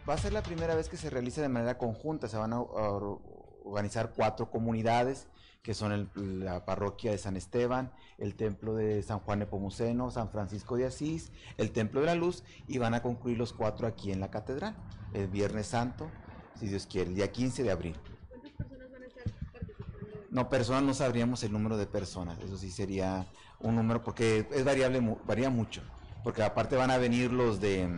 Va 0.08 0.14
a 0.14 0.18
ser 0.18 0.32
la 0.32 0.42
primera 0.42 0.74
vez 0.74 0.88
que 0.88 0.96
se 0.96 1.10
realiza 1.10 1.42
de 1.42 1.50
manera 1.50 1.76
conjunta. 1.76 2.28
Se 2.28 2.38
van 2.38 2.54
a 2.54 2.62
organizar 2.62 4.14
cuatro 4.16 4.50
comunidades, 4.50 5.26
que 5.62 5.74
son 5.74 5.92
el, 5.92 6.08
la 6.44 6.64
parroquia 6.64 7.10
de 7.10 7.18
San 7.18 7.36
Esteban, 7.36 7.92
el 8.16 8.34
templo 8.34 8.74
de 8.74 9.02
San 9.02 9.18
Juan 9.18 9.40
Nepomuceno, 9.40 10.10
San 10.10 10.30
Francisco 10.30 10.78
de 10.78 10.86
Asís, 10.86 11.30
el 11.58 11.72
templo 11.72 12.00
de 12.00 12.06
la 12.06 12.14
Luz, 12.14 12.42
y 12.66 12.78
van 12.78 12.94
a 12.94 13.02
concluir 13.02 13.36
los 13.36 13.52
cuatro 13.52 13.86
aquí 13.86 14.10
en 14.10 14.20
la 14.20 14.30
catedral, 14.30 14.76
el 15.12 15.28
Viernes 15.28 15.66
Santo, 15.66 16.10
si 16.58 16.68
Dios 16.68 16.86
quiere, 16.86 17.10
el 17.10 17.16
día 17.16 17.30
15 17.30 17.62
de 17.62 17.70
abril. 17.70 17.96
¿Cuántas 18.30 18.52
personas 18.52 18.90
van 18.90 19.02
a 19.02 19.06
estar 19.06 19.24
participando? 19.52 20.08
No, 20.30 20.48
personas 20.48 20.82
no 20.84 20.94
sabríamos 20.94 21.42
el 21.42 21.52
número 21.52 21.76
de 21.76 21.86
personas, 21.86 22.38
eso 22.38 22.56
sí 22.56 22.70
sería 22.70 23.26
un 23.60 23.74
número, 23.74 24.02
porque 24.02 24.48
es 24.50 24.64
variable, 24.64 25.18
varía 25.26 25.50
mucho 25.50 25.82
porque 26.28 26.42
aparte 26.42 26.76
van 26.76 26.90
a 26.90 26.98
venir 26.98 27.32
los 27.32 27.58
de, 27.58 27.88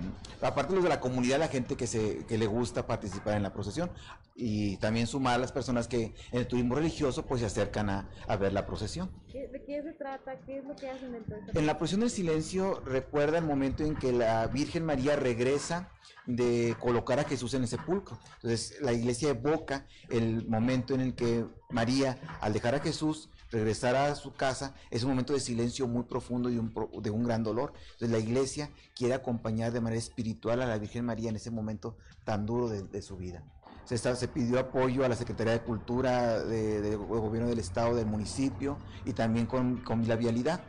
aparte 0.40 0.72
los 0.72 0.84
de 0.84 0.88
la 0.88 1.00
comunidad, 1.00 1.40
la 1.40 1.48
gente 1.48 1.76
que, 1.76 1.88
se, 1.88 2.24
que 2.26 2.38
le 2.38 2.46
gusta 2.46 2.86
participar 2.86 3.36
en 3.36 3.42
la 3.42 3.52
procesión 3.52 3.90
y 4.36 4.76
también 4.76 5.08
sumar 5.08 5.34
a 5.34 5.38
las 5.38 5.50
personas 5.50 5.88
que 5.88 6.14
en 6.30 6.38
el 6.38 6.46
turismo 6.46 6.76
religioso 6.76 7.26
pues 7.26 7.40
se 7.40 7.48
acercan 7.48 7.90
a, 7.90 8.08
a 8.28 8.36
ver 8.36 8.52
la 8.52 8.66
procesión. 8.66 9.10
¿De 9.32 9.64
qué 9.66 9.82
se 9.82 9.94
trata? 9.94 10.38
¿Qué 10.46 10.58
es 10.58 10.64
lo 10.64 10.76
que 10.76 10.88
hacen 10.88 11.12
entonces? 11.12 11.56
En 11.56 11.66
la 11.66 11.76
procesión 11.76 12.02
del 12.02 12.10
silencio 12.10 12.80
recuerda 12.86 13.38
el 13.38 13.44
momento 13.44 13.82
en 13.82 13.96
que 13.96 14.12
la 14.12 14.46
Virgen 14.46 14.84
María 14.84 15.16
regresa 15.16 15.90
de 16.26 16.76
colocar 16.78 17.18
a 17.18 17.24
Jesús 17.24 17.54
en 17.54 17.62
el 17.62 17.68
sepulcro. 17.68 18.16
Entonces 18.36 18.80
la 18.80 18.92
iglesia 18.92 19.30
evoca 19.30 19.88
el 20.08 20.46
momento 20.46 20.94
en 20.94 21.00
el 21.00 21.14
que 21.16 21.46
María, 21.68 22.16
al 22.40 22.52
dejar 22.52 22.76
a 22.76 22.78
Jesús, 22.78 23.28
regresar 23.50 23.96
a 23.96 24.14
su 24.14 24.32
casa 24.32 24.74
es 24.90 25.02
un 25.02 25.10
momento 25.10 25.32
de 25.32 25.40
silencio 25.40 25.86
muy 25.86 26.04
profundo 26.04 26.50
y 26.50 26.54
de 26.54 27.10
un 27.10 27.24
gran 27.24 27.42
dolor. 27.42 27.72
Entonces 27.92 28.10
la 28.10 28.18
iglesia 28.18 28.70
quiere 28.94 29.14
acompañar 29.14 29.72
de 29.72 29.80
manera 29.80 29.98
espiritual 29.98 30.62
a 30.62 30.66
la 30.66 30.78
Virgen 30.78 31.04
María 31.04 31.30
en 31.30 31.36
ese 31.36 31.50
momento 31.50 31.96
tan 32.24 32.46
duro 32.46 32.68
de, 32.68 33.02
su 33.02 33.16
vida. 33.16 33.44
Se, 33.84 34.28
pidió 34.28 34.60
apoyo 34.60 35.04
a 35.04 35.08
la 35.08 35.16
Secretaría 35.16 35.52
de 35.52 35.62
Cultura 35.62 36.44
del 36.44 36.96
Gobierno 36.96 37.48
del 37.48 37.58
Estado, 37.58 37.94
del 37.96 38.06
municipio 38.06 38.78
y 39.04 39.12
también 39.12 39.46
con, 39.46 39.82
la 40.06 40.16
vialidad. 40.16 40.62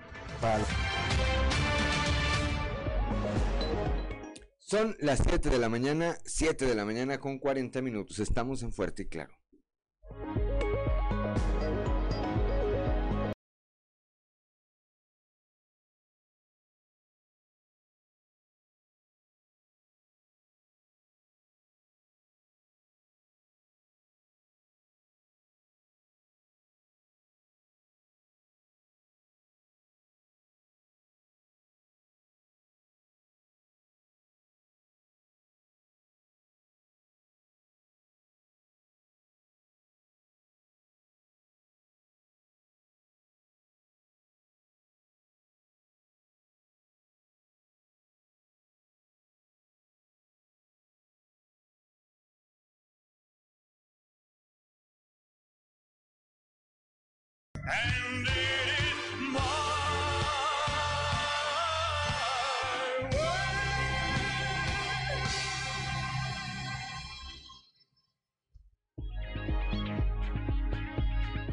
Son 4.58 4.96
las 5.00 5.20
7 5.20 5.50
de 5.50 5.60
la 5.60 5.70
mañana, 5.70 6.16
7 6.26 6.66
de 6.66 6.76
la 6.76 6.86
mañana 6.86 7.20
con 7.20 7.38
40 7.38 7.82
minutos. 7.82 8.20
Estamos 8.20 8.64
en 8.64 8.72
Fuerte 8.72 9.04
y 9.04 9.06
Claro. 9.08 9.41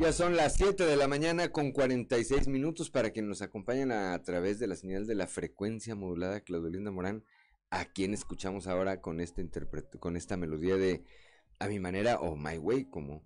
Ya 0.00 0.12
son 0.12 0.36
las 0.36 0.54
7 0.54 0.86
de 0.86 0.96
la 0.96 1.08
mañana 1.08 1.50
con 1.50 1.72
46 1.72 2.46
minutos 2.46 2.88
para 2.88 3.12
que 3.12 3.20
nos 3.20 3.42
acompañen 3.42 3.90
a, 3.90 4.22
través 4.22 4.60
de 4.60 4.68
la 4.68 4.76
señal 4.76 5.08
de 5.08 5.16
la 5.16 5.26
frecuencia 5.26 5.96
modulada 5.96 6.40
Claudelinda 6.40 6.92
Morán, 6.92 7.24
a 7.70 7.84
quien 7.84 8.14
escuchamos 8.14 8.68
ahora 8.68 9.00
con 9.00 9.18
este 9.20 9.44
con 9.98 10.16
esta 10.16 10.36
melodía 10.36 10.76
de 10.76 11.02
A 11.58 11.66
mi 11.66 11.80
manera 11.80 12.20
o 12.20 12.36
My 12.36 12.58
Way, 12.58 12.84
como 12.84 13.24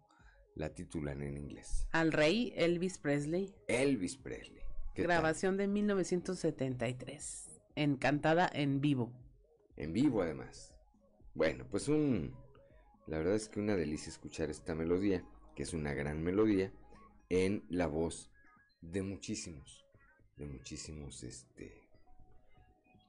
la 0.54 0.70
titulan 0.70 1.22
en 1.22 1.36
inglés. 1.36 1.88
Al 1.92 2.10
rey 2.10 2.54
Elvis 2.56 2.96
Presley. 2.96 3.54
Elvis 3.68 4.16
Presley. 4.16 4.62
Grabación 4.96 5.58
de 5.58 5.68
1973. 5.68 7.60
Encantada 7.76 8.50
en 8.50 8.80
vivo. 8.80 9.12
En 9.76 9.92
vivo 9.92 10.22
además. 10.22 10.74
Bueno, 11.34 11.66
pues 11.70 11.88
un... 11.88 12.34
La 13.06 13.18
verdad 13.18 13.34
es 13.34 13.50
que 13.50 13.60
una 13.60 13.76
delicia 13.76 14.08
escuchar 14.08 14.48
esta 14.48 14.74
melodía 14.74 15.22
que 15.54 15.64
es 15.64 15.72
una 15.72 15.94
gran 15.94 16.22
melodía, 16.22 16.72
en 17.28 17.64
la 17.68 17.86
voz 17.86 18.30
de 18.80 19.02
muchísimos, 19.02 19.86
de 20.36 20.46
muchísimos 20.46 21.22
este, 21.22 21.88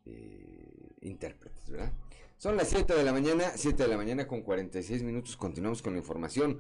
eh, 0.06 0.96
intérpretes, 1.02 1.70
¿verdad? 1.70 1.94
Son 2.38 2.58
las 2.58 2.70
7 2.70 2.94
de 2.94 3.04
la 3.04 3.14
mañana, 3.14 3.52
7 3.56 3.84
de 3.84 3.90
la 3.90 3.98
mañana 3.98 4.28
con 4.28 4.42
46 4.42 5.04
minutos, 5.04 5.38
continuamos 5.38 5.82
con 5.82 5.94
la 5.94 6.00
información. 6.00 6.60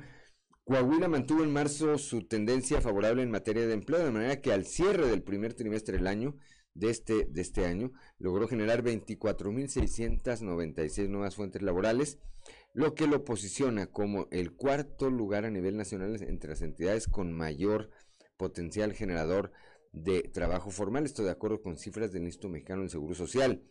Coahuila 0.64 1.10
mantuvo 1.10 1.43
en 1.43 1.51
marzo 1.51 1.97
su 1.97 2.26
tendencia 2.26 2.80
favorable 2.80 3.22
en 3.22 3.31
materia 3.31 3.68
de 3.68 3.73
empleo, 3.73 4.01
de 4.03 4.11
manera 4.11 4.39
que 4.39 4.53
al 4.53 4.65
cierre 4.65 5.07
del 5.07 5.23
primer 5.23 5.55
trimestre 5.55 5.97
del 5.97 6.07
año, 6.07 6.38
de 6.73 6.89
este, 6.89 7.26
de 7.26 7.41
este 7.41 7.65
año, 7.65 7.91
logró 8.18 8.47
generar 8.47 8.81
24.696 8.81 11.10
nuevas 11.10 11.35
fuentes 11.35 11.61
laborales, 11.61 12.18
lo 12.73 12.95
que 12.95 13.07
lo 13.07 13.23
posiciona 13.23 13.87
como 13.87 14.27
el 14.31 14.53
cuarto 14.53 15.09
lugar 15.09 15.45
a 15.45 15.51
nivel 15.51 15.77
nacional 15.77 16.21
entre 16.23 16.49
las 16.49 16.61
entidades 16.61 17.07
con 17.07 17.31
mayor 17.31 17.91
potencial 18.35 18.93
generador 18.93 19.51
de 19.91 20.23
trabajo 20.23 20.71
formal. 20.71 21.05
Esto 21.05 21.23
de 21.23 21.31
acuerdo 21.31 21.61
con 21.61 21.77
cifras 21.77 22.11
del 22.11 22.23
Instituto 22.23 22.49
Mexicano 22.49 22.81
del 22.81 22.89
Seguro 22.89 23.13
Social. 23.13 23.63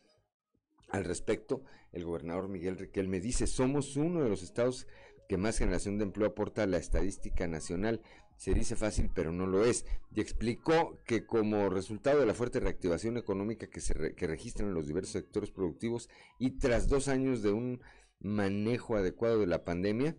Al 0.88 1.04
respecto, 1.04 1.64
el 1.90 2.04
gobernador 2.04 2.48
Miguel 2.48 2.78
Riquelme 2.78 3.20
dice, 3.20 3.46
somos 3.46 3.96
uno 3.96 4.22
de 4.22 4.28
los 4.28 4.42
estados 4.42 4.86
que 5.28 5.36
más 5.36 5.58
generación 5.58 5.98
de 5.98 6.04
empleo 6.04 6.28
aporta 6.28 6.62
a 6.62 6.66
la 6.66 6.76
estadística 6.76 7.48
nacional. 7.48 8.02
Se 8.36 8.54
dice 8.54 8.76
fácil, 8.76 9.10
pero 9.14 9.32
no 9.32 9.46
lo 9.46 9.64
es. 9.64 9.84
Y 10.14 10.20
explicó 10.20 11.00
que 11.06 11.26
como 11.26 11.70
resultado 11.70 12.20
de 12.20 12.26
la 12.26 12.34
fuerte 12.34 12.60
reactivación 12.60 13.16
económica 13.16 13.68
que 13.68 13.80
se 13.80 13.94
registran 13.94 14.68
en 14.68 14.74
los 14.74 14.86
diversos 14.86 15.12
sectores 15.12 15.50
productivos 15.50 16.08
y 16.38 16.58
tras 16.58 16.88
dos 16.88 17.08
años 17.08 17.42
de 17.42 17.52
un 17.52 17.80
manejo 18.22 18.96
adecuado 18.96 19.40
de 19.40 19.46
la 19.46 19.64
pandemia, 19.64 20.16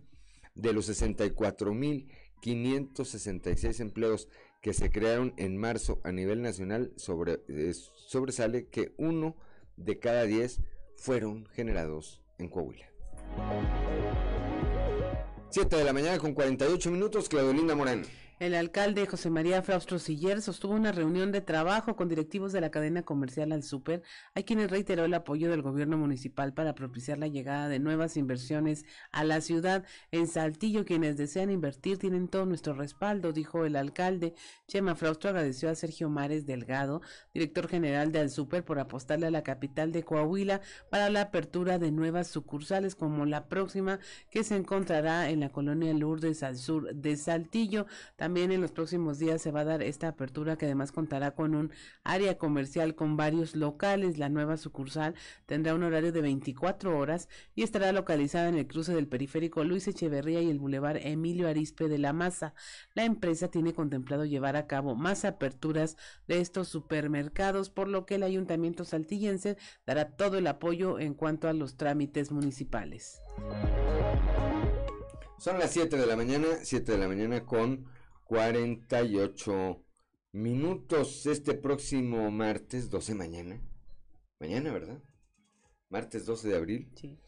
de 0.54 0.72
los 0.72 0.88
64.566 0.88 3.80
empleos 3.80 4.28
que 4.60 4.72
se 4.72 4.90
crearon 4.90 5.34
en 5.36 5.56
marzo 5.56 6.00
a 6.04 6.12
nivel 6.12 6.42
nacional, 6.42 6.92
eh, 6.96 7.72
sobresale 8.06 8.68
que 8.68 8.94
uno 8.96 9.34
de 9.76 9.98
cada 9.98 10.22
diez 10.24 10.60
fueron 10.96 11.46
generados 11.46 12.22
en 12.38 12.48
Coahuila. 12.48 12.88
7 15.50 15.76
de 15.76 15.84
la 15.84 15.92
mañana 15.92 16.18
con 16.18 16.32
48 16.34 16.90
minutos, 16.90 17.28
Claudelinda 17.28 17.74
Morán. 17.74 18.04
El 18.44 18.54
alcalde 18.54 19.06
José 19.06 19.30
María 19.30 19.62
Fraustro 19.62 19.98
Siller 19.98 20.42
sostuvo 20.42 20.74
una 20.74 20.92
reunión 20.92 21.32
de 21.32 21.40
trabajo 21.40 21.96
con 21.96 22.10
directivos 22.10 22.52
de 22.52 22.60
la 22.60 22.70
cadena 22.70 23.02
comercial 23.02 23.52
Al 23.52 23.62
Super, 23.62 24.02
a 24.34 24.42
quienes 24.42 24.70
reiteró 24.70 25.06
el 25.06 25.14
apoyo 25.14 25.50
del 25.50 25.62
gobierno 25.62 25.96
municipal 25.96 26.52
para 26.52 26.74
propiciar 26.74 27.16
la 27.16 27.26
llegada 27.26 27.70
de 27.70 27.78
nuevas 27.78 28.18
inversiones 28.18 28.84
a 29.12 29.24
la 29.24 29.40
ciudad. 29.40 29.86
En 30.10 30.26
Saltillo, 30.26 30.84
quienes 30.84 31.16
desean 31.16 31.50
invertir 31.50 31.96
tienen 31.96 32.28
todo 32.28 32.44
nuestro 32.44 32.74
respaldo, 32.74 33.32
dijo 33.32 33.64
el 33.64 33.76
alcalde. 33.76 34.34
Chema 34.68 34.94
Fraustro 34.94 35.30
agradeció 35.30 35.70
a 35.70 35.74
Sergio 35.74 36.10
Mares 36.10 36.44
Delgado, 36.44 37.00
director 37.32 37.66
general 37.66 38.12
de 38.12 38.18
Al 38.18 38.28
Super, 38.28 38.62
por 38.62 38.78
apostarle 38.78 39.26
a 39.26 39.30
la 39.30 39.42
capital 39.42 39.90
de 39.90 40.02
Coahuila 40.02 40.60
para 40.90 41.08
la 41.08 41.22
apertura 41.22 41.78
de 41.78 41.90
nuevas 41.92 42.28
sucursales 42.28 42.94
como 42.94 43.24
la 43.24 43.48
próxima 43.48 44.00
que 44.28 44.44
se 44.44 44.54
encontrará 44.54 45.30
en 45.30 45.40
la 45.40 45.48
colonia 45.48 45.94
Lourdes 45.94 46.42
al 46.42 46.58
sur 46.58 46.94
de 46.94 47.16
Saltillo. 47.16 47.86
También 48.16 48.33
en 48.42 48.60
los 48.60 48.72
próximos 48.72 49.18
días 49.18 49.40
se 49.40 49.52
va 49.52 49.60
a 49.60 49.64
dar 49.64 49.82
esta 49.82 50.08
apertura 50.08 50.56
que 50.56 50.66
además 50.66 50.90
contará 50.90 51.30
con 51.32 51.54
un 51.54 51.70
área 52.02 52.36
comercial 52.36 52.94
con 52.94 53.16
varios 53.16 53.54
locales. 53.54 54.18
La 54.18 54.28
nueva 54.28 54.56
sucursal 54.56 55.14
tendrá 55.46 55.74
un 55.74 55.84
horario 55.84 56.10
de 56.10 56.20
24 56.20 56.98
horas 56.98 57.28
y 57.54 57.62
estará 57.62 57.92
localizada 57.92 58.48
en 58.48 58.56
el 58.56 58.66
cruce 58.66 58.92
del 58.92 59.06
periférico 59.06 59.62
Luis 59.62 59.86
Echeverría 59.86 60.42
y 60.42 60.50
el 60.50 60.58
bulevar 60.58 60.98
Emilio 60.98 61.48
Arispe 61.48 61.88
de 61.88 61.98
la 61.98 62.12
Maza. 62.12 62.54
La 62.94 63.04
empresa 63.04 63.48
tiene 63.48 63.72
contemplado 63.72 64.24
llevar 64.24 64.56
a 64.56 64.66
cabo 64.66 64.96
más 64.96 65.24
aperturas 65.24 65.96
de 66.26 66.40
estos 66.40 66.68
supermercados, 66.68 67.70
por 67.70 67.88
lo 67.88 68.04
que 68.04 68.16
el 68.16 68.24
ayuntamiento 68.24 68.84
saltillense 68.84 69.56
dará 69.86 70.10
todo 70.10 70.38
el 70.38 70.46
apoyo 70.48 70.98
en 70.98 71.14
cuanto 71.14 71.48
a 71.48 71.52
los 71.52 71.76
trámites 71.76 72.32
municipales. 72.32 73.20
Son 75.38 75.58
las 75.58 75.70
7 75.72 75.96
de 75.96 76.06
la 76.06 76.16
mañana, 76.16 76.46
7 76.62 76.92
de 76.92 76.98
la 76.98 77.06
mañana 77.06 77.44
con 77.44 77.86
48 78.24 79.82
minutos 80.32 81.26
este 81.26 81.54
próximo 81.54 82.30
martes 82.30 82.90
12 82.90 83.14
mañana. 83.14 83.60
Mañana, 84.40 84.72
¿verdad? 84.72 85.02
Martes 85.90 86.26
12 86.26 86.48
de 86.48 86.56
abril. 86.56 86.90
Sí. 86.96 87.18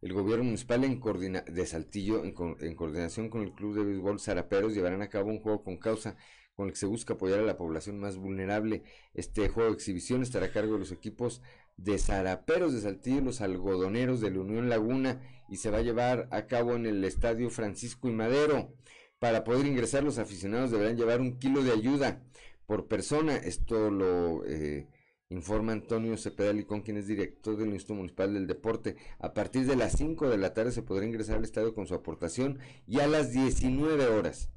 El 0.00 0.14
gobierno 0.14 0.44
municipal 0.44 0.82
en 0.84 1.00
de 1.00 1.66
Saltillo, 1.66 2.24
en, 2.24 2.34
en, 2.60 2.74
coordinación 2.74 3.28
con 3.28 3.42
el 3.42 3.52
Club 3.52 3.74
de 3.74 3.84
Béisbol 3.84 4.18
Zaraperos, 4.18 4.74
llevarán 4.74 5.02
a 5.02 5.10
cabo 5.10 5.28
un 5.28 5.40
juego 5.40 5.62
con 5.62 5.76
causa 5.76 6.16
con 6.54 6.66
el 6.66 6.72
que 6.72 6.78
se 6.78 6.86
busca 6.86 7.14
apoyar 7.14 7.40
a 7.40 7.44
la 7.44 7.58
población 7.58 8.00
más 8.00 8.16
vulnerable. 8.16 8.82
Este 9.12 9.48
juego 9.50 9.70
de 9.70 9.74
exhibición 9.76 10.22
estará 10.22 10.46
a 10.46 10.52
cargo 10.52 10.74
de 10.74 10.80
los 10.80 10.92
equipos 10.92 11.42
de 11.76 11.98
Zaraperos 11.98 12.72
de 12.72 12.80
Saltillo 12.80 13.20
los 13.20 13.40
algodoneros 13.40 14.20
de 14.20 14.30
la 14.30 14.40
Unión 14.40 14.68
Laguna 14.68 15.20
y 15.48 15.56
se 15.56 15.70
va 15.70 15.78
a 15.78 15.82
llevar 15.82 16.28
a 16.30 16.46
cabo 16.46 16.76
en 16.76 16.86
el 16.86 17.04
Estadio 17.04 17.50
Francisco 17.50 18.08
y 18.08 18.12
Madero. 18.12 18.74
Para 19.20 19.44
poder 19.44 19.66
ingresar, 19.66 20.02
los 20.02 20.18
aficionados 20.18 20.70
deberán 20.70 20.96
llevar 20.96 21.20
un 21.20 21.38
kilo 21.38 21.62
de 21.62 21.72
ayuda 21.72 22.22
por 22.64 22.88
persona. 22.88 23.36
Esto 23.36 23.90
lo 23.90 24.46
eh, 24.46 24.88
informa 25.28 25.72
Antonio 25.72 26.16
Cepeda 26.16 26.54
Licón, 26.54 26.80
quien 26.80 26.96
es 26.96 27.06
director 27.06 27.58
del 27.58 27.68
Instituto 27.68 27.96
Municipal 27.96 28.32
del 28.32 28.46
Deporte. 28.46 28.96
A 29.18 29.34
partir 29.34 29.66
de 29.66 29.76
las 29.76 29.92
5 29.98 30.30
de 30.30 30.38
la 30.38 30.54
tarde 30.54 30.72
se 30.72 30.82
podrá 30.82 31.04
ingresar 31.04 31.36
al 31.36 31.44
estadio 31.44 31.74
con 31.74 31.86
su 31.86 31.94
aportación 31.94 32.60
y 32.86 33.00
a 33.00 33.06
las 33.06 33.30
19 33.30 34.06
horas 34.06 34.50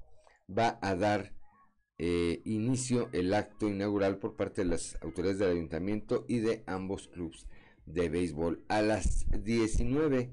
va 0.49 0.79
a 0.81 0.95
dar 0.95 1.35
eh, 1.97 2.41
inicio 2.45 3.09
el 3.11 3.33
acto 3.33 3.67
inaugural 3.67 4.17
por 4.17 4.37
parte 4.37 4.63
de 4.63 4.69
las 4.69 4.97
autoridades 5.01 5.39
del 5.39 5.51
ayuntamiento 5.51 6.23
y 6.29 6.39
de 6.39 6.63
ambos 6.67 7.09
clubes 7.09 7.47
de 7.85 8.07
béisbol. 8.07 8.63
A 8.69 8.81
las 8.81 9.25
19 9.29 10.31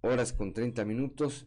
horas 0.00 0.32
con 0.32 0.52
30 0.52 0.84
minutos 0.84 1.46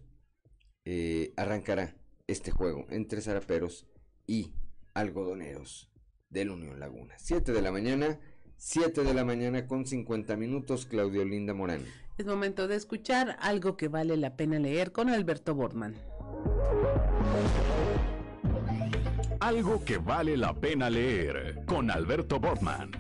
eh, 0.86 1.34
arrancará 1.36 2.01
este 2.32 2.52
juego 2.52 2.86
entre 2.90 3.22
zaraperos 3.22 3.86
y 4.26 4.54
algodoneros 4.94 5.90
del 6.30 6.50
Unión 6.50 6.80
Laguna. 6.80 7.14
7 7.18 7.52
de 7.52 7.62
la 7.62 7.72
mañana, 7.72 8.20
7 8.58 9.04
de 9.04 9.14
la 9.14 9.26
mañana 9.26 9.68
con 9.68 9.86
50 9.86 10.38
minutos, 10.38 10.86
Claudio 10.86 11.26
Linda 11.26 11.54
Morán. 11.54 11.86
Es 12.18 12.26
momento 12.26 12.68
de 12.68 12.76
escuchar 12.76 13.38
algo 13.42 13.76
que 13.76 13.90
vale 13.90 14.16
la 14.16 14.36
pena 14.38 14.60
leer 14.60 14.92
con 14.92 15.10
Alberto 15.10 15.56
Bortman. 15.56 15.96
Algo 19.40 19.84
que 19.84 19.98
vale 19.98 20.38
la 20.38 20.54
pena 20.54 20.90
leer 20.90 21.64
con 21.66 21.92
Alberto 21.92 22.40
Bortman. 22.40 22.92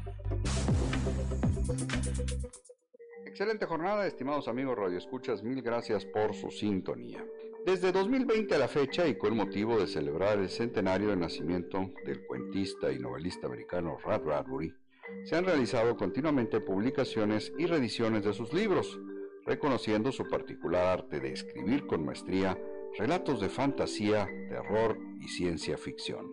Excelente 3.26 3.66
jornada, 3.66 4.06
estimados 4.08 4.48
amigos 4.48 4.78
radioescuchas, 4.78 5.42
mil 5.42 5.62
gracias 5.62 6.06
por 6.06 6.34
su 6.34 6.52
sintonía. 6.52 7.24
Desde 7.66 7.92
2020 7.92 8.56
a 8.56 8.58
la 8.58 8.68
fecha 8.68 9.08
y 9.08 9.16
con 9.20 9.36
motivo 9.36 9.78
de 9.78 9.86
celebrar 9.86 10.40
el 10.40 10.50
centenario 10.50 11.10
de 11.10 11.16
nacimiento 11.16 11.92
del 12.04 12.26
cuentista 12.26 12.92
y 12.92 12.98
novelista 12.98 13.46
americano 13.46 14.00
Ray 14.04 14.18
Bradbury, 14.18 14.74
se 15.26 15.36
han 15.36 15.46
realizado 15.46 15.96
continuamente 15.96 16.60
publicaciones 16.60 17.54
y 17.60 17.68
reediciones 17.68 18.24
de 18.24 18.34
sus 18.34 18.52
libros, 18.52 19.00
reconociendo 19.46 20.12
su 20.12 20.28
particular 20.28 20.88
arte 20.88 21.20
de 21.20 21.34
escribir 21.34 21.86
con 21.86 22.04
maestría 22.04 22.58
relatos 22.98 23.40
de 23.40 23.50
fantasía, 23.50 24.28
terror 24.50 24.98
y 25.20 25.28
ciencia 25.28 25.78
ficción. 25.78 26.26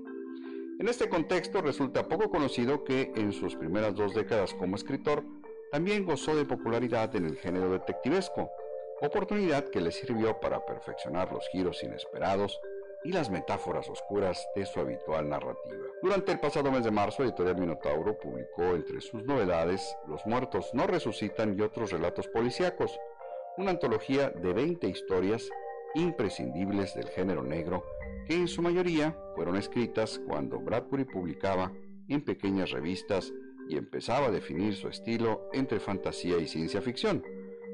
En 0.81 0.89
este 0.89 1.11
contexto 1.11 1.61
resulta 1.61 2.09
poco 2.09 2.31
conocido 2.31 2.85
que 2.85 3.13
en 3.17 3.35
sus 3.35 3.55
primeras 3.55 3.95
dos 3.95 4.15
décadas 4.15 4.55
como 4.55 4.77
escritor 4.77 5.25
también 5.71 6.07
gozó 6.07 6.35
de 6.35 6.47
popularidad 6.47 7.15
en 7.17 7.27
el 7.27 7.37
género 7.37 7.71
detectivesco, 7.71 8.49
oportunidad 9.01 9.69
que 9.69 9.81
le 9.81 9.93
sirvió 9.93 10.41
para 10.41 10.65
perfeccionar 10.65 11.33
los 11.33 11.49
giros 11.49 11.83
inesperados 11.83 12.61
y 13.05 13.13
las 13.13 13.31
metáforas 13.31 13.89
oscuras 13.89 14.45
de 14.57 14.67
su 14.67 14.81
habitual 14.81 15.29
narrativa. 15.29 15.85
Durante 16.03 16.33
el 16.33 16.41
pasado 16.41 16.73
mes 16.73 16.85
de 16.85 16.91
marzo, 16.91 17.23
Editorial 17.23 17.59
Minotauro 17.59 18.19
publicó 18.19 18.63
entre 18.75 19.01
sus 19.01 19.23
novedades 19.25 19.97
Los 20.09 20.27
muertos 20.27 20.71
no 20.75 20.87
resucitan 20.87 21.57
y 21.57 21.63
otros 21.63 21.93
relatos 21.93 22.27
policíacos, 22.29 22.99
una 23.57 23.71
antología 23.71 24.31
de 24.31 24.53
20 24.53 24.89
historias 24.89 25.49
imprescindibles 25.95 26.95
del 26.95 27.09
género 27.09 27.43
negro 27.43 27.85
que 28.27 28.35
en 28.35 28.49
su 28.49 28.63
mayoría 28.63 29.17
fueron 29.35 29.57
escritas 29.57 30.21
cuando 30.27 30.61
Bradbury 30.61 31.05
publicaba 31.05 31.73
en 32.09 32.25
pequeñas 32.25 32.71
revistas 32.73 33.33
y 33.69 33.77
empezaba 33.77 34.27
a 34.27 34.31
definir 34.31 34.75
su 34.75 34.89
estilo 34.89 35.49
entre 35.53 35.81
fantasía 35.81 36.39
y 36.39 36.47
ciencia 36.47 36.83
ficción 36.83 37.23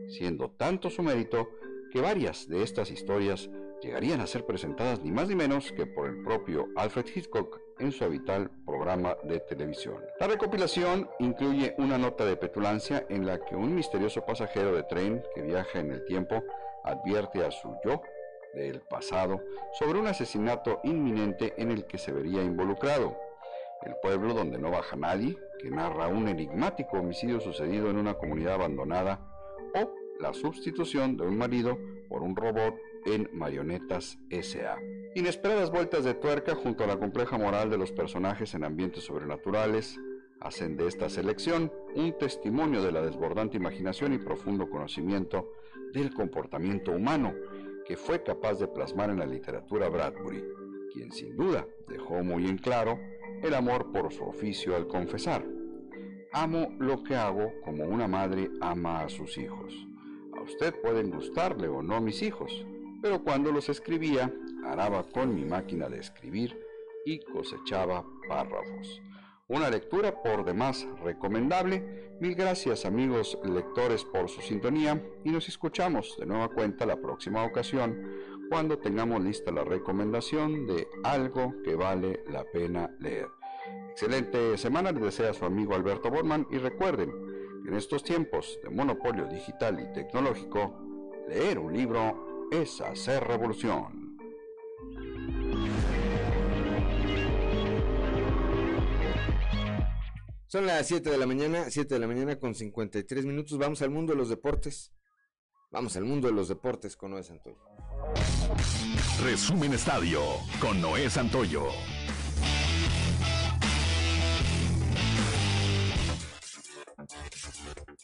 siendo 0.09 0.51
tanto 0.51 0.91
su 0.91 1.03
mérito 1.03 1.49
que 1.91 2.01
varias 2.01 2.49
de 2.49 2.63
estas 2.63 2.91
historias 2.91 3.49
llegarían 3.81 4.21
a 4.21 4.27
ser 4.27 4.47
presentadas 4.47 5.03
ni 5.03 5.13
más 5.13 5.29
ni 5.29 5.35
menos 5.35 5.71
que 5.73 5.87
por 5.87 6.09
el 6.09 6.23
propio 6.23 6.69
Alfred 6.77 7.07
Hitchcock 7.15 7.61
en 7.79 7.93
su 7.93 8.05
habitual 8.05 8.51
programa 8.65 9.17
de 9.25 9.41
televisión. 9.41 10.03
La 10.19 10.27
recopilación 10.27 11.09
incluye 11.19 11.75
una 11.79 11.99
nota 11.99 12.25
de 12.25 12.37
petulancia 12.37 13.05
en 13.09 13.27
la 13.27 13.45
que 13.45 13.57
un 13.57 13.75
misterioso 13.75 14.25
pasajero 14.25 14.75
de 14.75 14.85
tren 14.85 15.23
que 15.35 15.43
viaja 15.43 15.81
en 15.81 15.93
el 15.93 16.05
tiempo 16.05 16.43
advierte 16.83 17.45
a 17.45 17.51
su 17.51 17.77
yo 17.85 18.01
del 18.55 18.81
pasado 18.81 19.43
sobre 19.79 19.99
un 19.99 20.07
asesinato 20.07 20.81
inminente 20.85 21.55
en 21.57 21.71
el 21.71 21.85
que 21.87 21.99
se 21.99 22.13
vería 22.13 22.43
involucrado. 22.43 23.17
El 23.83 23.97
pueblo 24.01 24.33
donde 24.33 24.59
no 24.59 24.71
baja 24.71 24.97
nadie, 24.97 25.37
que 25.59 25.71
narra 25.71 26.09
un 26.09 26.29
enigmático 26.29 26.99
homicidio 26.99 27.41
sucedido 27.41 27.91
en 27.91 27.99
una 27.99 28.15
comunidad 28.15 28.55
abandonada 28.55 29.34
la 30.21 30.33
sustitución 30.33 31.17
de 31.17 31.25
un 31.25 31.37
marido 31.37 31.79
por 32.09 32.23
un 32.23 32.37
robot 32.37 32.77
en 33.07 33.29
Marionetas 33.33 34.19
S.A. 34.31 34.79
Inesperadas 35.15 35.71
vueltas 35.71 36.05
de 36.05 36.15
tuerca 36.15 36.55
junto 36.55 36.85
a 36.85 36.87
la 36.87 36.99
compleja 36.99 37.39
moral 37.39 37.71
de 37.71 37.79
los 37.79 37.93
personajes 37.93 38.55
en 38.55 38.65
ambientes 38.65 39.05
sobrenaturales 39.05 39.99
hacen 40.41 40.77
de 40.77 40.89
esta 40.89 41.09
selección 41.09 41.73
un 41.95 42.19
testimonio 42.19 42.83
de 42.83 42.93
la 42.93 43.03
desbordante 43.03 43.57
imaginación 43.57 44.13
y 44.13 44.19
profundo 44.19 44.69
conocimiento 44.69 45.53
del 45.93 46.13
comportamiento 46.13 46.93
humano 46.93 47.35
que 47.87 47.97
fue 47.97 48.23
capaz 48.23 48.59
de 48.59 48.69
plasmar 48.69 49.11
en 49.11 49.19
la 49.19 49.27
literatura 49.27 49.89
Bradbury, 49.89 50.43
quien 50.93 51.13
sin 51.13 51.37
duda 51.37 51.67
dejó 51.89 52.23
muy 52.23 52.47
en 52.47 52.59
claro 52.59 52.99
el 53.43 53.55
amor 53.55 53.93
por 53.93 54.13
su 54.13 54.25
oficio 54.25 54.75
al 54.75 54.87
confesar. 54.87 55.45
Amo 56.33 56.75
lo 56.79 57.03
que 57.05 57.15
hago 57.15 57.53
como 57.63 57.85
una 57.85 58.09
madre 58.09 58.51
ama 58.61 59.01
a 59.01 59.09
sus 59.09 59.39
hijos. 59.39 59.87
A 60.37 60.43
usted 60.43 60.75
pueden 60.81 61.11
gustarle 61.11 61.69
o 61.69 61.83
no 61.83 62.01
mis 62.01 62.23
hijos, 62.23 62.67
pero 63.01 63.23
cuando 63.23 63.53
los 63.53 63.69
escribía, 63.69 64.33
araba 64.65 65.05
con 65.05 65.35
mi 65.35 65.45
máquina 65.45 65.89
de 65.89 66.01
escribir 66.01 66.59
y 67.05 67.21
cosechaba 67.21 68.05
párrafos. 68.29 69.01
Una 69.47 69.69
lectura 69.69 70.23
por 70.23 70.45
demás 70.45 70.87
recomendable. 71.03 72.17
Mil 72.21 72.35
gracias 72.35 72.87
amigos 72.87 73.39
lectores 73.45 74.05
por 74.05 74.29
su 74.31 74.41
sintonía 74.41 75.03
y 75.23 75.31
nos 75.31 75.49
escuchamos 75.49 76.17
de 76.19 76.25
nueva 76.25 76.49
cuenta 76.49 76.87
la 76.87 76.97
próxima 76.97 77.45
ocasión 77.45 78.09
cuando 78.49 78.79
tengamos 78.79 79.23
lista 79.23 79.53
la 79.53 79.65
recomendación 79.65 80.67
de 80.67 80.89
algo 81.03 81.55
que 81.63 81.75
vale 81.75 82.25
la 82.31 82.45
pena 82.45 82.91
leer. 83.01 83.29
Excelente 83.91 84.57
semana, 84.57 84.93
les 84.93 85.03
desea 85.03 85.35
su 85.35 85.45
amigo 85.45 85.75
Alberto 85.75 86.11
Borman 86.11 86.47
y 86.51 86.59
recuerden 86.59 87.34
en 87.67 87.75
estos 87.75 88.03
tiempos 88.03 88.59
de 88.63 88.71
monopolio 88.71 89.27
digital 89.27 89.81
y 89.81 89.93
tecnológico, 89.93 90.79
leer 91.29 91.59
un 91.59 91.73
libro 91.73 92.49
es 92.51 92.81
hacer 92.81 93.25
revolución. 93.25 94.19
Son 100.47 100.67
las 100.67 100.87
7 100.87 101.11
de 101.11 101.19
la 101.19 101.27
mañana, 101.27 101.65
7 101.69 101.95
de 101.95 102.01
la 102.01 102.07
mañana 102.07 102.39
con 102.39 102.55
53 102.55 103.27
minutos. 103.27 103.59
Vamos 103.59 103.83
al 103.83 103.91
mundo 103.91 104.13
de 104.13 104.19
los 104.19 104.29
deportes. 104.29 104.93
Vamos 105.73 105.97
al 105.97 106.05
mundo 106.05 106.29
de 106.29 106.35
los 106.35 106.49
deportes 106.49 106.97
con 106.97 107.11
Noé 107.11 107.25
Santoyo. 107.25 107.59
Resumen 109.25 109.73
Estadio 109.73 110.21
con 110.61 110.81
Noé 110.81 111.11
Santoyo. 111.11 111.65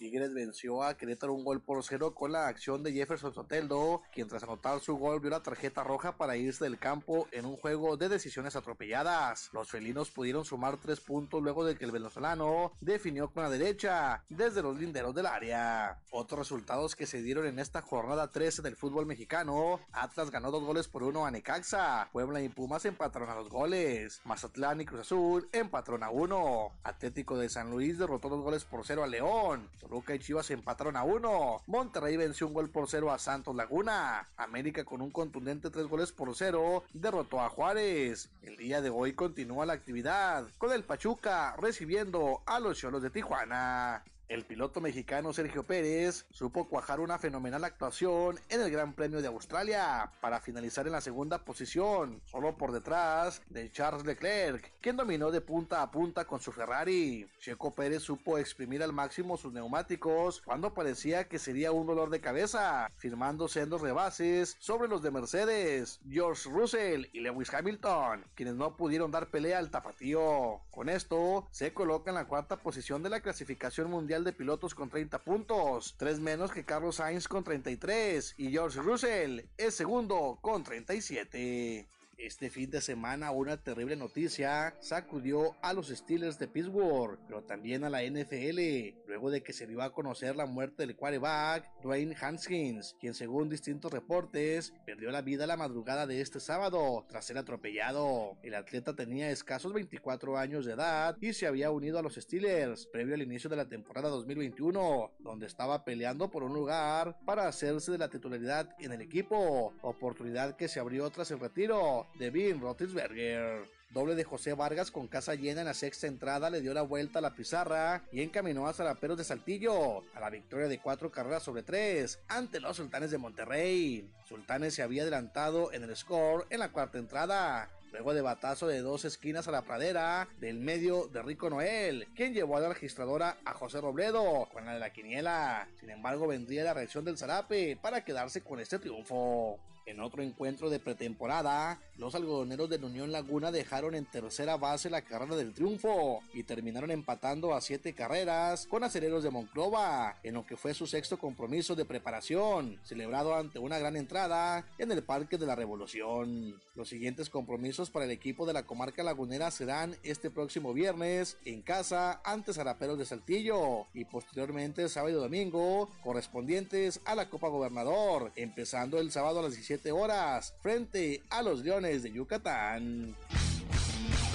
Tigres 0.00 0.32
venció 0.32 0.82
a 0.82 0.96
Querétaro 0.96 1.34
un 1.34 1.44
gol 1.44 1.60
por 1.60 1.84
cero 1.84 2.14
con 2.14 2.32
la 2.32 2.48
acción 2.48 2.82
de 2.82 2.90
Jefferson 2.90 3.34
Soteldo, 3.34 4.00
quien 4.14 4.28
tras 4.28 4.42
anotar 4.42 4.80
su 4.80 4.96
gol 4.96 5.20
vio 5.20 5.28
la 5.28 5.42
tarjeta 5.42 5.84
roja 5.84 6.16
para 6.16 6.38
irse 6.38 6.64
del 6.64 6.78
campo 6.78 7.28
en 7.32 7.44
un 7.44 7.58
juego 7.58 7.98
de 7.98 8.08
decisiones 8.08 8.56
atropelladas. 8.56 9.50
Los 9.52 9.68
felinos 9.68 10.10
pudieron 10.10 10.46
sumar 10.46 10.78
tres 10.78 11.00
puntos 11.00 11.42
luego 11.42 11.66
de 11.66 11.76
que 11.76 11.84
el 11.84 11.90
venezolano 11.90 12.72
definió 12.80 13.30
con 13.30 13.42
la 13.42 13.50
derecha 13.50 14.24
desde 14.30 14.62
los 14.62 14.80
linderos 14.80 15.14
del 15.14 15.26
área. 15.26 16.00
Otros 16.10 16.38
resultados 16.38 16.96
que 16.96 17.04
se 17.04 17.20
dieron 17.20 17.44
en 17.44 17.58
esta 17.58 17.82
jornada 17.82 18.30
13 18.30 18.62
del 18.62 18.76
fútbol 18.76 19.04
mexicano, 19.04 19.80
Atlas 19.92 20.30
ganó 20.30 20.50
dos 20.50 20.64
goles 20.64 20.88
por 20.88 21.02
uno 21.02 21.26
a 21.26 21.30
Necaxa, 21.30 22.08
Puebla 22.10 22.40
y 22.40 22.48
Pumas 22.48 22.86
empataron 22.86 23.28
a 23.28 23.34
dos 23.34 23.50
goles, 23.50 24.22
Mazatlán 24.24 24.80
y 24.80 24.86
Cruz 24.86 25.02
Azul 25.02 25.50
empataron 25.52 26.02
a 26.02 26.08
uno, 26.08 26.72
Atlético 26.84 27.36
de 27.36 27.50
San 27.50 27.70
Luis 27.70 27.98
derrotó 27.98 28.30
dos 28.30 28.42
goles 28.42 28.64
por 28.64 28.86
cero 28.86 29.04
a 29.04 29.06
León, 29.06 29.68
Toluca 29.90 30.14
y 30.14 30.20
Chivas 30.20 30.48
empataron 30.52 30.96
a 30.96 31.02
uno. 31.02 31.62
Monterrey 31.66 32.16
venció 32.16 32.46
un 32.46 32.54
gol 32.54 32.70
por 32.70 32.88
cero 32.88 33.10
a 33.10 33.18
Santos 33.18 33.56
Laguna. 33.56 34.28
América 34.36 34.84
con 34.84 35.02
un 35.02 35.10
contundente 35.10 35.68
tres 35.68 35.86
goles 35.86 36.12
por 36.12 36.32
cero 36.36 36.84
derrotó 36.92 37.40
a 37.40 37.48
Juárez. 37.48 38.30
El 38.40 38.56
día 38.56 38.80
de 38.82 38.90
hoy 38.90 39.14
continúa 39.14 39.66
la 39.66 39.72
actividad 39.72 40.46
con 40.58 40.70
el 40.70 40.84
Pachuca 40.84 41.56
recibiendo 41.58 42.40
a 42.46 42.60
los 42.60 42.78
Cholos 42.78 43.02
de 43.02 43.10
Tijuana. 43.10 44.04
El 44.30 44.44
piloto 44.44 44.80
mexicano 44.80 45.32
Sergio 45.32 45.64
Pérez 45.64 46.24
supo 46.30 46.68
cuajar 46.68 47.00
una 47.00 47.18
fenomenal 47.18 47.64
actuación 47.64 48.38
en 48.48 48.60
el 48.60 48.70
Gran 48.70 48.92
Premio 48.92 49.20
de 49.20 49.26
Australia 49.26 50.12
para 50.20 50.38
finalizar 50.38 50.86
en 50.86 50.92
la 50.92 51.00
segunda 51.00 51.44
posición, 51.44 52.22
solo 52.26 52.56
por 52.56 52.70
detrás 52.70 53.42
de 53.50 53.72
Charles 53.72 54.06
Leclerc, 54.06 54.72
quien 54.80 54.96
dominó 54.96 55.32
de 55.32 55.40
punta 55.40 55.82
a 55.82 55.90
punta 55.90 56.26
con 56.26 56.38
su 56.38 56.52
Ferrari. 56.52 57.28
Checo 57.40 57.74
Pérez 57.74 58.04
supo 58.04 58.38
exprimir 58.38 58.84
al 58.84 58.92
máximo 58.92 59.36
sus 59.36 59.52
neumáticos 59.52 60.42
cuando 60.42 60.74
parecía 60.74 61.26
que 61.26 61.40
sería 61.40 61.72
un 61.72 61.88
dolor 61.88 62.08
de 62.08 62.20
cabeza, 62.20 62.88
firmando 62.98 63.48
sendos 63.48 63.80
rebases 63.80 64.56
sobre 64.60 64.86
los 64.86 65.02
de 65.02 65.10
Mercedes, 65.10 65.98
George 66.08 66.48
Russell 66.48 67.06
y 67.12 67.18
Lewis 67.18 67.52
Hamilton, 67.52 68.24
quienes 68.36 68.54
no 68.54 68.76
pudieron 68.76 69.10
dar 69.10 69.28
pelea 69.28 69.58
al 69.58 69.72
tapatío. 69.72 70.60
Con 70.70 70.88
esto, 70.88 71.48
se 71.50 71.74
coloca 71.74 72.12
en 72.12 72.14
la 72.14 72.28
cuarta 72.28 72.58
posición 72.58 73.02
de 73.02 73.10
la 73.10 73.22
clasificación 73.22 73.90
mundial 73.90 74.19
de 74.24 74.32
pilotos 74.32 74.74
con 74.74 74.90
30 74.90 75.18
puntos, 75.24 75.94
tres 75.98 76.20
menos 76.20 76.52
que 76.52 76.64
Carlos 76.64 76.96
Sainz 76.96 77.28
con 77.28 77.44
33 77.44 78.34
y 78.36 78.50
George 78.50 78.80
Russell 78.80 79.40
es 79.56 79.74
segundo 79.74 80.38
con 80.40 80.64
37. 80.64 81.88
Este 82.22 82.50
fin 82.50 82.70
de 82.70 82.82
semana 82.82 83.30
una 83.30 83.56
terrible 83.56 83.96
noticia 83.96 84.76
sacudió 84.80 85.56
a 85.62 85.72
los 85.72 85.88
Steelers 85.88 86.38
de 86.38 86.48
Pittsburgh, 86.48 87.18
pero 87.26 87.42
también 87.42 87.82
a 87.82 87.88
la 87.88 88.02
NFL, 88.02 88.60
luego 89.06 89.30
de 89.30 89.42
que 89.42 89.54
se 89.54 89.66
dio 89.66 89.80
a 89.80 89.94
conocer 89.94 90.36
la 90.36 90.44
muerte 90.44 90.86
del 90.86 90.96
quarterback 90.96 91.80
Dwayne 91.82 92.14
Haskins, 92.20 92.94
quien 93.00 93.14
según 93.14 93.48
distintos 93.48 93.90
reportes 93.90 94.74
perdió 94.84 95.10
la 95.10 95.22
vida 95.22 95.46
la 95.46 95.56
madrugada 95.56 96.06
de 96.06 96.20
este 96.20 96.40
sábado 96.40 97.06
tras 97.08 97.24
ser 97.24 97.38
atropellado. 97.38 98.36
El 98.42 98.54
atleta 98.54 98.94
tenía 98.94 99.30
escasos 99.30 99.72
24 99.72 100.36
años 100.36 100.66
de 100.66 100.74
edad 100.74 101.16
y 101.22 101.32
se 101.32 101.46
había 101.46 101.70
unido 101.70 101.98
a 101.98 102.02
los 102.02 102.16
Steelers 102.16 102.86
previo 102.86 103.14
al 103.14 103.22
inicio 103.22 103.48
de 103.48 103.56
la 103.56 103.68
temporada 103.70 104.10
2021, 104.10 105.10
donde 105.20 105.46
estaba 105.46 105.86
peleando 105.86 106.30
por 106.30 106.42
un 106.42 106.52
lugar 106.52 107.16
para 107.24 107.48
hacerse 107.48 107.92
de 107.92 107.98
la 107.98 108.10
titularidad 108.10 108.68
en 108.78 108.92
el 108.92 109.00
equipo, 109.00 109.72
oportunidad 109.80 110.56
que 110.56 110.68
se 110.68 110.80
abrió 110.80 111.08
tras 111.08 111.30
el 111.30 111.40
retiro 111.40 112.09
de 112.18 112.30
Ben 112.30 112.60
Roethlisberger. 112.60 113.80
Doble 113.90 114.14
de 114.14 114.22
José 114.22 114.54
Vargas 114.54 114.92
con 114.92 115.08
casa 115.08 115.34
llena 115.34 115.62
en 115.62 115.66
la 115.66 115.74
sexta 115.74 116.06
entrada 116.06 116.48
le 116.48 116.60
dio 116.60 116.72
la 116.72 116.82
vuelta 116.82 117.18
a 117.18 117.22
la 117.22 117.34
pizarra 117.34 118.04
y 118.12 118.22
encaminó 118.22 118.68
a 118.68 118.72
Zaraperos 118.72 119.18
de 119.18 119.24
Saltillo 119.24 120.04
a 120.14 120.20
la 120.20 120.30
victoria 120.30 120.68
de 120.68 120.78
cuatro 120.78 121.10
carreras 121.10 121.42
sobre 121.42 121.64
tres 121.64 122.20
ante 122.28 122.60
los 122.60 122.76
Sultanes 122.76 123.10
de 123.10 123.18
Monterrey. 123.18 124.08
Sultanes 124.28 124.74
se 124.74 124.82
había 124.82 125.02
adelantado 125.02 125.72
en 125.72 125.82
el 125.82 125.96
score 125.96 126.46
en 126.50 126.60
la 126.60 126.70
cuarta 126.70 126.98
entrada. 126.98 127.68
Luego 127.90 128.14
de 128.14 128.22
batazo 128.22 128.68
de 128.68 128.80
dos 128.82 129.04
esquinas 129.04 129.48
a 129.48 129.50
la 129.50 129.62
pradera 129.62 130.28
del 130.38 130.60
medio 130.60 131.08
de 131.08 131.22
Rico 131.22 131.50
Noel, 131.50 132.06
quien 132.14 132.32
llevó 132.32 132.56
a 132.56 132.60
la 132.60 132.68
registradora 132.68 133.38
a 133.44 133.54
José 133.54 133.80
Robledo 133.80 134.48
con 134.52 134.64
la 134.66 134.74
de 134.74 134.78
la 134.78 134.92
quiniela. 134.92 135.68
Sin 135.80 135.90
embargo, 135.90 136.28
vendría 136.28 136.62
la 136.62 136.74
reacción 136.74 137.04
del 137.04 137.18
Zarape 137.18 137.76
para 137.82 138.04
quedarse 138.04 138.42
con 138.42 138.60
este 138.60 138.78
triunfo. 138.78 139.58
En 139.86 140.00
otro 140.00 140.22
encuentro 140.22 140.70
de 140.70 140.78
pretemporada, 140.78 141.80
los 141.96 142.14
algodoneros 142.14 142.70
de 142.70 142.76
Unión 142.76 143.12
Laguna 143.12 143.50
dejaron 143.50 143.94
en 143.94 144.04
tercera 144.04 144.56
base 144.56 144.90
la 144.90 145.02
carrera 145.02 145.36
del 145.36 145.52
triunfo 145.52 146.20
y 146.32 146.44
terminaron 146.44 146.90
empatando 146.90 147.54
a 147.54 147.60
siete 147.60 147.92
carreras 147.92 148.66
con 148.66 148.84
aceleros 148.84 149.22
de 149.22 149.30
Monclova, 149.30 150.16
en 150.22 150.34
lo 150.34 150.46
que 150.46 150.56
fue 150.56 150.74
su 150.74 150.86
sexto 150.86 151.18
compromiso 151.18 151.74
de 151.74 151.84
preparación, 151.84 152.78
celebrado 152.84 153.34
ante 153.34 153.58
una 153.58 153.78
gran 153.78 153.96
entrada 153.96 154.66
en 154.78 154.92
el 154.92 155.02
Parque 155.02 155.38
de 155.38 155.46
la 155.46 155.56
Revolución. 155.56 156.60
Los 156.74 156.88
siguientes 156.88 157.28
compromisos 157.28 157.90
para 157.90 158.04
el 158.04 158.10
equipo 158.10 158.46
de 158.46 158.52
la 158.52 158.64
comarca 158.64 159.02
lagunera 159.02 159.50
serán 159.50 159.96
este 160.02 160.30
próximo 160.30 160.72
viernes 160.72 161.36
en 161.44 161.62
casa 161.62 162.20
ante 162.24 162.52
Zaraperos 162.52 162.98
de 162.98 163.04
Saltillo 163.04 163.86
y 163.92 164.04
posteriormente 164.04 164.88
sábado 164.88 165.16
y 165.16 165.20
domingo 165.20 165.88
correspondientes 166.02 167.00
a 167.04 167.14
la 167.14 167.28
Copa 167.28 167.48
Gobernador, 167.48 168.32
empezando 168.36 168.98
el 168.98 169.10
sábado 169.10 169.40
a 169.40 169.42
las 169.42 169.52
17 169.52 169.69
horas 169.92 170.54
frente 170.62 171.22
a 171.30 171.42
los 171.42 171.62
Leones 171.62 172.02
de 172.02 172.10
Yucatán. 172.10 173.14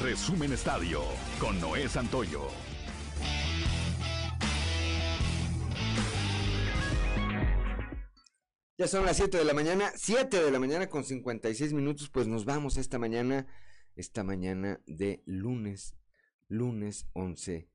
Resumen 0.01 0.53
Estadio 0.53 1.01
con 1.39 1.59
Noé 1.59 1.89
Santoyo. 1.89 2.47
Ya 8.77 8.87
son 8.87 9.05
las 9.05 9.17
7 9.17 9.37
de 9.37 9.43
la 9.45 9.53
mañana, 9.53 9.91
7 9.95 10.41
de 10.41 10.51
la 10.51 10.59
mañana 10.59 10.87
con 10.87 11.03
56 11.03 11.73
minutos, 11.73 12.09
pues 12.09 12.27
nos 12.27 12.45
vamos 12.45 12.77
esta 12.77 12.97
mañana, 12.97 13.47
esta 13.95 14.23
mañana 14.23 14.79
de 14.85 15.21
lunes, 15.25 15.95
lunes 16.47 17.07
11 17.13 17.69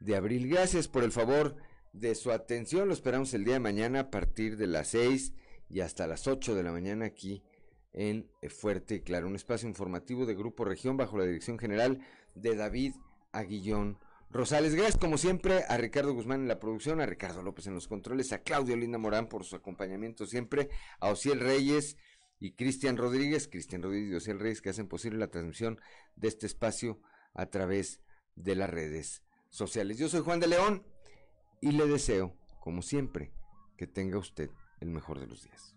de 0.00 0.16
abril. 0.16 0.48
Gracias 0.48 0.88
por 0.88 1.04
el 1.04 1.12
favor 1.12 1.56
de 1.92 2.14
su 2.16 2.32
atención, 2.32 2.88
lo 2.88 2.94
esperamos 2.94 3.34
el 3.34 3.44
día 3.44 3.54
de 3.54 3.60
mañana 3.60 4.00
a 4.00 4.10
partir 4.10 4.56
de 4.56 4.66
las 4.66 4.88
6 4.88 5.32
y 5.68 5.80
hasta 5.80 6.06
las 6.06 6.26
8 6.26 6.54
de 6.54 6.62
la 6.62 6.72
mañana 6.72 7.06
aquí 7.06 7.42
en 7.92 8.28
Fuerte 8.48 8.96
y 8.96 9.00
Claro, 9.00 9.28
un 9.28 9.36
espacio 9.36 9.68
informativo 9.68 10.26
de 10.26 10.34
Grupo 10.34 10.64
Región 10.64 10.96
bajo 10.96 11.16
la 11.16 11.24
dirección 11.24 11.58
general 11.58 12.00
de 12.34 12.56
David 12.56 12.94
Aguillón 13.32 13.98
Rosales. 14.30 14.74
Gracias 14.74 14.98
como 14.98 15.16
siempre 15.16 15.64
a 15.68 15.76
Ricardo 15.76 16.12
Guzmán 16.12 16.42
en 16.42 16.48
la 16.48 16.58
producción, 16.58 17.00
a 17.00 17.06
Ricardo 17.06 17.42
López 17.42 17.68
en 17.68 17.74
los 17.74 17.86
controles, 17.86 18.32
a 18.32 18.42
Claudio 18.42 18.76
Linda 18.76 18.98
Morán 18.98 19.28
por 19.28 19.44
su 19.44 19.54
acompañamiento 19.54 20.26
siempre, 20.26 20.70
a 20.98 21.08
Ociel 21.08 21.38
Reyes 21.40 21.96
y 22.40 22.52
Cristian 22.52 22.96
Rodríguez, 22.96 23.46
Cristian 23.48 23.82
Rodríguez 23.82 24.10
y 24.10 24.14
Ociel 24.16 24.40
Reyes 24.40 24.60
que 24.60 24.70
hacen 24.70 24.88
posible 24.88 25.18
la 25.18 25.28
transmisión 25.28 25.80
de 26.16 26.28
este 26.28 26.46
espacio 26.46 27.00
a 27.32 27.46
través 27.46 28.00
de 28.34 28.56
las 28.56 28.70
redes 28.70 29.22
sociales. 29.50 29.98
Yo 29.98 30.08
soy 30.08 30.20
Juan 30.20 30.40
de 30.40 30.48
León 30.48 30.84
y 31.60 31.72
le 31.72 31.86
deseo, 31.86 32.36
como 32.60 32.82
siempre, 32.82 33.32
que 33.76 33.86
tenga 33.86 34.18
usted 34.18 34.50
el 34.84 34.90
mejor 34.90 35.18
de 35.18 35.26
los 35.26 35.42
días. 35.42 35.73